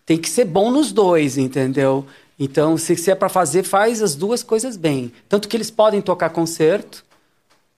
Tem 0.05 0.17
que 0.17 0.29
ser 0.29 0.43
bom 0.43 0.69
nos 0.69 0.91
dois, 0.91 1.37
entendeu? 1.37 2.05
Então, 2.37 2.77
se, 2.77 2.97
se 2.97 3.09
é 3.09 3.15
para 3.15 3.29
fazer, 3.29 3.63
faz 3.63 4.01
as 4.01 4.13
duas 4.13 4.43
coisas 4.43 4.75
bem. 4.75 5.13
Tanto 5.29 5.47
que 5.47 5.55
eles 5.55 5.71
podem 5.71 6.01
tocar 6.01 6.31
concerto, 6.31 7.05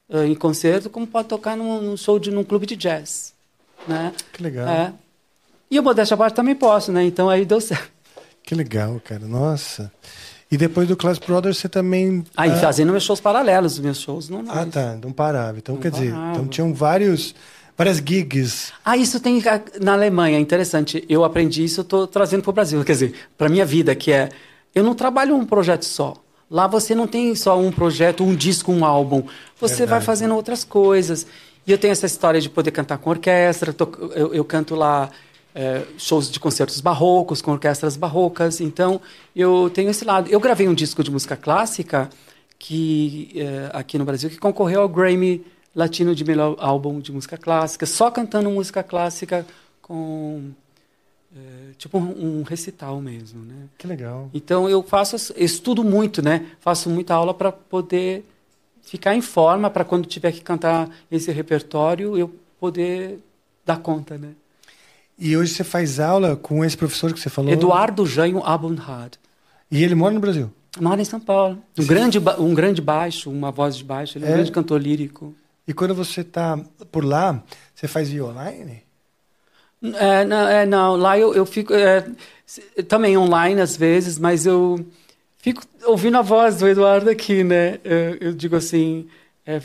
uh, 0.09 0.23
em 0.23 0.33
concerto, 0.33 0.89
como 0.89 1.05
pode 1.05 1.27
tocar 1.27 1.55
num, 1.55 1.79
num, 1.79 1.95
show 1.95 2.17
de 2.17 2.31
num 2.31 2.43
clube 2.43 2.65
de 2.65 2.75
jazz, 2.75 3.34
né? 3.87 4.13
Que 4.33 4.43
legal. 4.43 4.67
É. 4.67 4.93
E 5.69 5.79
o 5.79 5.83
Modéstia 5.83 6.15
parte 6.15 6.35
também 6.35 6.55
posso, 6.55 6.91
né? 6.91 7.03
Então 7.03 7.29
aí 7.29 7.45
deu 7.45 7.59
certo. 7.61 7.89
Que 8.43 8.53
legal, 8.53 9.01
cara. 9.03 9.25
Nossa. 9.25 9.91
E 10.51 10.57
depois 10.57 10.87
do 10.87 10.95
Class 10.95 11.17
Brothers 11.17 11.57
você 11.57 11.67
também. 11.67 12.23
Aí 12.37 12.51
ah, 12.51 12.55
fazendo 12.57 12.91
meus 12.91 13.03
shows 13.03 13.19
paralelos, 13.19 13.79
meus 13.79 13.99
shows 13.99 14.29
normais. 14.29 14.59
Ah, 14.59 14.65
tá. 14.65 14.97
Não 15.01 15.11
parava. 15.11 15.57
Então, 15.57 15.75
Não 15.75 15.81
quer 15.81 15.89
dizer, 15.91 16.11
parava. 16.11 16.31
então 16.33 16.47
tinham 16.47 16.71
vários, 16.73 17.33
várias 17.75 17.97
gigs. 17.97 18.71
Ah, 18.85 18.95
isso 18.95 19.19
tem 19.19 19.41
a- 19.47 19.61
na 19.81 19.93
Alemanha, 19.93 20.39
interessante. 20.39 21.03
Eu 21.09 21.23
aprendi 21.23 21.63
isso, 21.63 21.79
eu 21.81 21.83
estou 21.83 22.05
trazendo 22.05 22.43
para 22.43 22.51
o 22.51 22.53
Brasil. 22.53 22.83
Quer 22.85 22.91
dizer, 22.93 23.15
para 23.37 23.49
minha 23.49 23.65
vida, 23.65 23.95
que 23.95 24.11
é. 24.11 24.29
Eu 24.73 24.83
não 24.83 24.93
trabalho 24.93 25.35
um 25.35 25.45
projeto 25.45 25.83
só. 25.83 26.13
Lá 26.51 26.67
você 26.67 26.93
não 26.93 27.07
tem 27.07 27.33
só 27.33 27.59
um 27.59 27.71
projeto, 27.71 28.23
um 28.23 28.35
disco, 28.35 28.71
um 28.71 28.85
álbum. 28.85 29.23
Você 29.59 29.77
vai 29.77 29.85
Verdade. 29.87 30.05
fazendo 30.05 30.35
outras 30.35 30.63
coisas. 30.63 31.25
E 31.67 31.71
eu 31.71 31.77
tenho 31.77 31.91
essa 31.91 32.05
história 32.05 32.39
de 32.39 32.49
poder 32.49 32.71
cantar 32.71 32.97
com 32.97 33.09
orquestra. 33.09 33.73
to- 33.73 34.11
Eu, 34.15 34.33
eu 34.33 34.45
canto 34.45 34.75
lá 34.75 35.09
é, 35.53 35.83
shows 35.97 36.29
de 36.29 36.39
concertos 36.39 36.79
barrocos, 36.81 37.41
com 37.41 37.51
orquestras 37.51 37.95
barrocas. 37.97 38.61
Então, 38.61 39.01
eu 39.35 39.69
tenho 39.73 39.89
esse 39.89 40.03
lado. 40.05 40.29
Eu 40.29 40.39
gravei 40.39 40.67
um 40.67 40.73
disco 40.73 41.03
de 41.03 41.09
música 41.09 41.35
clássica 41.35 42.09
que 42.59 43.31
é, 43.35 43.69
aqui 43.73 43.97
no 43.97 44.05
Brasil 44.05 44.29
que 44.29 44.37
concorreu 44.37 44.81
ao 44.81 44.89
Grammy 44.89 45.45
Latino 45.75 46.15
de 46.15 46.23
melhor 46.23 46.55
álbum 46.59 46.99
de 47.01 47.11
música 47.11 47.37
clássica, 47.37 47.85
só 47.85 48.09
cantando 48.09 48.49
música 48.49 48.81
clássica 48.81 49.45
com 49.81 50.51
é, 51.35 51.39
tipo 51.77 51.97
um, 51.97 52.39
um 52.39 52.43
recital 52.43 53.01
mesmo, 53.01 53.43
né? 53.43 53.55
Que 53.77 53.85
legal. 53.85 54.29
Então 54.33 54.69
eu 54.69 54.81
faço, 54.81 55.33
eu 55.35 55.45
estudo 55.45 55.83
muito, 55.83 56.21
né? 56.21 56.45
Faço 56.61 56.89
muita 56.89 57.13
aula 57.13 57.33
para 57.33 57.51
poder 57.51 58.25
ficar 58.85 59.15
em 59.15 59.21
forma 59.21 59.69
para 59.69 59.83
quando 59.83 60.05
tiver 60.05 60.31
que 60.31 60.41
cantar 60.41 60.89
esse 61.11 61.31
repertório 61.31 62.17
eu 62.17 62.33
poder 62.59 63.19
dar 63.65 63.77
conta, 63.77 64.17
né? 64.17 64.29
E 65.17 65.35
hoje 65.35 65.53
você 65.53 65.63
faz 65.63 65.99
aula 65.99 66.35
com 66.35 66.63
esse 66.63 66.77
professor 66.77 67.13
que 67.13 67.19
você 67.19 67.29
falou? 67.29 67.51
Eduardo 67.51 68.05
Janho 68.05 68.43
Abunhard. 68.43 69.17
E 69.71 69.83
ele 69.83 69.95
mora 69.95 70.13
no 70.13 70.19
Brasil? 70.19 70.51
Mora 70.79 71.01
em 71.01 71.05
São 71.05 71.19
Paulo. 71.19 71.57
Um 71.79 71.85
grande, 71.85 72.19
um 72.37 72.53
grande 72.53 72.81
baixo, 72.81 73.29
uma 73.31 73.49
voz 73.49 73.77
de 73.77 73.83
baixo. 73.83 74.17
Ele 74.17 74.25
é 74.25 74.27
um 74.27 74.31
É? 74.31 74.33
grande 74.35 74.51
cantor 74.51 74.81
lírico. 74.81 75.33
E 75.67 75.73
quando 75.73 75.95
você 75.95 76.21
está 76.21 76.59
por 76.91 77.03
lá, 77.03 77.41
você 77.73 77.87
faz 77.87 78.09
via 78.09 78.25
online? 78.25 78.83
É, 79.81 80.25
não, 80.25 80.47
é, 80.47 80.65
não, 80.65 80.95
lá 80.95 81.17
eu, 81.17 81.33
eu 81.33 81.45
fico 81.45 81.73
é, 81.73 82.05
também 82.87 83.17
online 83.17 83.61
às 83.61 83.75
vezes, 83.77 84.17
mas 84.19 84.45
eu 84.45 84.85
fico 85.45 85.61
ouvindo 85.85 86.17
a 86.17 86.23
voz 86.23 86.57
do 86.57 86.67
Eduardo 86.67 87.07
aqui, 87.07 87.43
né? 87.43 87.79
Eu, 87.83 88.15
eu 88.29 88.33
digo 88.33 88.55
assim, 88.55 89.07
é, 89.45 89.61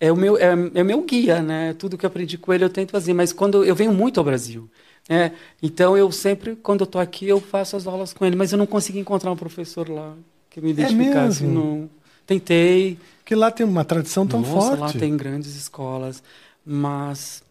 é 0.00 0.10
o 0.10 0.16
meu 0.16 0.38
é, 0.38 0.52
é 0.74 0.82
meu 0.82 1.02
guia, 1.02 1.42
né? 1.42 1.74
Tudo 1.74 1.98
que 1.98 2.06
eu 2.06 2.08
aprendi 2.08 2.38
com 2.38 2.50
ele 2.50 2.64
eu 2.64 2.70
tento 2.70 2.92
fazer, 2.92 3.12
mas 3.12 3.30
quando 3.30 3.62
eu 3.62 3.74
venho 3.74 3.92
muito 3.92 4.18
ao 4.18 4.24
Brasil, 4.24 4.70
né? 5.06 5.32
Então 5.62 5.98
eu 5.98 6.10
sempre 6.10 6.56
quando 6.56 6.80
eu 6.80 6.86
estou 6.86 6.98
aqui 6.98 7.28
eu 7.28 7.38
faço 7.42 7.76
as 7.76 7.86
aulas 7.86 8.14
com 8.14 8.24
ele, 8.24 8.36
mas 8.36 8.52
eu 8.52 8.58
não 8.58 8.66
consegui 8.66 8.98
encontrar 8.98 9.30
um 9.30 9.36
professor 9.36 9.86
lá 9.86 10.14
que 10.48 10.62
me 10.62 10.70
identificasse, 10.70 11.44
mesmo? 11.44 11.60
não. 11.60 11.90
Tentei, 12.26 12.98
Porque 13.18 13.34
lá 13.34 13.50
tem 13.50 13.64
uma 13.66 13.84
tradição 13.84 14.26
tão 14.26 14.40
nossa, 14.40 14.76
forte. 14.76 14.80
lá 14.80 14.92
tem 14.92 15.14
grandes 15.14 15.54
escolas, 15.54 16.22
mas. 16.64 17.42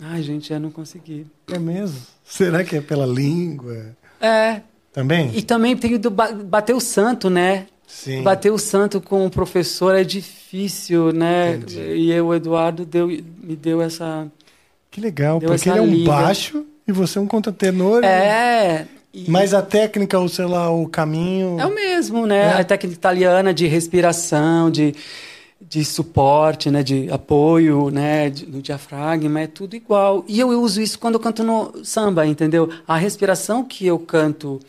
Ai, 0.00 0.22
gente, 0.22 0.52
eu 0.52 0.58
não 0.58 0.70
consegui. 0.70 1.26
É 1.48 1.58
mesmo? 1.58 2.00
Será 2.24 2.64
que 2.64 2.76
é 2.76 2.80
pela 2.80 3.06
língua? 3.06 3.94
É. 4.20 4.62
Também? 4.92 5.30
E 5.34 5.42
também 5.42 5.76
tem 5.76 5.96
do 5.98 6.10
ba- 6.10 6.32
bater 6.32 6.74
o 6.74 6.80
santo, 6.80 7.30
né? 7.30 7.66
Sim. 7.86 8.22
Bater 8.22 8.50
o 8.52 8.58
santo 8.58 9.00
com 9.00 9.26
o 9.26 9.30
professor 9.30 9.94
é 9.94 10.02
difícil, 10.04 11.12
né? 11.12 11.56
Entendi. 11.56 11.80
E 11.80 12.10
eu, 12.12 12.26
o 12.28 12.34
Eduardo 12.34 12.84
deu, 12.84 13.06
me 13.08 13.56
deu 13.56 13.80
essa. 13.82 14.26
Que 14.90 15.00
legal, 15.00 15.40
porque 15.40 15.68
ele 15.68 15.78
é 15.78 15.82
um 15.82 15.86
liga. 15.86 16.10
baixo 16.10 16.64
e 16.86 16.92
você 16.92 17.18
é 17.18 17.20
um 17.22 17.26
contratenor. 17.26 18.02
É. 18.04 18.86
e- 19.12 19.30
Mas 19.30 19.52
a 19.54 19.62
técnica, 19.62 20.18
ou 20.18 20.28
sei 20.28 20.44
lá, 20.46 20.70
o 20.70 20.86
caminho. 20.88 21.58
É 21.60 21.66
o 21.66 21.74
mesmo, 21.74 22.26
né? 22.26 22.44
É. 22.48 22.60
A 22.60 22.64
técnica 22.64 22.94
italiana 22.96 23.52
de 23.54 23.66
respiração, 23.66 24.70
de, 24.70 24.94
de 25.60 25.84
suporte, 25.84 26.70
né? 26.70 26.82
De 26.82 27.10
apoio, 27.10 27.90
né? 27.90 28.28
de- 28.30 28.46
no 28.46 28.60
diafragma, 28.62 29.40
é 29.40 29.46
tudo 29.46 29.74
igual. 29.76 30.24
E 30.28 30.40
eu 30.40 30.48
uso 30.48 30.80
isso 30.80 30.98
quando 30.98 31.14
eu 31.14 31.20
canto 31.20 31.42
no 31.42 31.84
samba, 31.84 32.26
entendeu? 32.26 32.68
A 32.86 32.96
respiração 32.96 33.62
que 33.64 33.86
eu 33.86 33.98
canto 33.98 34.60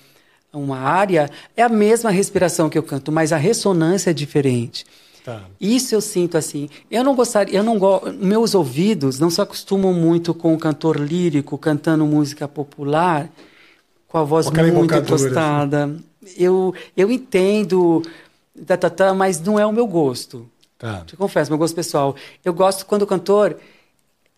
uma 0.53 0.77
área 0.77 1.29
é 1.57 1.63
a 1.63 1.69
mesma 1.69 2.11
respiração 2.11 2.69
que 2.69 2.77
eu 2.77 2.83
canto, 2.83 3.11
mas 3.11 3.33
a 3.33 3.37
ressonância 3.37 4.11
é 4.11 4.13
diferente. 4.13 4.85
Tá. 5.25 5.41
Isso 5.59 5.95
eu 5.95 6.01
sinto 6.01 6.37
assim. 6.37 6.69
Eu 6.91 7.03
não 7.03 7.15
gostaria, 7.15 7.57
eu 7.57 7.63
não 7.63 7.79
go, 7.79 8.01
meus 8.19 8.53
ouvidos 8.53 9.19
não 9.19 9.29
se 9.29 9.41
acostumam 9.41 9.93
muito 9.93 10.33
com 10.33 10.53
o 10.53 10.57
cantor 10.57 10.99
lírico 10.99 11.57
cantando 11.57 12.05
música 12.05 12.47
popular 12.47 13.29
com 14.07 14.17
a 14.17 14.23
voz 14.23 14.47
aquela 14.47 14.71
muito 14.71 14.93
assim. 14.93 15.03
impostada. 15.03 15.95
Eu 16.37 16.73
eu 16.95 17.09
entendo 17.09 18.03
tá, 18.67 18.77
tá, 18.77 18.89
tá, 18.89 19.13
mas 19.13 19.39
não 19.39 19.57
é 19.57 19.65
o 19.65 19.71
meu 19.71 19.87
gosto. 19.87 20.47
Tá. 20.77 21.03
Te 21.05 21.15
confesso, 21.15 21.49
meu 21.49 21.57
gosto 21.57 21.73
pessoal. 21.73 22.15
Eu 22.43 22.53
gosto 22.53 22.85
quando 22.85 23.03
o 23.03 23.07
cantor 23.07 23.57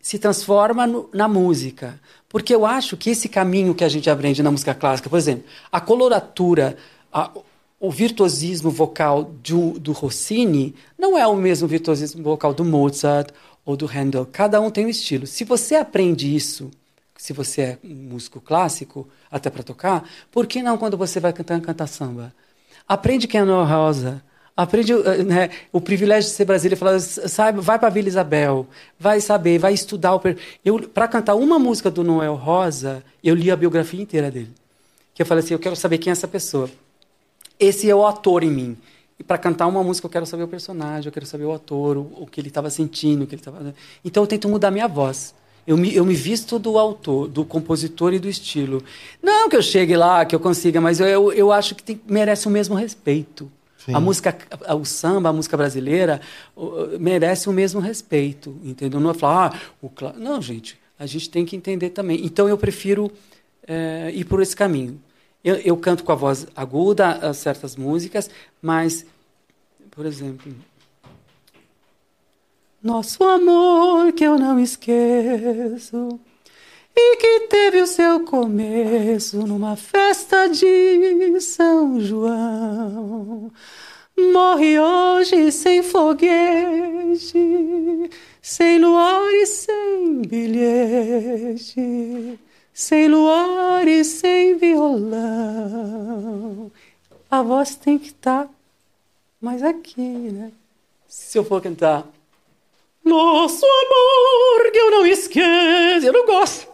se 0.05 0.19
transforma 0.19 0.85
no- 0.85 1.09
na 1.11 1.27
música. 1.27 1.99
Porque 2.29 2.53
eu 2.53 2.63
acho 2.63 2.95
que 2.95 3.09
esse 3.09 3.27
caminho 3.27 3.73
que 3.73 3.83
a 3.83 3.89
gente 3.89 4.07
aprende 4.07 4.43
na 4.43 4.51
música 4.51 4.75
clássica, 4.75 5.09
por 5.09 5.17
exemplo, 5.17 5.45
a 5.71 5.81
coloratura, 5.81 6.77
a- 7.11 7.31
o 7.79 7.89
virtuosismo 7.89 8.69
vocal 8.69 9.23
do, 9.23 9.79
do 9.79 9.91
Rossini 9.93 10.75
não 10.95 11.17
é 11.17 11.25
o 11.25 11.35
mesmo 11.35 11.67
virtuosismo 11.67 12.21
vocal 12.21 12.53
do 12.53 12.63
Mozart 12.63 13.29
ou 13.65 13.75
do 13.75 13.87
Handel. 13.87 14.27
Cada 14.31 14.61
um 14.61 14.69
tem 14.69 14.85
um 14.85 14.89
estilo. 14.89 15.25
Se 15.25 15.43
você 15.43 15.73
aprende 15.73 16.35
isso, 16.35 16.69
se 17.17 17.33
você 17.33 17.61
é 17.61 17.77
um 17.83 17.95
músico 18.13 18.39
clássico, 18.39 19.07
até 19.31 19.49
para 19.49 19.63
tocar, 19.63 20.07
por 20.31 20.45
que 20.45 20.61
não 20.61 20.77
quando 20.77 20.95
você 20.95 21.19
vai 21.19 21.33
cantar, 21.33 21.59
cantar 21.61 21.87
samba? 21.87 22.31
Aprende 22.87 23.27
quem 23.27 23.41
é 23.41 23.43
Noel 23.43 23.65
Rosa. 23.65 24.21
Aprende 24.57 24.93
eh, 24.93 25.23
né, 25.23 25.49
o 25.71 25.81
privilégio 25.81 26.29
de 26.29 26.35
ser 26.35 26.45
brasileiro. 26.45 26.79
Fala, 26.79 26.99
sabe, 26.99 27.59
vai 27.59 27.77
para 27.77 27.89
Vila 27.89 28.07
Isabel, 28.07 28.65
vai 28.97 29.19
saber, 29.19 29.57
vai 29.59 29.73
estudar. 29.73 30.13
o 30.15 30.19
per- 30.19 30.37
Eu 30.63 30.79
para 30.87 31.07
cantar 31.07 31.35
uma 31.35 31.59
música 31.59 31.91
do 31.91 32.03
Noel 32.03 32.35
Rosa, 32.35 33.03
eu 33.23 33.35
li 33.35 33.51
a 33.51 33.55
biografia 33.55 34.01
inteira 34.01 34.31
dele. 34.31 34.51
Que 35.13 35.21
eu 35.21 35.25
falei 35.25 35.43
assim, 35.43 35.53
eu 35.53 35.59
quero 35.59 35.75
saber 35.75 35.97
quem 35.97 36.09
é 36.09 36.13
essa 36.13 36.27
pessoa. 36.27 36.69
Esse 37.59 37.89
é 37.89 37.95
o 37.95 38.05
ator 38.05 38.43
em 38.43 38.51
mim. 38.51 38.77
E 39.19 39.23
para 39.23 39.37
cantar 39.37 39.67
uma 39.67 39.81
música 39.83 40.05
eu 40.07 40.11
quero 40.11 40.25
saber 40.25 40.43
o 40.43 40.47
personagem, 40.47 41.07
eu 41.07 41.11
quero 41.11 41.25
saber 41.25 41.45
o 41.45 41.53
ator, 41.53 41.95
o, 41.97 42.01
o 42.21 42.27
que 42.27 42.39
ele 42.41 42.49
estava 42.49 42.69
sentindo, 42.69 43.23
o 43.23 43.27
que 43.27 43.35
ele 43.35 43.41
estava. 43.41 43.73
Então 44.03 44.23
eu 44.23 44.27
tento 44.27 44.47
mudar 44.49 44.71
minha 44.71 44.87
voz. 44.87 45.33
Eu 45.65 45.77
me, 45.77 45.93
eu 45.95 46.05
me 46.05 46.13
visto 46.13 46.59
do 46.59 46.77
autor, 46.77 47.27
do 47.27 47.43
compositor 47.43 48.13
e 48.13 48.19
do 48.19 48.27
estilo. 48.29 48.83
Não 49.23 49.49
que 49.49 49.55
eu 49.55 49.61
chegue 49.63 49.95
lá, 49.97 50.23
que 50.25 50.35
eu 50.35 50.39
consiga, 50.39 50.79
mas 50.79 50.99
eu, 50.99 51.07
eu, 51.07 51.33
eu 51.33 51.51
acho 51.51 51.75
que 51.75 51.83
tem- 51.83 51.99
merece 52.07 52.47
o 52.47 52.51
mesmo 52.51 52.75
respeito. 52.75 53.49
Sim. 53.85 53.93
A 53.93 53.99
música, 53.99 54.35
o 54.79 54.83
samba, 54.83 55.29
a 55.29 55.33
música 55.33 55.55
brasileira 55.55 56.19
merece 56.99 57.47
o 57.47 57.53
mesmo 57.53 57.79
respeito, 57.79 58.57
entendeu? 58.63 58.99
Não 58.99 59.11
é 59.11 59.13
falar, 59.13 59.55
ah, 59.55 59.59
o 59.81 59.89
clá... 59.89 60.13
não, 60.17 60.41
gente, 60.41 60.79
a 60.97 61.05
gente 61.05 61.29
tem 61.29 61.45
que 61.45 61.55
entender 61.55 61.91
também. 61.91 62.25
Então 62.25 62.49
eu 62.49 62.57
prefiro 62.57 63.11
eh, 63.67 64.11
ir 64.15 64.25
por 64.25 64.41
esse 64.41 64.55
caminho. 64.55 64.99
Eu, 65.43 65.55
eu 65.57 65.77
canto 65.77 66.03
com 66.03 66.11
a 66.11 66.15
voz 66.15 66.47
aguda 66.55 67.31
certas 67.33 67.75
músicas, 67.75 68.29
mas, 68.59 69.05
por 69.91 70.07
exemplo, 70.07 70.51
nosso 72.81 73.23
amor 73.23 74.13
que 74.13 74.23
eu 74.23 74.37
não 74.37 74.59
esqueço 74.59 76.19
e 76.95 77.17
que 77.17 77.41
teve 77.47 77.81
o 77.81 77.87
seu 77.87 78.21
começo 78.21 79.45
numa 79.45 79.75
festa 79.75 80.47
de 80.47 81.41
São 81.41 81.99
João. 81.99 83.51
Morre 84.17 84.79
hoje 84.79 85.51
sem 85.51 85.83
foguete, 85.83 87.37
sem 88.41 88.79
luar 88.79 89.29
e 89.33 89.45
sem 89.45 90.21
bilhete, 90.21 91.79
sem 92.73 93.09
luar 93.09 93.85
e 93.85 94.05
sem 94.05 94.55
violão. 94.55 95.11
A 97.29 97.43
voz 97.43 97.75
tem 97.75 97.99
que 97.99 98.07
estar 98.07 98.49
mais 99.41 99.61
aqui, 99.61 100.01
né? 100.01 100.53
Se 101.07 101.37
eu 101.37 101.43
for 101.43 101.61
cantar 101.61 102.07
nosso 103.05 103.65
amor 103.65 104.71
que 104.71 104.77
eu 104.77 104.91
não 104.91 105.05
esqueço. 105.05 106.07
Eu 106.07 106.13
não 106.13 106.25
gosto. 106.25 106.67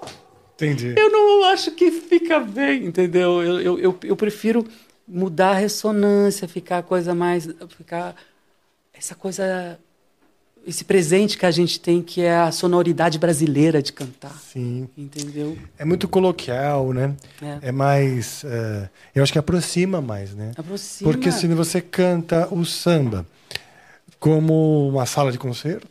Entendi. 0.56 0.94
Eu 0.96 1.12
não 1.12 1.44
acho 1.46 1.72
que 1.72 1.92
fica 1.92 2.40
bem, 2.40 2.86
entendeu? 2.86 3.42
Eu, 3.42 3.60
eu, 3.60 3.80
eu, 3.80 4.00
eu 4.04 4.16
prefiro 4.16 4.66
mudar 5.08 5.52
a 5.52 5.56
ressonância, 5.56 6.48
ficar 6.48 6.80
a 6.80 6.84
coisa 6.84 7.14
mais. 7.14 7.50
ficar. 7.70 8.16
essa 8.94 9.16
coisa. 9.16 9.80
esse 10.66 10.86
presente 10.86 11.38
que 11.38 11.46
a 11.46 11.52
gente 11.52 11.80
tem, 11.80 12.02
que 12.02 12.22
é 12.22 12.36
a 12.36 12.52
sonoridade 12.52 13.18
brasileira 13.18 13.82
de 13.82 13.92
cantar. 13.92 14.38
Sim. 14.40 14.88
Entendeu? 14.96 15.58
É 15.78 15.84
muito 15.84 16.08
coloquial, 16.08 16.94
né? 16.94 17.16
É. 17.42 17.70
É 17.70 17.72
mais. 17.72 18.44
é, 18.46 18.90
eu 19.16 19.24
acho 19.24 19.34
que 19.34 19.40
aproxima 19.40 20.00
mais, 20.00 20.34
né? 20.36 20.52
Aproxima. 20.56 21.12
Porque 21.12 21.32
se 21.32 21.48
você 21.48 21.82
canta 21.82 22.48
o 22.54 22.64
samba 22.64 23.26
como 24.22 24.88
uma 24.90 25.06
sala 25.06 25.34
de 25.34 25.40
concerto, 25.40 25.90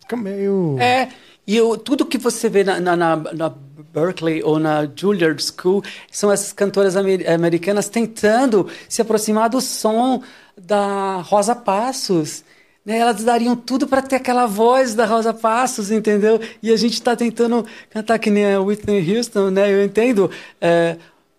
fica 0.00 0.16
meio. 0.16 0.76
É, 0.80 1.08
E 1.46 1.56
eu, 1.56 1.76
tudo 1.78 2.04
que 2.06 2.18
você 2.18 2.48
vê 2.48 2.64
na, 2.64 2.80
na, 2.80 2.96
na, 2.96 3.16
na 3.16 3.54
Berkeley 3.94 4.42
ou 4.42 4.58
na 4.58 4.86
Juilliard 4.96 5.40
School 5.42 5.82
são 6.10 6.32
essas 6.32 6.52
cantoras 6.52 6.96
amer- 6.96 7.30
americanas 7.30 7.88
tentando 7.88 8.68
se 8.88 9.00
aproximar 9.02 9.48
do 9.48 9.60
som 9.60 10.22
da 10.56 11.20
Rosa 11.22 11.54
Passos. 11.54 12.42
Né? 12.84 12.98
Elas 12.98 13.22
dariam 13.24 13.54
tudo 13.56 13.86
para 13.86 14.02
ter 14.02 14.16
aquela 14.16 14.46
voz 14.46 14.94
da 14.94 15.06
Rosa 15.06 15.32
Passos, 15.34 15.90
entendeu? 15.90 16.40
E 16.62 16.72
a 16.72 16.76
gente 16.76 16.94
está 16.94 17.14
tentando 17.16 17.64
cantar 17.90 18.18
que 18.18 18.30
nem 18.30 18.52
a 18.54 18.60
Whitney 18.60 19.16
Houston, 19.16 19.50
né? 19.50 19.72
Eu 19.72 19.84
entendo. 19.84 20.30
é, 20.60 20.96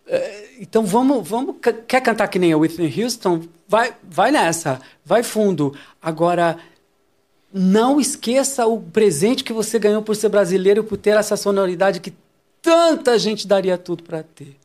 é, 0.08 0.46
então 0.62 0.86
vamos, 0.86 1.28
vamos. 1.28 1.56
Quer 1.88 2.02
cantar 2.02 2.28
que 2.30 2.40
nem 2.40 2.54
a 2.54 2.58
Whitney 2.58 3.04
Houston? 3.04 3.42
Vai, 3.68 3.94
vai 4.04 4.32
nessa, 4.32 4.80
vai 5.04 5.24
fundo. 5.24 5.76
Agora, 6.02 6.58
não 7.54 8.00
esqueça 8.00 8.66
o 8.66 8.82
presente 8.82 9.44
que 9.44 9.54
você 9.54 9.80
ganhou 9.80 10.02
por 10.02 10.16
ser 10.16 10.30
brasileiro, 10.30 10.84
por 10.84 10.98
ter 10.98 11.12
essa 11.18 11.36
sonoridade 11.38 12.00
que 12.00 12.14
tanta 12.62 13.18
gente 13.18 13.48
daria 13.48 13.78
tudo 13.78 14.04
para 14.04 14.24
ter, 14.24 14.56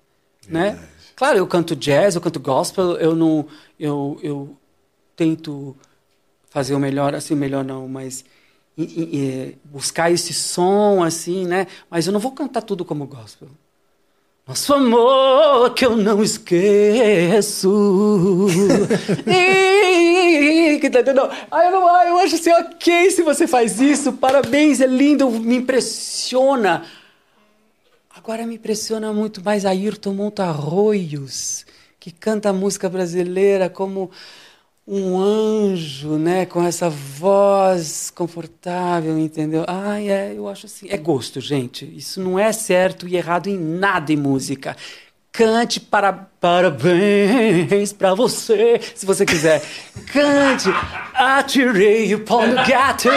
né? 0.48 0.78
Claro, 1.16 1.38
eu 1.38 1.46
canto 1.46 1.76
jazz, 1.76 2.14
eu 2.14 2.20
canto 2.20 2.40
gospel, 2.40 2.96
eu 2.96 3.14
não, 3.14 3.46
eu, 3.78 4.18
eu 4.22 4.56
tento 5.14 5.76
fazer 6.50 6.74
o 6.74 6.78
melhor, 6.78 7.14
assim, 7.14 7.34
o 7.34 7.36
melhor 7.36 7.64
não, 7.64 7.86
mas 7.88 8.24
e- 8.76 8.82
e- 8.82 9.16
e, 9.16 9.58
buscar 9.64 10.10
esse 10.10 10.32
som, 10.32 11.02
assim, 11.02 11.46
né? 11.46 11.66
Mas 11.90 12.06
eu 12.06 12.12
não 12.12 12.20
vou 12.20 12.32
cantar 12.32 12.62
tudo 12.62 12.84
como 12.84 13.06
gospel. 13.06 13.48
Nosso 14.52 14.74
amor 14.74 15.72
que 15.72 15.86
eu 15.86 15.96
não 15.96 16.22
esqueço. 16.22 17.70
Que 20.78 20.90
tá 20.90 21.00
entendendo? 21.00 21.30
Ah, 21.50 21.64
eu, 21.64 21.70
não, 21.70 22.02
eu 22.02 22.18
acho 22.18 22.34
assim, 22.34 22.50
ok 22.50 23.10
se 23.12 23.22
você 23.22 23.46
faz 23.46 23.80
isso, 23.80 24.14
parabéns, 24.14 24.80
é 24.80 24.86
lindo, 24.86 25.30
me 25.30 25.56
impressiona. 25.56 26.84
Agora 28.14 28.44
me 28.44 28.56
impressiona 28.56 29.12
muito 29.12 29.42
mais 29.44 29.64
Ayrton 29.64 30.12
Montarroios, 30.12 31.64
que 32.00 32.10
canta 32.10 32.52
música 32.52 32.88
brasileira 32.88 33.70
como 33.70 34.10
um 34.86 35.20
anjo, 35.20 36.16
né, 36.18 36.44
com 36.44 36.62
essa 36.62 36.90
voz 36.90 38.10
confortável, 38.10 39.16
entendeu? 39.18 39.64
Ai, 39.68 40.10
é, 40.10 40.34
eu 40.36 40.48
acho 40.48 40.66
assim, 40.66 40.88
é 40.90 40.96
gosto, 40.96 41.40
gente. 41.40 41.84
Isso 41.96 42.20
não 42.20 42.38
é 42.38 42.52
certo 42.52 43.06
e 43.06 43.16
errado 43.16 43.46
em 43.46 43.56
nada 43.56 44.12
em 44.12 44.16
música. 44.16 44.76
Cante 45.30 45.80
para 45.80 46.12
parabéns 46.12 47.92
para 47.92 48.12
você, 48.12 48.78
se 48.94 49.06
você 49.06 49.24
quiser. 49.24 49.62
Cante, 50.12 50.68
atirei 51.14 52.14
o 52.14 52.20
pau 52.20 52.46
no 52.46 52.56
gato, 52.66 53.08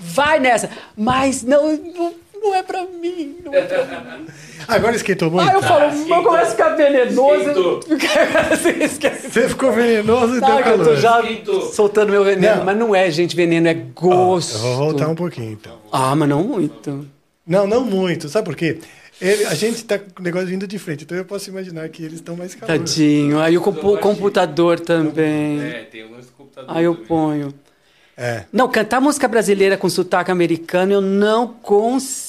vai 0.00 0.40
nessa. 0.40 0.70
Mas 0.96 1.42
não, 1.42 1.76
não, 1.76 2.14
não 2.42 2.54
é 2.54 2.62
para 2.62 2.84
mim, 2.84 3.36
não 3.44 3.52
é 3.54 3.62
pra 3.62 3.84
mim. 3.84 4.26
Agora 4.68 4.94
esquentou 4.96 5.30
muito. 5.30 5.48
Ah, 5.48 5.52
eu 5.54 5.62
falo, 5.62 5.84
eu 5.94 6.22
começo 6.22 6.46
a 6.46 6.50
ficar 6.50 6.68
venenoso. 6.70 7.80
Você 9.30 9.48
ficou 9.48 9.72
venenoso 9.72 10.36
e 10.36 10.40
deu 10.40 10.48
Tá, 10.48 10.62
que 10.62 10.68
eu 10.68 10.78
tô 10.78 10.84
calor. 10.84 10.96
já 10.96 11.20
Esquentou. 11.22 11.60
soltando 11.72 12.10
meu 12.10 12.24
veneno. 12.24 12.56
Não. 12.58 12.64
Mas 12.64 12.76
não 12.78 12.94
é, 12.94 13.10
gente, 13.10 13.34
veneno, 13.36 13.68
é 13.68 13.74
gosto. 13.74 14.54
Eu 14.56 14.60
vou 14.60 14.76
voltar 14.76 15.08
um 15.08 15.14
pouquinho, 15.14 15.52
então. 15.52 15.78
Ah, 15.92 16.14
mas 16.14 16.28
não 16.28 16.42
muito. 16.42 17.06
Não, 17.46 17.66
não 17.66 17.82
muito. 17.84 18.28
Sabe 18.28 18.44
por 18.46 18.56
quê? 18.56 18.78
Ele- 19.20 19.44
a 19.46 19.54
gente 19.54 19.84
tá 19.84 19.98
com 19.98 20.20
o 20.20 20.22
negócio 20.22 20.46
vindo 20.48 20.66
de 20.66 20.78
frente, 20.78 21.04
então 21.04 21.16
eu 21.16 21.24
posso 21.24 21.48
imaginar 21.50 21.88
que 21.88 22.02
eles 22.04 22.14
estão 22.16 22.36
mais 22.36 22.54
calor. 22.54 22.66
Tadinho. 22.78 23.40
Aí 23.40 23.56
o 23.56 23.60
compu- 23.60 23.98
computador 23.98 24.78
também. 24.78 25.60
É, 25.60 25.88
tem 25.90 26.04
o 26.04 26.10
lance 26.12 26.26
do 26.28 26.32
computador. 26.34 26.76
Aí 26.76 26.84
eu 26.84 26.92
também. 26.94 27.08
ponho. 27.08 27.54
É. 28.16 28.44
Não, 28.52 28.68
cantar 28.68 29.00
música 29.00 29.26
brasileira 29.28 29.76
com 29.76 29.88
sotaque 29.88 30.30
americano 30.30 30.92
eu 30.92 31.00
não 31.00 31.46
consigo, 31.48 32.27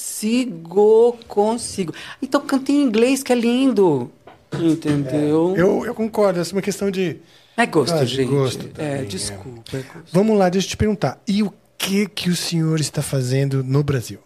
consigo. 1.28 1.92
Então 2.20 2.40
canta 2.40 2.72
em 2.72 2.82
inglês 2.82 3.22
que 3.22 3.32
é 3.32 3.36
lindo. 3.36 4.10
Entendeu? 4.52 5.54
Eu, 5.56 5.84
eu 5.86 5.94
concordo, 5.94 6.40
essa 6.40 6.52
é 6.52 6.54
uma 6.56 6.62
questão 6.62 6.90
de. 6.90 7.16
É 7.56 7.66
gosto, 7.66 7.94
Ah, 7.94 8.04
de 8.04 8.16
gente. 8.16 8.28
gosto 8.28 8.66
é, 8.78 8.94
também, 8.96 9.08
desculpa. 9.08 9.76
é 9.76 9.82
gosto. 9.82 10.08
Vamos 10.12 10.38
lá, 10.38 10.48
deixa 10.48 10.66
eu 10.66 10.70
te 10.70 10.76
perguntar. 10.76 11.20
E 11.28 11.42
o 11.42 11.52
que 11.78 12.06
que 12.08 12.30
o 12.30 12.36
senhor 12.36 12.80
está 12.80 13.02
fazendo 13.02 13.62
no 13.62 13.82
Brasil? 13.82 14.18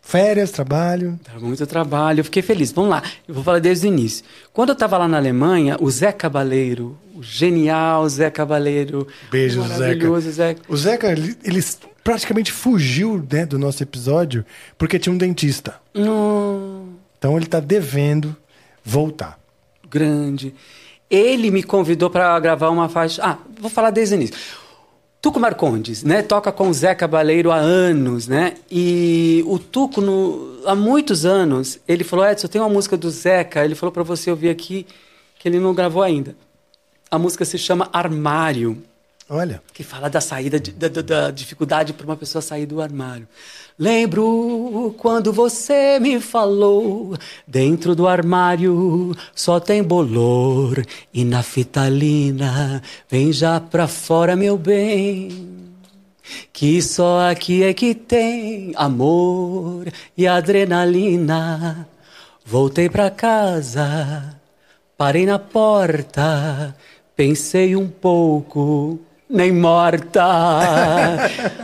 Férias, 0.00 0.52
trabalho? 0.52 1.18
Dá 1.26 1.38
muito 1.40 1.66
trabalho, 1.66 2.20
eu 2.20 2.24
fiquei 2.24 2.42
feliz. 2.42 2.70
Vamos 2.70 2.90
lá, 2.90 3.02
eu 3.26 3.34
vou 3.34 3.42
falar 3.42 3.58
desde 3.58 3.86
o 3.86 3.88
início. 3.88 4.24
Quando 4.52 4.68
eu 4.68 4.74
estava 4.74 4.96
lá 4.98 5.08
na 5.08 5.16
Alemanha, 5.16 5.76
o 5.80 5.90
Zé 5.90 6.12
Cabaleiro, 6.12 6.96
o 7.14 7.22
genial 7.22 8.08
Zé 8.08 8.30
Cabaleiro, 8.30 9.08
Beijo, 9.32 9.60
o 9.60 9.68
maravilhoso 9.68 10.30
Zeca. 10.30 10.62
O 10.68 10.76
Zeca, 10.76 11.10
ele, 11.10 11.36
ele 11.42 11.60
praticamente 12.06 12.52
fugiu 12.52 13.26
né, 13.32 13.44
do 13.44 13.58
nosso 13.58 13.82
episódio 13.82 14.44
porque 14.78 14.96
tinha 14.96 15.12
um 15.12 15.18
dentista. 15.18 15.74
Então 15.92 17.34
ele 17.36 17.46
está 17.46 17.58
devendo 17.58 18.36
voltar. 18.84 19.36
grande. 19.90 20.54
Ele 21.10 21.50
me 21.50 21.64
convidou 21.64 22.08
para 22.08 22.38
gravar 22.38 22.70
uma 22.70 22.88
faixa. 22.88 23.20
Ah, 23.24 23.38
vou 23.60 23.68
falar 23.68 23.90
desde 23.90 24.14
o 24.14 24.16
início. 24.16 24.36
Tuco 25.20 25.40
Marcondes, 25.40 26.04
né? 26.04 26.22
Toca 26.22 26.52
com 26.52 26.68
o 26.68 26.72
Zé 26.74 26.94
Cabaleiro 26.94 27.50
há 27.50 27.56
anos, 27.56 28.28
né? 28.28 28.54
E 28.70 29.42
o 29.46 29.58
Tuco, 29.58 30.00
no- 30.00 30.60
há 30.64 30.74
muitos 30.76 31.24
anos, 31.24 31.78
ele 31.88 32.04
falou: 32.04 32.24
Edson, 32.24 32.46
tem 32.46 32.60
uma 32.60 32.68
música 32.70 32.96
do 32.96 33.10
Zeca. 33.10 33.64
Ele 33.64 33.74
falou 33.74 33.92
para 33.92 34.04
você 34.04 34.30
ouvir 34.30 34.48
aqui 34.48 34.86
que 35.40 35.48
ele 35.48 35.58
não 35.58 35.74
gravou 35.74 36.02
ainda. 36.04 36.36
A 37.10 37.18
música 37.18 37.44
se 37.44 37.58
chama 37.58 37.88
Armário 37.92 38.80
Olha, 39.28 39.60
que 39.74 39.82
fala 39.82 40.08
da 40.08 40.20
saída, 40.20 40.60
de- 40.60 40.70
da, 40.70 40.86
da- 40.86 41.02
da 41.02 41.30
dificuldade 41.32 41.92
para 41.92 42.06
uma 42.06 42.16
pessoa 42.16 42.40
sair 42.40 42.64
do 42.64 42.80
armário. 42.80 43.26
Lembro 43.76 44.94
quando 44.98 45.32
você 45.32 45.98
me 45.98 46.20
falou, 46.20 47.16
dentro 47.46 47.96
do 47.96 48.06
armário 48.06 49.16
só 49.34 49.58
tem 49.58 49.82
bolor 49.82 50.84
e 51.12 51.24
na 51.24 51.42
fitalina, 51.42 52.80
vem 53.10 53.32
já 53.32 53.58
pra 53.60 53.88
fora, 53.88 54.36
meu 54.36 54.56
bem. 54.56 55.56
Que 56.52 56.80
só 56.80 57.28
aqui 57.28 57.62
é 57.64 57.74
que 57.74 57.94
tem 57.94 58.72
amor 58.76 59.86
e 60.16 60.26
adrenalina. 60.26 61.88
Voltei 62.44 62.88
pra 62.88 63.10
casa, 63.10 64.40
parei 64.96 65.26
na 65.26 65.38
porta, 65.38 66.74
pensei 67.16 67.74
um 67.76 67.88
pouco, 67.88 68.98
nem 69.28 69.50
morta. 69.52 70.22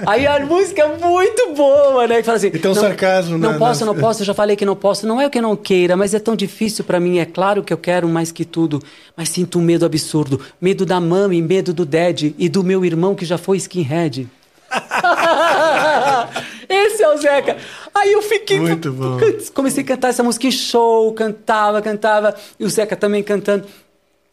Aí 0.07 0.27
a 0.27 0.41
música 0.45 0.83
é 0.83 0.97
muito 0.99 1.55
boa, 1.55 2.07
né? 2.09 2.17
Que 2.17 2.23
fala 2.25 2.37
assim, 2.37 2.49
Então, 2.53 2.75
não, 2.75 2.81
sarcasmo 2.83 3.39
Não 3.39 3.53
na- 3.53 3.59
posso, 3.59 3.85
na- 3.87 3.93
não 3.93 4.01
posso, 4.01 4.23
eu 4.23 4.27
já 4.27 4.35
falei 4.35 4.57
que 4.57 4.65
não 4.65 4.75
posso. 4.75 5.07
Não 5.07 5.21
é 5.21 5.27
o 5.27 5.31
que 5.31 5.41
não 5.41 5.55
queira, 5.55 5.97
mas 5.97 6.13
é 6.15 6.19
tão 6.19 6.35
difícil 6.35 6.85
pra 6.85 6.99
mim. 6.99 7.19
É 7.19 7.25
claro 7.25 7.63
que 7.63 7.73
eu 7.73 7.79
quero 7.79 8.09
mais 8.09 8.33
que 8.33 8.45
tudo, 8.45 8.83
mas 9.17 9.29
sinto 9.29 9.59
um 9.59 9.63
medo 9.63 9.87
absurdo. 9.87 10.41
Medo 10.61 10.85
da 10.85 11.01
mami, 11.01 11.41
medo 11.41 11.73
do 11.73 11.87
dad 11.87 12.35
e 12.37 12.49
do 12.49 12.65
meu 12.65 12.85
irmão 12.85 13.15
que 13.15 13.25
já 13.25 13.39
foi 13.39 13.57
skinhead. 13.59 14.29
Esse 16.69 17.03
é 17.03 17.09
o 17.13 17.17
Zeca. 17.19 17.57
Aí 17.95 18.13
eu 18.13 18.23
fiquei. 18.23 18.59
Muito 18.59 18.91
bom. 18.93 19.19
Comecei 19.55 19.83
a 19.85 19.87
cantar 19.87 20.09
essa 20.09 20.23
música 20.23 20.47
em 20.47 20.51
show, 20.51 21.13
cantava, 21.13 21.83
cantava. 21.83 22.35
E 22.59 22.65
o 22.65 22.71
Zeca 22.71 22.97
também 22.97 23.23
cantando. 23.23 23.67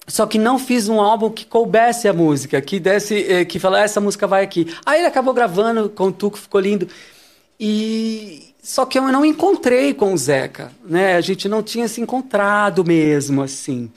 Só 0.09 0.25
que 0.25 0.39
não 0.39 0.57
fiz 0.57 0.89
um 0.89 0.99
álbum 0.99 1.29
que 1.29 1.45
coubesse 1.45 2.07
a 2.07 2.13
música, 2.13 2.59
que 2.59 2.79
desse, 2.79 3.31
eh, 3.31 3.45
que 3.45 3.59
falasse 3.59 3.85
essa 3.85 4.01
música 4.01 4.25
vai 4.25 4.43
aqui. 4.43 4.67
Aí 4.85 4.99
ele 4.99 5.07
acabou 5.07 5.33
gravando 5.33 5.87
com 5.89 6.07
o 6.07 6.11
Tuco, 6.11 6.37
ficou 6.37 6.59
lindo. 6.59 6.87
E 7.59 8.53
só 8.61 8.85
que 8.85 8.97
eu 8.97 9.03
não 9.03 9.23
encontrei 9.23 9.93
com 9.93 10.13
o 10.13 10.17
Zeca, 10.17 10.71
né? 10.83 11.15
A 11.15 11.21
gente 11.21 11.47
não 11.47 11.61
tinha 11.61 11.87
se 11.87 12.01
encontrado 12.01 12.83
mesmo 12.83 13.43
assim. 13.43 13.91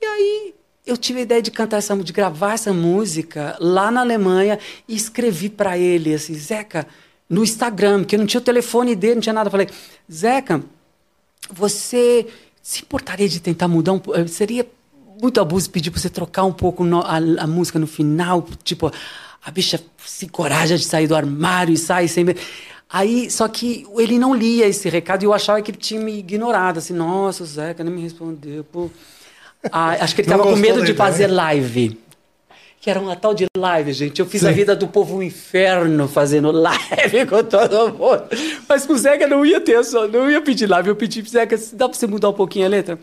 E 0.00 0.04
aí 0.04 0.54
eu 0.86 0.96
tive 0.96 1.20
a 1.20 1.22
ideia 1.22 1.42
de 1.42 1.50
cantar 1.50 1.78
essa, 1.78 1.96
de 1.96 2.12
gravar 2.12 2.54
essa 2.54 2.72
música 2.72 3.56
lá 3.60 3.90
na 3.90 4.02
Alemanha 4.02 4.58
e 4.86 4.94
escrevi 4.94 5.48
para 5.48 5.76
ele 5.76 6.14
assim, 6.14 6.34
Zeca, 6.34 6.86
no 7.28 7.42
Instagram, 7.42 8.00
porque 8.00 8.16
não 8.16 8.26
tinha 8.26 8.40
o 8.40 8.44
telefone 8.44 8.94
dele, 8.94 9.16
não 9.16 9.22
tinha 9.22 9.32
nada. 9.32 9.50
Falei, 9.50 9.68
Zeca, 10.10 10.62
você 11.50 12.26
se 12.62 12.82
importaria 12.82 13.28
de 13.28 13.40
tentar 13.40 13.66
mudar 13.66 13.92
um 13.94 13.98
pouco? 13.98 14.28
Seria 14.28 14.64
muito 15.20 15.40
abuso 15.40 15.70
pedir 15.70 15.90
para 15.90 16.00
você 16.00 16.08
trocar 16.08 16.44
um 16.44 16.52
pouco 16.52 16.84
a, 17.04 17.16
a 17.16 17.46
música 17.46 17.78
no 17.78 17.86
final, 17.86 18.46
tipo, 18.62 18.90
a 19.44 19.50
bicha 19.50 19.80
se 20.04 20.26
encoraja 20.26 20.76
de 20.76 20.84
sair 20.84 21.06
do 21.06 21.16
armário 21.16 21.74
e 21.74 21.76
sai 21.76 22.08
sem 22.08 22.24
medo. 22.24 22.40
Aí, 22.88 23.30
só 23.30 23.48
que 23.48 23.86
ele 23.96 24.18
não 24.18 24.34
lia 24.34 24.66
esse 24.66 24.88
recado 24.88 25.22
e 25.22 25.26
eu 25.26 25.32
achava 25.32 25.62
que 25.62 25.70
ele 25.70 25.78
tinha 25.78 26.00
me 26.00 26.18
ignorado, 26.18 26.78
assim, 26.78 26.92
nossa, 26.92 27.42
o 27.42 27.46
Zeca 27.46 27.82
nem 27.82 27.92
me 27.92 28.02
respondeu, 28.02 28.64
pô. 28.64 28.90
Ah, 29.70 29.96
acho 30.00 30.14
que 30.14 30.20
ele 30.20 30.28
estava 30.28 30.42
com 30.42 30.56
medo 30.56 30.82
de 30.84 30.90
ideia? 30.90 30.96
fazer 30.96 31.28
live. 31.28 31.98
Que 32.80 32.90
era 32.90 32.98
uma 32.98 33.14
tal 33.14 33.32
de 33.32 33.46
live, 33.56 33.92
gente. 33.92 34.18
Eu 34.18 34.26
fiz 34.26 34.44
a 34.44 34.50
vida 34.50 34.74
do 34.74 34.88
povo 34.88 35.16
um 35.16 35.22
inferno 35.22 36.08
fazendo 36.08 36.50
live 36.50 37.26
com 37.30 37.42
todo 37.44 37.92
mundo. 37.92 38.24
Mas 38.68 38.84
com 38.84 38.92
o 38.92 38.98
Zeca 38.98 39.26
não 39.26 39.46
ia 39.46 39.60
ter 39.60 39.82
só, 39.84 40.08
não 40.08 40.28
ia 40.28 40.42
pedir 40.42 40.66
live. 40.66 40.88
Eu 40.88 40.96
pedi 40.96 41.22
pro 41.22 41.30
Zeca, 41.30 41.56
dá 41.74 41.88
pra 41.88 41.96
você 41.96 42.08
mudar 42.08 42.28
um 42.28 42.34
pouquinho 42.34 42.66
a 42.66 42.68
letra? 42.68 42.98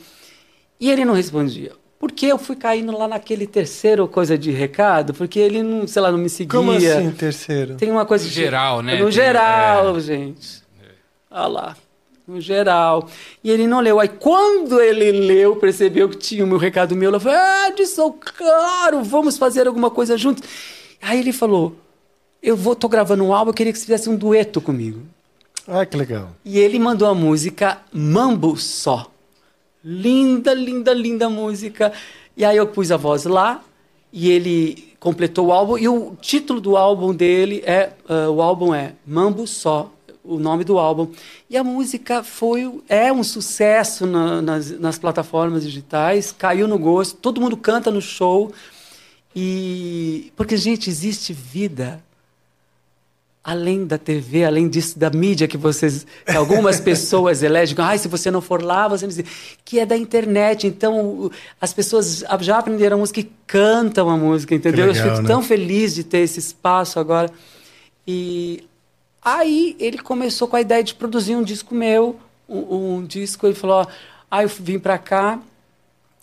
E 0.79 0.91
ele 0.91 1.05
não 1.05 1.13
respondia. 1.13 1.71
Por 1.99 2.11
que 2.13 2.27
eu 2.27 2.37
fui 2.37 2.55
caindo 2.55 2.97
lá 2.97 3.07
naquele 3.09 3.45
terceiro 3.45 4.07
coisa 4.07 4.37
de 4.37 4.51
recado? 4.51 5.13
Porque 5.13 5.37
ele 5.37 5.61
não, 5.61 5.85
sei 5.85 6.01
lá, 6.01 6.09
não 6.11 6.17
me 6.17 6.29
seguia. 6.29 6.57
Como 6.57 6.71
assim, 6.71 7.11
terceiro? 7.11 7.75
Tem 7.75 7.91
uma 7.91 8.05
coisa 8.05 8.23
No 8.23 8.29
de- 8.29 8.35
geral, 8.35 8.81
né? 8.81 8.93
No 8.95 9.03
Tem- 9.05 9.11
geral, 9.11 9.97
é. 9.97 9.99
gente. 9.99 10.63
Olha 11.29 11.47
lá. 11.47 11.77
No 12.25 12.39
geral. 12.39 13.09
E 13.43 13.49
ele 13.51 13.67
não 13.67 13.81
leu. 13.81 13.99
Aí 13.99 14.07
quando 14.07 14.79
ele 14.79 15.11
leu, 15.11 15.55
percebeu 15.57 16.07
que 16.07 16.15
tinha 16.15 16.45
o 16.45 16.47
meu 16.47 16.57
recado 16.57 16.95
meu, 16.95 17.09
ela 17.09 17.19
falou: 17.19 17.37
Ah, 17.37 17.69
Edson, 17.69 18.11
claro, 18.37 19.03
vamos 19.03 19.37
fazer 19.37 19.67
alguma 19.67 19.89
coisa 19.89 20.15
juntos. 20.17 20.47
Aí 21.01 21.19
ele 21.19 21.33
falou: 21.33 21.75
Eu 22.41 22.55
vou, 22.55 22.75
tô 22.75 22.87
gravando 22.87 23.23
um 23.25 23.33
álbum, 23.33 23.49
eu 23.49 23.53
queria 23.55 23.73
que 23.73 23.79
você 23.79 23.85
fizesse 23.85 24.09
um 24.09 24.15
dueto 24.15 24.61
comigo. 24.61 25.01
Ah, 25.67 25.85
que 25.85 25.97
legal. 25.97 26.29
E 26.45 26.57
ele 26.59 26.79
mandou 26.79 27.07
a 27.07 27.13
música 27.15 27.79
Mambo 27.91 28.55
Só. 28.55 29.11
Linda, 29.83 30.53
linda, 30.53 30.93
linda 30.93 31.29
música. 31.29 31.91
E 32.35 32.43
aí 32.45 32.57
eu 32.57 32.67
pus 32.67 32.91
a 32.91 32.97
voz 32.97 33.25
lá 33.25 33.63
e 34.11 34.29
ele 34.31 34.93
completou 34.99 35.47
o 35.47 35.51
álbum. 35.53 35.77
E 35.77 35.87
o 35.87 36.15
título 36.21 36.59
do 36.59 36.75
álbum 36.77 37.13
dele 37.13 37.61
é. 37.65 37.91
ah, 38.07 38.29
o 38.29 38.41
álbum 38.41 38.73
é 38.73 38.93
Mambo 39.05 39.47
Só, 39.47 39.91
o 40.23 40.37
nome 40.37 40.63
do 40.63 40.77
álbum. 40.77 41.07
E 41.49 41.55
a 41.57 41.63
música 41.63 42.23
foi 42.23 42.81
é 42.89 43.11
um 43.11 43.23
sucesso 43.23 44.05
na- 44.05 44.41
nas, 44.41 44.71
nas 44.79 44.99
plataformas 44.99 45.63
digitais, 45.63 46.31
caiu 46.31 46.67
no 46.67 46.77
gosto, 46.77 47.17
todo 47.17 47.39
mundo 47.41 47.55
canta 47.57 47.89
no 47.89 48.01
show. 48.01 48.51
E. 49.35 50.31
Porque, 50.35 50.57
gente, 50.57 50.89
existe 50.89 51.33
vida 51.33 52.03
além 53.49 53.83
da 53.85 53.97
TV, 53.97 54.45
além 54.45 54.69
disso, 54.69 54.99
da 54.99 55.09
mídia 55.09 55.47
que 55.47 55.57
vocês, 55.57 56.05
que 56.23 56.37
algumas 56.37 56.79
pessoas 56.81 57.41
elegem, 57.41 57.75
ai, 57.79 57.97
se 57.97 58.07
você 58.07 58.29
não 58.29 58.41
for 58.41 58.61
lá, 58.61 58.87
você 58.87 59.05
não 59.05 59.11
sei", 59.11 59.25
que 59.65 59.79
é 59.79 59.85
da 59.85 59.97
internet. 59.97 60.67
Então, 60.67 61.31
as 61.59 61.73
pessoas 61.73 62.23
já 62.41 62.59
aprenderam 62.59 62.97
a 62.97 62.99
música 62.99 63.19
e 63.19 63.31
cantam 63.47 64.07
a 64.07 64.15
música, 64.15 64.53
entendeu? 64.53 64.85
legal, 64.85 65.03
Eu 65.03 65.11
fico 65.11 65.21
né? 65.23 65.27
tão 65.27 65.41
feliz 65.41 65.95
de 65.95 66.03
ter 66.03 66.19
esse 66.19 66.37
espaço 66.37 66.99
agora. 66.99 67.31
E 68.07 68.63
aí 69.19 69.75
ele 69.79 69.97
começou 69.97 70.47
com 70.47 70.55
a 70.55 70.61
ideia 70.61 70.83
de 70.83 70.93
produzir 70.93 71.35
um 71.35 71.43
disco 71.43 71.73
meu, 71.73 72.19
um, 72.47 72.97
um 72.97 73.05
disco, 73.05 73.47
ele 73.47 73.55
falou, 73.55 73.87
ah, 74.29 74.43
eu 74.43 74.49
vim 74.59 74.77
para 74.77 74.99
cá, 74.99 75.39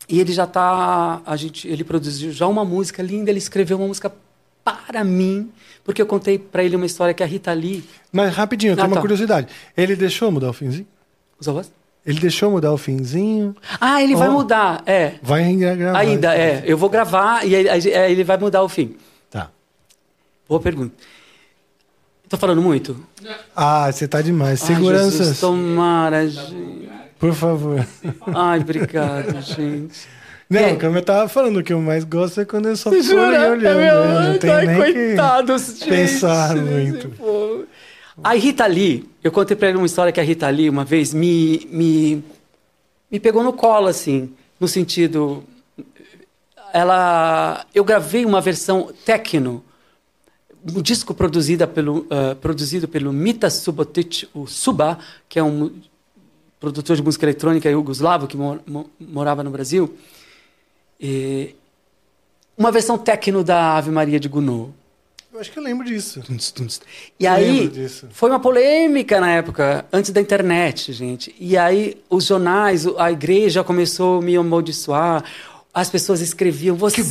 e 0.08 0.20
ele 0.20 0.32
já 0.32 0.46
tá, 0.46 1.20
a 1.26 1.36
gente, 1.36 1.66
ele 1.66 1.82
produziu 1.82 2.30
já 2.30 2.46
uma 2.46 2.64
música 2.64 3.02
linda, 3.02 3.30
ele 3.30 3.38
escreveu 3.38 3.78
uma 3.78 3.88
música 3.88 4.12
para 4.66 5.04
mim, 5.04 5.50
porque 5.84 6.02
eu 6.02 6.06
contei 6.06 6.38
para 6.38 6.64
ele 6.64 6.74
uma 6.76 6.86
história 6.86 7.14
que 7.14 7.22
a 7.22 7.26
Rita 7.26 7.52
Lee, 7.52 7.84
Mas 8.12 8.34
rapidinho, 8.34 8.72
eu 8.72 8.76
tenho 8.76 8.86
Ah, 8.86 8.88
uma 8.88 8.96
tá. 8.96 9.00
curiosidade. 9.00 9.46
Ele 9.76 9.94
deixou 9.94 10.30
mudar 10.32 10.50
o 10.50 10.52
finzinho? 10.52 10.86
usou 11.38 11.52
a 11.52 11.54
voz? 11.56 11.72
Ele 12.04 12.18
deixou 12.20 12.50
mudar 12.50 12.72
o 12.72 12.78
finzinho? 12.78 13.54
Ah, 13.80 14.02
ele 14.02 14.14
vai 14.16 14.28
Oh. 14.28 14.32
mudar, 14.32 14.82
é. 14.86 15.14
Vai 15.22 15.54
gravar. 15.54 15.98
Ainda 15.98 16.34
é, 16.36 16.62
eu 16.66 16.76
vou 16.78 16.88
gravar 16.88 17.44
e 17.46 17.54
aí, 17.54 17.68
aí- 17.68 17.94
aí 17.94 18.12
ele 18.12 18.24
vai 18.24 18.36
mudar 18.38 18.62
o 18.62 18.68
fim. 18.68 18.96
Tá. 19.30 19.50
Boa 20.48 20.60
pergunta. 20.60 20.94
Tô 22.28 22.36
falando 22.36 22.60
muito? 22.62 22.96
Ah, 23.54 23.90
você 23.92 24.08
tá 24.08 24.20
demais. 24.20 24.60
Ai, 24.62 24.66
Seguranças, 24.74 25.12
Jesus, 25.18 25.40
tomara, 25.40 26.28
gente. 26.28 26.88
por 27.18 27.32
favor. 27.34 27.86
Ai, 28.34 28.60
obrigado, 28.60 29.40
gente. 29.42 30.08
Não, 30.48 30.60
É. 30.60 30.76
como 30.76 30.96
eu 30.96 31.02
tava 31.02 31.28
falando, 31.28 31.58
o 31.58 31.62
que 31.62 31.72
eu 31.72 31.80
mais 31.80 32.04
gosto 32.04 32.40
é 32.40 32.44
quando 32.44 32.68
eu 32.68 32.76
só 32.76 32.90
fico 32.90 33.02
Jura? 33.02 33.22
olhando. 33.50 33.66
É 33.66 33.74
meu- 33.74 34.04
né? 34.04 34.28
Não 34.30 34.38
tem 34.38 34.50
Ai, 34.50 34.66
nem 34.66 34.76
coitados, 34.76 35.62
que 35.64 35.78
gente. 35.80 35.88
pensar 35.88 36.54
muito. 36.56 37.66
A 38.22 38.32
Rita 38.34 38.64
Lee, 38.66 39.08
eu 39.24 39.32
contei 39.32 39.56
pra 39.56 39.68
ele 39.68 39.76
uma 39.76 39.86
história 39.86 40.12
que 40.12 40.20
a 40.20 40.22
Rita 40.22 40.48
Lee 40.48 40.70
uma 40.70 40.84
vez 40.84 41.12
me, 41.12 41.66
me, 41.70 42.24
me 43.10 43.18
pegou 43.20 43.42
no 43.42 43.52
colo, 43.52 43.88
assim, 43.88 44.32
no 44.60 44.68
sentido. 44.68 45.42
Ela, 46.72 47.64
eu 47.74 47.84
gravei 47.84 48.24
uma 48.24 48.40
versão 48.40 48.90
techno, 49.04 49.64
um 50.74 50.82
disco 50.82 51.14
produzida 51.14 51.66
pelo, 51.66 52.06
ah, 52.10 52.34
produzido 52.40 52.86
pelo 52.88 53.12
Mita 53.12 53.48
Subotic, 53.50 54.28
o 54.34 54.46
Suba, 54.46 54.98
que 55.28 55.38
é 55.38 55.42
um 55.42 55.70
produtor 56.60 56.96
de 56.96 57.02
música 57.02 57.24
eletrônica 57.24 57.68
iugoslavo 57.70 58.26
que 58.26 58.36
mor- 58.36 58.60
mo- 58.66 58.90
morava 58.98 59.42
no 59.44 59.50
Brasil. 59.50 59.96
E 61.00 61.54
uma 62.56 62.72
versão 62.72 62.96
techno 62.96 63.44
da 63.44 63.76
Ave 63.76 63.90
Maria 63.90 64.18
de 64.18 64.28
Gounod. 64.28 64.70
Eu 65.32 65.40
acho 65.40 65.52
que 65.52 65.58
eu 65.58 65.62
lembro 65.62 65.84
disso. 65.86 66.22
E 67.20 67.26
aí, 67.26 67.60
Lembro 67.60 67.68
disso. 67.74 68.08
foi 68.10 68.30
uma 68.30 68.40
polêmica 68.40 69.20
na 69.20 69.30
época, 69.32 69.84
antes 69.92 70.10
da 70.10 70.18
internet, 70.18 70.90
gente. 70.94 71.34
E 71.38 71.58
aí, 71.58 71.98
os 72.08 72.24
jornais, 72.24 72.86
a 72.96 73.12
igreja 73.12 73.62
começou 73.62 74.20
a 74.20 74.22
me 74.22 74.34
amaldiçoar. 74.34 75.22
As 75.74 75.90
pessoas 75.90 76.22
escreviam: 76.22 76.74
Você 76.76 77.02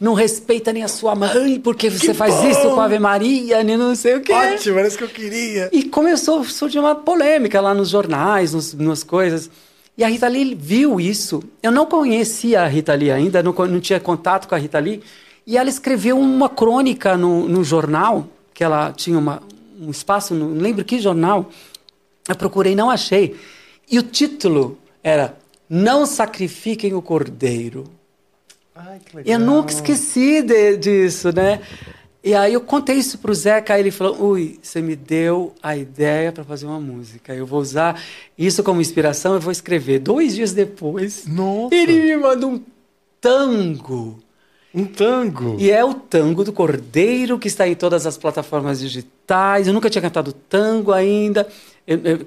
não 0.00 0.14
respeita 0.14 0.72
nem 0.72 0.82
a 0.82 0.88
sua 0.88 1.14
mãe, 1.14 1.60
porque 1.60 1.88
você 1.88 2.08
Que 2.08 2.14
faz 2.14 2.34
bom! 2.34 2.48
isso 2.50 2.62
com 2.74 2.80
a 2.80 2.86
Ave 2.86 2.98
Maria, 2.98 3.62
nem 3.62 3.76
não 3.76 3.94
sei 3.94 4.16
o 4.16 4.20
quê. 4.20 4.32
Ótimo, 4.32 4.80
era 4.80 4.88
isso 4.88 4.98
que 4.98 5.04
eu 5.04 5.08
queria. 5.08 5.68
E 5.72 5.84
começou 5.84 6.40
a 6.40 6.44
surgir 6.44 6.80
uma 6.80 6.96
polêmica 6.96 7.60
lá 7.60 7.72
nos 7.72 7.88
jornais, 7.88 8.52
nos, 8.52 8.74
nas 8.74 9.04
coisas. 9.04 9.48
E 9.96 10.02
a 10.02 10.08
Rita 10.08 10.26
Lee 10.28 10.54
viu 10.54 11.00
isso. 11.00 11.42
Eu 11.62 11.70
não 11.70 11.86
conhecia 11.86 12.62
a 12.62 12.66
Rita 12.66 12.94
Lee 12.94 13.10
ainda, 13.12 13.42
não, 13.42 13.52
não 13.52 13.80
tinha 13.80 14.00
contato 14.00 14.48
com 14.48 14.54
a 14.54 14.58
Rita 14.58 14.78
Lee. 14.78 15.02
E 15.46 15.56
ela 15.56 15.68
escreveu 15.68 16.18
uma 16.18 16.48
crônica 16.48 17.16
no, 17.16 17.48
no 17.48 17.62
jornal, 17.62 18.26
que 18.52 18.64
ela 18.64 18.92
tinha 18.92 19.18
uma, 19.18 19.42
um 19.80 19.90
espaço, 19.90 20.34
não 20.34 20.48
lembro 20.54 20.84
que 20.84 20.98
jornal. 20.98 21.50
Eu 22.28 22.34
procurei, 22.34 22.74
não 22.74 22.90
achei. 22.90 23.36
E 23.90 23.98
o 23.98 24.02
título 24.02 24.78
era 25.02 25.36
Não 25.68 26.06
Sacrifiquem 26.06 26.94
o 26.94 27.02
Cordeiro. 27.02 27.84
Ai. 28.74 28.98
Eu 29.24 29.38
nunca 29.38 29.72
esqueci 29.72 30.42
de- 30.42 30.76
disso, 30.76 31.30
né? 31.32 31.60
E 32.24 32.34
aí 32.34 32.54
eu 32.54 32.60
contei 32.62 32.96
isso 32.96 33.18
pro 33.18 33.34
Zeca, 33.34 33.74
aí 33.74 33.82
ele 33.82 33.90
falou: 33.90 34.30
Ui, 34.30 34.58
você 34.62 34.80
me 34.80 34.96
deu 34.96 35.52
a 35.62 35.76
ideia 35.76 36.32
para 36.32 36.42
fazer 36.42 36.64
uma 36.64 36.80
música. 36.80 37.34
Eu 37.34 37.44
vou 37.44 37.60
usar 37.60 38.02
isso 38.36 38.62
como 38.62 38.80
inspiração, 38.80 39.34
eu 39.34 39.40
vou 39.40 39.52
escrever. 39.52 39.98
Dois 39.98 40.34
dias 40.34 40.54
depois, 40.54 41.26
Nossa. 41.26 41.74
ele 41.74 42.00
me 42.00 42.16
mandou 42.16 42.52
um 42.52 42.60
tango. 43.20 44.18
Um 44.74 44.86
tango. 44.86 45.56
E 45.60 45.70
é 45.70 45.84
o 45.84 45.92
tango 45.92 46.42
do 46.42 46.52
Cordeiro, 46.52 47.38
que 47.38 47.46
está 47.46 47.68
em 47.68 47.74
todas 47.74 48.06
as 48.06 48.16
plataformas 48.16 48.80
digitais. 48.80 49.68
Eu 49.68 49.74
nunca 49.74 49.90
tinha 49.90 50.02
cantado 50.02 50.32
tango 50.32 50.92
ainda. 50.92 51.46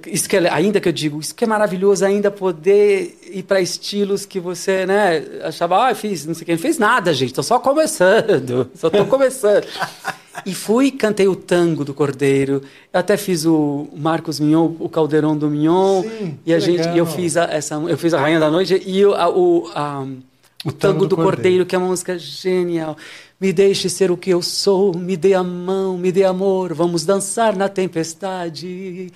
Isso 0.06 0.30
que 0.30 0.38
é, 0.38 0.50
ainda 0.54 0.80
que 0.80 0.88
eu 0.88 0.92
digo, 0.94 1.20
isso 1.20 1.34
que 1.34 1.44
é 1.44 1.48
maravilhoso 1.48 2.06
ainda 2.06 2.30
poder 2.30 3.18
ir 3.32 3.42
para 3.42 3.60
estilos 3.60 4.24
que 4.24 4.40
você, 4.40 4.86
né, 4.86 5.24
achava, 5.44 5.88
ah, 5.90 5.96
fiz, 5.96 6.28
não 6.28 6.36
sei 6.36 6.44
o 6.44 6.46
que, 6.46 6.52
não 6.52 6.60
fez 6.60 6.78
nada, 6.78 7.12
gente, 7.12 7.34
tô 7.34 7.42
só 7.42 7.58
começando, 7.58 8.70
só 8.78 8.88
tô 8.90 9.04
começando. 9.06 9.66
e 10.46 10.54
fui, 10.54 10.92
cantei 10.92 11.28
o 11.28 11.36
tango 11.36 11.84
do 11.84 11.92
Cordeiro. 11.92 12.62
Eu 12.94 13.00
até 13.00 13.18
fiz 13.18 13.46
o 13.46 13.88
Marcos 13.96 14.40
Mignon, 14.40 14.74
o 14.80 14.88
Caldeirão 14.88 15.36
do 15.36 15.50
Mignon, 15.50 16.04
Sim, 16.04 16.38
e 16.46 16.54
a 16.54 16.60
gente, 16.60 16.78
legal. 16.82 16.98
eu 16.98 17.06
fiz 17.08 17.36
a, 17.36 17.46
essa, 17.46 17.74
eu 17.76 17.98
fiz 17.98 18.14
a 18.14 18.20
Rainha 18.20 18.40
da 18.40 18.52
Noite 18.52 18.80
e 18.86 19.04
o, 19.04 19.16
a, 19.16 19.28
o, 19.28 19.72
a- 19.74 20.06
o 20.66 20.72
Tango 20.72 21.08
do 21.08 21.16
Cordeiro, 21.16 21.66
que 21.66 21.76
é 21.76 21.80
uma 21.80 21.88
música 21.88 22.18
genial. 22.20 22.96
Me 23.40 23.52
deixe 23.54 23.90
ser 23.90 24.12
o 24.12 24.18
que 24.18 24.30
eu 24.32 24.42
sou, 24.42 24.96
me 24.96 25.16
dê 25.18 25.34
a 25.34 25.44
mão, 25.44 25.98
me 25.98 26.12
dê 26.12 26.24
amor, 26.24 26.74
vamos 26.74 27.06
dançar 27.06 27.56
na 27.56 27.68
tempestade. 27.70 29.12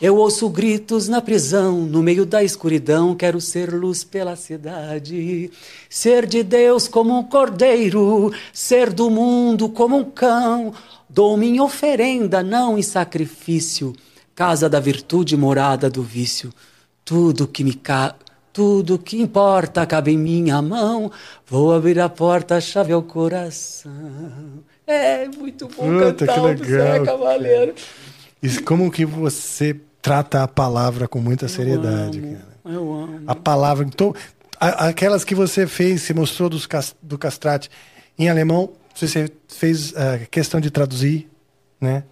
Eu 0.00 0.16
ouço 0.16 0.48
gritos 0.48 1.08
na 1.08 1.20
prisão, 1.20 1.82
no 1.82 2.02
meio 2.02 2.26
da 2.26 2.42
escuridão, 2.42 3.14
quero 3.14 3.40
ser 3.40 3.72
luz 3.72 4.02
pela 4.02 4.34
cidade. 4.34 5.50
Ser 5.88 6.26
de 6.26 6.42
Deus 6.42 6.88
como 6.88 7.16
um 7.16 7.22
cordeiro, 7.22 8.32
ser 8.52 8.92
do 8.92 9.08
mundo 9.08 9.68
como 9.68 9.96
um 9.96 10.04
cão. 10.04 10.74
Dou 11.08 11.36
minha 11.36 11.62
oferenda, 11.62 12.42
não 12.42 12.78
em 12.78 12.82
sacrifício, 12.82 13.92
casa 14.34 14.68
da 14.68 14.80
virtude, 14.80 15.36
morada 15.36 15.88
do 15.88 16.02
vício. 16.02 16.52
Tudo 17.04 17.46
que 17.46 17.62
me 17.62 17.74
ca... 17.74 18.16
Tudo 18.52 18.98
que 18.98 19.18
importa 19.18 19.86
cabe 19.86 20.12
em 20.12 20.18
minha 20.18 20.60
mão. 20.60 21.10
Vou 21.46 21.72
abrir 21.72 21.98
a 21.98 22.08
porta, 22.08 22.56
a 22.56 22.60
chave 22.60 22.92
ao 22.92 23.02
coração. 23.02 23.90
É 24.86 25.26
muito 25.26 25.68
bom 25.68 25.88
Puta, 25.88 26.26
cantar 26.26 26.56
que 26.56 26.62
o 26.62 26.66
Zé 26.66 27.00
Cavaleiro. 27.00 27.74
Isso, 28.42 28.62
como 28.64 28.90
que 28.90 29.04
você 29.04 29.76
trata 30.00 30.42
a 30.42 30.48
palavra 30.48 31.06
com 31.06 31.20
muita 31.20 31.46
seriedade, 31.48 32.18
eu 32.18 32.24
amo, 32.24 32.36
cara? 32.36 32.74
Eu 32.74 32.92
amo. 32.92 33.20
A 33.26 33.34
palavra. 33.34 33.86
Então, 33.86 34.14
aquelas 34.58 35.24
que 35.24 35.34
você 35.34 35.66
fez, 35.66 36.02
se 36.02 36.12
mostrou 36.14 36.48
dos, 36.48 36.68
do 37.02 37.16
castrate 37.18 37.70
em 38.18 38.28
alemão, 38.28 38.70
você 38.94 39.30
fez 39.48 39.94
a 39.96 40.18
questão 40.30 40.60
de 40.60 40.70
traduzir, 40.70 41.28
né? 41.80 42.04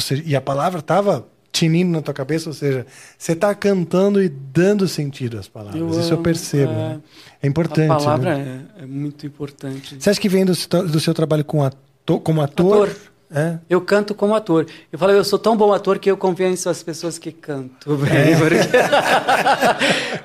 Seja, 0.00 0.22
e 0.24 0.34
a 0.34 0.40
palavra 0.40 0.80
estava 0.80 1.26
tinindo 1.52 1.90
na 1.92 2.00
tua 2.00 2.14
cabeça, 2.14 2.48
ou 2.48 2.54
seja, 2.54 2.86
você 3.18 3.32
está 3.32 3.54
cantando 3.54 4.22
e 4.22 4.28
dando 4.30 4.88
sentido 4.88 5.38
às 5.38 5.46
palavras. 5.48 5.78
Eu 5.78 5.90
Isso 5.90 6.08
eu 6.10 6.14
amo, 6.14 6.22
percebo. 6.22 6.72
é. 6.72 6.76
né? 6.76 7.00
É 7.42 7.46
importante. 7.46 7.90
A 7.92 7.96
palavra 7.96 8.38
né? 8.38 8.64
é, 8.78 8.82
é 8.84 8.86
muito 8.86 9.26
importante. 9.26 9.96
Você 10.00 10.08
acha 10.08 10.18
que 10.20 10.30
vem 10.30 10.46
do, 10.46 10.54
seu- 10.54 10.88
do 10.88 10.98
seu 10.98 11.12
trabalho 11.12 11.44
com 11.44 11.62
ato- 11.62 12.20
como 12.20 12.40
ator? 12.40 12.88
Ator. 12.88 12.96
É? 13.34 13.58
Eu 13.68 13.80
canto 13.80 14.14
como 14.14 14.34
ator. 14.34 14.66
Eu 14.92 14.98
falo, 14.98 15.12
eu 15.12 15.24
sou 15.24 15.38
tão 15.38 15.56
bom 15.56 15.72
ator 15.72 15.98
que 15.98 16.10
eu 16.10 16.16
convenço 16.18 16.68
as 16.68 16.82
pessoas 16.82 17.18
que 17.18 17.32
canto 17.32 17.96
bem. 17.96 18.36
Porque, 18.38 18.68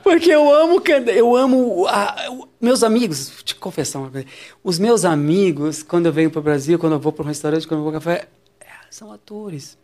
porque 0.04 0.30
eu 0.32 0.54
amo 0.54 0.82
cantar. 0.82 1.12
Eu 1.14 1.36
amo. 1.36 1.86
a- 1.88 2.16
meus 2.60 2.84
amigos, 2.84 3.32
te 3.44 3.56
confessar 3.56 4.00
uma 4.00 4.10
coisa. 4.10 4.28
Os 4.64 4.78
meus 4.80 5.06
amigos, 5.06 5.84
quando 5.84 6.08
eu 6.08 6.12
venho 6.12 6.30
para 6.30 6.40
o 6.40 6.44
Brasil, 6.44 6.78
quando 6.78 6.94
eu 6.94 7.00
vou 7.00 7.12
para 7.12 7.24
um 7.24 7.28
restaurante, 7.28 7.68
quando 7.68 7.80
eu 7.80 7.84
vou 7.86 7.94
ao 7.94 8.00
café, 8.02 8.28
é, 8.60 8.66
são 8.90 9.12
atores. 9.12 9.78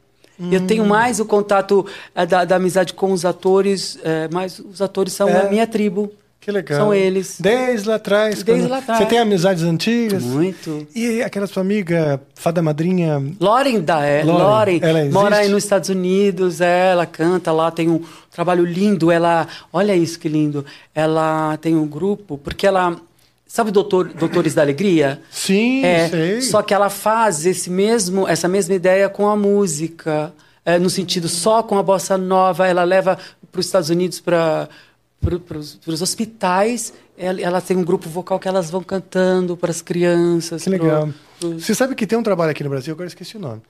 Eu 0.51 0.59
Hum. 0.61 0.67
tenho 0.67 0.85
mais 0.85 1.19
o 1.19 1.25
contato 1.25 1.85
é, 2.15 2.25
da, 2.25 2.43
da 2.43 2.55
amizade 2.55 2.93
com 2.93 3.11
os 3.11 3.23
atores, 3.23 3.99
é, 4.03 4.27
mas 4.33 4.57
os 4.59 4.81
atores 4.81 5.13
são 5.13 5.29
É. 5.29 5.45
a 5.45 5.49
minha 5.49 5.67
tribo. 5.67 6.11
Que 6.43 6.51
legal. 6.51 6.77
São 6.77 6.93
eles. 6.93 7.37
Desde 7.39 7.87
lá 7.87 7.95
atrás. 7.95 8.43
Desde 8.43 8.67
lá 8.67 8.79
atrás. 8.79 8.99
Você 8.99 9.05
tem 9.05 9.17
amizades 9.17 9.63
antigas? 9.63 10.21
Muito. 10.23 10.85
E 10.93 11.21
aquela 11.21 11.47
sua 11.47 11.61
amiga, 11.61 12.19
fada 12.35 12.61
madrinha, 12.61 13.23
Lauren 13.39 13.79
da 13.79 14.03
é, 14.03 14.25
Lauren, 14.25 14.81
mora 15.09 15.37
aí 15.37 15.47
nos 15.47 15.63
Estados 15.63 15.87
Unidos, 15.87 16.59
ela 16.59 17.05
canta 17.05 17.49
lá, 17.53 17.71
tem 17.71 17.87
um 17.89 18.01
trabalho 18.29 18.65
lindo, 18.65 19.09
ela, 19.09 19.47
olha 19.71 19.95
isso 19.95 20.19
que 20.19 20.27
lindo, 20.27 20.65
ela 20.93 21.55
tem 21.57 21.77
um 21.77 21.87
grupo, 21.87 22.37
porque 22.37 22.67
ela, 22.67 22.97
sabe 23.47 23.71
Doutor, 23.71 24.09
Doutores 24.09 24.53
da 24.53 24.63
Alegria? 24.63 25.21
Sim, 25.31 25.85
é, 25.85 26.09
sei. 26.09 26.41
Só 26.41 26.61
que 26.61 26.73
ela 26.73 26.89
faz 26.89 27.45
esse 27.45 27.69
mesmo, 27.69 28.27
essa 28.27 28.49
mesma 28.49 28.75
ideia 28.75 29.07
com 29.07 29.29
a 29.29 29.35
música, 29.37 30.33
é, 30.65 30.77
no 30.77 30.89
sentido 30.89 31.29
só 31.29 31.63
com 31.63 31.77
a 31.77 31.83
bossa 31.83 32.17
nova, 32.17 32.67
ela 32.67 32.83
leva 32.83 33.17
para 33.49 33.59
os 33.59 33.65
Estados 33.65 33.89
Unidos 33.89 34.19
para 34.19 34.67
para 35.39 35.57
os 35.57 36.01
hospitais, 36.01 36.93
ela, 37.17 37.41
ela 37.41 37.61
tem 37.61 37.75
um 37.77 37.83
grupo 37.83 38.09
vocal 38.09 38.39
que 38.39 38.47
elas 38.47 38.69
vão 38.69 38.83
cantando 38.83 39.55
para 39.57 39.71
as 39.71 39.81
crianças. 39.81 40.63
Que 40.63 40.69
legal. 40.69 41.07
pro- 41.39 41.49
pros- 41.51 41.65
Você 41.65 41.73
sabe 41.75 41.95
que 41.95 42.05
tem 42.07 42.17
um 42.17 42.23
trabalho 42.23 42.51
aqui 42.51 42.63
no 42.63 42.69
Brasil, 42.69 42.93
agora 42.93 43.07
esqueci 43.07 43.37
o 43.37 43.39
nome, 43.39 43.61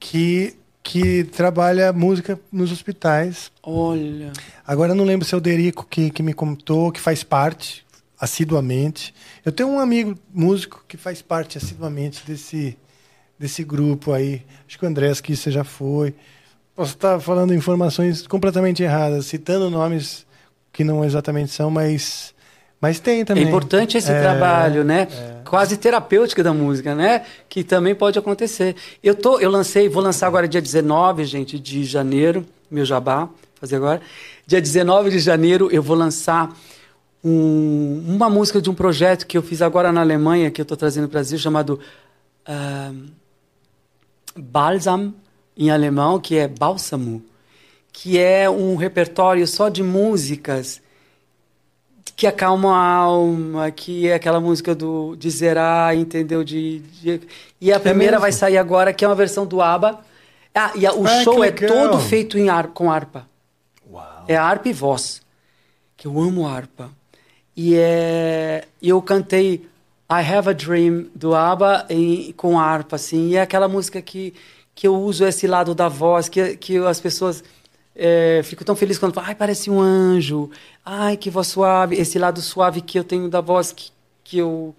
que, 0.00 0.54
que 0.82 1.24
trabalha 1.24 1.92
música 1.92 2.38
nos 2.50 2.72
hospitais. 2.72 3.50
Olha. 3.62 4.32
Agora 4.66 4.94
não 4.94 5.04
lembro 5.04 5.26
se 5.26 5.34
é 5.34 5.38
o 5.38 5.40
Derico 5.40 5.86
que, 5.88 6.10
que 6.10 6.22
me 6.22 6.32
contou, 6.32 6.90
que 6.92 7.00
faz 7.00 7.22
parte 7.22 7.84
assiduamente. 8.20 9.14
Eu 9.44 9.52
tenho 9.52 9.68
um 9.68 9.78
amigo 9.78 10.14
músico 10.32 10.84
que 10.88 10.96
faz 10.96 11.22
parte 11.22 11.56
assiduamente 11.56 12.22
desse, 12.26 12.76
desse 13.38 13.62
grupo 13.64 14.12
aí. 14.12 14.42
Acho 14.66 14.78
que 14.78 14.84
o 14.84 14.88
Andrés 14.88 15.20
que 15.20 15.34
você 15.36 15.50
já 15.50 15.64
foi. 15.64 16.14
Posso 16.74 16.92
estar 16.94 17.18
falando 17.20 17.52
informações 17.54 18.26
completamente 18.26 18.82
erradas, 18.82 19.26
citando 19.26 19.68
nomes 19.70 20.26
que 20.78 20.84
não 20.84 21.04
exatamente 21.04 21.50
são, 21.50 21.72
mas, 21.72 22.32
mas 22.80 23.00
tem 23.00 23.24
também. 23.24 23.42
É 23.42 23.48
importante 23.48 23.98
esse 23.98 24.12
É, 24.12 24.20
trabalho, 24.20 24.84
né? 24.84 25.08
Quase 25.44 25.76
terapêutica 25.76 26.40
da 26.40 26.52
música, 26.54 26.94
né? 26.94 27.24
Que 27.48 27.64
também 27.64 27.96
pode 27.96 28.16
acontecer. 28.16 28.76
Eu 29.02 29.16
tô, 29.16 29.40
eu 29.40 29.50
lancei, 29.50 29.88
vou 29.88 30.00
lançar 30.00 30.28
agora 30.28 30.46
dia 30.46 30.62
19, 30.62 31.24
gente, 31.24 31.58
de 31.58 31.82
janeiro, 31.82 32.46
meu 32.70 32.84
jabá, 32.84 33.28
fazer 33.60 33.74
agora. 33.74 34.00
Dia 34.46 34.60
19 34.60 35.10
de 35.10 35.18
janeiro 35.18 35.68
eu 35.72 35.82
vou 35.82 35.96
lançar 35.96 36.56
um- 37.24 38.04
uma 38.06 38.30
música 38.30 38.62
de 38.62 38.70
um 38.70 38.74
projeto 38.74 39.26
que 39.26 39.36
eu 39.36 39.42
fiz 39.42 39.60
agora 39.60 39.90
na 39.90 40.00
Alemanha, 40.00 40.48
que 40.48 40.60
eu 40.60 40.62
estou 40.62 40.76
trazendo 40.76 41.08
para 41.08 41.14
o 41.16 41.18
Brasil, 41.18 41.38
chamado 41.40 41.80
ah, 42.46 42.92
Balsam, 44.36 45.12
em 45.56 45.70
alemão, 45.70 46.20
que 46.20 46.36
é 46.36 46.46
bálsamo, 46.46 47.20
que 48.00 48.16
é 48.16 48.48
um 48.48 48.76
repertório 48.76 49.44
só 49.44 49.68
de 49.68 49.82
músicas 49.82 50.80
que 52.14 52.28
acalma 52.28 52.72
a 52.76 52.94
alma, 52.94 53.70
que 53.72 54.06
é 54.08 54.14
aquela 54.14 54.40
música 54.40 54.72
do 54.72 55.16
de 55.16 55.28
zerar, 55.30 55.96
entendeu? 55.96 56.44
De, 56.44 56.78
de- 56.78 57.20
e 57.60 57.72
a 57.72 57.80
primeira 57.80 58.12
mesmo? 58.12 58.20
vai 58.22 58.30
sair 58.32 58.56
agora, 58.56 58.92
que 58.92 59.04
é 59.04 59.08
uma 59.08 59.16
versão 59.16 59.44
do 59.44 59.60
ABBA. 59.60 59.98
Ah, 60.54 60.72
e 60.76 60.86
a- 60.86 60.94
o 60.94 61.04
Ah, 61.06 61.22
show 61.24 61.42
é 61.42 61.50
todo 61.50 61.98
feito 61.98 62.38
em 62.38 62.48
ar, 62.48 62.68
com 62.68 62.88
harpa. 62.90 63.26
Uau. 63.90 64.24
É 64.28 64.36
harpa 64.36 64.68
e 64.68 64.72
voz. 64.72 65.20
Que 65.96 66.06
eu 66.06 66.20
amo 66.20 66.46
harpa. 66.46 66.90
E 67.56 67.74
é, 67.76 68.64
eu 68.80 69.02
cantei 69.02 69.66
I 70.08 70.22
Have 70.22 70.50
a 70.50 70.52
Dream 70.52 71.06
do 71.16 71.34
ABBA 71.34 71.86
em, 71.90 72.32
com 72.36 72.58
harpa, 72.60 72.94
assim. 72.94 73.30
E 73.30 73.36
é 73.36 73.42
aquela 73.42 73.66
música 73.66 74.00
que, 74.00 74.34
que 74.72 74.86
eu 74.86 74.94
uso 74.94 75.24
esse 75.26 75.48
lado 75.48 75.74
da 75.74 75.88
voz, 75.88 76.28
que, 76.28 76.56
que 76.56 76.78
as 76.78 77.00
pessoas 77.00 77.42
é, 77.98 78.40
ficam 78.44 78.64
tão 78.64 78.76
felizes 78.76 79.00
quando 79.00 79.12
falam, 79.12 79.28
ai, 79.28 79.34
parece 79.34 79.68
um 79.68 79.80
anjo. 79.80 80.48
Ai, 80.84 81.16
que 81.16 81.28
voz 81.28 81.48
suave. 81.48 81.96
Esse 81.96 82.16
lado 82.18 82.40
suave 82.40 82.80
que 82.80 82.96
eu 82.96 83.02
tenho 83.02 83.28
da 83.28 83.40
voz 83.40 83.72
que, 83.72 83.90
que 84.22 84.38
eu 84.38 84.72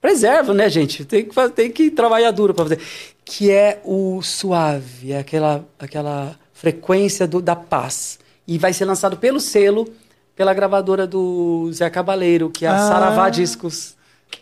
preservo, 0.00 0.52
né, 0.52 0.68
gente? 0.68 1.04
Tem 1.06 1.24
que, 1.24 1.34
fazer, 1.34 1.54
tem 1.54 1.70
que 1.70 1.90
trabalhar 1.90 2.30
duro 2.30 2.52
para 2.52 2.64
fazer. 2.64 2.80
Que 3.24 3.50
é 3.50 3.80
o 3.82 4.20
suave, 4.20 5.12
é 5.12 5.18
aquela, 5.18 5.64
aquela 5.78 6.36
frequência 6.52 7.26
do, 7.26 7.40
da 7.40 7.56
paz. 7.56 8.18
E 8.46 8.58
vai 8.58 8.74
ser 8.74 8.84
lançado 8.84 9.16
pelo 9.16 9.40
selo, 9.40 9.88
pela 10.36 10.52
gravadora 10.52 11.06
do 11.06 11.70
Zé 11.72 11.88
Cabaleiro, 11.88 12.50
que 12.50 12.66
é 12.66 12.68
a 12.68 12.74
Ah. 12.74 12.88
Saravá 12.88 13.30
Discos. 13.30 13.96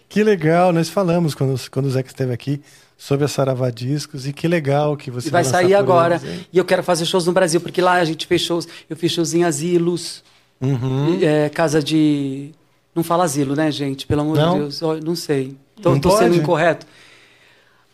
Que 0.08 0.24
legal, 0.24 0.72
nós 0.72 0.88
falamos 0.88 1.34
quando, 1.34 1.54
quando 1.70 1.86
o 1.86 1.90
Zeca 1.90 2.08
esteve 2.08 2.32
aqui 2.32 2.60
sobre 2.98 3.24
a 3.24 3.28
Saravá 3.28 3.70
Discos 3.70 4.26
e 4.26 4.32
que 4.32 4.48
legal 4.48 4.96
que 4.96 5.08
você 5.10 5.28
E 5.28 5.30
vai 5.30 5.44
sair 5.44 5.72
agora. 5.74 6.20
eles, 6.22 6.46
e 6.52 6.58
eu 6.58 6.64
quero 6.64 6.82
fazer 6.82 7.06
shows 7.06 7.24
no 7.24 7.32
Brasil, 7.32 7.60
porque 7.60 7.80
lá 7.80 7.92
a 7.94 8.04
gente 8.04 8.26
fez 8.26 8.42
shows. 8.42 8.66
Eu 8.90 8.96
fiz 8.96 9.12
shows 9.12 9.32
em 9.34 9.44
asilos, 9.44 10.22
Uhum. 10.60 11.16
é, 11.22 11.48
casa 11.48 11.80
de. 11.80 12.50
Não 12.94 13.04
fala 13.04 13.22
asilo, 13.22 13.54
né, 13.54 13.70
gente? 13.70 14.04
Pelo 14.06 14.22
amor 14.22 14.36
Não? 14.36 14.52
de 14.54 14.58
Deus. 14.60 14.82
Ó, 14.82 14.96
Não 14.96 15.14
sei. 15.14 15.56
Tô, 15.80 15.90
Não 15.92 16.00
tô 16.00 16.10
sendo 16.18 16.34
incorreto. 16.34 16.84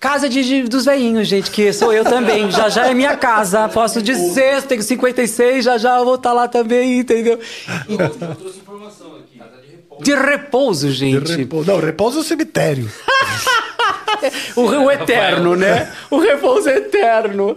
Casa 0.01 0.28
de, 0.28 0.43
de- 0.43 0.62
dos 0.64 0.85
veinhos, 0.86 1.28
gente, 1.28 1.51
que 1.51 1.70
sou 1.72 1.93
eu 1.93 2.05
também. 2.05 2.51
Já 2.51 2.68
já 2.70 2.89
é 2.89 2.94
minha 2.94 3.16
casa. 3.16 3.68
Posso 3.68 4.01
dizer, 4.02 4.62
tenho 4.62 4.82
56, 4.82 5.64
já 5.64 5.76
já 5.78 5.98
eu 5.98 6.05
vou 6.06 6.14
estar 6.16 6.32
lá 6.32 6.48
também, 6.48 6.98
entendeu? 7.01 7.39
Eu 7.89 8.09
trouxe 8.36 8.59
informação 8.59 9.16
aqui. 9.16 9.39
Casa 9.39 9.60
de 9.60 9.70
repouso. 9.70 10.02
De 10.05 10.14
repouso, 10.14 10.90
gente. 10.93 11.36
Repouso- 11.36 11.70
Não, 11.70 11.78
repouso 11.81 12.18
é 12.18 12.20
o 12.20 12.24
cemitério. 12.24 12.90
O, 14.56 14.62
o 14.62 14.90
eterno, 14.90 15.56
né? 15.56 15.90
O 16.10 16.18
repouso 16.18 16.68
eterno. 16.68 17.56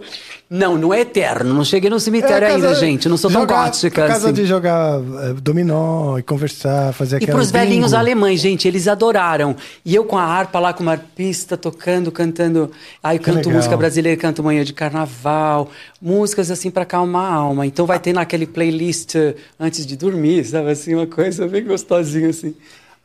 Não, 0.50 0.78
não 0.78 0.94
é 0.94 1.00
eterno. 1.00 1.52
Não 1.52 1.62
cheguei 1.64 1.90
no 1.90 2.00
cemitério 2.00 2.46
É 2.48 2.52
ainda, 2.52 2.74
gente. 2.74 3.06
Não 3.08 3.18
sou 3.18 3.30
tão 3.30 3.42
jogar- 3.42 3.64
gótica 3.66 4.06
casa 4.06 4.26
assim. 4.28 4.32
de 4.32 4.46
jogar 4.46 4.98
eh, 4.98 5.34
dominó 5.42 6.16
e 6.18 6.22
conversar, 6.22 6.92
fazer 6.94 7.16
E 7.16 7.18
aquela 7.18 7.32
para 7.32 7.42
os 7.42 7.50
velhinhos 7.50 7.92
alemães, 7.92 8.40
gente, 8.40 8.66
eles 8.66 8.88
adoraram. 8.88 9.54
E 9.84 9.94
eu 9.94 10.04
com 10.04 10.16
a 10.16 10.22
harpa 10.24 10.58
lá, 10.58 10.72
com 10.72 10.82
uma 10.82 10.92
arpista, 10.92 11.54
tocando, 11.56 12.10
cantando. 12.10 12.70
Aí 13.02 13.16
eu 13.16 13.20
Que 13.20 13.26
canto 13.26 13.36
legal. 13.40 13.52
música 13.56 13.76
brasileira, 13.76 14.18
canto 14.18 14.42
manhã 14.42 14.64
de 14.64 14.72
carnaval. 14.72 15.70
Músicas 16.00 16.50
assim 16.50 16.70
para 16.70 16.84
acalmar 16.84 17.30
a 17.30 17.34
alma. 17.34 17.66
Então 17.66 17.84
vai 17.84 17.98
ter 17.98 18.14
naquele 18.14 18.46
playlist 18.46 19.16
eh, 19.16 19.34
antes 19.60 19.84
de 19.84 19.96
dormir, 19.98 20.44
sabe 20.46 20.70
assim? 20.70 20.94
Uma 20.94 21.06
coisa 21.06 21.46
bem 21.46 21.62
gostosinha 21.64 22.30
assim. 22.30 22.54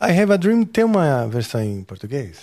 I 0.02 0.18
Have 0.18 0.32
a 0.32 0.38
Dream 0.38 0.64
tem 0.64 0.86
uma 0.86 1.28
versão 1.28 1.62
em 1.62 1.84
português? 1.84 2.38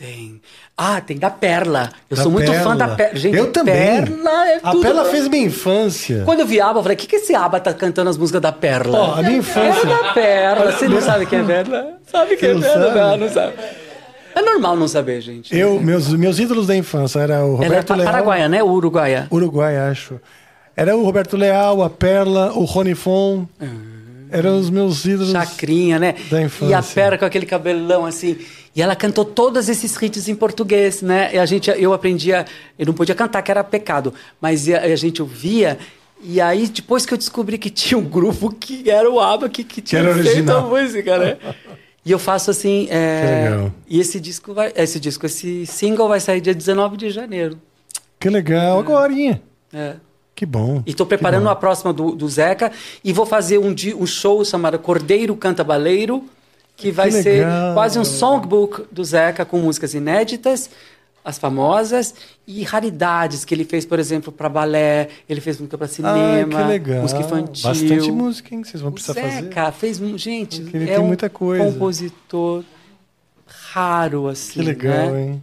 Tem. 0.00 0.40
Ah, 0.78 0.98
tem 1.02 1.18
da 1.18 1.28
Perla. 1.28 1.90
Eu 2.08 2.16
Da 2.16 2.22
sou 2.22 2.32
muito 2.32 2.50
fã 2.54 2.74
da 2.74 2.88
Perla. 2.88 2.96
Perla. 2.96 3.16
Gente, 3.18 3.36
Eu 3.36 3.52
também. 3.52 3.74
Perla 3.74 4.48
é 4.48 4.60
A 4.62 4.70
tudo. 4.70 4.80
Pela 4.80 5.04
fez 5.04 5.28
minha 5.28 5.44
infância. 5.44 6.22
Quando 6.24 6.40
eu 6.40 6.46
vi 6.46 6.58
ABBA, 6.58 6.78
eu 6.78 6.82
falei, 6.82 6.94
o 6.96 6.98
que, 6.98 7.06
que 7.06 7.16
esse 7.16 7.34
ABBA 7.34 7.60
tá 7.60 7.74
cantando 7.74 8.08
as 8.08 8.16
músicas 8.16 8.40
da 8.40 8.50
Perla? 8.50 8.98
Ó, 8.98 9.14
a 9.16 9.22
minha 9.22 9.36
infância. 9.36 9.82
É 9.82 9.86
da 9.86 10.12
Perla. 10.14 10.72
Você 10.72 10.88
não 10.88 11.02
sabe 11.02 11.26
quem 11.26 11.40
é 11.40 11.44
Perla? 11.44 11.98
Sabe 12.10 12.36
quem 12.38 12.48
é 12.48 12.54
Perla? 12.54 12.94
Não, 12.94 13.16
não 13.18 13.28
sabe. 13.28 13.52
É 14.34 14.40
normal 14.40 14.74
não 14.76 14.88
saber, 14.88 15.20
gente. 15.20 15.54
Eu, 15.54 15.78
meus, 15.80 16.08
meus 16.14 16.38
ídolos 16.38 16.66
da 16.66 16.74
infância 16.74 17.18
era 17.20 17.44
o 17.44 17.56
Ela 17.56 17.64
é 17.64 17.68
Roberto 17.68 17.88
pa- 17.88 17.96
Leal. 17.96 18.10
paraguaia, 18.10 18.48
né? 18.48 18.62
Ou 18.62 18.70
Uruguaia. 18.70 19.26
Uruguai, 19.30 19.76
acho. 19.76 20.18
Era 20.74 20.96
o 20.96 21.04
Roberto 21.04 21.36
Leal, 21.36 21.82
a 21.82 21.90
Perla, 21.90 22.52
o 22.54 22.64
Rony 22.64 22.94
Fon. 22.94 23.44
Eram 24.30 24.58
os 24.58 24.70
meus 24.70 25.04
ídolos. 25.04 25.32
Chacrinha, 25.32 25.98
né? 25.98 26.14
Da 26.30 26.40
infância. 26.40 26.70
E 26.70 26.74
a 26.74 26.82
Perla 26.82 27.18
com 27.18 27.24
aquele 27.26 27.44
cabelão 27.44 28.06
assim. 28.06 28.38
E 28.74 28.80
ela 28.80 28.94
cantou 28.94 29.24
todos 29.24 29.68
esses 29.68 30.00
hits 30.00 30.28
em 30.28 30.34
português, 30.34 31.02
né? 31.02 31.30
E 31.34 31.38
a 31.38 31.44
gente, 31.46 31.70
eu 31.70 31.92
aprendia, 31.92 32.46
eu 32.78 32.86
não 32.86 32.92
podia 32.94 33.14
cantar, 33.14 33.42
que 33.42 33.50
era 33.50 33.64
pecado, 33.64 34.14
mas 34.40 34.68
a, 34.68 34.80
a 34.80 34.96
gente 34.96 35.20
ouvia. 35.20 35.78
E 36.22 36.40
aí, 36.40 36.68
depois 36.68 37.04
que 37.04 37.12
eu 37.14 37.18
descobri 37.18 37.58
que 37.58 37.68
tinha 37.70 37.98
um 37.98 38.04
grupo 38.04 38.50
que 38.52 38.88
era 38.88 39.10
o 39.10 39.18
ABBA 39.18 39.48
que, 39.48 39.64
que 39.64 39.80
tinha 39.80 40.00
era 40.02 40.14
feito 40.14 40.28
original. 40.28 40.58
a 40.58 40.68
música, 40.68 41.18
né? 41.18 41.36
E 42.02 42.10
eu 42.12 42.18
faço 42.18 42.50
assim. 42.50 42.88
é, 42.90 43.20
Que 43.20 43.50
legal. 43.50 43.72
E 43.86 44.00
esse 44.00 44.18
disco 44.18 44.54
vai. 44.54 44.72
Esse 44.74 44.98
disco, 44.98 45.26
esse 45.26 45.66
single 45.66 46.08
vai 46.08 46.18
sair 46.18 46.40
dia 46.40 46.54
19 46.54 46.96
de 46.96 47.10
janeiro. 47.10 47.60
Que 48.18 48.30
legal, 48.30 48.78
agorinha. 48.78 49.42
É. 49.70 49.96
Que 50.34 50.46
bom. 50.46 50.82
E 50.86 50.90
estou 50.92 51.04
preparando 51.04 51.46
a 51.50 51.54
próxima 51.54 51.92
do, 51.92 52.12
do 52.12 52.26
Zeca 52.26 52.72
e 53.04 53.12
vou 53.12 53.26
fazer 53.26 53.58
um, 53.58 53.74
um 53.98 54.06
show 54.06 54.42
chamado 54.46 54.78
Cordeiro 54.78 55.36
Canta 55.36 55.62
Baleiro, 55.62 56.24
que 56.80 56.90
vai 56.90 57.08
Que 57.10 57.22
ser 57.22 57.46
quase 57.74 57.98
um 57.98 58.04
songbook 58.04 58.84
do 58.90 59.04
Zeca 59.04 59.44
com 59.44 59.58
músicas 59.58 59.94
inéditas, 59.94 60.70
as 61.22 61.38
famosas, 61.38 62.14
e 62.46 62.62
raridades 62.62 63.44
que 63.44 63.54
ele 63.54 63.64
fez, 63.64 63.84
por 63.84 63.98
exemplo, 63.98 64.32
para 64.32 64.48
balé, 64.48 65.08
ele 65.28 65.40
fez 65.40 65.58
música 65.58 65.76
para 65.76 65.86
Ai, 65.86 65.92
cinema, 65.92 66.62
que 66.62 66.68
legal. 66.68 67.02
música 67.02 67.20
infantil. 67.20 67.68
Bastante 67.70 68.10
música, 68.12 68.54
hein? 68.54 68.62
que 68.62 68.68
Vocês 68.68 68.80
vão 68.80 68.90
O 68.90 68.94
precisar 68.94 69.14
fazer. 69.20 69.42
Zeca 69.42 69.70
fez, 69.72 69.98
gente, 70.16 70.62
ele 70.72 70.84
é 70.84 70.94
tem 70.94 70.98
um 70.98 71.06
muita 71.06 71.28
coisa. 71.28 71.64
compositor 71.64 72.64
raro 73.46 74.28
assim, 74.28 74.52
Que 74.54 74.62
legal, 74.62 75.10
né? 75.10 75.22
hein? 75.22 75.42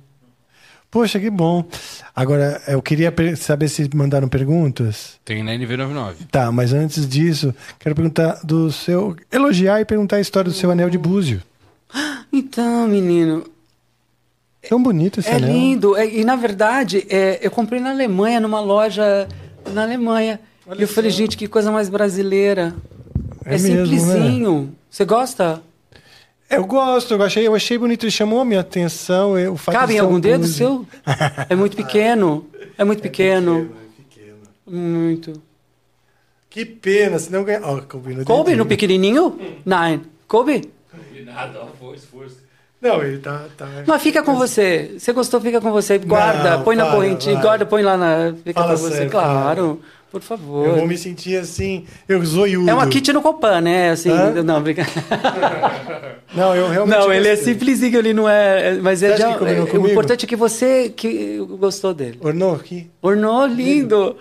Poxa, 0.90 1.20
que 1.20 1.30
bom. 1.30 1.66
Agora, 2.16 2.62
eu 2.68 2.82
queria 2.82 3.14
saber 3.36 3.68
se 3.68 3.90
mandaram 3.94 4.28
perguntas. 4.30 5.20
Tem 5.26 5.44
na 5.44 5.52
NV99. 5.52 6.14
Tá, 6.32 6.52
mas 6.52 6.72
antes 6.74 7.08
disso, 7.08 7.54
quero 7.78 7.94
perguntar 7.94 8.40
do 8.44 8.72
seu. 8.72 9.16
Elogiar 9.32 9.82
e 9.82 9.86
perguntar 9.86 10.16
a 10.16 10.22
história 10.22 10.50
do 10.50 10.56
seu 10.56 10.72
anel 10.72 10.90
de 10.90 10.98
búzio. 10.98 11.42
Então, 12.32 12.88
menino, 12.88 13.44
Tão 14.68 14.82
bonito 14.82 15.20
esse 15.20 15.30
é 15.30 15.36
anel. 15.36 15.50
lindo. 15.54 15.96
É, 15.96 16.06
e 16.08 16.24
na 16.26 16.36
verdade, 16.36 17.06
é, 17.10 17.40
eu 17.42 17.52
comprei 17.52 17.80
na 17.80 17.92
Alemanha, 17.92 18.40
numa 18.40 18.60
loja 18.60 19.28
na 19.74 19.84
Alemanha. 19.84 20.40
e 20.78 20.82
eu 20.82 20.88
falei, 20.88 21.12
gente, 21.12 21.38
que 21.38 21.48
coisa 21.48 21.72
mais 21.72 21.90
brasileira. 21.90 22.74
É 23.46 23.56
É, 23.56 23.60
mesmo, 23.60 23.86
simplesinho. 23.88 24.76
Você 24.90 25.06
gosta? 25.06 25.62
Eu 26.50 26.66
gosto, 26.66 27.14
eu 27.14 27.22
achei, 27.24 27.46
eu 27.48 27.54
achei 27.56 27.78
bonito, 27.78 28.04
ele 28.06 28.12
chamou 28.12 28.40
a 28.40 28.46
minha 28.46 28.62
atenção. 28.62 29.38
eu- 29.38 29.54
O 29.54 29.58
fato 29.58 29.76
Cabe 29.76 29.94
de 29.94 30.00
em 30.00 30.02
um 30.02 30.06
algum 30.06 30.20
dedo 30.20 30.48
seu? 30.48 30.86
É 31.50 31.56
muito 31.56 31.76
pequeno. 31.76 32.48
É 32.78 32.84
muito 32.86 33.02
pequeno. 33.04 33.70
Muito. 34.66 35.42
Que 36.50 36.66
pena, 36.66 37.20
senão 37.20 37.44
ganha. 37.44 37.62
Ó, 37.64 37.82
coube 37.82 38.14
no 38.14 38.26
Coube 38.26 38.56
no 38.56 38.66
pequenininho? 38.66 39.38
Não. 39.66 40.02
Coube? 40.28 40.70
Nada, 41.26 41.66
foi 41.80 41.96
esforço. 41.96 42.38
Não, 42.82 43.02
ele 43.04 43.18
tá. 43.20 43.46
tá... 43.58 43.68
Mas 43.86 44.02
fica 44.02 44.24
com 44.24 44.36
você. 44.36 44.96
Você 44.98 45.12
gostou, 45.12 45.42
fica 45.42 45.60
com 45.60 45.72
você. 45.72 45.98
Guarda, 45.98 46.58
Não, 46.58 46.64
põe 46.64 46.76
na 46.76 46.86
para, 46.86 46.96
correntinha, 46.96 47.34
vai. 47.36 47.44
guarda, 47.44 47.66
põe 47.66 47.82
lá 47.84 47.98
na. 47.98 48.34
Fica 48.44 48.54
Fala 48.62 48.68
pra 48.68 48.76
você, 48.78 48.96
sério, 48.96 49.12
claro. 49.12 49.82
Por 50.12 50.22
favor. 50.22 50.66
Eu 50.68 50.76
vou 50.78 50.88
me 50.88 50.98
sentir 50.98 51.36
assim, 51.38 51.86
eu 52.08 52.24
zoiudo. 52.26 52.70
É 52.70 52.74
uma 52.74 52.88
kit 52.88 53.12
no 53.12 53.22
Copan, 53.22 53.60
né? 53.62 53.90
Assim, 53.92 54.10
Hã? 54.10 54.42
não, 54.44 54.62
brincadeira. 54.62 55.04
Não, 56.36 56.56
eu 56.56 56.68
realmente. 56.70 56.98
Não, 56.98 57.12
ele 57.12 57.28
é 57.28 57.36
gostei. 57.36 57.54
simplesinho, 57.54 57.98
ele 58.00 58.14
não 58.14 58.28
é. 58.30 58.70
é- 58.70 58.74
Mas 58.82 59.00
Você 59.00 59.06
é, 59.08 59.18
já- 59.18 59.32
é- 59.32 59.62
o 59.78 59.88
importante 59.90 60.26
é 60.26 60.28
que 60.28 60.36
você 60.36 60.90
que 60.90 61.38
gostou 61.60 61.94
dele. 61.94 62.18
Ornou 62.22 62.54
aqui? 62.56 62.90
Ornou 63.02 63.46
lindo. 63.48 64.16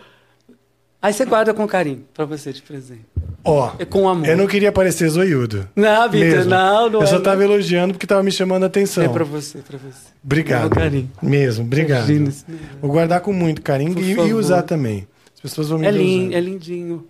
Aí 1.02 1.12
você 1.12 1.24
guarda 1.24 1.52
com 1.52 1.66
carinho 1.66 2.04
pra 2.14 2.24
você 2.24 2.52
de 2.52 2.62
presente. 2.62 3.02
Ó, 3.44 3.70
É 3.78 3.84
com 3.84 4.08
amor. 4.08 4.26
eu 4.26 4.36
não 4.36 4.46
queria 4.46 4.72
parecer 4.72 5.08
zoiudo. 5.08 5.68
Não, 5.76 6.08
Vitor, 6.10 6.44
não, 6.46 6.90
não 6.90 7.00
Eu 7.00 7.04
é. 7.04 7.06
só 7.06 7.20
tava 7.20 7.44
elogiando 7.44 7.94
porque 7.94 8.06
tava 8.06 8.22
me 8.22 8.32
chamando 8.32 8.62
a 8.64 8.66
atenção. 8.66 9.04
É 9.04 9.08
pra 9.08 9.24
você, 9.24 9.58
pra 9.58 9.76
você. 9.78 10.08
Obrigado. 10.24 10.70
Com 10.70 10.80
carinho. 10.80 11.10
Mesmo, 11.22 11.64
obrigado. 11.64 12.08
Imagina. 12.10 12.32
Vou 12.80 12.90
guardar 12.90 13.20
com 13.20 13.32
muito 13.32 13.62
carinho 13.62 13.96
e, 13.98 14.12
e 14.12 14.32
usar 14.34 14.62
também. 14.62 15.06
As 15.46 15.50
pessoas 15.52 15.68
vão 15.68 15.78
me 15.78 15.86
É, 15.86 15.90
lin, 15.90 16.20
usando. 16.22 16.34
é 16.34 16.40
lindinho. 16.40 17.06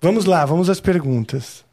Vamos 0.00 0.24
lá, 0.24 0.44
vamos 0.46 0.70
às 0.70 0.80
perguntas. 0.80 1.64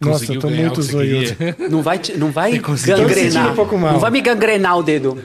Nossa, 0.00 0.20
Conseguiu 0.20 0.34
eu 0.36 0.40
tô 0.40 0.48
muito 0.50 0.72
o 0.72 0.74
que 0.76 0.82
você 0.82 0.92
zoiudo. 0.92 1.34
queria. 1.36 1.56
Não 1.68 1.82
vai, 1.82 1.98
te- 1.98 2.16
não 2.16 2.30
vai 2.30 2.52
gangrenar. 2.56 3.52
um. 3.60 3.78
Não 3.92 3.98
vai 3.98 4.10
me 4.12 4.20
gangrenar 4.20 4.78
o 4.78 4.82
dedo. 4.82 5.22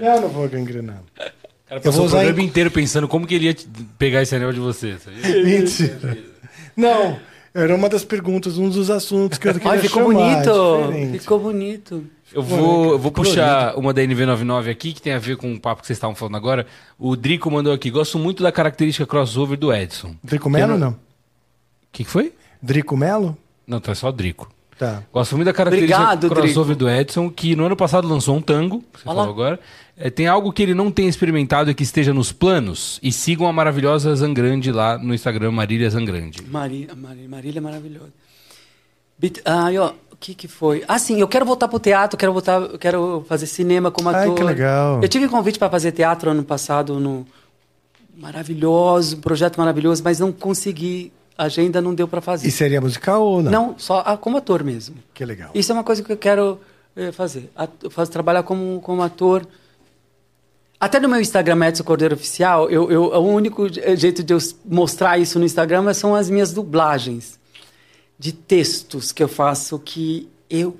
Não, 0.00 0.20
não 0.20 0.28
vou 0.28 0.48
gangrenar. 0.48 1.02
O 1.16 1.18
cara 1.18 1.32
Eu 1.70 1.80
passou 1.80 1.92
vou 1.92 2.06
o 2.06 2.10
programa 2.10 2.40
em- 2.40 2.44
inteiro 2.44 2.70
pensando 2.70 3.08
como 3.08 3.26
que 3.26 3.34
ele 3.34 3.46
ia 3.46 3.56
pegar 3.98 4.22
esse 4.22 4.32
anel 4.36 4.52
de 4.52 4.60
você. 4.60 4.96
sabia? 4.98 5.42
Mentira. 5.44 6.18
Não, 6.76 7.18
era 7.52 7.74
uma 7.74 7.88
das 7.88 8.04
perguntas, 8.04 8.58
um 8.58 8.68
dos 8.68 8.88
assuntos 8.90 9.38
que 9.38 9.48
eu 9.48 9.54
queria 9.54 9.70
Ai, 9.72 9.78
ficou 9.80 10.12
chamar, 10.12 10.34
bonito. 10.36 10.86
diferente. 10.86 11.18
Ficou 11.18 11.40
bonito. 11.40 12.04
Eu 12.32 12.42
vou, 12.42 12.92
eu 12.92 12.98
vou 12.98 13.12
puxar 13.12 13.76
uma 13.78 13.92
da 13.94 14.02
NV99 14.02 14.70
aqui, 14.70 14.92
que 14.92 15.00
tem 15.00 15.12
a 15.12 15.18
ver 15.18 15.36
com 15.36 15.54
o 15.54 15.60
papo 15.60 15.80
que 15.80 15.86
vocês 15.86 15.96
estavam 15.96 16.14
falando 16.16 16.36
agora. 16.36 16.66
O 16.98 17.14
Drico 17.16 17.50
mandou 17.50 17.72
aqui. 17.72 17.90
Gosto 17.90 18.18
muito 18.18 18.42
da 18.42 18.50
característica 18.50 19.06
crossover 19.06 19.56
do 19.56 19.72
Edson. 19.72 20.08
O 20.22 20.26
Drico 20.26 20.50
Melo, 20.50 20.74
Que 20.74 20.78
não? 20.78 20.96
que, 21.92 22.04
que 22.04 22.10
foi? 22.10 22.32
Drico 22.60 22.96
Melo? 22.96 23.36
Não, 23.66 23.80
tá 23.80 23.94
só 23.94 24.10
Drico. 24.10 24.50
Tá. 24.78 25.02
Gosto 25.10 25.36
muito 25.36 25.46
da 25.46 25.54
característica 25.54 25.98
Obrigado, 26.02 26.28
crossover 26.28 26.76
do 26.76 26.86
Edson, 26.90 27.30
que 27.30 27.56
no 27.56 27.64
ano 27.64 27.76
passado 27.76 28.06
lançou 28.06 28.36
um 28.36 28.42
tango, 28.42 28.80
que 28.92 29.00
você 29.00 29.08
Olha 29.08 29.16
falou 29.16 29.30
agora. 29.32 29.60
É, 29.96 30.10
tem 30.10 30.26
algo 30.26 30.52
que 30.52 30.62
ele 30.62 30.74
não 30.74 30.90
tem 30.90 31.08
experimentado 31.08 31.70
e 31.70 31.74
que 31.74 31.82
esteja 31.82 32.12
nos 32.12 32.30
planos? 32.30 33.00
E 33.02 33.10
sigam 33.10 33.46
a 33.46 33.52
maravilhosa 33.54 34.14
Zangrande 34.14 34.70
lá 34.70 34.98
no 34.98 35.14
Instagram, 35.14 35.52
Marília 35.52 35.88
Zangrande. 35.88 36.42
Marília, 36.46 36.94
Marília, 36.94 37.28
Marília 37.28 37.58
é 37.58 37.62
maravilhosa. 37.62 38.12
Bit- 39.18 39.40
Ah, 39.46 39.68
ó, 39.80 39.92
o 40.16 40.18
que 40.18 40.34
que 40.34 40.48
foi? 40.48 40.82
Ah, 40.88 40.98
sim, 40.98 41.20
eu 41.20 41.28
quero 41.28 41.44
voltar 41.44 41.68
pro 41.68 41.78
teatro, 41.78 42.16
quero 42.18 42.32
voltar, 42.32 42.60
eu 42.62 42.78
quero 42.78 43.24
fazer 43.28 43.46
cinema 43.46 43.90
como 43.90 44.08
Ai, 44.08 44.24
ator. 44.24 44.34
que 44.34 44.42
legal. 44.42 45.00
Eu 45.02 45.08
tive 45.08 45.28
convite 45.28 45.58
para 45.58 45.68
fazer 45.70 45.92
teatro 45.92 46.30
ano 46.30 46.42
passado 46.42 46.98
no 46.98 47.26
maravilhoso, 48.16 49.16
um 49.16 49.20
projeto 49.20 49.58
maravilhoso, 49.58 50.02
mas 50.02 50.18
não 50.20 50.32
consegui, 50.32 51.12
a 51.36 51.44
agenda 51.44 51.80
não 51.82 51.94
deu 51.94 52.08
para 52.08 52.20
fazer. 52.20 52.48
E 52.48 52.50
seria 52.50 52.80
musical 52.80 53.22
ou 53.22 53.42
não? 53.42 53.50
Não, 53.52 53.74
só 53.78 54.02
ah, 54.06 54.16
como 54.16 54.38
ator 54.38 54.64
mesmo. 54.64 54.96
Que 55.12 55.24
legal. 55.24 55.50
Isso 55.54 55.70
é 55.70 55.74
uma 55.74 55.84
coisa 55.84 56.02
que 56.02 56.10
eu 56.10 56.16
quero 56.16 56.58
eh, 56.96 57.12
fazer. 57.12 57.50
At- 57.54 57.90
faz- 57.90 58.08
trabalhar 58.08 58.42
como, 58.42 58.80
como 58.80 59.02
ator. 59.02 59.46
Até 60.80 60.98
no 61.00 61.08
meu 61.08 61.20
Instagram, 61.20 61.66
Edson 61.68 61.84
Cordeiro 61.84 62.14
Oficial, 62.14 62.70
eu, 62.70 62.90
eu, 62.90 63.02
o 63.04 63.28
único 63.34 63.68
je- 63.68 63.96
jeito 63.96 64.22
de 64.22 64.32
eu 64.34 64.38
mostrar 64.64 65.18
isso 65.18 65.38
no 65.38 65.44
Instagram 65.44 65.92
são 65.94 66.14
as 66.14 66.28
minhas 66.30 66.52
dublagens 66.52 67.38
de 68.18 68.32
textos 68.32 69.12
que 69.12 69.22
eu 69.22 69.28
faço 69.28 69.78
que 69.78 70.28
eu 70.48 70.76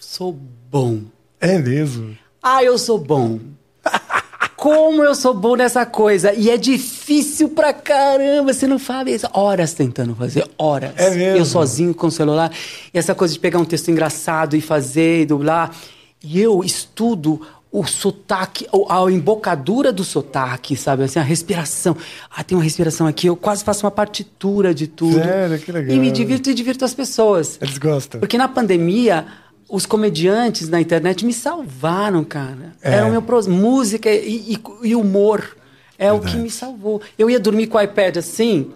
sou 0.00 0.32
bom. 0.70 1.02
É 1.40 1.58
mesmo. 1.58 2.16
Ah, 2.42 2.62
eu 2.62 2.78
sou 2.78 2.98
bom. 2.98 3.40
Como 4.56 5.04
eu 5.04 5.14
sou 5.14 5.34
bom 5.34 5.54
nessa 5.54 5.84
coisa. 5.84 6.32
E 6.32 6.50
é 6.50 6.56
difícil 6.56 7.50
pra 7.50 7.72
caramba. 7.72 8.52
Você 8.52 8.66
não 8.66 8.78
sabe. 8.78 9.12
isso. 9.14 9.28
Horas 9.32 9.74
tentando 9.74 10.14
fazer, 10.14 10.48
horas. 10.58 10.92
É 10.96 11.10
mesmo? 11.10 11.38
Eu 11.38 11.44
sozinho 11.44 11.94
com 11.94 12.06
o 12.06 12.10
celular. 12.10 12.50
E 12.92 12.98
essa 12.98 13.14
coisa 13.14 13.34
de 13.34 13.40
pegar 13.40 13.58
um 13.58 13.64
texto 13.64 13.90
engraçado 13.90 14.56
e 14.56 14.60
fazer 14.60 15.22
e 15.22 15.26
dublar. 15.26 15.74
E 16.22 16.40
eu 16.40 16.64
estudo 16.64 17.40
o 17.78 17.84
sotaque, 17.86 18.66
a 18.88 19.02
embocadura 19.10 19.92
do 19.92 20.02
sotaque, 20.02 20.74
sabe? 20.76 21.02
Assim, 21.04 21.18
a 21.18 21.22
respiração. 21.22 21.94
Ah, 22.34 22.42
tem 22.42 22.56
uma 22.56 22.64
respiração 22.64 23.06
aqui. 23.06 23.26
Eu 23.26 23.36
quase 23.36 23.62
faço 23.62 23.84
uma 23.84 23.90
partitura 23.90 24.74
de 24.74 24.86
tudo. 24.86 25.16
Sério? 25.16 25.58
Que 25.58 25.70
legal. 25.72 25.94
E 25.94 25.98
me 25.98 26.10
divirto 26.10 26.48
e 26.48 26.54
divirto 26.54 26.86
as 26.86 26.94
pessoas. 26.94 27.58
Eles 27.60 27.76
gostam. 27.76 28.18
Porque 28.18 28.38
na 28.38 28.48
pandemia, 28.48 29.26
os 29.68 29.84
comediantes 29.84 30.70
na 30.70 30.80
internet 30.80 31.26
me 31.26 31.34
salvaram, 31.34 32.24
cara. 32.24 32.74
É. 32.80 32.94
Era 32.94 33.06
o 33.06 33.10
meu 33.10 33.20
pros... 33.20 33.46
música 33.46 34.10
e, 34.10 34.54
e- 34.54 34.88
e 34.88 34.94
humor. 34.96 35.54
É 35.98 36.10
o 36.10 36.20
que 36.20 36.36
me 36.38 36.48
salvou. 36.50 37.02
Eu 37.18 37.28
ia 37.28 37.38
dormir 37.38 37.66
com 37.66 37.76
o 37.76 37.80
iPad 37.82 38.16
assim, 38.16 38.70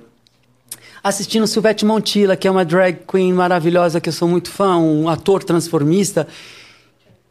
assistindo 1.02 1.46
Silvete 1.46 1.86
Montilla, 1.86 2.36
que 2.36 2.46
é 2.46 2.50
uma 2.50 2.64
drag 2.66 2.98
queen 3.10 3.32
maravilhosa 3.32 3.98
que 3.98 4.10
eu 4.10 4.12
sou 4.12 4.28
muito 4.28 4.50
fã, 4.50 4.76
um 4.76 5.08
ator 5.08 5.42
transformista. 5.42 6.28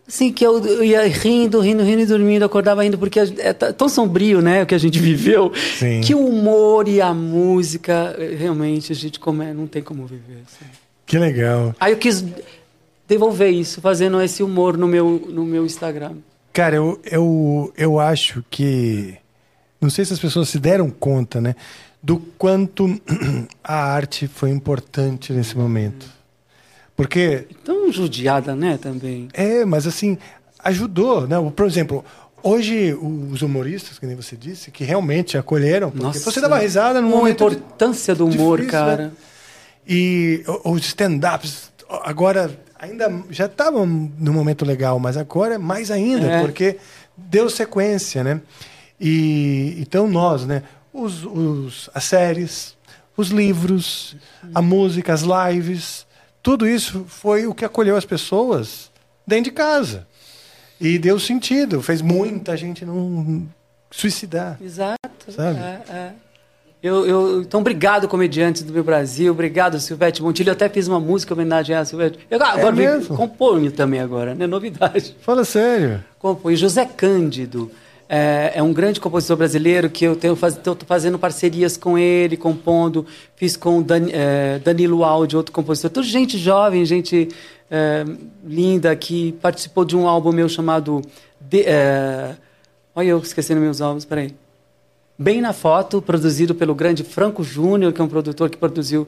Assim, 0.10 0.34
que 0.34 0.44
eu, 0.44 0.58
eu 0.66 0.84
ia 0.84 1.08
rindo, 1.08 1.60
rindo, 1.60 1.84
rindo 1.84 2.02
e 2.02 2.06
dormindo, 2.08 2.44
acordava 2.44 2.84
indo, 2.84 2.98
porque 2.98 3.20
é 3.20 3.54
t- 3.54 3.72
tão 3.74 3.88
sombrio, 3.88 4.42
né, 4.42 4.64
o 4.64 4.66
que 4.66 4.74
a 4.74 4.78
gente 4.80 4.98
viveu, 5.00 5.52
Sim. 5.78 6.02
que 6.02 6.16
o 6.16 6.26
humor 6.26 6.88
e 6.88 7.00
a 7.00 7.14
música, 7.14 8.16
realmente, 8.36 8.92
a 8.92 8.96
gente 8.96 9.20
come... 9.20 9.54
não 9.54 9.68
tem 9.68 9.84
como 9.84 10.08
viver. 10.08 10.42
assim. 10.48 10.66
Que 11.06 11.20
legal. 11.20 11.76
Aí 11.80 11.94
eu 11.94 11.98
quis 11.98 12.26
devolver 13.08 13.52
isso, 13.52 13.80
fazendo 13.82 14.20
esse 14.20 14.42
humor 14.42 14.76
no 14.78 14.88
meu, 14.88 15.28
no 15.30 15.46
meu 15.46 15.64
Instagram. 15.64 16.14
Cara, 16.52 16.76
eu, 16.78 17.00
eu, 17.06 17.74
eu 17.78 18.00
acho 18.00 18.44
que. 18.50 19.14
Não 19.80 19.92
sei 19.92 20.04
se 20.06 20.14
as 20.14 20.20
pessoas 20.20 20.50
se 20.50 20.58
deram 20.60 20.90
conta, 20.90 21.40
né? 21.40 21.56
Do 22.02 22.18
quanto 22.38 23.00
a 23.64 23.76
arte 23.94 24.28
foi 24.28 24.50
importante 24.50 25.32
nesse 25.34 25.56
momento. 25.56 26.08
Porque 27.00 27.48
Tão 27.64 27.90
judiada, 27.94 28.54
né, 28.56 28.78
também. 28.78 29.30
É, 29.34 29.64
mas 29.64 29.88
assim, 29.88 30.18
ajudou, 30.62 31.26
né? 31.26 31.38
Por 31.56 31.66
exemplo, 31.66 32.04
hoje 32.44 32.94
os 32.94 33.42
humoristas, 33.42 33.98
que 33.98 34.06
nem 34.06 34.18
você 34.18 34.36
disse, 34.36 34.70
que 34.70 34.84
realmente 34.84 35.38
acolheram, 35.38 35.94
Nossa. 35.96 36.20
você 36.30 36.42
dava 36.42 36.58
risada 36.60 37.00
no 37.00 37.08
Uma 37.08 37.16
momento 37.18 37.50
de- 37.50 37.56
importância 37.56 38.14
do 38.14 38.26
humor, 38.26 38.58
difícil, 38.58 38.80
cara. 38.80 39.04
né? 39.08 39.12
E 39.88 40.44
os 40.66 40.86
stand-ups, 40.88 41.72
agora 42.04 42.52
ainda 42.78 43.10
já 43.30 43.46
estavam 43.46 43.86
no 43.86 44.34
momento 44.34 44.66
legal, 44.66 45.00
mas 45.00 45.16
agora 45.16 45.56
é 45.56 45.58
mais 45.58 45.90
ainda, 45.92 46.28
É. 46.28 46.42
porque 46.42 46.76
deu 47.16 47.50
sequência, 47.50 48.26
né? 48.26 48.42
E 49.00 49.78
então 49.80 50.06
nós, 50.08 50.46
né? 50.46 50.64
Os, 50.92 51.24
os, 51.24 51.90
as 51.94 52.04
séries, 52.04 52.76
os 53.16 53.30
livros, 53.30 54.18
a 54.54 54.62
música, 54.62 55.14
as 55.14 55.22
lives, 55.24 56.06
tudo 56.42 56.68
isso 56.68 57.06
foi 57.08 57.46
o 57.48 57.54
que 57.54 57.66
acolheu 57.66 57.96
as 57.96 58.06
pessoas 58.06 58.90
dentro 59.26 59.46
de 59.46 59.52
casa. 59.52 60.08
E 60.80 60.98
deu 60.98 61.20
sentido, 61.20 61.82
fez 61.82 62.02
muita 62.02 62.56
gente 62.56 62.86
não 62.86 63.46
suicidar. 63.92 64.58
Exato. 64.62 65.32
Sabe? 65.32 65.60
É, 65.60 65.82
é. 65.94 66.12
Eu, 66.82 67.06
eu, 67.06 67.42
então, 67.42 67.60
obrigado, 67.60 68.08
comediantes 68.08 68.62
do 68.64 68.72
meu 68.72 68.86
Brasil. 68.86 69.34
Obrigado, 69.34 69.78
Silvete 69.82 70.24
Montilho. 70.24 70.48
Eu 70.50 70.54
até 70.54 70.70
fiz 70.70 70.88
uma 70.88 70.98
música 71.00 71.34
em 71.34 71.36
homenagem 71.36 71.76
a 71.76 71.84
Silvete. 71.84 72.20
Eu 72.32 72.42
agora 72.42 72.72
vim- 72.72 72.84
É 72.84 72.96
mesmo? 72.98 73.18
componho 73.18 73.70
também 73.70 74.00
agora, 74.00 74.34
né? 74.34 74.48
Novidade. 74.48 75.14
Fala 75.22 75.44
sério. 75.44 76.02
Compõe. 76.18 76.56
José 76.56 76.86
Cândido 76.86 77.70
é, 78.12 78.54
é 78.56 78.64
um 78.64 78.74
grande 78.74 79.00
compositor 79.00 79.38
brasileiro 79.38 79.88
que 79.88 80.04
eu 80.04 80.16
tenho 80.16 80.36
faz, 80.36 80.60
fazendo 80.88 81.20
parcerias 81.20 81.78
com 81.78 81.96
ele, 81.96 82.36
compondo. 82.36 83.06
Fiz 83.36 83.56
com 83.56 83.84
Dan, 83.84 84.08
é, 84.12 84.58
Danilo 84.58 85.04
Aldi, 85.04 85.38
outro 85.38 85.54
compositor. 85.54 85.92
Tudo 85.92 86.08
gente 86.08 86.36
jovem, 86.36 86.84
gente 86.86 87.30
é, 87.70 88.04
linda 88.44 88.96
que 88.96 89.34
participou 89.34 89.86
de 89.86 89.96
um 89.96 90.08
álbum 90.08 90.32
meu 90.32 90.50
chamado. 90.50 91.04
De, 91.40 91.62
é, 91.62 92.36
olha, 92.96 93.10
eu 93.10 93.20
esquecendo 93.20 93.62
meus 93.62 93.80
álbuns, 93.80 94.06
peraí. 94.06 94.34
Bem 95.16 95.40
na 95.40 95.54
Foto, 95.54 96.02
produzido 96.02 96.56
pelo 96.56 96.74
grande 96.74 97.04
Franco 97.04 97.44
Júnior, 97.44 97.94
que 97.94 98.02
é 98.02 98.04
um 98.04 98.08
produtor 98.08 98.50
que 98.50 98.58
produziu 98.58 99.08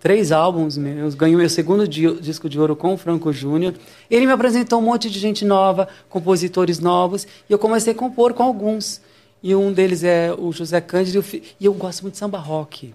três 0.00 0.32
álbuns 0.32 0.76
meus, 0.76 1.14
ganhou 1.14 1.38
meu 1.38 1.48
segundo 1.48 1.86
di 1.86 2.10
disco 2.20 2.48
de 2.48 2.58
ouro 2.58 2.74
com 2.74 2.94
o 2.94 2.96
Franco 2.96 3.32
Júnior. 3.32 3.74
Ele 4.10 4.26
me 4.26 4.32
apresentou 4.32 4.80
um 4.80 4.82
monte 4.82 5.10
de 5.10 5.18
gente 5.18 5.44
nova, 5.44 5.86
compositores 6.08 6.80
novos, 6.80 7.26
e 7.48 7.52
eu 7.52 7.58
comecei 7.58 7.92
a 7.92 7.96
compor 7.96 8.32
com 8.32 8.42
alguns. 8.42 9.00
E 9.42 9.54
um 9.54 9.72
deles 9.72 10.02
é 10.02 10.34
o 10.36 10.50
José 10.52 10.80
Cândido, 10.80 11.24
e 11.32 11.64
eu 11.64 11.72
gosto 11.74 12.02
muito 12.02 12.14
de 12.14 12.18
samba 12.18 12.38
rock. 12.38 12.94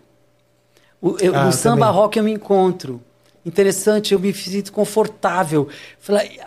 O, 1.01 1.15
eu, 1.19 1.35
ah, 1.35 1.51
samba 1.51 1.89
rock 1.89 2.17
eu 2.17 2.23
me 2.23 2.31
encontro. 2.31 3.01
Interessante, 3.45 4.13
eu 4.13 4.19
me 4.19 4.33
sinto 4.33 4.71
confortável. 4.71 5.67
Falei, 5.99 6.39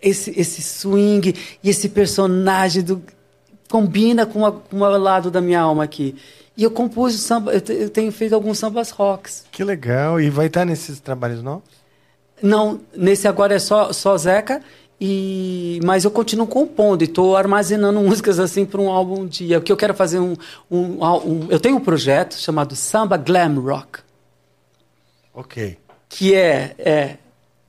esse, 0.00 0.30
esse 0.38 0.62
swing 0.62 1.34
e 1.62 1.68
esse 1.68 1.88
personagem 1.88 2.82
do, 2.82 3.02
combina 3.68 4.24
com, 4.24 4.46
a, 4.46 4.52
com 4.52 4.78
o 4.80 4.96
lado 4.96 5.30
da 5.30 5.40
minha 5.40 5.60
alma 5.60 5.84
aqui. 5.84 6.16
E 6.58 6.64
eu 6.64 6.72
compus 6.72 7.14
samba, 7.20 7.52
eu, 7.52 7.88
tenho 7.88 8.10
feito 8.10 8.34
alguns 8.34 8.58
sambas 8.58 8.90
rocks. 8.90 9.44
Que 9.52 9.62
legal. 9.62 10.20
E 10.20 10.28
vai 10.28 10.46
estar 10.46 10.64
nesses 10.64 10.98
trabalhos 10.98 11.40
novos? 11.40 11.70
Não, 12.42 12.80
nesse 12.96 13.28
agora 13.28 13.54
é 13.54 13.60
só, 13.60 13.92
só 13.92 14.18
Zeca. 14.18 14.60
E, 15.00 15.78
mas 15.84 16.04
eu 16.04 16.10
continuo 16.10 16.48
compondo 16.48 17.02
e 17.02 17.04
estou 17.04 17.36
armazenando 17.36 18.00
músicas 18.02 18.40
assim 18.40 18.66
para 18.66 18.80
um 18.80 18.90
álbum 18.90 19.20
um 19.20 19.26
dia. 19.28 19.60
Porque 19.60 19.70
eu 19.70 19.76
quero 19.76 19.94
fazer 19.94 20.18
um, 20.18 20.34
um, 20.68 21.04
um, 21.04 21.46
Eu 21.48 21.60
tenho 21.60 21.76
um 21.76 21.80
projeto 21.80 22.34
chamado 22.34 22.74
Samba 22.74 23.16
Glam 23.16 23.60
Rock. 23.60 24.00
Ok. 25.32 25.78
Que 26.08 26.34
é. 26.34 26.74
é 26.76 27.16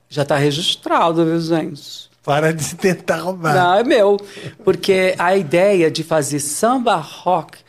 já 0.09 0.23
está 0.23 0.35
registrado, 0.35 1.23
viu, 1.23 1.39
gente? 1.39 2.09
Para 2.23 2.51
de 2.51 2.73
tentar 2.73 3.17
roubar. 3.17 3.53
Não, 3.53 3.75
é 3.75 3.83
meu. 3.83 4.17
Porque 4.63 5.13
a 5.19 5.37
ideia 5.37 5.91
de 5.91 6.03
fazer 6.03 6.39
samba 6.39 6.95
rock 6.95 7.59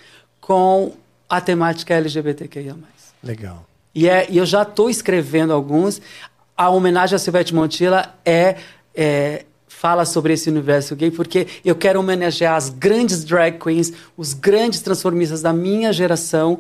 com 0.41 0.95
a 1.31 1.41
temática 1.41 1.95
LGBTQIA+. 1.95 2.75
Legal. 3.23 3.65
E, 3.95 4.09
é, 4.09 4.27
e 4.29 4.39
eu 4.39 4.45
já 4.45 4.63
estou 4.63 4.91
escrevendo 4.91 5.53
alguns. 5.53 6.03
A 6.57 6.69
homenagem 6.69 7.15
a 7.15 7.19
Silvete 7.19 7.55
Montilla 7.55 8.15
é, 8.25 8.57
é, 8.95 9.45
fala 9.69 10.05
sobre 10.05 10.33
esse 10.33 10.51
universo 10.51 10.95
gay, 10.97 11.11
porque 11.11 11.47
eu 11.65 11.75
quero 11.75 12.01
homenagear 12.01 12.57
as 12.57 12.69
grandes 12.69 13.25
drag 13.25 13.59
queens, 13.59 13.93
os 14.17 14.35
grandes 14.35 14.81
transformistas 14.81 15.41
da 15.41 15.53
minha 15.53 15.93
geração, 15.93 16.59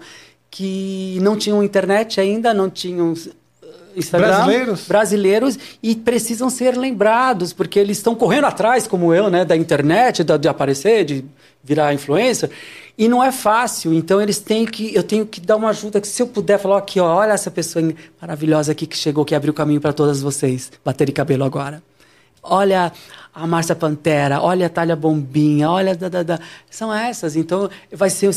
que 0.50 1.18
não 1.20 1.36
tinham 1.36 1.62
internet 1.62 2.20
ainda, 2.20 2.54
não 2.54 2.68
tinham 2.70 3.12
uh, 3.12 3.16
Instagram, 3.94 4.28
brasileiros. 4.28 4.86
brasileiros 4.86 5.58
e 5.82 5.94
precisam 5.94 6.48
ser 6.50 6.76
lembrados, 6.76 7.52
porque 7.52 7.78
eles 7.78 7.98
estão 7.98 8.14
correndo 8.14 8.46
atrás, 8.46 8.86
como 8.86 9.14
eu, 9.14 9.30
né, 9.30 9.44
da 9.44 9.56
internet, 9.56 10.24
de, 10.24 10.38
de 10.38 10.48
aparecer, 10.48 11.04
de 11.04 11.24
virar 11.62 11.92
influencer. 11.94 12.50
E 13.00 13.08
não 13.08 13.24
é 13.24 13.32
fácil, 13.32 13.94
então 13.94 14.20
eles 14.20 14.40
têm 14.40 14.66
que, 14.66 14.94
eu 14.94 15.02
tenho 15.02 15.24
que 15.24 15.40
dar 15.40 15.56
uma 15.56 15.70
ajuda, 15.70 16.02
que 16.02 16.06
se 16.06 16.20
eu 16.20 16.26
puder 16.26 16.58
falar 16.58 16.76
aqui, 16.76 17.00
ó, 17.00 17.16
olha 17.16 17.32
essa 17.32 17.50
pessoa 17.50 17.82
maravilhosa 18.20 18.72
aqui 18.72 18.86
que 18.86 18.94
chegou, 18.94 19.24
que 19.24 19.34
abriu 19.34 19.52
o 19.52 19.56
caminho 19.56 19.80
para 19.80 19.94
todas 19.94 20.20
vocês 20.20 20.70
baterem 20.84 21.14
cabelo 21.14 21.42
agora. 21.42 21.82
Olha 22.42 22.92
a 23.34 23.46
Márcia 23.46 23.74
Pantera, 23.74 24.42
olha 24.42 24.66
a 24.66 24.68
Talha 24.68 24.94
Bombinha, 24.94 25.70
olha 25.70 25.96
da, 25.96 26.10
da, 26.10 26.22
da. 26.22 26.40
são 26.68 26.92
essas. 26.92 27.36
Então 27.36 27.70
vai 27.90 28.10
ser, 28.10 28.28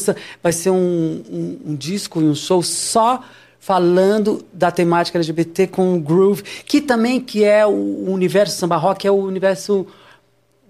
vai 0.41 0.53
ser 0.53 0.69
um, 0.69 1.21
um, 1.29 1.59
um 1.65 1.75
disco 1.75 2.21
e 2.21 2.23
um 2.23 2.33
show 2.33 2.63
só 2.63 3.21
falando 3.59 4.45
da 4.53 4.71
temática 4.71 5.17
LGBT 5.17 5.67
com 5.67 5.93
o 5.93 5.99
groove, 5.99 6.41
que 6.65 6.79
também 6.79 7.19
que 7.19 7.43
é 7.43 7.65
o 7.65 8.09
universo 8.09 8.57
samba 8.57 8.77
rock, 8.77 9.05
é 9.05 9.11
o 9.11 9.15
universo 9.15 9.85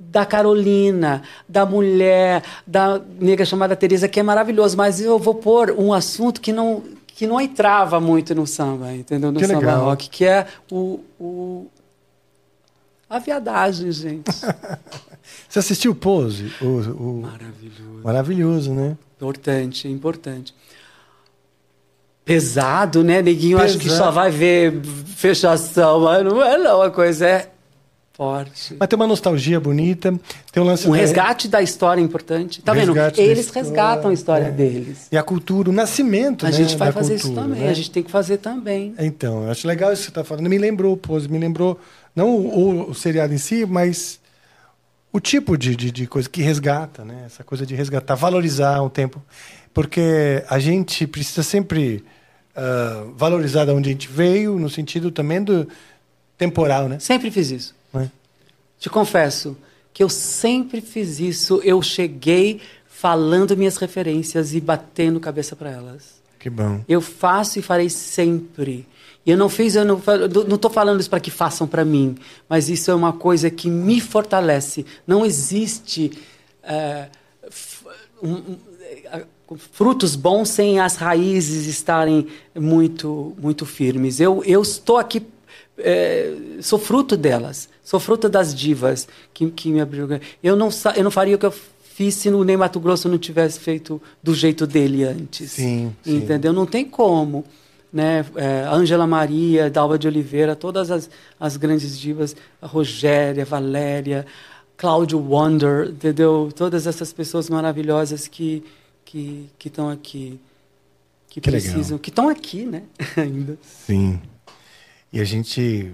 da 0.10 0.26
Carolina, 0.26 1.24
da 1.48 1.66
mulher, 1.66 2.44
da 2.66 3.02
nega 3.20 3.46
chamada 3.46 3.76
Teresa, 3.76 4.08
que 4.08 4.20
é 4.20 4.24
maravilhoso, 4.24 4.78
mas 4.78 5.02
eu 5.02 5.18
vou 5.18 5.36
pôr 5.36 5.72
um 5.72 5.94
assunto 5.94 6.42
que 6.42 6.52
não 6.52 6.84
que 7.16 7.28
não 7.28 7.40
entrava 7.40 8.00
muito 8.00 8.34
no 8.34 8.48
samba, 8.48 8.92
entendeu? 8.92 9.32
No 9.32 9.40
que 9.40 9.46
samba 9.46 9.60
legal. 9.60 9.86
rock, 9.86 10.10
que 10.10 10.26
é 10.26 10.48
o, 10.72 11.00
o 11.20 11.68
a 13.08 13.20
viadagem, 13.20 13.92
gente. 13.92 14.32
Você 15.48 15.60
assistiu 15.60 15.92
o 15.92 15.96
Pose? 15.96 16.52
O, 16.60 16.66
o... 16.66 17.22
Maravilhoso. 17.22 18.02
Maravilhoso, 18.04 18.74
né? 18.74 18.98
Importante, 19.16 19.88
importante. 19.88 20.56
Pesado, 22.26 23.04
né, 23.04 23.22
neguinho? 23.22 23.60
Pesado. 23.60 23.78
Acho 23.78 23.80
que 23.80 23.90
só 23.90 24.10
vai 24.10 24.32
ver 24.32 24.82
fechação, 24.84 26.00
mas 26.02 26.26
não 26.26 26.42
é 26.42 26.58
não. 26.58 26.82
A 26.82 26.90
coisa 26.90 27.28
é 27.28 27.53
forte. 28.14 28.76
Mas 28.80 28.88
tem 28.88 28.96
uma 28.96 29.08
nostalgia 29.08 29.60
bonita, 29.60 30.14
tem 30.52 30.62
um 30.62 30.66
lance... 30.66 30.88
Um 30.88 30.92
resgate 30.92 31.48
da 31.48 31.62
história 31.62 32.00
importante. 32.00 32.62
Tá 32.62 32.72
vendo? 32.72 32.94
Eles 33.18 33.50
resgatam 33.50 34.12
a 34.12 34.14
história 34.14 34.46
é. 34.46 34.52
deles. 34.52 35.08
E 35.12 35.18
a 35.18 35.24
cultura, 35.24 35.70
o 35.70 35.74
nascimento, 35.74 36.46
A 36.46 36.50
né, 36.50 36.56
gente 36.56 36.78
vai 36.78 36.92
fazer 36.92 37.20
cultura, 37.20 37.34
isso 37.34 37.42
também, 37.42 37.64
né? 37.64 37.70
a 37.70 37.74
gente 37.74 37.92
tem 37.92 38.04
que 38.04 38.12
fazer 38.12 38.38
também. 38.38 38.94
Então, 39.00 39.46
eu 39.46 39.52
acho 39.52 39.68
legal 39.68 39.92
isso 39.92 40.04
que 40.04 40.06
você 40.06 40.12
está 40.12 40.24
falando. 40.24 40.48
Me 40.48 40.60
lembrou, 40.60 40.96
pose, 40.96 41.28
me 41.28 41.40
lembrou, 41.40 41.80
não 42.16 42.30
o, 42.30 42.92
o, 42.92 42.94
seriado 42.94 43.34
em 43.34 43.40
si, 43.40 43.66
mas 43.66 44.20
o 45.12 45.20
tipo 45.20 45.58
de, 45.58 45.76
de, 45.76 45.92
de, 45.92 46.06
coisa 46.06 46.30
que 46.30 46.44
resgata, 46.44 47.04
né? 47.04 47.24
Essa 47.26 47.44
coisa 47.44 47.66
de 47.66 47.74
resgatar, 47.74 48.14
valorizar 48.14 48.80
o 48.84 48.92
tempo. 48.92 49.22
Porque 49.74 50.44
a 50.48 50.60
gente 50.60 51.08
precisa 51.08 51.42
sempre 51.42 52.04
uh, 52.56 53.12
valorizar 53.16 53.66
de 53.66 53.72
onde 53.72 53.90
a 53.90 53.92
gente 53.92 54.08
veio, 54.08 54.60
no 54.60 54.70
sentido 54.70 55.10
também 55.10 55.44
do 55.44 55.68
temporal, 56.38 56.88
né? 56.88 57.00
Sempre 57.00 57.32
fiz 57.32 57.50
isso. 57.50 57.83
É? 57.94 58.10
Te 58.80 58.90
confesso 58.90 59.56
que 59.94 60.04
eu 60.04 60.10
sempre 60.10 60.82
fiz 60.82 61.20
isso. 61.20 61.62
Eu 61.64 61.82
cheguei 61.82 62.62
falando 62.88 63.56
minhas 63.56 63.78
referências 63.78 64.54
e 64.54 64.60
batendo 64.62 65.20
cabeça 65.20 65.56
para 65.56 65.70
elas. 65.70 66.22
Que 66.40 66.50
bom. 66.50 66.84
Eu 66.88 67.00
faço 67.00 67.60
e 67.60 67.62
farei 67.62 67.90
sempre. 67.90 68.88
E 69.26 69.32
eu 69.32 69.38
não 69.38 69.48
fiz, 69.48 69.76
eu 69.76 69.86
não 69.86 69.98
estou 69.98 70.70
falando 70.70 71.00
isso 71.00 71.10
para 71.10 71.20
que 71.20 71.32
façam 71.32 71.66
para 71.66 71.86
mim, 71.86 72.18
mas 72.50 72.68
isso 72.68 72.92
é 72.92 72.94
uma 72.94 73.14
coisa 73.14 73.50
que 73.50 73.70
me 73.70 74.02
fortalece. 74.02 74.86
Não 75.08 75.26
existe 75.26 76.12
é, 76.62 77.08
um, 78.22 78.34
um, 78.34 78.58
frutos 79.72 80.16
bons 80.16 80.50
sem 80.50 80.80
as 80.80 80.98
raízes 80.98 81.68
estarem 81.68 82.28
muito, 82.54 83.34
muito 83.40 83.66
firmes. 83.66 84.20
Eu, 84.20 84.44
eu 84.44 84.62
estou 84.62 84.98
aqui, 84.98 85.26
é, 85.78 86.34
sou 86.62 86.78
fruto 86.78 87.18
delas, 87.18 87.70
sou 87.84 88.00
fruto 88.00 88.30
das 88.30 88.54
divas 88.54 89.08
que, 89.34 89.50
que 89.52 89.72
me 89.72 89.82
abriu. 89.82 90.08
Eu 90.42 90.56
não, 90.56 90.70
eu 90.96 91.04
não 91.04 91.12
faria 91.12 91.36
o 91.36 91.40
que 91.40 91.46
eu 91.46 91.54
fiz 91.94 92.16
se 92.16 92.30
o 92.30 92.44
Ney 92.44 92.58
Mato 92.58 92.80
Grosso 92.80 93.08
não 93.08 93.18
tivesse 93.18 93.60
feito 93.60 94.02
do 94.22 94.34
jeito 94.34 94.66
dele 94.66 95.04
antes. 95.04 95.52
Sim, 95.52 95.96
entendeu? 96.06 96.52
Sim. 96.52 96.58
Não 96.58 96.66
tem 96.66 96.86
como. 96.86 97.46
Né? 97.92 98.26
É, 98.36 98.66
Ângela 98.68 99.06
Maria, 99.06 99.70
Dalva 99.70 100.00
de 100.00 100.08
Oliveira, 100.08 100.56
todas 100.56 100.90
as, 100.90 101.08
as 101.40 101.58
grandes 101.58 101.98
divas, 102.00 102.36
a 102.60 102.66
Rogéria, 102.66 103.46
Valéria, 103.46 104.26
Cláudio 104.76 105.20
Wonder, 105.20 105.90
entendeu? 105.90 106.50
Todas 106.56 106.88
essas 106.88 107.14
pessoas 107.14 107.50
maravilhosas 107.50 108.28
que 108.28 108.64
que 109.06 109.48
que 109.60 109.68
estão 109.68 109.90
aqui, 109.90 110.40
que, 111.30 111.40
que 111.40 111.42
precisam, 111.42 111.82
legal. 111.82 112.00
que 112.00 112.10
estão 112.10 112.30
aqui, 112.30 112.66
né? 112.66 112.82
Ainda. 113.16 113.60
Sim. 113.62 114.20
E 115.14 115.22
a 115.22 115.24
gente 115.24 115.94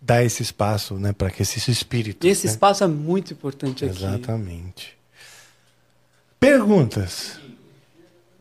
dá 0.00 0.22
esse 0.22 0.42
espaço, 0.42 0.94
né, 0.94 1.12
para 1.12 1.30
que 1.30 1.40
esse 1.40 1.70
espírito. 1.70 2.26
Esse 2.26 2.46
né? 2.46 2.52
espaço 2.52 2.84
é 2.84 2.86
muito 2.86 3.32
importante 3.32 3.84
aqui. 3.84 3.96
Exatamente. 3.96 4.94
Perguntas. 6.38 7.40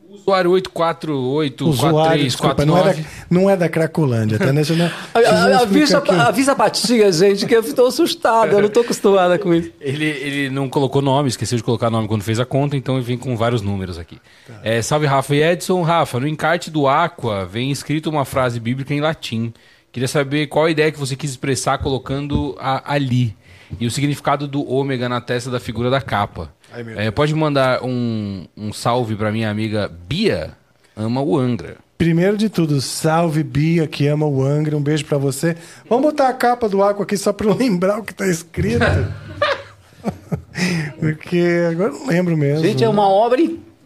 Usuário 0.09 0.51
848 0.51 1.69
Usuário, 1.69 2.23
desculpa, 2.23 2.65
não, 2.65 2.77
é 2.77 2.93
da, 2.93 3.03
não 3.29 3.49
é 3.49 3.55
da 3.55 3.69
Cracolândia, 3.69 4.37
tá? 4.37 4.51
Não, 4.51 4.61
avisa, 5.61 6.03
avisa 6.27 6.51
a 6.51 6.55
Patinha, 6.55 7.09
gente, 7.11 7.45
que 7.45 7.55
eu 7.55 7.61
estou 7.61 7.87
assustado, 7.87 8.51
eu 8.51 8.59
não 8.59 8.67
estou 8.67 8.83
acostumada 8.83 9.39
com 9.39 9.53
isso. 9.53 9.71
Ele, 9.79 10.05
ele 10.05 10.49
não 10.49 10.67
colocou 10.67 11.01
nome, 11.01 11.29
esqueceu 11.29 11.57
de 11.57 11.63
colocar 11.63 11.89
nome 11.89 12.07
quando 12.07 12.23
fez 12.23 12.39
a 12.39 12.45
conta, 12.45 12.75
então 12.75 12.95
ele 12.95 13.05
vem 13.05 13.17
com 13.17 13.35
vários 13.37 13.61
números 13.61 13.97
aqui. 13.97 14.19
Tá. 14.45 14.59
É, 14.63 14.81
salve 14.81 15.05
Rafa 15.05 15.33
e 15.33 15.41
Edson. 15.41 15.81
Rafa, 15.81 16.19
no 16.19 16.27
encarte 16.27 16.69
do 16.69 16.87
Aqua 16.87 17.45
vem 17.45 17.71
escrito 17.71 18.09
uma 18.09 18.25
frase 18.25 18.59
bíblica 18.59 18.93
em 18.93 18.99
latim. 18.99 19.53
Queria 19.91 20.07
saber 20.07 20.47
qual 20.47 20.65
a 20.65 20.71
ideia 20.71 20.91
que 20.91 20.99
você 20.99 21.15
quis 21.15 21.31
expressar 21.31 21.77
colocando 21.79 22.55
a, 22.59 22.93
ali. 22.93 23.35
E 23.79 23.85
o 23.85 23.91
significado 23.91 24.47
do 24.47 24.67
ômega 24.69 25.07
na 25.07 25.21
testa 25.21 25.49
da 25.49 25.59
figura 25.59 25.89
da 25.89 26.01
capa. 26.01 26.53
Ai, 26.73 27.07
É, 27.07 27.11
pode 27.11 27.33
mandar 27.33 27.83
um, 27.83 28.45
um 28.55 28.73
salve 28.73 29.15
para 29.15 29.31
minha 29.31 29.49
amiga 29.49 29.89
Bia, 30.07 30.51
ama 30.95 31.21
o 31.21 31.37
Angra. 31.37 31.77
Primeiro 31.97 32.35
de 32.35 32.49
tudo, 32.49 32.81
salve 32.81 33.43
Bia, 33.43 33.87
que 33.87 34.07
ama 34.07 34.25
o 34.25 34.43
Angra. 34.43 34.75
Um 34.75 34.81
beijo 34.81 35.05
pra 35.05 35.17
você. 35.17 35.55
Vamos 35.87 36.05
botar 36.05 36.29
a 36.29 36.33
capa 36.33 36.67
do 36.67 36.83
Aqua 36.83 37.03
aqui 37.03 37.17
só 37.17 37.31
pra 37.31 37.47
eu 37.47 37.55
lembrar 37.55 37.99
o 37.99 38.03
que 38.03 38.13
tá 38.13 38.27
escrito. 38.27 38.83
Porque 40.99 41.39
agora 41.69 41.91
eu 41.91 41.99
não 41.99 42.07
lembro 42.07 42.35
mesmo. 42.35 42.65
Gente, 42.65 42.83
é 42.83 42.89
uma 42.89 43.07
obra 43.07 43.39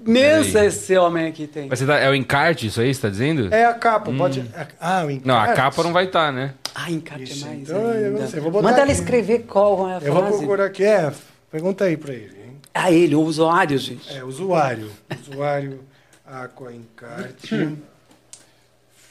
imensa 0.05 0.65
esse 0.65 0.95
homem 0.97 1.27
aqui 1.27 1.47
tem. 1.47 1.67
Mas 1.69 1.79
você 1.79 1.85
tá- 1.85 1.97
é 1.99 2.09
o 2.09 2.15
encarte 2.15 2.67
isso 2.67 2.79
aí, 2.81 2.93
você 2.93 3.01
tá 3.01 3.09
dizendo? 3.09 3.53
É 3.53 3.65
a 3.65 3.73
capa, 3.73 4.11
pode. 4.13 4.45
Ah, 4.79 5.03
o 5.05 5.09
encarte. 5.11 5.27
Não, 5.27 5.35
a 5.39 5.53
capa 5.53 5.83
não 5.83 5.91
vai 5.93 6.05
estar, 6.05 6.31
né? 6.31 6.53
Ah, 6.73 6.91
encarte 6.91 7.31
é 7.43 7.45
mais 7.45 7.59
então 7.61 7.77
eu 7.77 8.07
ainda. 8.07 8.19
não 8.21 8.27
sei, 8.29 8.39
vou 8.39 8.51
botar 8.51 8.63
Manda 8.67 8.81
ela 8.81 8.91
aqui. 8.91 8.99
escrever 9.01 9.39
qual 9.43 9.89
é 9.89 9.93
a 9.95 9.99
Eu 10.01 10.13
vou 10.13 10.21
frase. 10.23 10.37
procurar 10.39 10.65
aqui. 10.65 10.83
É, 10.83 11.13
pergunta 11.51 11.85
aí 11.85 11.97
pra 11.97 12.13
ele. 12.13 12.35
Hein? 12.43 12.57
Ah, 12.73 12.91
ele, 12.91 13.15
o 13.15 13.21
usuário, 13.21 13.77
gente. 13.77 14.13
É, 14.15 14.23
usuário. 14.23 14.91
Usuário 15.29 15.83
Aqua 16.25 16.73
Encarte. 16.73 17.77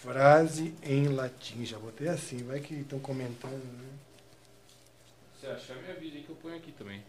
frase 0.03 0.75
em 0.83 1.09
latim. 1.09 1.65
Já 1.65 1.79
botei 1.79 2.09
assim, 2.09 2.39
vai 2.47 2.61
que 2.61 2.75
estão 2.75 2.99
comentando. 2.99 3.53
Né? 3.53 3.85
Se 5.41 5.47
achar, 5.47 5.75
me 5.77 5.91
avisa 5.91 6.17
aí 6.17 6.23
que 6.23 6.31
eu 6.31 6.37
ponho 6.37 6.57
aqui 6.57 6.73
também. 6.73 7.01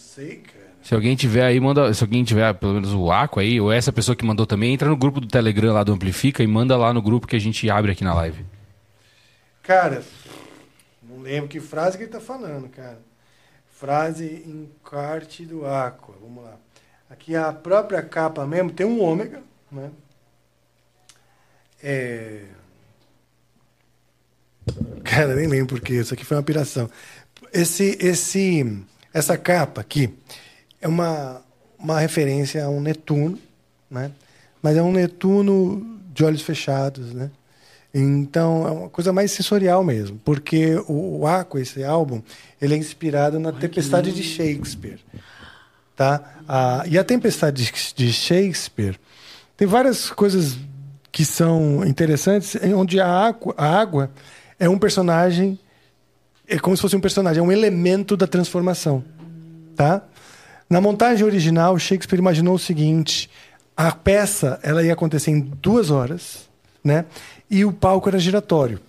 Sei, 0.00 0.36
cara. 0.38 0.70
Se 0.82 0.94
alguém 0.94 1.14
tiver 1.14 1.44
aí, 1.44 1.60
manda. 1.60 1.92
Se 1.92 2.02
alguém 2.02 2.24
tiver, 2.24 2.52
pelo 2.54 2.74
menos 2.74 2.92
o 2.92 3.12
Aqua 3.12 3.42
aí, 3.42 3.60
ou 3.60 3.70
essa 3.70 3.92
pessoa 3.92 4.16
que 4.16 4.24
mandou 4.24 4.46
também, 4.46 4.72
entra 4.72 4.88
no 4.88 4.96
grupo 4.96 5.20
do 5.20 5.28
Telegram 5.28 5.72
lá 5.72 5.84
do 5.84 5.92
Amplifica 5.92 6.42
e 6.42 6.46
manda 6.46 6.76
lá 6.76 6.92
no 6.92 7.02
grupo 7.02 7.26
que 7.26 7.36
a 7.36 7.40
gente 7.40 7.68
abre 7.68 7.92
aqui 7.92 8.02
na 8.02 8.14
live. 8.14 8.44
Cara, 9.62 10.02
não 11.02 11.20
lembro 11.20 11.48
que 11.48 11.60
frase 11.60 11.96
que 11.96 12.04
ele 12.04 12.10
tá 12.10 12.20
falando, 12.20 12.68
cara. 12.68 12.98
Frase 13.70 14.42
encarte 14.46 15.44
do 15.44 15.66
Aqua. 15.66 16.14
Vamos 16.20 16.42
lá. 16.42 16.56
Aqui 17.10 17.36
a 17.36 17.52
própria 17.52 18.02
capa 18.02 18.46
mesmo 18.46 18.70
tem 18.70 18.86
um 18.86 19.02
ômega, 19.02 19.42
né? 19.70 19.90
É... 21.82 22.44
Cara, 25.04 25.34
nem 25.34 25.46
lembro 25.46 25.74
porque 25.74 25.94
isso 25.94 26.14
aqui 26.14 26.24
foi 26.24 26.36
uma 26.36 26.42
piração. 26.42 26.88
Esse, 27.52 27.98
esse, 28.00 28.84
essa 29.12 29.36
capa 29.36 29.80
aqui 29.80 30.12
é 30.80 30.88
uma, 30.88 31.42
uma 31.78 31.98
referência 31.98 32.64
a 32.64 32.68
um 32.68 32.80
Netuno, 32.80 33.38
né? 33.90 34.10
Mas 34.62 34.76
é 34.76 34.82
um 34.82 34.92
Netuno 34.92 35.98
de 36.12 36.24
olhos 36.24 36.42
fechados, 36.42 37.12
né? 37.12 37.30
Então 37.92 38.68
é 38.68 38.70
uma 38.70 38.88
coisa 38.88 39.12
mais 39.12 39.32
sensorial 39.32 39.82
mesmo, 39.82 40.20
porque 40.24 40.76
o, 40.86 41.20
o 41.20 41.26
Aqua, 41.26 41.60
esse 41.60 41.82
álbum, 41.82 42.22
ele 42.62 42.74
é 42.74 42.76
inspirado 42.76 43.40
na 43.40 43.50
Tempestade 43.52 44.12
de 44.12 44.22
Shakespeare, 44.22 45.00
tá? 45.96 46.22
Ah, 46.48 46.84
e 46.86 46.96
a 46.98 47.02
Tempestade 47.04 47.68
de- 47.96 48.12
Shakespeare 48.12 48.96
tem 49.56 49.66
várias 49.66 50.08
coisas 50.10 50.56
que 51.10 51.24
são 51.24 51.84
interessantes, 51.84 52.56
onde 52.76 53.00
a 53.00 53.08
água, 53.08 53.54
a 53.56 53.66
água 53.80 54.10
é 54.58 54.68
um 54.68 54.78
personagem, 54.78 55.58
é 56.50 56.58
como 56.58 56.76
se 56.76 56.82
fosse 56.82 56.96
um 56.96 57.00
personagem, 57.00 57.40
é 57.40 57.42
um 57.42 57.52
elemento 57.52 58.16
da 58.16 58.26
transformação, 58.26 59.04
tá? 59.76 60.02
Na 60.68 60.80
montagem 60.80 61.24
original, 61.24 61.78
Shakespeare 61.78 62.18
imaginou 62.18 62.54
o 62.54 62.58
seguinte: 62.58 63.30
a 63.76 63.92
peça 63.92 64.58
ela 64.62 64.82
ia 64.82 64.92
acontecer 64.92 65.30
em 65.30 65.40
duas 65.40 65.90
horas, 65.90 66.48
né? 66.84 67.04
E 67.50 67.64
o 67.64 67.72
palco 67.72 68.08
era 68.08 68.18
giratório. 68.18 68.80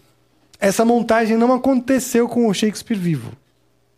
Essa 0.59 0.85
montagem 0.85 1.37
não 1.37 1.53
aconteceu 1.53 2.27
com 2.27 2.47
o 2.47 2.53
Shakespeare 2.53 2.97
vivo, 2.99 3.31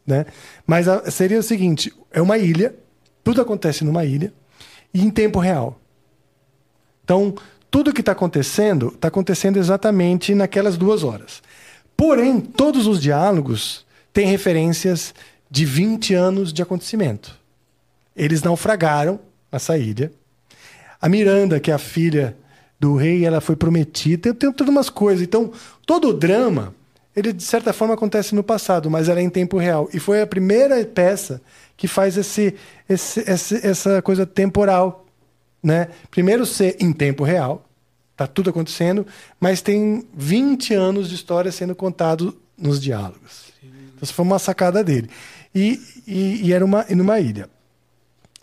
né? 0.06 0.26
Mas 0.66 0.88
a- 0.88 1.10
seria 1.12 1.40
o 1.40 1.44
seguinte: 1.44 1.94
é 2.12 2.22
uma 2.22 2.38
ilha, 2.38 2.76
tudo 3.24 3.42
acontece 3.42 3.84
numa 3.84 4.06
ilha 4.06 4.32
e 4.94 5.02
em 5.02 5.10
tempo 5.10 5.40
real. 5.40 5.80
Então, 7.04 7.36
tudo 7.70 7.92
que 7.94 8.00
está 8.02 8.12
acontecendo, 8.14 8.90
está 8.90 9.08
acontecendo 9.10 9.58
exatamente 9.58 10.34
naquelas 10.36 10.78
duas 10.78 11.04
horas. 11.04 11.42
Porém, 11.96 12.40
todos 12.42 12.88
os 12.88 13.02
diálogos 13.02 13.86
têm 14.12 14.28
referências 14.28 15.14
de 15.50 15.66
20 15.66 16.14
anos 16.14 16.52
de 16.52 16.62
acontecimento. 16.62 17.38
Eles 18.16 18.42
naufragaram 18.44 19.20
nessa 19.52 19.78
ilha. 19.78 20.12
A 21.02 21.08
Miranda, 21.10 21.60
que 21.60 21.72
é 21.72 21.74
a 21.74 21.78
filha 21.80 22.36
do 22.80 22.96
rei, 22.96 23.26
ela 23.26 23.40
foi 23.42 23.56
prometida. 23.56 24.34
Tem 24.34 24.52
todas 24.52 24.70
umas 24.72 24.90
coisas. 24.90 25.24
Então, 25.24 25.52
todo 25.86 26.10
o 26.10 26.14
drama, 26.14 26.74
ele 27.16 27.32
de 27.32 27.44
certa 27.44 27.72
forma 27.72 27.94
acontece 27.94 28.34
no 28.36 28.44
passado, 28.44 28.90
mas 28.90 29.08
ela 29.10 29.20
é 29.20 29.24
em 29.24 29.30
tempo 29.30 29.58
real. 29.58 29.90
E 29.94 30.00
foi 30.00 30.22
a 30.22 30.28
primeira 30.28 30.84
peça 30.86 31.42
que 31.78 31.88
faz 31.88 32.18
esse, 32.18 32.56
esse- 32.90 33.20
esse- 33.30 33.66
essa 33.68 34.02
coisa 34.02 34.26
temporal. 34.26 35.06
Né? 35.62 35.88
Primeiro 36.12 36.46
ser 36.46 36.76
em 36.80 36.92
tempo 36.92 37.24
real, 37.24 37.66
tá 38.28 38.34
tudo 38.34 38.50
acontecendo, 38.50 39.06
mas 39.40 39.62
tem 39.62 40.06
20 40.14 40.74
anos 40.74 41.10
de 41.10 41.16
história 41.16 41.52
sendo 41.52 41.76
contado 41.76 42.38
nos 42.58 42.82
diálogos. 42.82 43.54
Então, 43.62 44.00
isso 44.02 44.14
foi 44.14 44.26
uma 44.26 44.40
sacada 44.40 44.84
dele. 44.84 45.10
E, 45.54 45.80
e, 46.08 46.48
e 46.48 46.54
era 46.54 46.64
uma, 46.64 46.86
numa 46.90 47.20
ilha. 47.20 47.50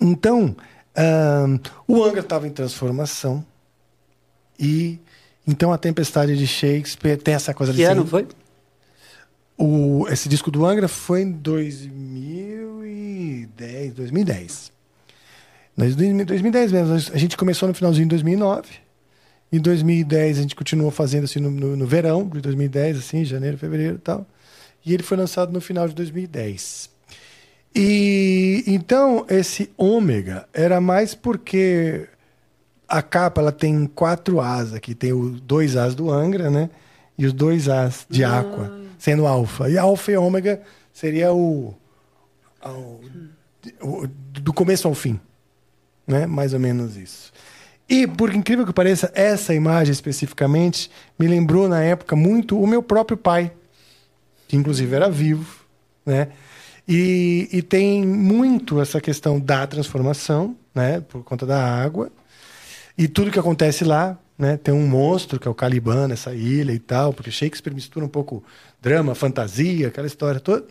Então, 0.00 0.56
ahn, 0.96 1.58
o 1.86 2.02
Angra 2.02 2.20
estava 2.20 2.46
em 2.46 2.50
transformação. 2.50 3.44
E 4.58 4.98
então 5.46 5.72
a 5.72 5.78
Tempestade 5.78 6.36
de 6.36 6.46
Shakespeare 6.46 7.16
tem 7.16 7.32
essa 7.34 7.54
coisa 7.54 7.72
Que 7.72 7.84
ano 7.84 8.06
foi? 8.06 8.28
O, 9.56 10.06
esse 10.08 10.28
disco 10.28 10.50
do 10.50 10.66
Angra 10.66 10.88
foi 10.88 11.22
em 11.22 11.32
2010, 11.32 13.94
2010. 13.94 14.72
Nós, 15.76 15.94
2010 15.96 16.72
mesmo. 16.72 16.94
A 16.94 17.18
gente 17.18 17.36
começou 17.36 17.68
no 17.68 17.74
finalzinho 17.74 18.06
de 18.06 18.10
2009. 18.10 18.68
Em 19.52 19.58
2010 19.60 20.38
a 20.38 20.42
gente 20.42 20.54
continuou 20.54 20.90
fazendo 20.90 21.24
assim 21.24 21.40
no, 21.40 21.50
no- 21.50 21.76
no 21.76 21.86
verão 21.86 22.28
de 22.28 22.40
2010, 22.40 22.98
assim, 22.98 23.24
janeiro, 23.24 23.58
fevereiro 23.58 23.96
e 23.96 23.98
tal. 23.98 24.26
E 24.86 24.94
ele 24.94 25.02
foi 25.02 25.16
lançado 25.16 25.52
no 25.52 25.60
final 25.60 25.88
de 25.88 25.94
2010. 25.94 26.88
E 27.74 28.64
então 28.66 29.24
esse 29.28 29.70
ômega 29.76 30.46
era 30.52 30.80
mais 30.80 31.14
porque 31.14 32.08
a 32.88 33.00
capa 33.02 33.40
ela 33.40 33.52
tem 33.52 33.86
quatro 33.86 34.40
As 34.40 34.72
aqui, 34.74 34.94
tem 34.94 35.12
os 35.12 35.40
dois 35.40 35.76
As 35.76 35.94
do 35.94 36.10
Angra, 36.10 36.50
né? 36.50 36.68
E 37.16 37.26
os 37.26 37.32
dois 37.32 37.68
As 37.68 38.06
de 38.08 38.24
Aqua, 38.24 38.78
sendo 38.98 39.26
alfa. 39.26 39.68
E 39.70 39.76
alfa 39.78 40.10
e 40.12 40.16
ômega 40.16 40.60
seria 40.92 41.32
o, 41.32 41.74
o- 43.82 44.06
do 44.40 44.52
começo 44.52 44.88
ao 44.88 44.94
fim, 44.94 45.20
né? 46.06 46.26
Mais 46.26 46.54
ou 46.54 46.60
menos 46.60 46.96
isso. 46.96 47.32
E 47.90 48.06
por 48.06 48.32
incrível 48.32 48.64
que 48.64 48.72
pareça, 48.72 49.10
essa 49.16 49.52
imagem 49.52 49.90
especificamente 49.90 50.88
me 51.18 51.26
lembrou 51.26 51.68
na 51.68 51.82
época 51.82 52.14
muito 52.14 52.56
o 52.56 52.64
meu 52.64 52.84
próprio 52.84 53.18
pai, 53.18 53.50
que 54.46 54.56
inclusive 54.56 54.94
era 54.94 55.10
vivo, 55.10 55.64
né? 56.06 56.28
E, 56.86 57.48
e 57.50 57.60
tem 57.62 58.06
muito 58.06 58.80
essa 58.80 59.00
questão 59.00 59.40
da 59.40 59.66
transformação, 59.66 60.56
né? 60.72 61.00
Por 61.00 61.24
conta 61.24 61.44
da 61.44 61.60
água 61.60 62.12
e 62.96 63.08
tudo 63.08 63.32
que 63.32 63.40
acontece 63.40 63.82
lá, 63.84 64.16
né? 64.38 64.56
Tem 64.56 64.72
um 64.72 64.86
monstro 64.86 65.40
que 65.40 65.48
é 65.48 65.50
o 65.50 65.54
Caliban 65.54 66.06
nessa 66.06 66.32
ilha 66.32 66.70
e 66.70 66.78
tal, 66.78 67.12
porque 67.12 67.32
Shakespeare 67.32 67.74
mistura 67.74 68.06
um 68.06 68.08
pouco 68.08 68.44
drama, 68.80 69.16
fantasia, 69.16 69.88
aquela 69.88 70.06
história 70.06 70.38
toda, 70.38 70.64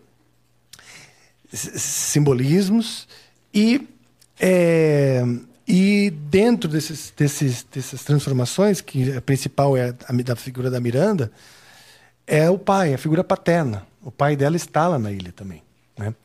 simbolismos 1.52 3.10
e 3.54 3.86
é, 4.40 5.22
e 5.72 6.10
dentro 6.10 6.68
desses, 6.68 7.14
desses 7.16 7.62
dessas 7.62 8.04
transformações 8.04 8.82
que 8.82 9.16
a 9.16 9.22
principal 9.22 9.78
é 9.78 9.94
a 10.08 10.14
da 10.24 10.36
figura 10.36 10.72
da 10.72 10.80
Miranda 10.80 11.32
é 12.26 12.50
o 12.50 12.58
pai, 12.58 12.96
a 12.96 12.98
figura 12.98 13.24
paterna. 13.24 13.86
O 14.02 14.10
pai 14.10 14.36
dela 14.36 14.56
está 14.56 14.88
lá 14.88 14.98
na 14.98 15.12
ilha 15.12 15.32
também, 15.32 15.62
né? 15.96 16.16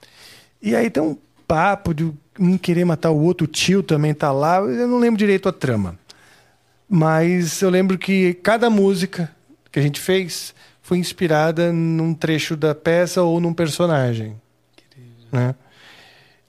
E 0.63 0.75
aí 0.75 0.89
tem 0.89 1.03
um 1.03 1.19
papo 1.47 1.93
de 1.93 2.11
um 2.41 2.57
querer 2.57 2.87
matar 2.87 3.11
o 3.11 3.21
outro, 3.21 3.45
o 3.45 3.49
tio 3.49 3.83
também 3.83 4.13
está 4.13 4.33
lá. 4.33 4.61
Eu 4.61 4.89
não 4.89 4.99
lembro 4.99 5.19
direito 5.19 5.47
a 5.47 5.53
trama. 5.53 5.99
Mas 6.89 7.61
eu 7.61 7.69
lembro 7.69 7.99
que 7.99 8.33
cada 8.35 8.71
música 8.71 9.31
que 9.71 9.79
a 9.79 9.83
gente 9.83 10.01
fez 10.01 10.55
foi 10.81 10.97
inspirada 10.97 11.71
num 11.71 12.15
trecho 12.15 12.57
da 12.57 12.75
peça 12.75 13.23
ou 13.23 13.41
num 13.41 13.53
personagem. 13.53 14.41
Né? 15.31 15.55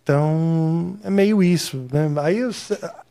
Então, 0.05 0.99
é 1.03 1.09
meio 1.09 1.41
isso. 1.41 1.87
Né? 1.91 2.07
Aí, 2.21 2.37
eu, 2.37 2.51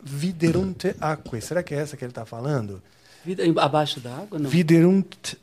Viderunt 0.00 0.84
Aquae. 1.00 1.42
Será 1.42 1.60
que 1.60 1.74
é 1.74 1.78
essa 1.78 1.96
que 1.96 2.04
ele 2.04 2.12
está 2.12 2.24
falando? 2.24 2.80
Vida 3.24 3.42
abaixo 3.60 3.98
da 3.98 4.14
água, 4.14 4.38
não? 4.38 4.48
Viderunt 4.48 5.34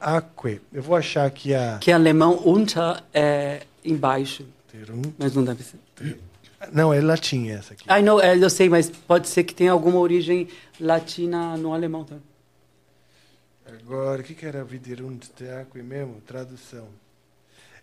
Aquae. 0.00 0.62
Eu 0.72 0.82
vou 0.82 0.96
achar 0.96 1.26
aqui 1.26 1.52
a... 1.52 1.76
Que 1.78 1.90
em 1.90 1.94
alemão, 1.94 2.40
unter 2.46 3.02
é 3.12 3.64
embaixo, 3.84 4.46
Viderunt- 4.72 5.12
mas 5.18 5.34
não 5.34 5.44
deve 5.44 5.62
ser. 5.62 5.78
Não, 6.72 6.90
é 6.90 7.02
latim 7.02 7.50
essa 7.50 7.74
aqui. 7.74 7.84
Ah, 7.86 8.00
não, 8.00 8.18
é, 8.18 8.34
eu 8.38 8.48
sei, 8.48 8.70
mas 8.70 8.88
pode 8.88 9.28
ser 9.28 9.44
que 9.44 9.54
tenha 9.54 9.72
alguma 9.72 9.98
origem 9.98 10.48
latina 10.80 11.54
no 11.58 11.74
alemão 11.74 12.04
também. 12.04 12.24
Agora, 13.66 14.22
o 14.22 14.24
que, 14.24 14.32
que 14.32 14.46
era 14.46 14.64
Viderunt 14.64 15.26
Aquae 15.60 15.82
mesmo? 15.82 16.22
Tradução. 16.26 16.86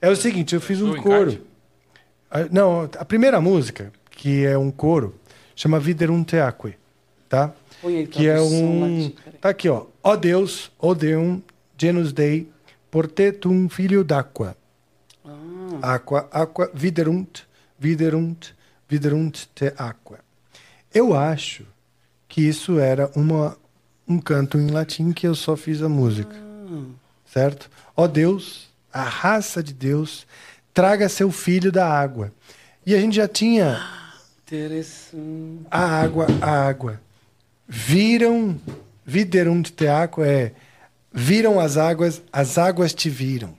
É 0.01 0.09
o 0.09 0.15
seguinte, 0.15 0.55
eu 0.55 0.61
fiz 0.61 0.81
um 0.81 0.95
coro. 0.95 1.50
Ah, 2.31 2.47
Não, 2.49 2.89
a 2.97 3.05
primeira 3.05 3.41
música, 3.41 3.91
que 4.09 4.45
é 4.45 4.57
um 4.57 4.71
coro, 4.71 5.15
chama 5.55 5.79
Viderunt 5.79 6.33
Aquae, 6.33 6.75
tá? 7.27 7.53
Põe 7.81 7.97
aí 7.97 8.07
que 8.07 8.27
é 8.27 8.39
um. 8.39 9.11
Tá 9.39 9.49
aqui, 9.49 9.67
ó. 9.67 9.85
Ó 10.01 10.15
Deus, 10.15 10.71
ó 10.79 10.93
Deum, 10.93 11.41
genus 11.77 12.13
Dei, 12.13 12.49
portetum 12.89 13.67
filho 13.67 14.03
d'aqua. 14.03 14.55
Ah, 15.81 15.95
Aqua, 15.95 16.27
aqua, 16.31 16.69
viderunt, 16.73 17.41
viderunt, 17.79 18.49
Viderunt 18.87 19.45
te 19.55 19.73
aqua. 19.77 20.19
Eu 20.93 21.13
acho 21.15 21.65
que 22.27 22.41
isso 22.41 22.77
era 22.77 23.09
uma, 23.15 23.57
um 24.05 24.19
canto 24.19 24.57
em 24.57 24.67
latim 24.69 25.13
que 25.13 25.25
eu 25.25 25.33
só 25.33 25.55
fiz 25.55 25.81
a 25.81 25.87
música. 25.87 26.35
Certo? 27.25 27.69
Ó 27.95 28.07
Deus, 28.07 28.69
a 28.91 29.01
raça 29.03 29.63
de 29.63 29.73
Deus, 29.73 30.27
traga 30.73 31.07
seu 31.09 31.31
filho 31.31 31.71
da 31.71 31.87
água. 31.87 32.31
E 32.85 32.95
a 32.95 32.99
gente 32.99 33.15
já 33.15 33.27
tinha 33.27 33.79
Interessante. 34.47 35.65
a 35.69 35.79
água, 36.01 36.27
a 36.41 36.67
água. 36.67 36.99
Viram, 37.67 38.59
viderunt 39.05 39.69
te 39.71 39.87
aqua 39.87 40.27
é 40.27 40.51
viram 41.13 41.59
as 41.59 41.77
águas, 41.77 42.21
as 42.31 42.57
águas 42.57 42.93
te 42.93 43.09
viram. 43.09 43.55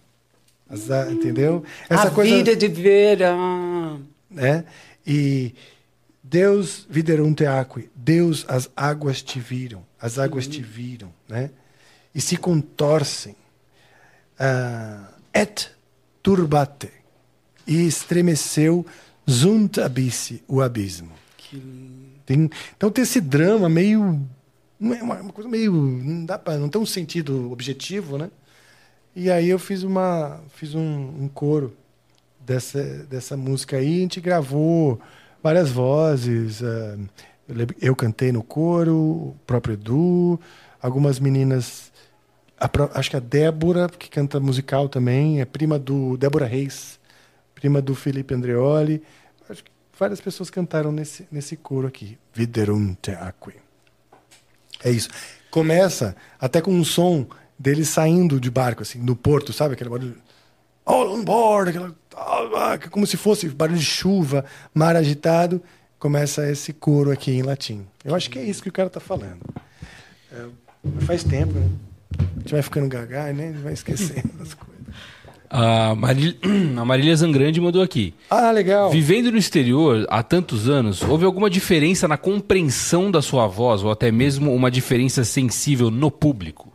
As 0.68 0.90
a- 0.90 1.10
entendeu? 1.10 1.64
a 1.90 2.08
vida 2.08 2.56
de 2.56 2.68
verão. 2.68 4.00
né? 4.30 4.64
E 5.06 5.54
Deus 6.24 6.86
viderum 6.88 7.34
te 7.34 7.44
aquae, 7.44 7.90
Deus 7.94 8.44
as 8.48 8.70
águas 8.74 9.20
te 9.22 9.38
viram, 9.38 9.84
as 10.00 10.18
águas 10.18 10.46
te 10.46 10.62
viram, 10.62 11.12
né? 11.28 11.50
E 12.14 12.20
se 12.20 12.36
contorcem. 12.38 13.36
Ah, 14.38 15.08
et 15.34 15.70
turbate 16.22 16.90
e 17.66 17.86
estremeceu 17.86 18.84
zunt 19.28 19.78
abisse, 19.78 20.42
o 20.48 20.60
abismo. 20.60 21.10
Tem, 22.24 22.50
então 22.76 22.90
tem 22.90 23.02
esse 23.02 23.20
drama 23.20 23.68
meio 23.68 24.20
não 24.80 24.94
é 24.94 25.02
uma, 25.02 25.20
uma 25.20 25.32
coisa 25.32 25.48
meio 25.48 25.72
não 25.72 26.24
dá 26.24 26.38
para 26.38 26.56
não 26.56 26.68
tem 26.68 26.80
um 26.80 26.86
sentido 26.86 27.52
objetivo, 27.52 28.16
né? 28.16 28.30
E 29.14 29.30
aí 29.30 29.48
eu 29.48 29.58
fiz 29.58 29.82
uma 29.82 30.40
fiz 30.54 30.74
um, 30.74 30.80
um 30.80 31.28
coro 31.28 31.76
dessa, 32.44 32.82
dessa 33.08 33.36
música 33.36 33.76
aí. 33.76 33.98
A 33.98 34.00
gente 34.00 34.20
gravou 34.20 35.00
várias 35.42 35.70
vozes. 35.70 36.62
eh, 36.62 36.96
eu, 37.80 37.94
cantei 37.94 38.32
no 38.32 38.42
coro, 38.42 38.96
o 38.96 39.36
próprio 39.46 39.74
Edu, 39.74 40.40
algumas 40.80 41.18
meninas. 41.18 41.92
acho 42.94 43.10
que 43.10 43.16
a 43.16 43.20
Débora, 43.20 43.88
que 43.88 44.08
canta 44.08 44.40
musical 44.40 44.88
também, 44.88 45.40
é 45.40 45.44
prima 45.44 45.78
do 45.78 46.16
Débora 46.16 46.46
Reis, 46.46 46.98
prima 47.62 47.80
do 47.80 47.94
Felipe 47.94 48.34
Andreoli. 48.34 49.00
Acho 49.48 49.62
que 49.62 49.70
várias 49.96 50.20
pessoas 50.20 50.50
cantaram 50.50 50.90
nesse, 50.90 51.28
nesse 51.30 51.56
coro 51.56 51.86
aqui. 51.86 52.18
Viderum 52.34 52.96
te 53.00 53.12
aqui. 53.12 53.54
É 54.82 54.90
isso. 54.90 55.08
Começa 55.48 56.16
até 56.40 56.60
com 56.60 56.72
um 56.72 56.82
som 56.82 57.24
deles 57.56 57.88
saindo 57.88 58.40
de 58.40 58.50
barco, 58.50 58.82
assim, 58.82 58.98
no 58.98 59.14
porto, 59.14 59.52
sabe? 59.52 59.74
Aquele 59.74 59.90
barulho. 59.90 60.16
All 60.84 61.14
on 61.14 61.22
board! 61.22 61.70
Aquela, 61.70 61.94
ah, 62.16 62.78
como 62.90 63.06
se 63.06 63.16
fosse 63.16 63.48
barulho 63.48 63.78
de 63.78 63.84
chuva, 63.84 64.44
mar 64.74 64.96
agitado. 64.96 65.62
Começa 66.00 66.50
esse 66.50 66.72
coro 66.72 67.12
aqui 67.12 67.30
em 67.30 67.42
latim. 67.42 67.86
Eu 68.04 68.16
acho 68.16 68.28
que 68.28 68.40
é 68.40 68.42
isso 68.42 68.60
que 68.60 68.70
o 68.70 68.72
cara 68.72 68.90
tá 68.90 68.98
falando. 68.98 69.38
É, 70.32 70.46
faz 71.02 71.22
tempo, 71.22 71.52
né? 71.52 71.70
A 72.18 72.40
gente 72.40 72.52
vai 72.54 72.62
ficando 72.62 72.88
gaga, 72.88 73.32
né? 73.32 73.50
A 73.50 73.52
gente 73.52 73.62
vai 73.62 73.72
esquecendo 73.72 74.32
das 74.36 74.52
coisas. 74.52 74.71
A, 75.54 75.94
Maril... 75.94 76.34
a 76.80 76.84
Marília 76.84 77.14
Zangrande 77.14 77.60
mandou 77.60 77.82
aqui. 77.82 78.14
Ah, 78.30 78.50
legal. 78.50 78.90
Vivendo 78.90 79.30
no 79.30 79.36
exterior 79.36 80.06
há 80.08 80.22
tantos 80.22 80.66
anos, 80.66 81.02
houve 81.02 81.26
alguma 81.26 81.50
diferença 81.50 82.08
na 82.08 82.16
compreensão 82.16 83.10
da 83.10 83.20
sua 83.20 83.46
voz 83.46 83.84
ou 83.84 83.90
até 83.90 84.10
mesmo 84.10 84.54
uma 84.54 84.70
diferença 84.70 85.24
sensível 85.24 85.90
no 85.90 86.10
público? 86.10 86.72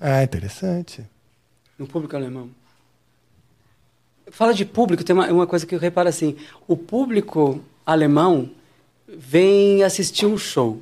Ah, 0.00 0.22
interessante. 0.22 1.04
No 1.78 1.86
público 1.86 2.16
alemão. 2.16 2.48
Fala 4.30 4.54
de 4.54 4.64
público, 4.64 5.04
tem 5.04 5.14
uma, 5.14 5.26
uma 5.26 5.46
coisa 5.46 5.66
que 5.66 5.74
eu 5.74 5.78
reparo 5.78 6.08
assim: 6.08 6.36
o 6.66 6.78
público 6.78 7.62
alemão 7.84 8.48
vem 9.06 9.82
assistir 9.82 10.24
um 10.24 10.38
show. 10.38 10.80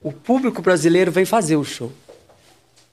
O 0.00 0.12
público 0.12 0.62
brasileiro 0.62 1.10
vem 1.10 1.24
fazer 1.24 1.56
o 1.56 1.64
show. 1.64 1.92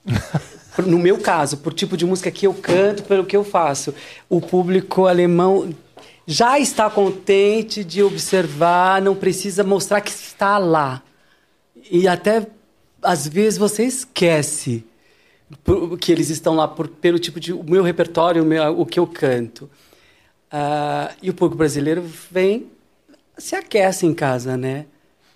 No 0.78 0.98
meu 0.98 1.18
caso, 1.18 1.58
por 1.58 1.72
tipo 1.74 1.96
de 1.96 2.06
música 2.06 2.30
que 2.30 2.46
eu 2.46 2.54
canto, 2.54 3.02
pelo 3.04 3.24
que 3.24 3.36
eu 3.36 3.44
faço. 3.44 3.94
O 4.28 4.40
público 4.40 5.06
alemão 5.06 5.74
já 6.26 6.58
está 6.58 6.88
contente 6.88 7.82
de 7.84 8.02
observar, 8.02 9.02
não 9.02 9.14
precisa 9.16 9.64
mostrar 9.64 10.00
que 10.00 10.10
está 10.10 10.58
lá. 10.58 11.02
E 11.90 12.06
até, 12.06 12.46
às 13.02 13.26
vezes, 13.26 13.58
você 13.58 13.84
esquece 13.84 14.84
que 16.00 16.12
eles 16.12 16.30
estão 16.30 16.54
lá 16.54 16.68
por, 16.68 16.86
pelo 16.88 17.18
tipo 17.18 17.40
de 17.40 17.52
o 17.52 17.64
meu 17.64 17.82
repertório, 17.82 18.42
o, 18.42 18.46
meu- 18.46 18.80
o 18.80 18.86
que 18.86 19.00
eu 19.00 19.06
canto. 19.06 19.68
Ah, 20.50 21.12
e 21.22 21.30
o 21.30 21.34
público 21.34 21.56
brasileiro 21.58 22.02
vem, 22.30 22.68
se 23.36 23.56
aquece 23.56 24.06
em 24.06 24.14
casa, 24.14 24.56
né? 24.56 24.86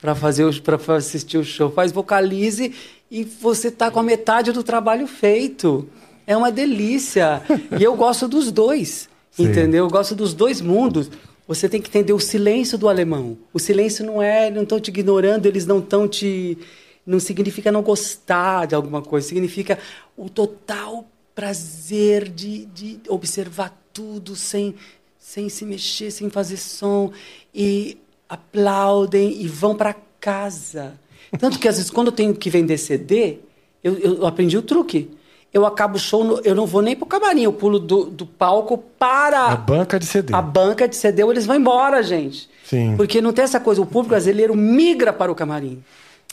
Para 0.04 0.14
fazer 0.14 0.60
para 0.60 0.96
assistir 0.96 1.38
o 1.38 1.42
show, 1.42 1.70
faz 1.70 1.90
vocalize 1.90 2.74
e 3.10 3.24
você 3.24 3.70
tá 3.70 3.90
com 3.90 3.98
a 3.98 4.02
metade 4.02 4.52
do 4.52 4.62
trabalho 4.62 5.06
feito. 5.06 5.88
É 6.26 6.36
uma 6.36 6.52
delícia. 6.52 7.40
e 7.80 7.82
eu 7.82 7.96
gosto 7.96 8.28
dos 8.28 8.52
dois, 8.52 9.08
Sim. 9.30 9.44
entendeu? 9.44 9.86
Eu 9.86 9.90
gosto 9.90 10.14
dos 10.14 10.34
dois 10.34 10.60
mundos. 10.60 11.10
Você 11.48 11.70
tem 11.70 11.80
que 11.80 11.88
entender 11.88 12.12
o 12.12 12.20
silêncio 12.20 12.76
do 12.76 12.86
alemão. 12.86 13.38
O 13.50 13.58
silêncio 13.58 14.04
não 14.04 14.20
é, 14.20 14.50
não 14.50 14.64
estão 14.64 14.78
te 14.78 14.88
ignorando, 14.88 15.46
eles 15.46 15.64
não 15.64 15.78
estão 15.78 16.06
te 16.06 16.58
não 17.06 17.18
significa 17.18 17.72
não 17.72 17.80
gostar 17.80 18.66
de 18.66 18.74
alguma 18.74 19.00
coisa, 19.00 19.26
significa 19.26 19.78
o 20.18 20.28
total 20.28 21.06
prazer 21.34 22.28
de, 22.28 22.66
de 22.66 23.00
observar 23.08 23.74
tudo 23.90 24.36
sem, 24.36 24.74
sem 25.18 25.48
se 25.48 25.64
mexer, 25.64 26.10
sem 26.10 26.28
fazer 26.28 26.58
som. 26.58 27.10
E 27.54 27.96
aplaudem 28.28 29.40
e 29.42 29.46
vão 29.48 29.74
para 29.74 29.94
casa. 30.20 30.94
Tanto 31.38 31.58
que 31.58 31.68
às 31.68 31.76
vezes 31.76 31.90
quando 31.90 32.08
eu 32.08 32.12
tenho 32.12 32.34
que 32.34 32.48
vender 32.50 32.78
CD, 32.78 33.38
eu, 33.82 33.98
eu 33.98 34.26
aprendi 34.26 34.56
o 34.56 34.62
truque. 34.62 35.10
Eu 35.52 35.64
acabo 35.64 35.96
o 35.96 36.00
show, 36.00 36.24
no- 36.24 36.40
eu 36.42 36.54
não 36.54 36.66
vou 36.66 36.82
nem 36.82 36.96
pro 36.96 37.06
camarim, 37.06 37.42
eu 37.42 37.52
pulo 37.52 37.78
do, 37.78 38.06
do 38.06 38.26
palco 38.26 38.76
para 38.98 39.46
A 39.52 39.56
banca 39.56 39.98
de 40.00 40.06
CD. 40.06 40.34
a 40.34 40.42
banca 40.42 40.88
de 40.88 40.96
CD, 40.96 41.22
ou 41.22 41.30
eles 41.30 41.46
vão 41.46 41.54
embora, 41.56 42.02
gente. 42.02 42.48
Sim. 42.64 42.96
Porque 42.96 43.20
não 43.20 43.32
tem 43.32 43.44
essa 43.44 43.60
coisa, 43.60 43.80
o 43.80 43.86
público 43.86 44.08
brasileiro 44.10 44.56
migra 44.56 45.12
para 45.12 45.30
o 45.30 45.34
camarim. 45.34 45.82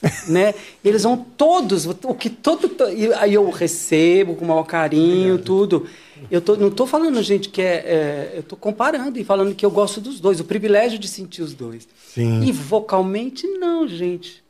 né? 0.28 0.56
Eles 0.84 1.04
vão 1.04 1.16
todos, 1.16 1.86
o 1.86 2.16
que 2.16 2.32
todo. 2.32 2.68
to- 2.70 2.90
e 2.90 3.14
Aí 3.14 3.36
eu 3.36 3.48
recebo 3.52 4.34
com 4.36 4.44
o 4.44 4.48
maior 4.48 4.64
carinho, 4.64 5.38
tudo. 5.38 5.86
Eu 6.30 6.42
tô, 6.42 6.56
não 6.56 6.68
estou 6.68 6.86
falando, 6.86 7.22
gente, 7.24 7.50
que 7.50 7.62
é, 7.62 7.76
é, 7.76 8.32
Eu 8.36 8.42
estou 8.42 8.58
comparando 8.58 9.18
e 9.18 9.24
falando 9.24 9.56
que 9.56 9.66
eu 9.66 9.72
gosto 9.72 10.00
dos 10.00 10.20
dois, 10.20 10.40
o 10.40 10.44
privilégio 10.44 11.00
de 11.00 11.08
sentir 11.08 11.42
os 11.42 11.54
dois. 11.54 11.88
Sim. 11.98 12.44
E 12.44 12.52
vocalmente, 12.52 13.48
não, 13.48 13.88
gente. 13.88 14.44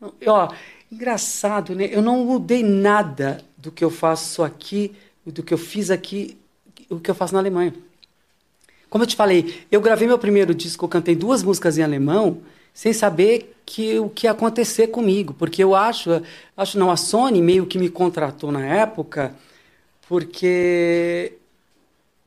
Não, 0.00 0.12
e, 0.20 0.28
Ó, 0.28 0.50
engraçado, 0.90 1.74
né? 1.74 1.88
Eu 1.90 2.02
não 2.02 2.24
mudei 2.24 2.62
nada 2.62 3.42
do 3.56 3.70
que 3.70 3.84
eu 3.84 3.90
faço 3.90 4.42
aqui, 4.42 4.92
do 5.24 5.42
que 5.42 5.54
eu 5.54 5.58
fiz 5.58 5.90
aqui, 5.90 6.36
o 6.90 7.00
que 7.00 7.10
eu 7.10 7.14
faço 7.14 7.32
na 7.32 7.40
Alemanha. 7.40 7.74
Como 8.88 9.02
eu 9.02 9.08
te 9.08 9.16
falei, 9.16 9.64
eu 9.70 9.80
gravei 9.80 10.06
meu 10.06 10.18
primeiro 10.18 10.54
disco, 10.54 10.84
eu 10.84 10.88
cantei 10.88 11.16
duas 11.16 11.42
músicas 11.42 11.76
em 11.76 11.82
alemão, 11.82 12.38
sem 12.72 12.92
saber 12.92 13.56
que 13.64 13.98
o 13.98 14.08
que 14.08 14.26
ia 14.26 14.30
acontecer 14.30 14.88
comigo, 14.88 15.34
porque 15.34 15.62
eu 15.62 15.74
acho, 15.74 16.22
acho 16.56 16.78
não, 16.78 16.90
a 16.90 16.96
Sony 16.96 17.42
meio 17.42 17.66
que 17.66 17.78
me 17.78 17.88
contratou 17.88 18.52
na 18.52 18.64
época, 18.64 19.34
porque 20.08 21.34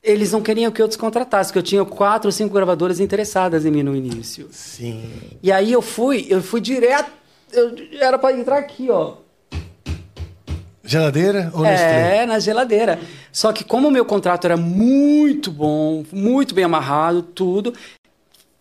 eles 0.04 0.32
não 0.32 0.42
queriam 0.42 0.72
que 0.72 0.82
eu 0.82 0.88
descontratasse, 0.88 1.50
porque 1.50 1.60
eu 1.60 1.64
tinha 1.64 1.86
quatro 1.86 2.28
ou 2.28 2.32
cinco 2.32 2.54
gravadoras 2.54 3.00
interessadas 3.00 3.66
em 3.66 3.72
mim 3.72 3.84
no 3.84 3.96
início. 3.96 4.48
Sim. 4.52 5.10
E 5.44 5.52
aí 5.52 5.72
eu 5.72 5.82
fui, 5.82 6.26
eu 6.30 6.42
fui 6.42 6.62
direto, 6.62 7.12
eu, 7.52 7.76
era 8.00 8.18
para 8.18 8.38
entrar 8.38 8.58
aqui, 8.58 8.90
ó. 8.90 9.18
Geladeira 10.84 11.52
ou 11.54 11.62
Nestlé? 11.62 12.18
É, 12.18 12.26
na 12.26 12.40
geladeira. 12.40 13.00
Só 13.32 13.54
que 13.54 13.64
como 13.64 13.90
o 13.90 13.92
meu 13.92 14.06
contrato 14.06 14.46
era 14.46 14.58
muito 14.58 15.52
bom, 15.52 16.04
muito 16.12 16.56
bem 16.56 16.64
amarrado, 16.64 17.22
tudo, 17.22 17.76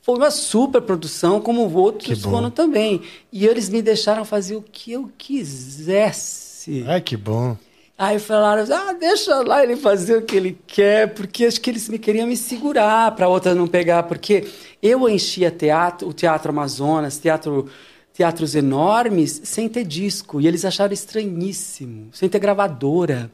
foi 0.03 0.17
uma 0.17 0.31
super 0.31 0.83
produção, 0.83 1.41
como 1.41 1.73
outros 1.75 2.23
foram 2.23 2.51
também. 2.51 3.01
E 3.33 3.47
eles 3.47 3.69
me 3.69 3.81
deixaram 3.81 4.25
fazer 4.25 4.57
o 4.57 4.63
que 4.63 4.93
eu 4.93 5.11
quisesse. 5.17 6.85
Ai, 6.87 7.01
que 7.01 7.17
bom. 7.17 7.57
Aí 8.01 8.21
falaram, 8.21 8.65
ah, 8.73 8.93
deixa 8.93 9.43
lá 9.43 9.61
ele 9.61 9.75
fazer 9.75 10.19
o 10.19 10.23
que 10.23 10.37
ele 10.37 10.57
quer, 10.69 11.13
porque 11.15 11.45
acho 11.45 11.61
que 11.61 11.69
eles 11.69 11.89
me 11.89 11.99
queriam 11.99 12.29
me 12.29 12.37
segurar 12.37 13.11
para 13.17 13.27
outra 13.27 13.57
não 13.57 13.67
pegar, 13.67 14.05
porque 14.05 14.47
eu 14.81 15.09
enchia 15.09 15.51
teatro, 15.51 16.09
o 16.09 16.13
Teatro 16.13 16.51
Amazonas, 16.51 17.19
teatro, 17.19 17.69
teatros 18.13 18.55
enormes, 18.55 19.41
sem 19.43 19.69
ter 19.69 19.85
disco, 19.85 20.41
e 20.41 20.47
eles 20.47 20.65
acharam 20.65 20.93
estranhíssimo, 20.93 22.11
sem 22.13 22.29
ter 22.29 22.39
gravadora. 22.39 23.29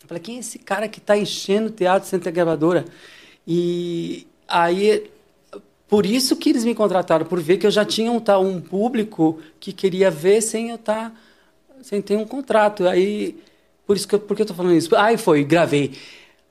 Eu 0.00 0.08
falei, 0.08 0.22
quem 0.22 0.36
é 0.36 0.40
esse 0.40 0.58
cara 0.58 0.88
que 0.88 0.98
está 0.98 1.14
enchendo 1.14 1.68
o 1.68 1.72
teatro 1.72 2.08
sem 2.08 2.18
ter 2.18 2.30
gravadora? 2.30 2.86
E 3.46 4.26
aí, 4.48 5.10
por 5.86 6.06
isso 6.06 6.34
que 6.36 6.48
eles 6.48 6.64
me 6.64 6.74
contrataram, 6.74 7.26
por 7.26 7.38
ver 7.40 7.58
que 7.58 7.66
eu 7.66 7.70
já 7.70 7.84
tinha 7.84 8.10
um, 8.10 8.18
tá, 8.18 8.38
um 8.38 8.58
público 8.58 9.38
que 9.60 9.70
queria 9.70 10.10
ver 10.10 10.40
sem 10.40 10.70
eu 10.70 10.76
estar 10.76 11.14
sem 11.82 12.00
ter 12.00 12.16
um 12.16 12.24
contrato. 12.24 12.88
Aí, 12.88 13.36
por 13.92 13.96
isso 13.96 14.08
que 14.08 14.14
eu, 14.14 14.20
por 14.20 14.34
que 14.34 14.40
eu 14.40 14.46
tô 14.46 14.54
falando 14.54 14.74
isso? 14.74 14.96
Aí 14.96 15.18
foi, 15.18 15.44
gravei 15.44 15.92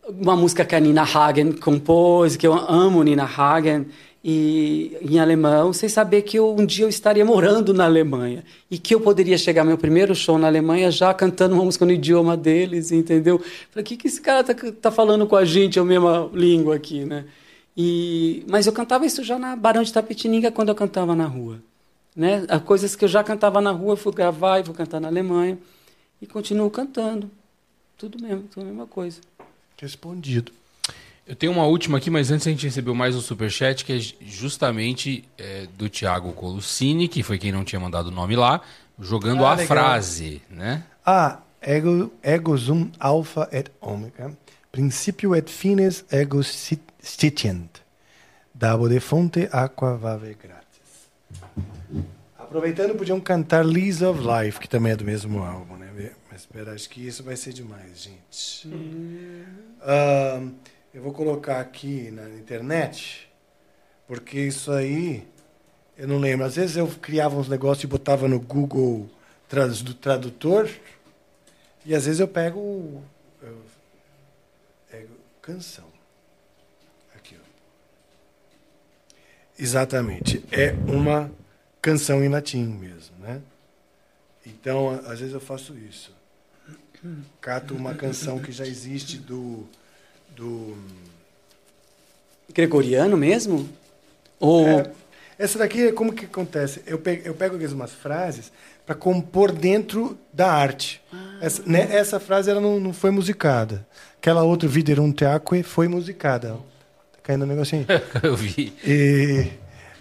uma 0.07 0.35
música 0.35 0.63
que 0.63 0.75
a 0.75 0.79
Nina 0.79 1.01
Hagen 1.01 1.53
compôs, 1.53 2.35
que 2.35 2.45
eu 2.45 2.53
amo 2.53 3.01
Nina 3.01 3.23
Hagen, 3.23 3.87
e 4.23 4.95
em 5.01 5.19
alemão, 5.19 5.73
sem 5.73 5.89
saber 5.89 6.21
que 6.21 6.37
eu, 6.37 6.55
um 6.55 6.63
dia 6.63 6.85
eu 6.85 6.89
estaria 6.89 7.25
morando 7.25 7.73
na 7.73 7.85
Alemanha 7.85 8.43
e 8.69 8.77
que 8.77 8.93
eu 8.93 9.01
poderia 9.01 9.39
chegar 9.39 9.63
meu 9.63 9.75
primeiro 9.75 10.13
show 10.13 10.37
na 10.37 10.45
Alemanha 10.45 10.91
já 10.91 11.11
cantando 11.15 11.55
uma 11.55 11.65
música 11.65 11.83
no 11.83 11.91
idioma 11.91 12.37
deles, 12.37 12.91
entendeu? 12.91 13.39
Falei, 13.71 13.81
o 13.81 13.83
que, 13.83 13.97
que 13.97 14.07
esse 14.07 14.21
cara 14.21 14.43
tá, 14.43 14.53
tá 14.79 14.91
falando 14.91 15.25
com 15.25 15.35
a 15.35 15.43
gente, 15.43 15.79
a 15.79 15.83
mesma 15.83 16.29
língua 16.31 16.75
aqui, 16.75 17.03
né? 17.03 17.25
E, 17.75 18.45
mas 18.47 18.67
eu 18.67 18.73
cantava 18.73 19.03
isso 19.03 19.23
já 19.23 19.39
na 19.39 19.55
Barão 19.55 19.81
de 19.81 19.91
Tapetininga 19.91 20.51
quando 20.51 20.69
eu 20.69 20.75
cantava 20.75 21.15
na 21.15 21.25
rua. 21.25 21.57
Né? 22.15 22.45
As 22.47 22.61
coisas 22.61 22.95
que 22.95 23.03
eu 23.03 23.09
já 23.09 23.23
cantava 23.23 23.59
na 23.59 23.71
rua, 23.71 23.93
eu 23.93 23.97
fui 23.97 24.13
gravar 24.13 24.59
e 24.59 24.63
vou 24.63 24.75
cantar 24.75 24.99
na 24.99 25.07
Alemanha. 25.07 25.57
E 26.21 26.27
continuo 26.27 26.69
cantando. 26.69 27.29
Tudo 27.97 28.21
mesmo, 28.21 28.43
tudo 28.43 28.63
a 28.63 28.65
mesma 28.65 28.87
coisa. 28.87 29.19
Respondido. 29.79 30.51
Eu 31.27 31.35
tenho 31.35 31.51
uma 31.51 31.65
última 31.65 31.97
aqui, 31.97 32.09
mas 32.09 32.29
antes 32.31 32.45
a 32.47 32.49
gente 32.49 32.65
recebeu 32.65 32.93
mais 32.93 33.15
um 33.15 33.21
superchat, 33.21 33.85
que 33.85 33.93
é 33.93 33.99
justamente 34.25 35.23
é, 35.37 35.67
do 35.77 35.89
Thiago 35.89 36.33
Colucini, 36.33 37.07
que 37.07 37.23
foi 37.23 37.37
quem 37.37 37.51
não 37.51 37.63
tinha 37.63 37.79
mandado 37.79 38.07
o 38.07 38.11
nome 38.11 38.35
lá, 38.35 38.61
jogando 38.99 39.45
Ah, 39.45 39.51
a 39.51 39.55
legal. 39.55 39.67
frase, 39.67 40.41
né? 40.49 40.83
Ah, 41.05 41.39
ego, 41.61 42.11
ego 42.21 42.57
sum 42.57 42.91
alpha 42.99 43.47
et 43.51 43.71
omega, 43.79 44.35
principio 44.71 45.35
et 45.35 45.47
fines 45.49 46.03
ego 46.11 46.43
sit- 46.43 46.81
stitient, 47.03 47.69
dabo 48.53 48.87
de 48.89 48.99
fonte 48.99 49.47
aqua 49.51 49.95
vave 49.97 50.35
gratis. 50.35 50.61
Aproveitando, 52.37 52.95
podiam 52.95 53.19
cantar 53.21 53.65
Lease 53.65 54.03
of 54.03 54.19
Life, 54.21 54.59
que 54.59 54.67
também 54.67 54.91
é 54.91 54.95
do 54.95 55.05
mesmo 55.05 55.41
álbum, 55.43 55.77
né? 55.77 55.89
Mas 56.31 56.41
espera, 56.41 56.71
acho 56.71 56.89
que 56.89 57.05
isso 57.05 57.23
vai 57.23 57.35
ser 57.35 57.51
demais, 57.51 58.03
gente. 58.03 58.69
Ahn, 59.81 60.53
eu 60.93 61.03
vou 61.03 61.11
colocar 61.11 61.59
aqui 61.59 62.09
na 62.09 62.29
internet, 62.29 63.29
porque 64.07 64.39
isso 64.39 64.71
aí 64.71 65.27
eu 65.97 66.07
não 66.07 66.17
lembro. 66.17 66.45
Às 66.45 66.55
vezes 66.55 66.77
eu 66.77 66.87
criava 66.87 67.35
uns 67.35 67.49
negócios 67.49 67.83
e 67.83 67.87
botava 67.87 68.29
no 68.29 68.39
Google 68.39 69.09
do 69.83 69.93
tradutor, 69.93 70.69
e 71.85 71.93
às 71.93 72.05
vezes 72.05 72.21
eu 72.21 72.29
pego, 72.29 73.03
eu 73.41 73.61
pego 74.89 75.13
canção. 75.41 75.91
Aqui, 77.13 77.35
ó. 77.37 77.43
Exatamente. 79.59 80.45
É 80.49 80.71
uma 80.89 81.29
canção 81.81 82.23
em 82.23 82.29
latim 82.29 82.63
mesmo, 82.67 83.17
né? 83.19 83.41
Então, 84.45 84.91
às 84.91 85.19
vezes 85.19 85.33
eu 85.33 85.41
faço 85.41 85.77
isso. 85.77 86.20
Cato 87.39 87.73
uma 87.75 87.93
canção 87.95 88.39
que 88.39 88.51
já 88.51 88.65
existe 88.65 89.17
do 89.17 89.65
do 90.35 90.75
Gregoriano 92.53 93.17
mesmo? 93.17 93.67
Ou 94.39 94.67
É, 94.67 94.91
essa 95.39 95.57
daqui 95.59 95.91
como 95.91 96.13
que 96.13 96.25
acontece? 96.25 96.81
Eu 96.85 96.97
pego, 96.99 97.21
eu 97.27 97.33
pego 97.33 97.57
vezes 97.57 97.73
umas 97.73 97.91
frases 97.91 98.51
para 98.85 98.95
compor 98.95 99.51
dentro 99.51 100.17
da 100.33 100.51
arte. 100.51 101.01
Essa, 101.41 101.63
né, 101.65 101.87
essa 101.91 102.19
frase 102.19 102.49
ela 102.49 102.59
não, 102.61 102.79
não 102.79 102.93
foi 102.93 103.09
musicada. 103.11 103.85
Aquela 104.17 104.43
outra, 104.43 104.67
Viderum 104.67 105.11
Teaque, 105.11 105.63
foi 105.63 105.87
musicada. 105.87 106.49
Tá 107.13 107.19
caindo 107.23 107.45
um 107.45 107.47
negocinho. 107.47 107.85
Eu 108.21 108.35
vi. 108.35 108.73
E 108.85 109.47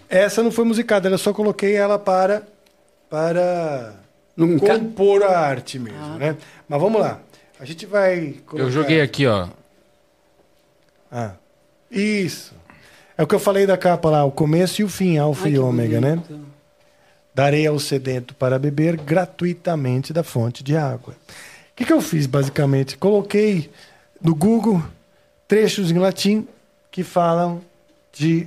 essa 0.09 0.43
não 0.43 0.51
foi 0.51 0.64
musicada, 0.64 1.09
eu 1.09 1.16
só 1.18 1.32
coloquei 1.32 1.74
ela 1.74 1.98
para 1.98 2.43
para 3.09 3.94
Nunca- 4.36 4.66
compor 4.78 5.22
a 5.22 5.39
arte 5.39 5.78
mesmo, 5.78 6.18
né? 6.18 6.36
Mas 6.70 6.80
vamos 6.80 7.01
lá. 7.01 7.20
A 7.59 7.64
gente 7.64 7.84
vai 7.84 8.36
colocar... 8.47 8.64
Eu 8.64 8.70
joguei 8.70 9.01
aqui, 9.01 9.26
ó. 9.26 9.48
Ah, 11.10 11.32
isso. 11.90 12.55
É 13.18 13.24
o 13.24 13.26
que 13.26 13.34
eu 13.34 13.40
falei 13.40 13.66
da 13.66 13.76
capa 13.76 14.09
lá, 14.09 14.24
o 14.24 14.30
começo 14.30 14.80
e 14.80 14.84
o 14.84 14.88
fim, 14.88 15.18
alfa 15.18 15.47
Ai, 15.47 15.55
e 15.55 15.59
ômega, 15.59 16.01
né? 16.01 16.22
Darei 17.34 17.66
ao 17.66 17.76
sedento 17.80 18.36
para 18.36 18.56
beber 18.56 18.97
gratuitamente 18.97 20.12
da 20.12 20.22
fonte 20.22 20.62
de 20.62 20.76
água. 20.76 21.12
O 21.12 21.74
que, 21.74 21.84
que 21.84 21.92
eu 21.92 22.01
fiz, 22.01 22.28
basicamente? 22.28 22.97
Coloquei 22.97 23.68
no 24.22 24.32
Google 24.32 24.80
trechos 25.48 25.90
em 25.90 25.98
latim 25.98 26.47
que 26.88 27.02
falam 27.02 27.60
de, 28.12 28.47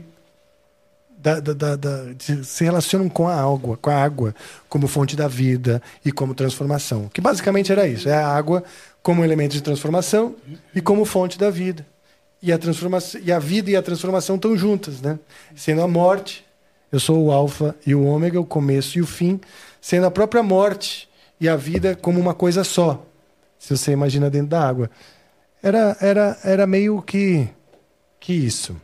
da, 1.23 1.53
da, 1.53 1.75
da- 1.75 2.05
se 2.43 2.63
relacionam 2.63 3.07
com 3.07 3.27
a 3.27 3.35
água, 3.35 3.77
com 3.77 3.89
a 3.89 3.95
água 3.95 4.35
como 4.67 4.87
fonte 4.87 5.15
da 5.15 5.27
vida 5.27 5.81
e 6.03 6.11
como 6.11 6.35
transformação. 6.35 7.09
Que 7.13 7.21
basicamente 7.21 7.71
era 7.71 7.87
isso: 7.87 8.09
é 8.09 8.13
a 8.13 8.27
água 8.27 8.63
como 9.01 9.23
elemento 9.23 9.53
de 9.53 9.61
transformação 9.61 10.35
e 10.75 10.81
como 10.81 11.05
fonte 11.05 11.37
da 11.37 11.49
vida. 11.49 11.85
E 12.41 12.51
a 12.51 12.57
transformação, 12.57 13.21
e 13.23 13.31
a 13.31 13.39
vida 13.39 13.71
e 13.71 13.75
a 13.75 13.81
transformação 13.81 14.35
estão 14.35 14.55
juntas, 14.57 15.01
né? 15.01 15.17
Sendo 15.55 15.81
a 15.81 15.87
morte 15.87 16.45
eu 16.91 16.99
sou 16.99 17.25
o 17.25 17.31
alfa 17.31 17.75
e 17.87 17.95
o 17.95 18.03
ômega, 18.05 18.39
o 18.39 18.45
começo 18.45 18.99
e 18.99 19.01
o 19.01 19.07
fim, 19.07 19.39
sendo 19.81 20.05
a 20.05 20.11
própria 20.11 20.43
morte 20.43 21.09
e 21.39 21.49
a 21.49 21.55
vida 21.55 21.95
como 21.95 22.19
uma 22.19 22.33
coisa 22.35 22.63
só. 22.63 23.03
Se 23.57 23.75
você 23.75 23.91
imagina 23.93 24.29
dentro 24.29 24.49
da 24.49 24.67
água. 24.67 24.91
Era, 25.61 25.97
era, 26.01 26.37
era 26.43 26.67
meio 26.67 27.01
que, 27.01 27.47
que 28.19 28.33
isso. 28.33 28.75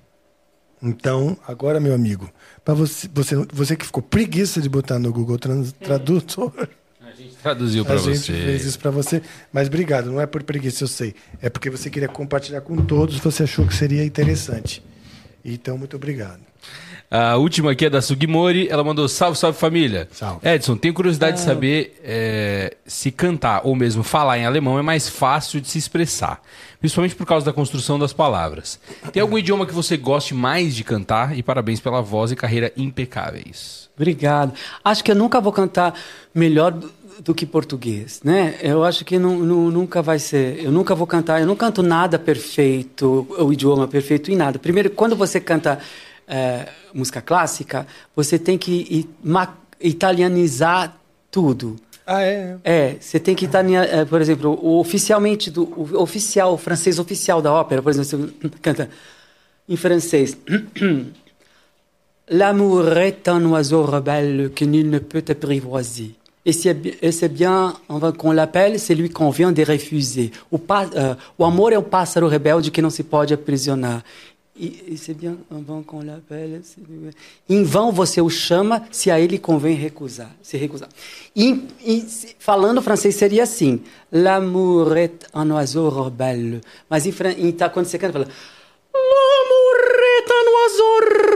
Então, 0.82 1.38
agora, 1.48 1.80
meu 1.80 1.94
amigo, 1.94 2.30
para 2.64 2.74
você, 2.74 3.10
você, 3.14 3.36
você 3.52 3.76
que 3.76 3.86
ficou 3.86 4.02
preguiça 4.02 4.62
de 4.62 4.70
botar 4.70 4.98
no 4.98 5.12
Google 5.12 5.38
Trans, 5.38 5.74
Tradutor, 5.74 6.54
A 7.02 7.12
gente 7.22 7.36
traduziu 7.36 7.84
a 7.84 7.86
pra 7.86 7.98
gente 7.98 8.20
você. 8.20 8.32
fez 8.34 8.66
isso 8.66 8.80
para 8.80 8.92
você. 8.92 9.22
Mas 9.52 9.68
obrigado, 9.68 10.10
não 10.10 10.22
é 10.22 10.26
por 10.26 10.42
preguiça, 10.44 10.84
eu 10.84 10.88
sei. 10.88 11.14
É 11.42 11.50
porque 11.50 11.70
você 11.70 11.90
queria 11.90 12.08
compartilhar 12.08 12.62
com 12.62 12.78
todos, 12.78 13.18
você 13.20 13.44
achou 13.44 13.66
que 13.68 13.74
seria 13.76 14.06
interessante. 14.06 14.82
Então, 15.44 15.78
muito 15.78 15.96
obrigado. 15.98 16.40
A 17.12 17.38
última 17.38 17.72
aqui 17.72 17.86
é 17.86 17.90
da 17.90 18.02
Sugimori. 18.04 18.68
Ela 18.70 18.84
mandou 18.84 19.08
salve, 19.10 19.36
salve 19.38 19.58
família. 19.58 20.08
Salve. 20.12 20.48
Edson, 20.48 20.78
tenho 20.78 20.94
curiosidade 20.94 21.38
de 21.38 21.44
saber 21.44 22.00
é, 22.04 22.76
se 22.86 23.10
cantar 23.10 23.62
ou 23.64 23.76
mesmo 23.76 24.04
falar 24.04 24.38
em 24.38 24.46
alemão 24.46 24.78
é 24.78 24.84
mais 24.84 25.10
fácil 25.10 25.60
de 25.60 25.68
se 25.68 25.80
expressar, 25.80 26.40
principalmente 26.80 27.16
por 27.16 27.26
causa 27.26 27.46
da 27.46 27.54
construção 27.54 28.00
das 28.00 28.14
palavras. 28.14 28.80
Tem 29.12 29.22
algum 29.22 29.38
idioma 29.38 29.66
que 29.66 29.74
você 29.74 29.98
goste 29.98 30.34
mais 30.34 30.76
de 30.76 30.84
cantar? 30.84 31.38
E 31.38 31.44
parabéns 31.44 31.80
pela 31.80 32.02
voz 32.02 32.32
e 32.32 32.36
carreira 32.36 32.72
impecáveis. 32.78 33.90
Obrigado. 33.96 34.54
Acho 34.84 35.04
que 35.04 35.12
eu 35.12 35.16
nunca 35.16 35.42
vou 35.42 35.52
cantar 35.52 35.94
melhor 36.34 36.72
do, 36.72 37.36
que 37.36 37.46
português, 37.46 38.22
né? 38.24 38.56
Eu 38.62 38.84
acho 38.86 39.04
que 39.04 39.20
nu- 39.20 39.44
nu- 39.44 39.70
nunca 39.70 40.02
vai 40.02 40.20
ser. 40.20 40.64
Eu 40.64 40.72
nunca 40.72 40.96
vou 40.96 41.06
cantar. 41.06 41.42
Eu 41.42 41.48
não 41.48 41.56
canto 41.56 41.84
nada 41.84 42.18
perfeito, 42.18 43.28
o 43.38 43.52
idioma 43.52 43.88
perfeito 43.88 44.32
em 44.32 44.38
nada. 44.38 44.58
Primeiro, 44.58 44.90
quando 44.90 45.18
você 45.18 45.38
canta 45.40 45.80
eh, 46.28 46.70
música 46.94 47.22
clássica, 47.22 47.86
você 48.16 48.40
tem 48.40 48.58
que 48.58 49.06
italianizar 49.82 50.96
tudo. 51.32 51.76
Ah, 52.12 52.24
é? 52.24 52.58
É, 52.64 52.96
você 53.00 53.20
tem 53.20 53.36
que 53.36 53.46
estar, 53.46 53.64
eh, 53.70 54.04
por 54.06 54.20
exemplo, 54.20 54.58
o 54.64 54.80
oficialmente 54.80 55.52
do 55.52 55.64
o 55.64 56.02
oficial, 56.02 56.54
o 56.56 56.58
francês 56.58 56.98
oficial 56.98 57.40
da 57.40 57.54
ópera, 57.54 57.84
por 57.84 57.92
exemplo, 57.92 58.32
você 58.42 58.50
canta 58.64 58.90
em 59.68 59.76
francês. 59.78 60.36
L'amour 62.32 62.98
est 62.98 63.28
un 63.28 63.46
oiseau 63.46 63.84
rebelle 63.86 64.52
que 64.56 64.66
nul 64.66 64.90
ne 64.90 65.00
peut 65.00 65.24
apprivoiser. 65.30 66.16
Et 66.46 66.52
c'est 66.54 66.76
c'est 67.12 67.30
bien 67.30 67.76
qu'on 68.18 68.32
l'appelle 68.32 68.80
celui 68.80 69.10
qu'on 69.10 69.30
vient 69.30 69.52
de 69.52 69.62
refuser. 69.64 70.32
O, 70.50 70.58
pa- 70.58 70.90
eh, 70.96 71.16
o 71.38 71.46
amor 71.46 71.74
é 71.74 71.78
um 71.78 71.84
pássaro 71.84 72.28
rebelde 72.28 72.72
que 72.72 72.82
não 72.82 72.90
se 72.90 73.04
pode 73.04 73.34
aprisionar. 73.36 74.04
E, 74.62 74.94
e 74.94 74.98
c'est 74.98 75.14
bien 75.14 75.38
en 75.50 75.62
vão 75.62 75.82
qu'on 75.82 76.02
l'appelle. 76.04 76.62
Em 77.48 77.64
vão 77.64 77.94
você 77.94 78.20
o 78.20 78.30
chama 78.30 78.86
se 78.92 79.10
a 79.10 79.18
ele 79.18 79.40
convém 79.40 79.74
recusar, 79.76 80.36
se 80.42 80.58
recusar. 80.58 80.90
E, 81.34 81.64
e 81.86 82.06
falando 82.38 82.82
francês 82.82 83.16
seria 83.16 83.44
assim: 83.44 83.82
L'amour 84.12 84.98
est 84.98 85.26
un 85.34 85.52
oiseau 85.52 85.88
rebelle. 85.90 86.60
Mas 86.90 87.06
em, 87.06 87.14
em, 87.38 87.52
tá, 87.54 87.70
quando 87.70 87.86
você 87.86 87.98
canta, 87.98 88.14
fala. 88.14 88.28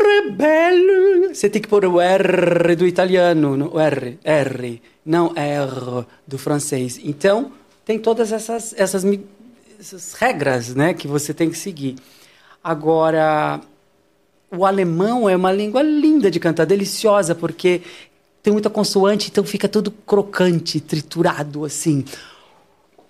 Rebelle. 0.06 1.34
Você 1.34 1.50
tem 1.50 1.62
que 1.62 1.68
pôr 1.68 1.86
o 1.86 2.00
R 2.00 2.76
do 2.76 2.86
italiano, 2.86 3.56
no- 3.58 3.74
o 3.76 3.80
R, 3.80 4.20
R, 4.24 4.82
não 5.06 5.34
R 5.36 6.06
do 6.28 6.38
francês. 6.38 7.00
Então, 7.04 7.52
tem 7.86 7.98
todas 8.00 8.32
essas, 8.32 8.74
essas, 8.78 9.06
essas 9.80 10.14
regras 10.14 10.76
né, 10.76 10.94
que 10.94 11.08
você 11.08 11.34
tem 11.34 11.50
que 11.50 11.58
seguir. 11.58 11.96
Agora, 12.64 13.60
o 14.50 14.66
alemão 14.66 15.28
é 15.30 15.36
uma 15.36 15.52
língua 15.52 15.82
linda 15.82 16.32
de 16.32 16.40
cantar, 16.40 16.66
deliciosa, 16.66 17.36
porque 17.36 17.82
tem 18.42 18.54
muita 18.54 18.70
consoante, 18.70 19.30
então 19.30 19.44
fica 19.44 19.68
tudo 19.68 19.92
crocante, 19.92 20.80
triturado, 20.80 21.66
assim. 21.66 22.06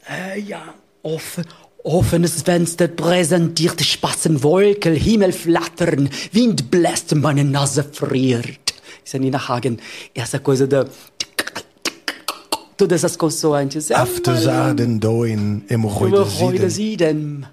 Äh, 0.10 0.40
ja, 0.40 0.74
offen, 1.04 1.46
offenes 1.84 2.42
Fenster 2.42 2.88
präsentiert 2.88 3.80
Spatzenwolken, 3.82 4.96
Himmel 4.96 5.34
flattern, 5.34 6.10
Wind 6.32 6.64
bläst, 6.70 7.14
meine 7.14 7.44
Nase 7.44 7.84
friert. 7.84 8.74
Isso 9.06 9.18
é 9.18 9.20
Nina 9.20 9.38
Hagen. 9.38 9.78
Essa 10.16 10.40
coisa 10.40 10.66
da... 10.66 10.86
Todas 12.78 13.04
essas 13.04 13.16
consoantes. 13.16 13.92
É 13.92 13.96
uma 13.96 14.04
Afterzaden 14.04 14.98
doen 14.98 15.62
hemorroides 15.70 16.78
idem. 16.80 17.44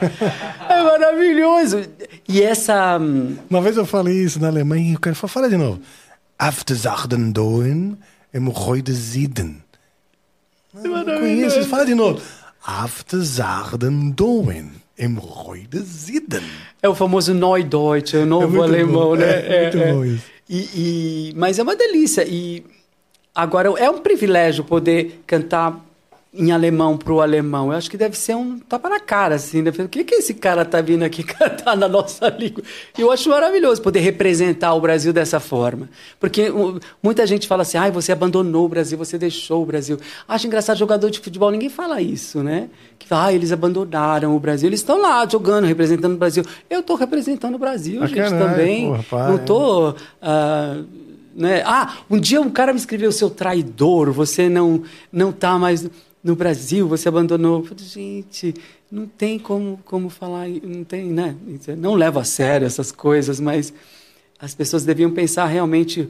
É 0.68 0.82
maravilhoso. 0.82 1.82
E 2.28 2.42
essa. 2.42 2.98
hum, 2.98 3.36
Uma 3.48 3.60
vez 3.60 3.76
eu 3.76 3.86
falei 3.86 4.16
isso 4.22 4.40
na 4.40 4.48
Alemanha 4.48 4.92
e 4.92 4.96
o 4.96 5.00
cara 5.00 5.14
falou, 5.14 5.32
fala 5.32 5.48
de 5.48 5.56
novo. 5.56 5.80
Afterzachten 6.38 7.30
doen 7.32 7.96
em 8.34 8.48
Reude 8.50 8.94
Sieden. 8.94 9.62
Não, 10.74 11.04
não 11.04 11.18
conheço. 11.20 11.64
Fala 11.64 11.86
de 11.86 11.94
novo. 11.94 12.20
Afterzachten 12.62 14.10
doen 14.12 14.70
em 14.98 15.14
Reude 15.18 15.82
Sieden. 15.86 16.42
É 16.82 16.88
o 16.88 16.94
famoso 16.94 17.32
Neudeutsch, 17.32 18.14
é 18.14 18.18
o 18.18 18.26
novo 18.26 18.48
muito 18.48 18.64
alemão, 18.64 18.92
bom, 19.10 19.14
né? 19.16 19.26
é 19.46 19.62
muito 19.72 19.94
bom 19.94 20.04
isso. 20.04 20.24
E, 20.48 20.58
e- 21.30 21.34
mas 21.36 21.58
é 21.58 21.62
uma 21.62 21.74
delícia. 21.76 22.24
E 22.26 22.64
agora 23.34 23.68
é 23.78 23.88
um 23.90 23.98
privilégio 23.98 24.62
poder 24.64 25.22
cantar 25.26 25.84
em 26.36 26.52
alemão 26.52 26.96
para 26.96 27.12
o 27.12 27.20
alemão. 27.20 27.72
Eu 27.72 27.78
acho 27.78 27.90
que 27.90 27.96
deve 27.96 28.16
ser 28.16 28.34
um 28.36 28.58
tapa 28.58 28.88
na 28.88 29.00
cara, 29.00 29.36
assim. 29.36 29.62
Né? 29.62 29.70
O 29.70 29.88
que, 29.88 30.04
que 30.04 30.14
esse 30.16 30.34
cara 30.34 30.64
tá 30.64 30.80
vindo 30.80 31.02
aqui 31.02 31.22
cantar 31.24 31.76
na 31.76 31.88
nossa 31.88 32.28
língua? 32.28 32.62
Eu 32.98 33.10
acho 33.10 33.28
maravilhoso 33.30 33.80
poder 33.80 34.00
representar 34.00 34.74
o 34.74 34.80
Brasil 34.80 35.12
dessa 35.12 35.40
forma. 35.40 35.88
Porque 36.20 36.52
muita 37.02 37.26
gente 37.26 37.48
fala 37.48 37.62
assim, 37.62 37.78
ai, 37.78 37.90
você 37.90 38.12
abandonou 38.12 38.66
o 38.66 38.68
Brasil, 38.68 38.98
você 38.98 39.16
deixou 39.16 39.62
o 39.62 39.66
Brasil. 39.66 39.98
Acho 40.28 40.46
engraçado 40.46 40.76
jogador 40.78 41.10
de 41.10 41.20
futebol, 41.20 41.50
ninguém 41.50 41.68
fala 41.70 42.00
isso, 42.00 42.42
né? 42.42 42.68
Que 42.98 43.06
ah, 43.10 43.32
eles 43.32 43.52
abandonaram 43.52 44.36
o 44.36 44.40
Brasil. 44.40 44.68
Eles 44.68 44.80
estão 44.80 45.00
lá 45.00 45.26
jogando, 45.28 45.64
representando 45.64 46.14
o 46.14 46.18
Brasil. 46.18 46.44
Eu 46.68 46.80
estou 46.80 46.96
representando 46.96 47.54
o 47.54 47.58
Brasil, 47.58 48.02
Ah, 48.02 48.06
gente, 48.06 48.16
caralho, 48.18 48.38
também. 48.50 48.86
porra, 49.08 49.28
Não 49.28 49.34
é. 49.36 49.38
tô... 49.38 49.94
ah, 50.20 50.82
né? 51.34 51.62
Ah, 51.66 51.96
um 52.10 52.18
dia 52.18 52.40
um 52.40 52.48
cara 52.48 52.72
me 52.72 52.78
escreveu, 52.78 53.12
seu 53.12 53.28
traidor, 53.28 54.10
você 54.10 54.48
não 54.48 54.82
não 55.12 55.30
tá 55.30 55.58
mais 55.58 55.86
no 56.26 56.34
Brasil, 56.34 56.88
você 56.88 57.08
abandonou. 57.08 57.60
Eu 57.60 57.64
falei, 57.64 57.84
gente, 57.84 58.52
não 58.90 59.06
tem 59.06 59.38
como, 59.38 59.78
como 59.84 60.10
falar, 60.10 60.48
não 60.48 60.82
tem, 60.82 61.04
né? 61.04 61.36
Não 61.78 61.94
levo 61.94 62.18
a 62.18 62.24
sério 62.24 62.66
essas 62.66 62.90
coisas, 62.90 63.38
mas 63.38 63.72
as 64.36 64.52
pessoas 64.52 64.84
deviam 64.84 65.12
pensar 65.12 65.46
realmente 65.46 66.08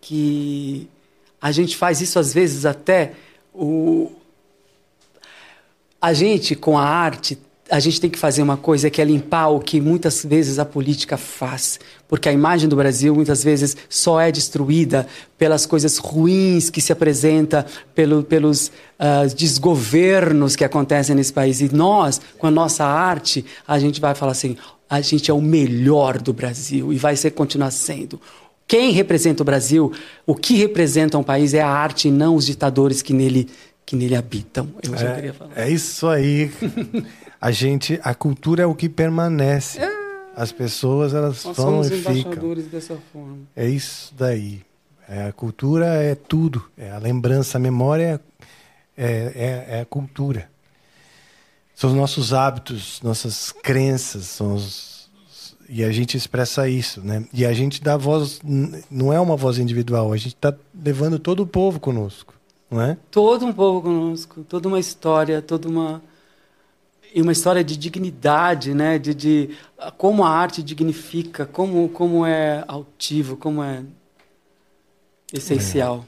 que 0.00 0.88
a 1.40 1.52
gente 1.52 1.76
faz 1.76 2.00
isso 2.00 2.18
às 2.18 2.34
vezes 2.34 2.66
até 2.66 3.12
o 3.54 4.10
a 6.00 6.12
gente 6.12 6.56
com 6.56 6.76
a 6.76 6.82
arte 6.82 7.38
a 7.70 7.78
gente 7.78 8.00
tem 8.00 8.10
que 8.10 8.18
fazer 8.18 8.42
uma 8.42 8.56
coisa 8.56 8.90
que 8.90 9.00
é 9.00 9.04
limpar 9.04 9.48
o 9.48 9.60
que 9.60 9.80
muitas 9.80 10.24
vezes 10.24 10.58
a 10.58 10.64
política 10.64 11.16
faz, 11.16 11.78
porque 12.08 12.28
a 12.28 12.32
imagem 12.32 12.68
do 12.68 12.74
Brasil 12.74 13.14
muitas 13.14 13.44
vezes 13.44 13.76
só 13.88 14.20
é 14.20 14.32
destruída 14.32 15.06
pelas 15.38 15.66
coisas 15.66 15.96
ruins 15.96 16.68
que 16.68 16.80
se 16.80 16.92
apresenta, 16.92 17.64
pelo, 17.94 18.24
pelos 18.24 18.72
ah, 18.98 19.24
desgovernos 19.34 20.56
que 20.56 20.64
acontecem 20.64 21.14
nesse 21.14 21.32
país. 21.32 21.60
E 21.60 21.74
nós, 21.74 22.20
com 22.36 22.48
a 22.48 22.50
nossa 22.50 22.84
arte, 22.84 23.44
a 23.66 23.78
gente 23.78 24.00
vai 24.00 24.14
falar 24.14 24.32
assim: 24.32 24.56
a 24.88 25.00
gente 25.00 25.30
é 25.30 25.34
o 25.34 25.40
melhor 25.40 26.18
do 26.18 26.32
Brasil 26.32 26.92
e 26.92 26.96
vai 26.96 27.14
ser 27.14 27.30
continuar 27.30 27.70
sendo. 27.70 28.20
Quem 28.66 28.92
representa 28.92 29.42
o 29.42 29.46
Brasil, 29.46 29.92
o 30.26 30.34
que 30.34 30.54
representa 30.54 31.18
um 31.18 31.22
país 31.22 31.54
é 31.54 31.60
a 31.60 31.68
arte 31.68 32.08
e 32.08 32.10
não 32.10 32.36
os 32.36 32.46
ditadores 32.46 33.02
que 33.02 33.12
nele, 33.12 33.48
que 33.84 33.96
nele 33.96 34.14
habitam. 34.14 34.68
Eu 34.82 34.96
já 34.96 35.14
queria 35.14 35.32
falar. 35.32 35.50
É, 35.56 35.68
é 35.68 35.70
isso 35.72 36.06
aí. 36.06 36.50
A 37.40 37.50
gente, 37.50 37.98
a 38.02 38.14
cultura 38.14 38.62
é 38.62 38.66
o 38.66 38.74
que 38.74 38.88
permanece. 38.88 39.80
As 40.36 40.52
pessoas 40.52 41.14
elas 41.14 41.44
Nós 41.44 41.56
vão 41.56 41.82
somos 41.82 41.90
e 41.90 41.96
ficam. 41.96 42.54
dessa 42.70 42.96
forma. 43.12 43.38
É 43.56 43.68
isso 43.68 44.12
daí. 44.16 44.62
É, 45.08 45.28
a 45.28 45.32
cultura 45.32 45.86
é 45.86 46.14
tudo. 46.14 46.62
É 46.76 46.90
a 46.90 46.98
lembrança, 46.98 47.58
a 47.58 47.60
memória 47.60 48.20
é, 48.96 49.66
é, 49.70 49.76
é 49.76 49.80
a 49.80 49.84
cultura. 49.86 50.50
São 51.74 51.90
os 51.90 51.96
nossos 51.96 52.34
hábitos, 52.34 53.00
nossas 53.02 53.52
crenças, 53.52 54.26
são 54.26 54.54
os, 54.54 54.90
e 55.72 55.84
a 55.84 55.92
gente 55.92 56.16
expressa 56.16 56.68
isso, 56.68 57.00
né? 57.00 57.24
E 57.32 57.46
a 57.46 57.52
gente 57.52 57.80
dá 57.80 57.96
voz, 57.96 58.40
não 58.90 59.12
é 59.12 59.20
uma 59.20 59.36
voz 59.36 59.56
individual, 59.56 60.12
a 60.12 60.16
gente 60.16 60.34
está 60.34 60.52
levando 60.74 61.16
todo 61.16 61.44
o 61.44 61.46
povo 61.46 61.78
conosco, 61.78 62.34
não 62.68 62.82
é? 62.82 62.98
Todo 63.08 63.46
um 63.46 63.52
povo 63.52 63.80
conosco, 63.80 64.42
toda 64.42 64.66
uma 64.66 64.80
história, 64.80 65.40
toda 65.40 65.68
uma 65.68 66.02
e 67.14 67.20
uma 67.22 67.32
história 67.32 67.62
de 67.64 67.76
dignidade, 67.76 68.74
né? 68.74 68.98
De, 68.98 69.14
de 69.14 69.50
como 69.96 70.24
a 70.24 70.30
arte 70.30 70.62
dignifica, 70.62 71.44
como 71.46 71.88
como 71.88 72.24
é 72.26 72.64
altivo, 72.68 73.36
como 73.36 73.62
é 73.62 73.82
essencial. 75.32 76.04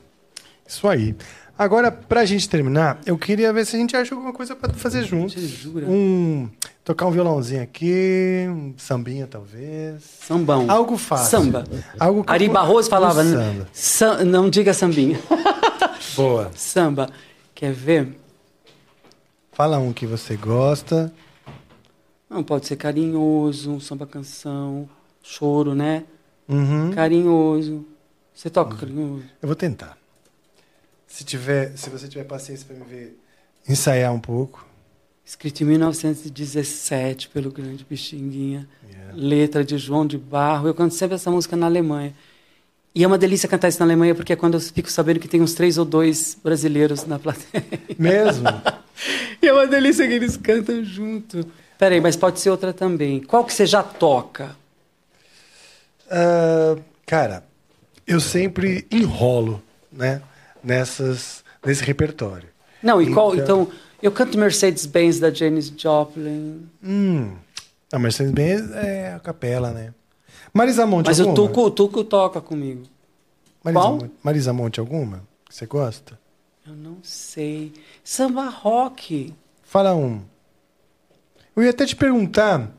Isso 0.66 0.86
aí. 0.88 1.14
Agora, 1.58 1.92
pra 1.92 2.24
gente 2.24 2.48
terminar, 2.48 2.98
eu 3.04 3.16
queria 3.18 3.52
ver 3.52 3.66
se 3.66 3.76
a 3.76 3.78
gente 3.78 3.96
acha 3.96 4.14
alguma 4.14 4.32
coisa 4.32 4.56
para 4.56 4.72
fazer 4.72 5.04
juntos. 5.04 5.34
Jura? 5.42 5.86
Um, 5.86 6.48
tocar 6.82 7.06
um 7.06 7.10
violãozinho 7.10 7.62
aqui, 7.62 8.46
um 8.48 8.74
sambinha 8.76 9.26
talvez. 9.26 10.02
Sambão. 10.26 10.68
Algo 10.70 10.96
fácil. 10.96 11.30
Samba. 11.42 11.64
Algo 12.00 12.24
Ari 12.26 12.48
Barroso 12.48 12.88
falava, 12.88 13.20
Um 13.22 13.24
né? 13.24 13.36
samba. 13.52 13.68
Sam- 13.72 14.24
não 14.24 14.48
diga 14.50 14.72
sambinha. 14.72 15.20
Boa. 16.16 16.50
Samba. 16.56 17.10
Quer 17.54 17.72
ver? 17.72 18.08
Fala 19.52 19.78
um 19.78 19.92
que 19.92 20.06
você 20.06 20.34
gosta. 20.34 21.12
Não, 22.28 22.42
pode 22.42 22.66
ser 22.66 22.76
carinhoso, 22.76 23.70
um 23.70 23.78
samba 23.78 24.06
canção, 24.06 24.88
choro, 25.22 25.74
né? 25.74 26.04
Uhum. 26.48 26.90
Carinhoso. 26.90 27.86
Você 28.34 28.48
toca 28.48 28.76
carinhoso? 28.76 29.24
Eu 29.42 29.46
vou 29.46 29.54
tentar. 29.54 29.98
Se 31.06 31.22
tiver, 31.22 31.76
se 31.76 31.90
você 31.90 32.08
tiver 32.08 32.24
paciência 32.24 32.66
para 32.66 32.76
me 32.76 32.84
ver 32.84 33.18
ensaiar 33.68 34.12
um 34.14 34.18
pouco. 34.18 34.66
Escrito 35.22 35.60
em 35.62 35.66
1917 35.66 37.28
pelo 37.28 37.52
grande 37.52 37.84
Pixinguinha. 37.84 38.66
Yeah. 38.90 39.12
Letra 39.14 39.62
de 39.62 39.76
João 39.76 40.06
de 40.06 40.16
Barro. 40.16 40.66
Eu 40.66 40.74
canto 40.74 40.94
sempre 40.94 41.16
essa 41.16 41.30
música 41.30 41.54
na 41.56 41.66
Alemanha. 41.66 42.14
E 42.94 43.02
é 43.02 43.06
uma 43.06 43.16
delícia 43.16 43.48
cantar 43.48 43.68
isso 43.68 43.78
na 43.78 43.86
Alemanha, 43.86 44.14
porque 44.14 44.32
é 44.34 44.36
quando 44.36 44.54
eu 44.54 44.60
fico 44.60 44.90
sabendo 44.90 45.18
que 45.18 45.26
tem 45.28 45.40
uns 45.40 45.54
três 45.54 45.78
ou 45.78 45.84
dois 45.84 46.36
brasileiros 46.42 47.06
na 47.06 47.18
plateia. 47.18 47.64
Mesmo? 47.98 48.46
E 49.42 49.48
é 49.48 49.52
uma 49.52 49.66
delícia 49.66 50.06
que 50.06 50.12
eles 50.14 50.36
cantam 50.36 50.84
junto. 50.84 51.44
Peraí, 51.76 52.00
mas 52.00 52.14
pode 52.14 52.38
ser 52.38 52.50
outra 52.50 52.72
também. 52.72 53.18
Qual 53.20 53.44
que 53.44 53.52
você 53.52 53.66
já 53.66 53.82
toca? 53.82 54.54
Ah, 56.08 56.76
cara, 57.06 57.42
eu 58.06 58.20
sempre 58.20 58.86
enrolo, 58.90 59.60
né? 59.90 60.22
Nessas, 60.62 61.42
nesse 61.64 61.82
repertório. 61.82 62.48
Não, 62.82 63.02
e 63.02 63.12
qual? 63.12 63.34
Então- 63.34 63.62
Então, 63.62 63.72
eu 64.00 64.12
canto 64.12 64.38
Mercedes-Benz 64.38 65.18
da 65.18 65.30
Janis 65.30 65.72
Joplin. 65.76 66.68
Hum. 66.84 67.32
A 67.92 67.98
Mercedes-Benz 67.98 68.70
é 68.72 69.14
a 69.14 69.18
capela, 69.18 69.72
né? 69.72 69.92
Marisa 70.52 70.86
Monte 70.86 71.06
Mas 71.06 71.18
o 71.18 71.28
alguma? 71.28 71.48
Tuco, 71.48 71.60
o 71.62 71.70
Tuco 71.70 72.04
toca 72.04 72.40
comigo. 72.40 72.82
Marisa, 73.64 73.80
qual? 73.80 73.92
Monte, 73.92 74.12
Marisa 74.22 74.52
Monte 74.52 74.80
alguma? 74.80 75.22
Que 75.48 75.54
você 75.54 75.66
gosta? 75.66 76.18
Eu 76.66 76.74
não 76.74 76.98
sei. 77.02 77.72
Samba 78.04 78.48
rock. 78.48 79.34
Fala 79.62 79.94
um. 79.94 80.20
Eu 81.56 81.62
ia 81.62 81.70
até 81.70 81.86
te 81.86 81.96
perguntar. 81.96 82.70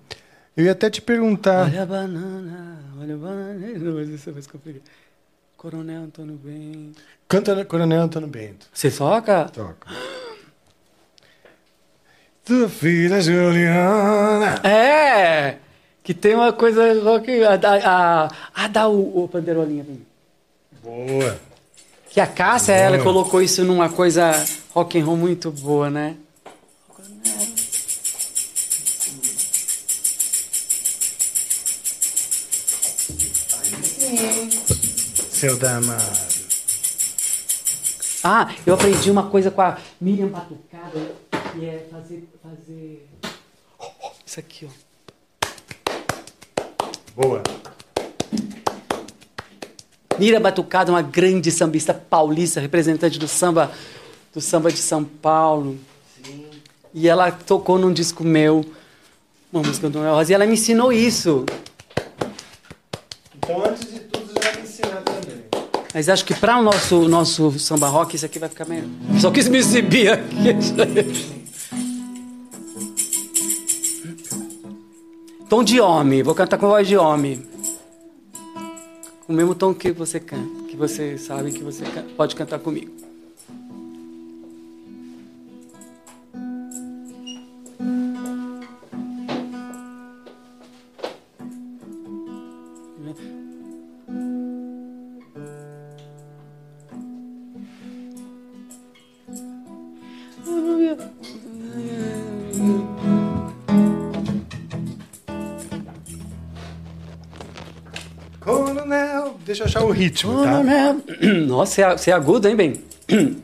Eu 0.56 0.66
ia 0.66 0.72
até 0.72 0.90
te 0.90 1.02
perguntar. 1.02 1.66
Olha 1.66 1.84
a 1.84 1.86
banana, 1.86 2.80
olha 3.00 3.16
a 3.16 3.18
banana. 3.18 3.80
Não, 3.80 3.95
mas 3.95 4.10
isso 4.10 4.30
é 4.30 4.34
mais 4.34 4.45
complicado. 4.45 4.84
Coronel 5.58 6.04
Antônio 6.04 6.36
Bem. 6.36 6.91
Canta 7.28 7.66
Coronel 7.66 8.02
Antônio 8.02 8.28
Bento. 8.28 8.68
Você 8.72 8.91
toca? 8.91 9.45
Toca. 9.45 9.88
Tua 12.45 12.70
filha 12.70 13.22
Juliana. 13.22 14.60
É! 14.64 15.58
Que 16.04 16.14
tem 16.14 16.36
uma 16.36 16.52
coisa 16.52 17.02
rock. 17.02 17.32
A, 17.44 17.54
a, 17.54 18.30
a, 18.54 18.68
dá 18.68 18.88
o, 18.90 19.24
o 19.24 19.28
panderolinha 19.28 19.86
pra 19.86 19.94
mim. 19.94 20.06
Boa. 20.84 21.40
Que 22.10 22.20
a 22.20 22.28
Cássia, 22.28 22.74
ela 22.74 23.02
colocou 23.02 23.42
isso 23.42 23.64
numa 23.64 23.90
coisa 23.90 24.32
rock 24.72 25.00
and 25.00 25.06
roll 25.06 25.18
muito 25.18 25.50
boa, 25.50 25.90
né? 25.90 26.18
Seu 35.32 35.58
danado. 35.58 36.04
Ah, 38.24 38.54
eu 38.66 38.74
aprendi 38.76 39.10
uma 39.10 39.30
coisa 39.30 39.52
com 39.52 39.62
a 39.62 39.78
Miriam 40.00 40.28
Batucada, 40.28 41.16
que 41.52 41.66
é 41.66 41.88
fazer. 41.92 42.30
fazer... 42.42 43.10
Isso 44.26 44.40
aqui, 44.40 44.66
ó. 44.66 44.93
Boa. 47.15 47.44
Miriam 50.18 50.41
Batucada, 50.41 50.91
uma 50.91 51.02
grande 51.02 51.52
sambista 51.52 51.94
paulista, 51.94 52.60
representante 52.60 53.19
do 53.19 53.27
samba, 53.27 53.72
do 54.34 54.41
samba 54.41 54.72
de 54.72 54.80
São 54.80 55.03
Paulo. 55.03 55.77
E 56.94 57.07
ela 57.07 57.31
tocou 57.31 57.77
num 57.77 57.91
disco 57.91 58.23
meu, 58.23 58.65
uma 59.52 59.61
música 59.64 59.90
do 59.90 59.99
Noel 59.99 60.15
Rosa, 60.15 60.31
e 60.31 60.35
ela 60.35 60.45
me 60.45 60.53
ensinou 60.53 60.91
isso. 60.91 61.45
Então, 63.35 63.64
antes 63.65 63.91
de 63.91 63.99
tudo, 63.99 64.34
já 64.41 64.52
me 64.53 64.61
ensinar 64.61 65.02
também. 65.02 65.44
Mas 65.94 66.10
acho 66.10 66.26
que 66.26 66.34
para 66.34 66.57
o 66.57 66.64
nosso, 66.64 67.07
nosso 67.07 67.60
samba 67.60 67.88
rock, 67.88 68.15
isso 68.15 68.26
aqui 68.26 68.40
vai 68.40 68.49
ficar 68.49 68.65
melhor. 68.65 68.88
Só 69.19 69.30
quis 69.30 69.48
me 69.48 69.60
exibir 69.60 70.14
aqui. 70.14 71.34
Tom 75.49 75.64
de 75.64 75.80
homem, 75.80 76.24
vou 76.24 76.34
cantar 76.34 76.57
com 76.57 76.68
voz 76.68 76.88
de 76.88 76.98
homem. 76.98 77.45
O 79.28 79.34
mesmo 79.34 79.53
tom 79.53 79.74
que 79.74 79.91
você 79.91 80.20
canta, 80.20 80.64
que 80.68 80.76
você 80.76 81.18
sabe 81.18 81.52
que 81.52 81.64
você 81.64 81.84
pode 82.18 82.36
cantar 82.36 82.60
comigo. 82.60 82.91
Deixa 109.54 109.64
eu 109.64 109.68
achar 109.68 109.84
o 109.84 109.92
ritmo, 109.92 110.44
tá? 110.44 110.64
Nossa, 111.48 111.74
você 111.76 111.82
é, 111.84 111.98
você 111.98 112.12
é 112.12 112.14
agudo, 112.14 112.48
hein, 112.48 112.56
bem? 112.56 112.74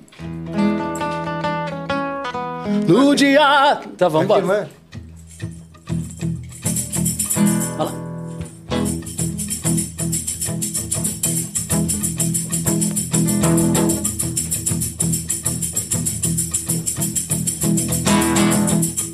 No 2.87 3.15
dia. 3.15 3.81
Tá, 3.97 4.07
vamos 4.07 4.31
Aqui, 4.31 4.43
embora. 4.43 4.69
é? 7.77 7.83
Lá. 7.83 7.93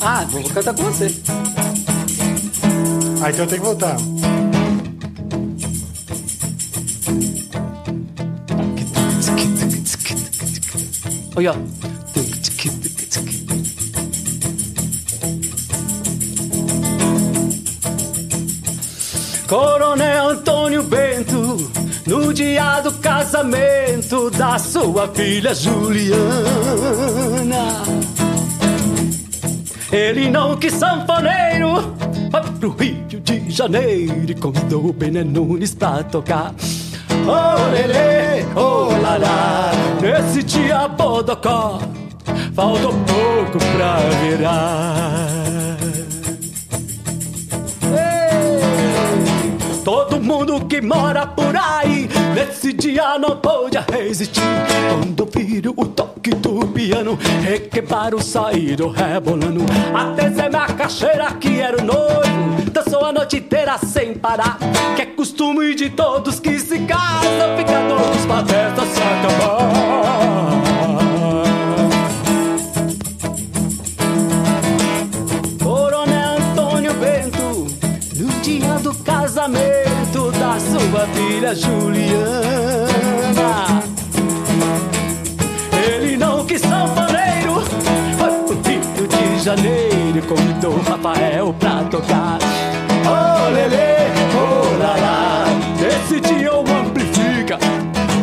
Ah, 0.02 0.26
vou 0.30 0.44
cantar 0.44 0.74
com 0.74 0.84
você. 0.84 1.08
Ah, 3.22 3.30
então 3.30 3.44
eu 3.44 3.48
tenho 3.48 3.62
que 3.62 3.68
voltar. 3.68 3.98
Olha. 11.36 11.54
Coronel 19.48 20.30
Antônio 20.30 20.82
Bento, 20.84 21.72
no 22.08 22.34
dia 22.34 22.80
do 22.80 22.92
casamento 22.94 24.32
da 24.32 24.58
sua 24.58 25.10
filha 25.10 25.54
Juliana. 25.54 26.16
Ele 29.92 30.30
não 30.30 30.56
quis 30.56 30.74
sanfoneiro, 30.74 31.96
foi 32.32 32.42
pro 32.60 32.70
Rio 32.70 33.20
de 33.20 33.52
Janeiro 33.52 34.26
e 34.32 34.36
convidou 34.36 34.86
o 34.88 34.94
Bené 34.94 35.24
Nunes 35.24 35.76
pra 35.76 36.02
tocar. 36.02 36.56
Oh, 37.28 37.72
lelê, 37.72 38.46
oh, 38.56 39.02
lará, 39.02 39.72
nesse 40.02 40.44
dia 40.44 40.88
bodocó, 40.88 41.80
faltou 42.54 42.94
pouco 42.94 43.58
pra 43.76 43.98
virar. 44.22 45.85
Todo 49.86 50.20
mundo 50.20 50.66
que 50.66 50.82
mora 50.82 51.28
por 51.28 51.56
aí 51.56 52.10
Nesse 52.34 52.74
dia 52.74 53.20
não 53.20 53.38
pôde 53.38 53.78
resistir. 53.94 54.42
Quando 54.90 55.30
viram 55.32 55.76
o 55.78 55.86
toque 55.86 56.32
do 56.32 56.66
piano 56.70 57.16
Requebraram, 57.44 58.20
saíram 58.20 58.90
rebolando. 58.90 59.64
Até 59.94 60.32
Zé 60.32 60.50
Macaxeira 60.50 61.32
que 61.34 61.60
era 61.62 61.78
o 61.80 61.86
noivo 61.86 62.72
Dançou 62.72 63.06
a 63.06 63.14
noite 63.14 63.38
inteira 63.38 63.78
sem 63.78 64.16
parar. 64.16 64.58
Que 64.96 65.04
é 65.04 65.06
costume 65.06 65.76
de 65.76 65.92
todos 65.92 66.40
que 66.40 66.58
se 66.60 66.80
casam 66.80 67.56
Fica 67.56 67.80
todos 67.88 68.26
pra 68.26 68.44
festa 68.44 68.86
se 68.88 69.02
acabar 69.02 70.35
filha 81.08 81.54
Juliana. 81.56 82.36
Ele 85.88 86.18
não 86.18 86.46
quis 86.46 86.62
sanfoneiro, 86.62 87.62
foi 88.18 88.32
pro 88.44 88.56
Rio 88.70 89.08
de 89.08 89.40
Janeiro 89.44 90.18
e 90.18 90.22
convidou 90.22 90.82
Rafael 90.82 91.54
pra 91.60 91.84
tocar. 91.86 92.40
Oh, 93.06 93.50
lelê, 93.54 94.08
oh, 94.36 94.78
lalá, 94.82 95.46
nesse 95.80 96.20
dia 96.22 96.52
amplifica, 96.52 97.60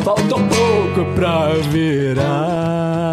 falta 0.04 0.34
pouco 0.34 1.04
pra 1.14 1.54
virar. 1.70 3.12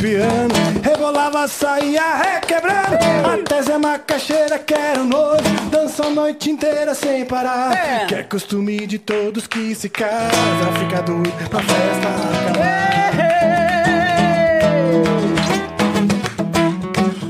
Piano 0.00 0.54
Rebolava, 0.82 1.46
saía 1.46 2.16
requebrando 2.16 2.96
Até 3.32 3.62
Zé 3.62 3.78
Macaxeira 3.78 4.58
que 4.58 4.74
era 4.74 5.00
o 5.00 5.04
noivo 5.04 5.42
Dançou 5.70 6.06
a 6.06 6.10
noite 6.10 6.50
inteira 6.50 6.94
sem 6.94 7.24
parar 7.24 7.72
É. 7.72 8.06
Que 8.06 8.14
é 8.16 8.22
costume 8.22 8.86
de 8.86 8.98
todos 8.98 9.46
que 9.46 9.74
se 9.74 9.88
casam 9.88 10.72
Fica 10.78 11.02
doido 11.02 11.48
pra 11.48 11.60
festa 11.60 12.08
acabar 12.08 12.80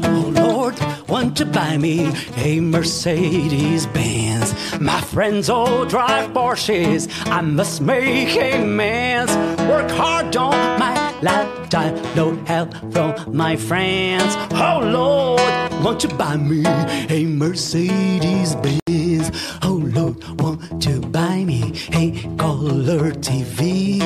Oh 0.05 0.31
Lord, 0.31 0.77
won't 1.09 1.39
you 1.41 1.47
buy 1.47 1.77
me 1.79 2.09
a 2.37 2.61
Mercedes 2.61 3.87
Benz? 3.87 4.55
My 4.81 5.01
friends 5.03 5.51
all 5.51 5.85
drive 5.85 6.31
Porsches. 6.33 7.09
I 7.27 7.43
must 7.43 7.81
make 7.83 8.37
amends. 8.37 9.35
Work 9.69 9.91
hard 9.91 10.35
on 10.37 10.79
my 10.79 11.00
lifetime. 11.23 11.95
No 12.15 12.35
help 12.47 12.75
from 12.93 13.15
my 13.37 13.57
friends. 13.57 14.35
Oh 14.53 14.81
Lord, 14.83 15.85
won't 15.85 16.03
you 16.03 16.11
buy 16.11 16.37
me 16.37 16.63
a 17.09 17.27
Mercedes 17.27 18.55
Benz? 18.57 19.31
Oh 19.63 19.81
Lord, 19.95 20.17
won't 20.41 20.85
you 20.85 21.01
buy 21.01 21.45
me 21.45 21.73
a 21.93 22.13
color 22.37 23.13
TV? 23.13 24.01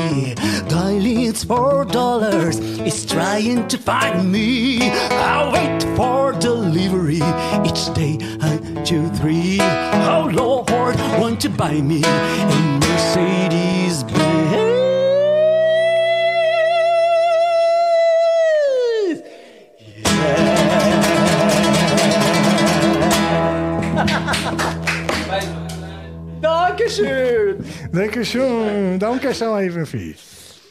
Dialing 0.68 1.24
it's 1.28 1.44
four 1.44 1.84
dollars. 1.84 2.58
It's 2.80 3.04
trying 3.04 3.68
to 3.68 3.78
find 3.78 4.30
me. 4.30 4.90
I'll 5.10 5.52
wait 5.52 5.82
for 5.96 6.32
delivery 6.32 7.22
each 7.64 7.92
day. 7.94 8.18
One, 8.40 8.84
two, 8.84 9.08
three. 9.10 9.58
Oh 9.60 10.30
Lord, 10.32 10.96
won't 11.20 11.44
you 11.44 11.50
buy 11.50 11.80
me 11.80 12.02
a 12.04 12.78
Mercedes 12.80 14.04
Benz? 14.04 14.83
Dankeschön! 26.88 27.56
Dankeschön. 27.92 28.98
Dá 28.98 29.10
um 29.10 29.18
queixão 29.18 29.54
aí, 29.54 29.70
meu 29.70 29.86
filho. 29.86 30.14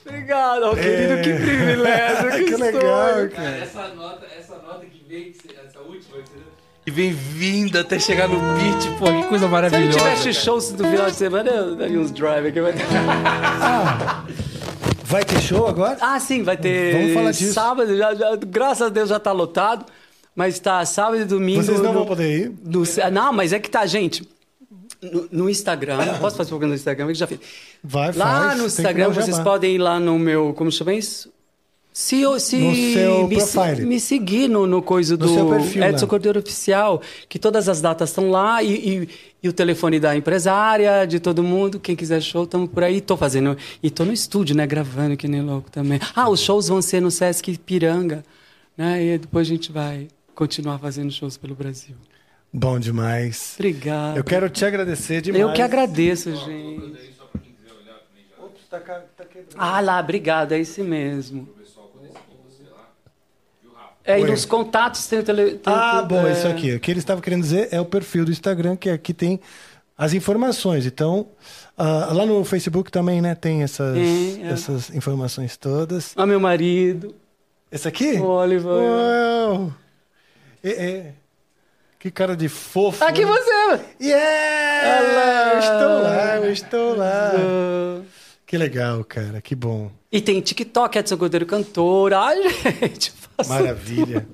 Obrigado, 0.05 0.63
oh, 0.71 0.75
querido, 0.75 1.21
que 1.23 1.33
privilégio 1.33 2.29
que, 2.37 2.43
que 2.43 2.55
legal, 2.57 3.29
cara. 3.33 3.57
Essa 3.57 3.87
nota, 3.95 4.25
essa 4.37 4.55
nota 4.57 4.85
que 4.85 5.01
vem, 5.07 5.31
essa 5.65 5.79
última, 5.79 6.17
que 6.85 6.91
vem 6.91 7.11
vindo 7.13 7.79
até 7.79 7.97
chegar 7.97 8.27
no 8.27 8.35
beat, 8.37 8.97
pô, 8.99 9.05
que 9.05 9.23
coisa 9.29 9.45
Se 9.45 9.51
maravilhosa. 9.51 9.87
não 9.97 9.97
tivesse 9.97 10.33
shows 10.33 10.71
no 10.73 10.89
final 10.89 11.09
de 11.09 11.15
semana, 11.15 11.49
eu 11.49 11.75
daria 11.77 11.97
uns 11.99 12.11
drive 12.11 12.47
aqui. 12.47 12.59
Vai 12.61 12.73
ter... 12.73 12.83
Vai 15.05 15.23
ter 15.23 15.41
show 15.41 15.67
agora? 15.67 15.97
Ah, 16.01 16.19
sim, 16.19 16.43
vai 16.43 16.57
ter. 16.57 16.93
Vamos 16.93 17.13
falar 17.13 17.31
disso. 17.31 17.53
Sábado, 17.53 17.95
já, 17.95 18.13
já- 18.15 18.35
graças 18.35 18.87
a 18.87 18.89
Deus 18.89 19.09
já 19.09 19.19
tá 19.19 19.31
lotado. 19.31 19.85
Mas 20.35 20.57
tá 20.57 20.83
sábado 20.83 21.21
e 21.21 21.25
domingo. 21.25 21.61
Vocês 21.61 21.79
não 21.79 21.93
no- 21.93 21.99
vão 21.99 22.05
poder 22.07 22.39
ir? 22.39 22.51
no- 22.65 22.83
não, 23.11 23.31
mas 23.31 23.53
é 23.53 23.59
que 23.59 23.69
tá, 23.69 23.85
gente. 23.85 24.27
No, 25.11 25.27
no 25.31 25.49
Instagram, 25.49 25.97
posso 26.21 26.35
fazer 26.37 26.49
propaganda 26.49 26.69
no 26.73 26.75
Instagram? 26.75 27.07
Eu 27.09 27.15
já 27.15 27.27
fiz. 27.27 27.39
Vai, 27.83 28.11
Lá 28.13 28.47
faz. 28.49 28.59
no 28.59 28.65
Instagram 28.67 29.09
vocês 29.09 29.39
podem 29.39 29.75
ir 29.75 29.77
lá 29.79 29.99
no 29.99 30.17
meu. 30.17 30.53
Como 30.53 30.71
chama 30.71 30.93
isso? 30.93 31.31
Se, 31.95 32.19
eu- 32.21 32.39
se 32.39 32.57
No 32.57 32.73
seu 32.75 33.27
me, 33.27 33.35
profile. 33.35 33.85
me 33.85 33.99
seguir 33.99 34.47
no, 34.49 34.65
no 34.65 34.81
coisa 34.81 35.15
do 35.15 35.27
perfil, 35.47 35.83
Edson 35.83 36.05
né? 36.05 36.09
Cordeiro 36.09 36.39
Oficial, 36.39 36.99
que 37.29 37.37
todas 37.37 37.69
as 37.69 37.81
datas 37.81 38.09
estão 38.09 38.31
lá 38.31 38.63
e, 38.63 38.73
e- 39.03 39.09
e 39.43 39.47
o 39.49 39.53
telefone 39.53 39.99
da 39.99 40.15
empresária, 40.15 41.05
de 41.05 41.19
todo 41.19 41.43
mundo. 41.43 41.79
Quem 41.79 41.95
quiser 41.95 42.19
show, 42.19 42.45
estamos 42.45 42.67
por 42.71 42.83
aí. 42.83 42.99
Tô 42.99 43.15
fazendo. 43.15 43.55
E 43.83 43.91
tô 43.91 44.05
no 44.05 44.11
estúdio, 44.13 44.55
né? 44.55 44.65
Gravando 44.65 45.15
que 45.15 45.27
nem 45.27 45.43
louco 45.43 45.69
também. 45.69 45.99
Ah, 46.15 46.29
os 46.29 46.39
shows 46.39 46.67
vão 46.67 46.81
ser 46.81 46.99
no 46.99 47.11
Sesc 47.11 47.55
Piranga, 47.59 48.23
né? 48.75 49.03
E 49.03 49.17
depois 49.19 49.45
a 49.47 49.49
gente 49.51 49.71
vai 49.71 50.07
continuar 50.33 50.79
fazendo 50.79 51.11
shows 51.11 51.37
pelo 51.37 51.53
Brasil. 51.53 51.95
Bom 52.53 52.79
demais. 52.79 53.55
Obrigado. 53.57 54.17
Eu 54.17 54.23
quero 54.23 54.47
te 54.47 54.63
agradecer 54.63 55.21
demais. 55.21 55.41
Eu 55.41 55.53
que 55.53 55.61
agradeço, 55.61 56.35
gente. 56.35 57.09
Ops, 58.39 58.67
tá, 58.69 58.79
tá 58.79 59.25
quebrando. 59.25 59.55
Ah 59.57 59.81
lá, 59.81 59.99
obrigado, 59.99 60.51
é 60.51 60.59
esse 60.59 60.83
mesmo. 60.83 61.49
É, 64.05 64.19
e 64.19 64.25
nos 64.25 64.43
contatos 64.43 65.07
tem 65.07 65.19
o 65.19 65.23
tele... 65.23 65.51
tem 65.51 65.73
Ah, 65.73 65.99
tudo, 66.01 66.09
bom, 66.09 66.27
é. 66.27 66.33
isso 66.33 66.45
aqui. 66.45 66.75
O 66.75 66.79
que 66.79 66.91
ele 66.91 66.99
estava 66.99 67.21
querendo 67.21 67.41
dizer 67.41 67.69
é 67.71 67.79
o 67.79 67.85
perfil 67.85 68.25
do 68.25 68.31
Instagram, 68.31 68.75
que 68.75 68.89
aqui 68.89 69.13
tem 69.13 69.39
as 69.97 70.13
informações. 70.13 70.85
Então, 70.85 71.27
ah, 71.77 72.09
lá 72.11 72.25
no 72.25 72.43
Facebook 72.43 72.91
também, 72.91 73.21
né, 73.21 73.33
tem 73.33 73.63
essas, 73.63 73.95
Tem, 73.95 74.45
é. 74.45 74.51
essas 74.51 74.89
informações 74.93 75.55
todas. 75.55 76.13
Ah, 76.17 76.25
meu 76.25 76.39
marido, 76.39 77.15
Esse 77.71 77.87
aqui? 77.87 78.13
o 78.19 78.25
Oliver. 78.25 78.73
Uau! 78.73 79.73
É, 80.61 80.69
é. 80.69 81.13
Que 82.03 82.11
cara 82.11 82.35
de 82.35 82.49
fofo. 82.49 83.01
Aqui 83.01 83.23
né? 83.23 83.31
você! 83.31 83.79
Yeah! 84.01 84.99
Olá! 84.99 85.53
Eu 85.53 85.59
estou 85.59 86.01
lá, 86.01 86.35
eu 86.35 86.51
estou 86.51 86.97
lá. 86.97 87.31
Ah. 87.33 88.01
Que 88.45 88.57
legal, 88.57 89.05
cara, 89.05 89.39
que 89.39 89.55
bom. 89.55 89.89
E 90.11 90.19
tem 90.19 90.41
TikTok, 90.41 90.97
Edson 90.97 91.15
Cordeiro 91.15 91.45
cantor. 91.45 92.13
Ai, 92.13 92.41
gente, 92.81 93.13
Maravilha. 93.47 94.27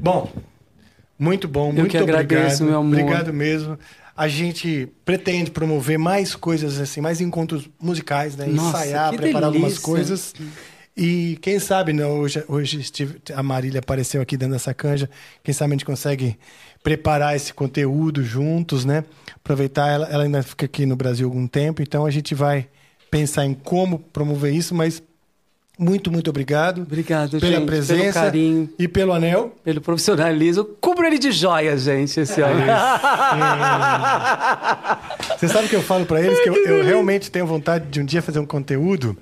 Bom, 0.00 0.32
muito 1.16 1.46
bom, 1.46 1.70
muito 1.70 1.92
que 1.92 1.96
agradeço, 1.96 2.64
obrigado. 2.64 2.68
meu 2.68 2.78
amor. 2.80 2.98
Obrigado 2.98 3.32
mesmo. 3.32 3.78
A 4.16 4.26
gente 4.26 4.88
pretende 5.04 5.52
promover 5.52 5.96
mais 5.96 6.34
coisas 6.34 6.80
assim, 6.80 7.00
mais 7.00 7.20
encontros 7.20 7.70
musicais, 7.80 8.34
né? 8.34 8.46
Nossa, 8.46 8.78
Ensaiar, 8.80 9.10
que 9.12 9.16
preparar 9.16 9.44
algumas 9.44 9.74
delícia. 9.74 9.86
coisas. 9.86 10.34
E 10.98 11.38
quem 11.40 11.60
sabe, 11.60 11.92
né, 11.92 12.04
hoje, 12.04 12.42
hoje 12.48 12.84
a 13.32 13.40
Marília 13.40 13.78
apareceu 13.78 14.20
aqui 14.20 14.36
dentro 14.36 14.54
dessa 14.54 14.74
canja. 14.74 15.08
Quem 15.44 15.54
sabe 15.54 15.70
a 15.70 15.74
gente 15.74 15.84
consegue 15.84 16.36
preparar 16.82 17.36
esse 17.36 17.54
conteúdo 17.54 18.24
juntos, 18.24 18.84
né? 18.84 19.04
Aproveitar, 19.36 19.86
ela, 19.88 20.08
ela 20.08 20.24
ainda 20.24 20.42
fica 20.42 20.66
aqui 20.66 20.84
no 20.84 20.96
Brasil 20.96 21.28
algum 21.28 21.46
tempo, 21.46 21.80
então 21.82 22.04
a 22.04 22.10
gente 22.10 22.34
vai 22.34 22.66
pensar 23.08 23.46
em 23.46 23.54
como 23.54 24.00
promover 24.00 24.52
isso, 24.52 24.74
mas 24.74 25.00
muito, 25.78 26.10
muito 26.10 26.28
obrigado 26.28 26.82
Obrigado, 26.82 27.38
pela 27.38 27.52
gente, 27.58 27.66
presença 27.66 28.02
pelo 28.02 28.24
carinho, 28.24 28.68
e 28.76 28.88
pelo 28.88 29.12
anel. 29.12 29.54
pelo 29.62 29.80
profissionalismo. 29.80 30.64
Cubro 30.80 31.06
ele 31.06 31.20
de 31.20 31.30
joias, 31.30 31.82
gente, 31.82 32.18
esse 32.18 32.40
ano. 32.40 32.60
Você 35.38 35.46
sabe 35.46 35.68
que 35.68 35.76
eu 35.76 35.82
falo 35.82 36.04
pra 36.04 36.20
eles 36.20 36.40
que 36.40 36.48
eu, 36.48 36.56
eu 36.56 36.84
realmente 36.84 37.30
tenho 37.30 37.46
vontade 37.46 37.86
de 37.88 38.00
um 38.00 38.04
dia 38.04 38.20
fazer 38.20 38.40
um 38.40 38.46
conteúdo 38.46 39.16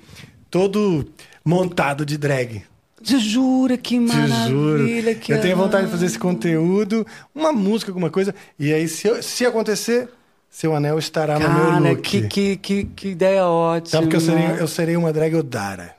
todo 0.49 1.05
montado 1.47 2.05
de 2.05 2.17
drag. 2.17 2.63
Te 3.01 3.17
jura, 3.19 3.77
que 3.77 3.97
Te 3.99 4.27
juro. 4.47 4.79
maravilha. 4.79 5.17
Eu 5.29 5.41
tenho 5.41 5.55
vontade 5.55 5.85
de 5.85 5.91
fazer 5.91 6.07
esse 6.07 6.19
conteúdo, 6.19 7.05
uma 7.33 7.53
música, 7.53 7.91
alguma 7.91 8.09
coisa. 8.09 8.33
E 8.59 8.73
aí, 8.73 8.87
se, 8.87 9.07
eu- 9.07 9.21
se 9.23 9.45
acontecer, 9.45 10.09
seu 10.49 10.75
anel 10.75 10.97
estará 10.99 11.37
no 11.39 11.47
meu 11.47 11.65
Cara, 11.67 11.79
look. 11.91 12.01
que, 12.01 12.27
que, 12.27 12.57
que, 12.57 12.83
que 12.85 13.07
ideia 13.09 13.45
ótima. 13.45 13.91
Sabe 14.01 14.07
que 14.09 14.15
eu 14.15 14.19
serei, 14.21 14.45
eu 14.59 14.67
serei 14.67 14.97
uma 14.97 15.13
drag 15.13 15.35
Odara. 15.35 15.95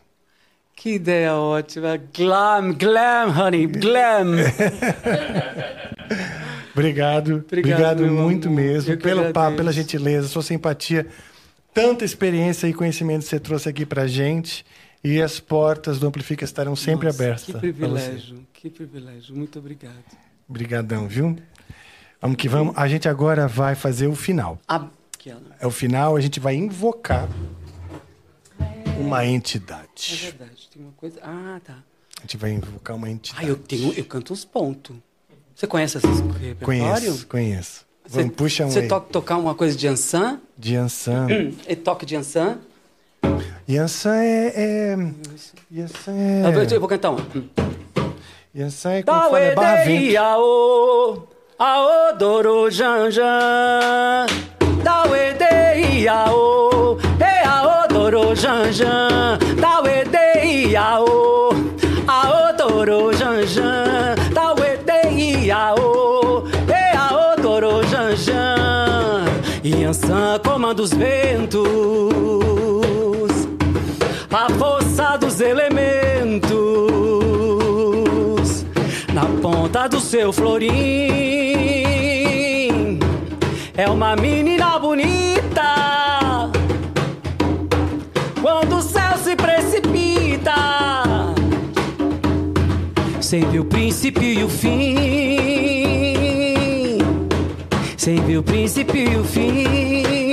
Que 0.74 0.94
ideia 0.94 1.34
ótima. 1.34 1.98
Glam, 2.14 2.72
glam, 2.74 3.30
honey, 3.36 3.66
glam. 3.66 4.36
Obrigado. 6.72 7.44
Obrigado, 7.46 8.02
Obrigado 8.02 8.06
muito 8.06 8.48
amor. 8.48 8.60
mesmo. 8.60 8.92
Eu 8.92 8.98
Pelo 8.98 9.32
papo, 9.32 9.56
pela 9.56 9.72
gentileza, 9.72 10.28
sua 10.28 10.42
simpatia. 10.42 11.06
Tanta 11.74 12.04
experiência 12.04 12.66
e 12.66 12.72
conhecimento 12.72 13.22
que 13.22 13.28
você 13.28 13.40
trouxe 13.40 13.68
aqui 13.68 13.84
pra 13.86 14.06
gente. 14.06 14.64
E 15.02 15.22
as 15.22 15.38
portas 15.40 15.98
do 15.98 16.06
Amplifica 16.06 16.44
estarão 16.44 16.74
sempre 16.74 17.06
Nossa, 17.06 17.22
abertas. 17.22 17.44
Que 17.44 17.52
você. 17.52 17.58
privilégio, 17.58 18.46
que 18.52 18.68
privilégio. 18.70 19.34
Muito 19.36 19.58
obrigado. 19.58 19.94
Obrigadão, 20.48 21.06
viu? 21.06 21.36
Vamos 22.20 22.36
que 22.36 22.48
vamos. 22.48 22.76
A 22.76 22.88
gente 22.88 23.08
agora 23.08 23.46
vai 23.46 23.74
fazer 23.74 24.08
o 24.08 24.14
final. 24.16 24.58
É 25.60 25.66
o 25.66 25.70
final, 25.70 26.16
a 26.16 26.20
gente 26.20 26.40
vai 26.40 26.54
invocar 26.54 27.28
uma 28.98 29.22
É 29.22 29.26
entidade. 29.28 30.18
verdade, 30.24 30.68
tem 30.72 30.82
uma 30.82 30.92
coisa. 30.92 31.20
Ah, 31.22 31.60
tá. 31.64 31.78
A 32.18 32.20
gente 32.22 32.36
vai 32.36 32.50
invocar 32.50 32.96
uma 32.96 33.08
entidade. 33.08 33.44
Ah, 33.46 33.48
eu 33.48 33.56
tenho, 33.56 33.92
eu 33.92 34.04
canto 34.04 34.32
uns 34.32 34.44
pontos. 34.44 34.96
Você 35.54 35.66
conhece 35.66 35.98
esses 35.98 36.20
repertório? 36.20 36.64
Conheço, 36.64 37.26
conheço. 37.26 37.86
Você, 38.06 38.20
Vamos, 38.22 38.36
puxa 38.36 38.64
um 38.64 38.70
Você 38.70 38.80
aí. 38.80 38.88
toca 38.88 39.12
tocar 39.12 39.36
uma 39.36 39.54
coisa 39.54 39.76
de 39.76 39.86
Ansan? 39.86 40.40
De 40.56 40.74
Yansan. 40.74 41.26
E 41.68 41.76
toque 41.76 42.06
de 42.06 42.16
Ansan? 42.16 42.58
Yansan 43.68 44.16
é... 44.22 44.52
é... 44.56 44.96
Yansan 45.70 46.12
Eu 46.46 46.52
vou- 46.52 46.62
é... 46.62 46.74
Eu 46.74 46.80
vou 46.80 46.88
cantar 46.88 47.10
uma. 47.10 47.20
Yansan 48.56 48.92
é 48.92 49.02
como 49.02 49.20
fala, 49.20 49.40
é 49.40 49.54
barra 49.54 49.76
Dawedei 49.76 50.08
vento. 50.08 50.18
ao, 50.18 51.28
ao 51.58 52.16
doro 52.16 52.70
janjan. 52.70 54.26
Dawedei 54.82 56.08
ao, 56.08 56.98
e 57.20 57.46
ao 57.46 57.88
doro 57.88 58.34
janjan. 58.34 59.38
Dawedei 59.60 60.74
ao, 60.74 61.04
ao 62.06 62.56
doro 62.56 63.12
janjan. 63.12 64.14
Dawedei 64.32 65.50
ao, 65.50 66.46
e 66.46 66.96
ao 66.96 67.36
doro 67.36 67.86
janjan. 67.86 69.26
Yansan 69.62 70.38
comanda 70.42 70.80
os 70.82 70.90
ventos 70.94 71.68
a 74.30 74.50
força 74.58 75.16
dos 75.16 75.40
elementos 75.40 76.50
na 79.12 79.24
ponta 79.40 79.88
do 79.88 79.98
seu 80.00 80.32
florim. 80.32 80.68
É 83.76 83.88
uma 83.88 84.14
menina 84.16 84.78
bonita 84.78 86.50
quando 88.42 88.76
o 88.76 88.82
céu 88.82 89.16
se 89.16 89.34
precipita. 89.34 90.54
Sem 93.20 93.40
ver 93.48 93.60
o 93.60 93.64
princípio 93.64 94.22
e 94.22 94.44
o 94.44 94.48
fim. 94.48 94.96
Sem 97.96 98.16
ver 98.22 98.38
o 98.38 98.42
princípio 98.42 99.12
e 99.12 99.16
o 99.16 99.24
fim. 99.24 100.27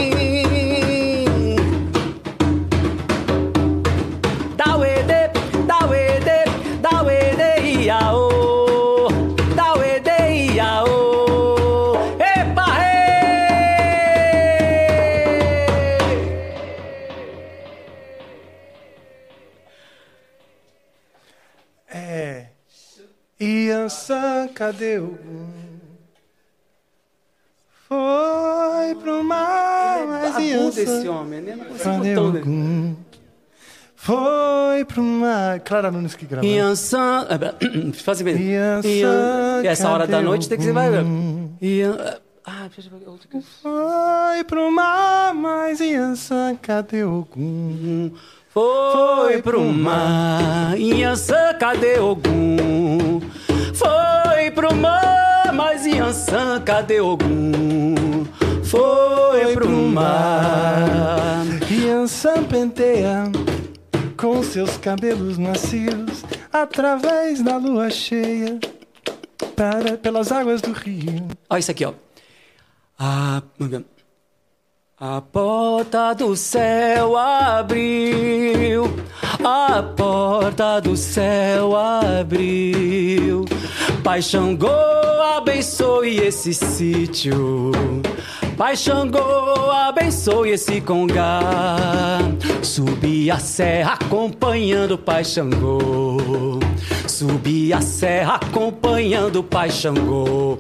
Yansan, 23.86 24.48
cadê 24.56 24.98
o... 24.98 25.16
Foi 27.88 28.96
pro 28.96 29.24
mar, 29.24 30.08
mas 30.08 30.36
Agudo 30.36 30.70
esse 30.70 30.82
Yansan... 30.82 31.12
homem, 31.12 31.42
né? 31.42 31.56
Não 31.56 31.78
Cadê 31.78 32.18
o... 32.18 32.32
dele. 32.32 32.96
Foi 33.96 34.84
pro 34.88 35.04
mar... 35.04 35.60
Clara 35.60 35.92
Nunes 35.92 36.16
que 36.16 36.26
gravou. 36.26 36.50
Yansan. 36.50 37.28
Faz 38.04 38.22
bem. 38.24 38.36
Yan- 38.42 38.82
E 39.64 39.68
essa 39.68 39.88
hora 39.92 40.08
da 40.08 40.20
noite 40.20 40.50
tem 40.50 40.58
que 40.58 40.64
ser. 40.64 40.74
Vai, 40.74 40.90
gum? 40.90 41.52
Yan- 41.62 42.18
Ah. 42.48 42.68
Foi 43.62 44.44
pro 44.46 44.72
mar, 44.72 45.34
mas 45.36 45.80
Yansan, 45.80 46.56
cadê 46.60 47.04
o 47.04 47.28
gum? 47.32 48.12
Foi 48.56 49.42
pro 49.42 49.62
mar, 49.64 50.80
Inhansã, 50.80 51.54
cadê 51.60 52.00
Ogum? 52.00 53.20
Foi 53.76 54.52
pro 54.52 54.74
mar, 54.76 55.54
mas 55.54 55.86
Inhansã, 55.86 56.62
cadê 56.62 57.00
Ogum? 57.02 58.26
Foi 58.64 59.54
pro 59.54 59.70
mar. 59.70 61.46
Yansan 61.70 62.44
penteia 62.46 63.24
com 64.18 64.42
seus 64.42 64.78
cabelos 64.78 65.38
macios 65.38 66.24
através 66.52 67.42
da 67.42 67.58
lua 67.58 67.90
cheia 67.90 68.60
para, 69.56 69.98
pelas 69.98 70.32
águas 70.32 70.62
do 70.62 70.72
rio. 70.72 71.28
Olha 71.50 71.60
isso 71.60 71.72
aqui, 71.72 71.86
ó. 71.86 71.94
A, 72.98 73.42
a 74.98 75.20
porta 75.20 76.14
do 76.14 76.38
céu 76.38 77.18
abriu, 77.18 78.86
a 79.44 79.84
porta 79.84 80.80
do 80.80 80.96
céu 80.96 81.76
abriu. 81.76 83.44
Pai 84.02 84.22
Xangô, 84.22 84.70
abençoe 85.36 86.20
esse 86.20 86.54
sítio. 86.54 87.74
Pai 88.56 88.78
Xangô, 88.78 89.70
abençoe 89.70 90.52
esse 90.52 90.80
congá. 90.80 91.42
Subi 92.64 93.30
a 93.30 93.38
serra 93.38 93.98
acompanhando 94.00 94.98
Pai 94.98 95.26
Xangô. 95.26 96.60
Subi 97.06 97.74
a 97.74 97.82
serra 97.82 98.36
acompanhando 98.36 99.44
Pai 99.44 99.70
Xangô. 99.70 100.58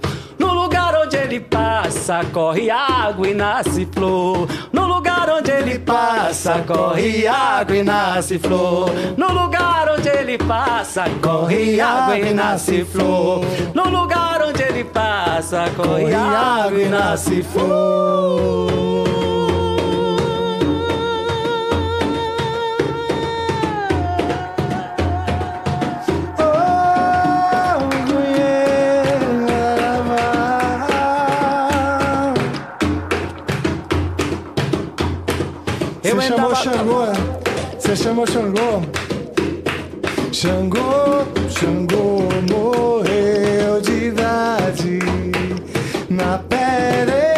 No 1.06 1.12
lugar 1.12 1.18
onde 1.18 1.18
ele 1.18 1.40
passa, 1.40 2.26
corre 2.34 2.70
água 2.72 3.28
e 3.28 3.34
nasce 3.36 3.88
flor. 3.92 4.48
No 4.74 4.88
lugar 4.88 5.30
onde 5.30 5.52
ele 5.52 5.78
passa, 5.78 6.64
corre 6.66 7.28
água 7.28 7.76
e 7.78 7.84
nasce 7.84 8.40
flor. 8.40 8.90
No 9.16 9.32
lugar 9.32 9.88
onde 9.96 10.10
ele 10.10 10.38
passa, 10.38 11.06
corre 11.22 11.80
água 11.80 12.18
e 12.18 12.34
nasce 12.34 12.84
flor. 12.84 13.46
No 13.76 13.90
lugar 13.90 14.42
onde 14.48 14.64
ele 14.64 14.84
passa, 14.84 15.66
corre 15.76 16.14
água 16.14 16.82
e 16.82 16.90
nasce 16.90 17.44
flor. 17.44 19.06
Você 36.06 36.22
chamou 36.22 36.56
Xangô? 36.56 37.06
Você 37.80 37.96
chamou 37.96 38.28
Xangô? 38.28 38.82
Xangô, 40.32 41.26
Xangô 41.50 42.30
morreu 42.48 43.82
de 43.82 44.06
idade. 44.10 45.00
Na 46.08 46.38
pedra 46.38 47.35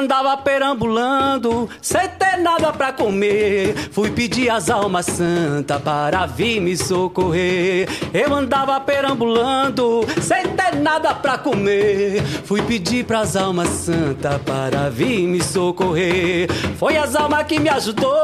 andava 0.00 0.36
perambulando, 0.38 1.68
ter 1.80 2.09
nada 2.50 2.72
pra 2.72 2.92
comer. 2.92 3.74
Fui 3.92 4.10
pedir 4.10 4.50
às 4.50 4.68
almas 4.68 5.06
santas 5.06 5.80
para 5.82 6.26
vir 6.26 6.60
me 6.60 6.76
socorrer. 6.76 7.88
Eu 8.12 8.34
andava 8.34 8.80
perambulando, 8.80 10.04
sem 10.20 10.42
ter 10.48 10.74
nada 10.76 11.14
pra 11.14 11.38
comer. 11.38 12.22
Fui 12.44 12.60
pedir 12.62 13.04
pras 13.04 13.36
almas 13.36 13.68
santas 13.68 14.40
para 14.44 14.90
vir 14.90 15.28
me 15.28 15.40
socorrer. 15.40 16.48
Foi 16.76 16.96
as 16.96 17.14
almas 17.14 17.44
que 17.44 17.60
me 17.60 17.68
ajudou, 17.68 18.18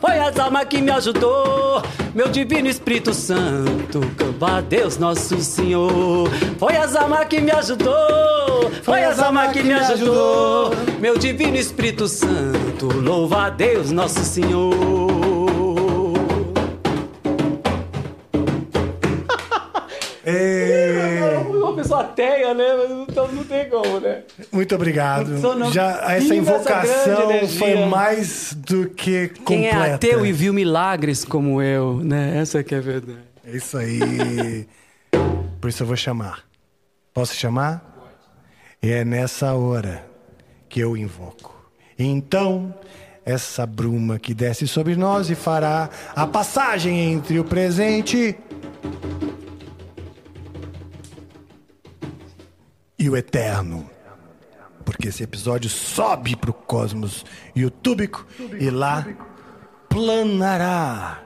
foi 0.00 0.18
as 0.18 0.38
almas 0.38 0.64
que 0.66 0.80
me 0.80 0.92
ajudou. 0.92 1.82
Meu 2.14 2.28
divino 2.28 2.68
Espírito 2.68 3.14
Santo, 3.14 4.00
camba 4.16 4.58
a 4.58 4.60
Deus 4.60 4.98
nosso 4.98 5.40
Senhor. 5.40 6.28
Foi 6.58 6.76
as 6.76 6.96
almas 6.96 7.26
que 7.26 7.40
me 7.40 7.52
ajudou, 7.52 8.70
foi 8.82 9.04
as 9.04 9.20
almas 9.20 9.52
que 9.52 9.62
me 9.62 9.72
ajudou. 9.72 10.72
Meu 11.00 11.16
divino 11.16 11.56
Espírito 11.56 12.08
Santo, 12.08 12.88
louva 12.92 13.39
a 13.40 13.50
Deus 13.50 13.90
nosso 13.90 14.20
Senhor. 14.20 14.70
Ê, 20.26 21.36
Uma 21.48 21.74
pessoa 21.74 22.00
ateia, 22.02 22.52
né? 22.54 22.64
Então 23.08 23.26
não 23.32 23.44
tem 23.44 23.68
como, 23.68 24.00
né? 24.00 24.22
Muito 24.52 24.74
obrigado. 24.74 25.38
Já 25.72 25.90
essa 25.92 26.12
essa 26.12 26.34
invocação 26.34 27.30
energia. 27.30 27.58
foi 27.58 27.86
mais 27.86 28.52
do 28.54 28.88
que 28.90 29.28
completa. 29.28 29.44
Quem 29.46 29.66
é 29.68 29.92
ateu 29.94 30.26
e 30.26 30.32
viu 30.32 30.52
milagres 30.52 31.24
como 31.24 31.62
eu, 31.62 31.96
né? 31.96 32.38
Essa 32.38 32.62
que 32.62 32.74
é 32.74 32.78
a 32.78 32.82
verdade. 32.82 33.18
É 33.44 33.56
isso 33.56 33.78
aí. 33.78 34.66
Por 35.60 35.68
isso 35.68 35.82
eu 35.82 35.86
vou 35.86 35.96
chamar. 35.96 36.44
Posso 37.14 37.34
chamar? 37.34 37.86
E 38.82 38.90
é 38.90 39.04
nessa 39.04 39.54
hora 39.54 40.04
que 40.68 40.80
eu 40.80 40.96
invoco. 40.96 41.54
Então, 41.98 42.74
essa 43.24 43.66
bruma 43.66 44.18
que 44.18 44.34
desce 44.34 44.66
sobre 44.66 44.96
nós 44.96 45.30
e 45.30 45.34
fará 45.34 45.90
a 46.14 46.26
passagem 46.26 47.12
entre 47.12 47.38
o 47.38 47.44
presente 47.44 48.36
e 52.98 53.08
o 53.08 53.16
eterno. 53.16 53.88
Porque 54.84 55.08
esse 55.08 55.22
episódio 55.22 55.70
sobe 55.70 56.36
para 56.36 56.50
o 56.50 56.54
cosmos 56.54 57.24
youtúbico 57.56 58.26
e 58.58 58.70
lá 58.70 59.06
planará 59.88 61.22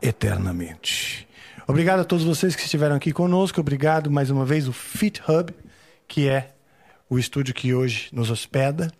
eternamente. 0.00 1.28
Obrigado 1.66 2.00
a 2.00 2.04
todos 2.04 2.24
vocês 2.24 2.56
que 2.56 2.62
estiveram 2.62 2.96
aqui 2.96 3.12
conosco. 3.12 3.60
Obrigado 3.60 4.10
mais 4.10 4.30
uma 4.30 4.44
vez 4.44 4.68
o 4.68 4.72
Fit 4.72 5.20
Hub, 5.28 5.54
que 6.06 6.28
é 6.28 6.54
o 7.10 7.18
estúdio 7.18 7.54
que 7.54 7.74
hoje 7.74 8.08
nos 8.12 8.30
hospeda. 8.30 8.90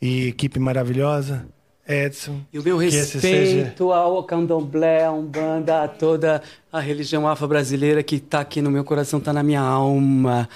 E 0.00 0.28
equipe 0.28 0.58
maravilhosa, 0.58 1.46
Edson. 1.88 2.40
E 2.52 2.58
o 2.58 2.62
meu 2.62 2.82
esse 2.82 3.20
seja- 3.20 3.54
respeito 3.56 3.92
ao 3.92 4.22
candomblé, 4.24 5.04
à 5.04 5.12
umbanda, 5.12 5.82
a 5.82 5.88
toda 5.88 6.42
a 6.72 6.80
religião 6.80 7.26
afro-brasileira 7.28 8.02
que 8.02 8.16
está 8.16 8.40
aqui 8.40 8.60
no 8.60 8.70
meu 8.70 8.84
coração, 8.84 9.18
está 9.18 9.32
na 9.32 9.42
minha 9.42 9.60
alma. 9.60 10.48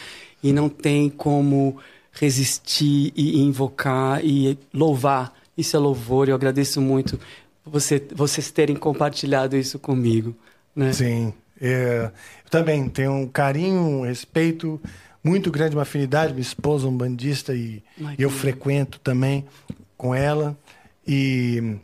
E 0.43 0.53
não 0.53 0.69
tem 0.69 1.09
como 1.09 1.79
resistir 2.13 3.13
e 3.17 3.41
invocar 3.41 4.25
e 4.25 4.59
louvar. 4.73 5.33
Isso 5.57 5.77
é 5.77 5.79
louvor. 5.81 6.29
Eu 6.29 6.35
agradeço 6.35 6.81
muito 6.81 7.19
você, 7.65 8.03
vocês 8.15 8.51
terem 8.51 8.77
compartilhado 8.77 9.57
isso 9.57 9.79
comigo. 9.79 10.35
Né? 10.77 10.93
Sim. 10.93 11.33
É, 11.61 12.11
eu 12.45 12.51
também 12.51 12.89
tenho 12.89 13.13
um 13.13 13.27
carinho, 13.27 13.81
um 13.81 14.03
respeito 14.03 14.81
muito 15.23 15.51
grande, 15.51 15.77
uma 15.77 15.83
afinidade. 15.83 16.33
Minha 16.33 16.43
esposa 16.43 16.87
é 16.87 16.91
um 16.91 16.97
bandista 16.97 17.55
e 17.55 17.83
Ai, 18.05 18.15
eu 18.19 18.31
frequento 18.31 18.99
também 19.01 19.45
com 19.97 20.15
ela. 20.15 20.57
E, 21.07 21.77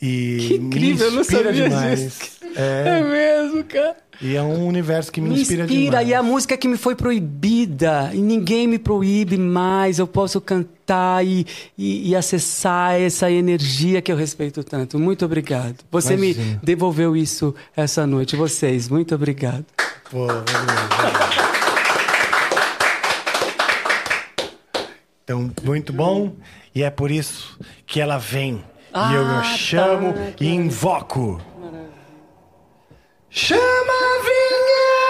e 0.00 0.36
Que 0.48 0.54
incrível, 0.56 1.06
eu 1.06 1.10
me 1.10 1.14
não 1.16 1.22
inspira 1.22 1.44
sabia 1.44 1.68
demais. 1.68 2.00
disso. 2.00 2.42
É, 2.54 3.00
mesmo, 3.02 3.64
cara. 3.64 3.96
e 4.20 4.36
é 4.36 4.42
um 4.42 4.66
universo 4.66 5.10
que 5.10 5.22
me, 5.22 5.30
Me 5.30 5.40
inspira, 5.40 5.62
inspira, 5.64 5.84
demais. 6.00 6.08
e 6.08 6.14
a 6.14 6.22
música 6.22 6.54
que 6.54 6.68
me 6.68 6.76
foi 6.76 6.94
proibida, 6.94 8.10
e 8.12 8.18
ninguém 8.18 8.66
me 8.66 8.78
proíbe 8.78 9.38
mais, 9.38 9.98
eu 9.98 10.06
posso 10.06 10.38
cantar 10.38 11.24
e, 11.24 11.46
e, 11.78 12.10
e 12.10 12.14
acessar 12.14 13.00
essa 13.00 13.30
energia 13.30 14.02
que 14.02 14.12
eu 14.12 14.16
respeito 14.16 14.62
tanto. 14.62 14.98
Muito 14.98 15.24
obrigado. 15.24 15.76
Você 15.90 16.14
me 16.14 16.32
Imagina. 16.32 16.60
devolveu 16.62 17.16
isso 17.16 17.54
essa 17.74 18.06
noite, 18.06 18.36
vocês, 18.36 18.86
muito 18.90 19.14
obrigado. 19.14 19.64
Pô, 20.10 20.26
valeu. 20.26 21.51
Então, 25.24 25.50
muito 25.62 25.92
bom. 25.92 26.34
E 26.74 26.82
é 26.82 26.90
por 26.90 27.10
isso 27.10 27.58
que 27.86 28.00
ela 28.00 28.18
vem. 28.18 28.64
Ah, 28.92 29.10
e 29.12 29.14
eu, 29.14 29.22
ah, 29.22 29.24
eu 29.24 29.42
tá, 29.42 29.56
chamo 29.56 30.12
tá, 30.12 30.20
e 30.40 30.48
invoco. 30.48 31.40
Maravilha. 31.58 31.90
Chama 33.30 33.60
a 33.60 34.22
vinheta! 34.22 35.01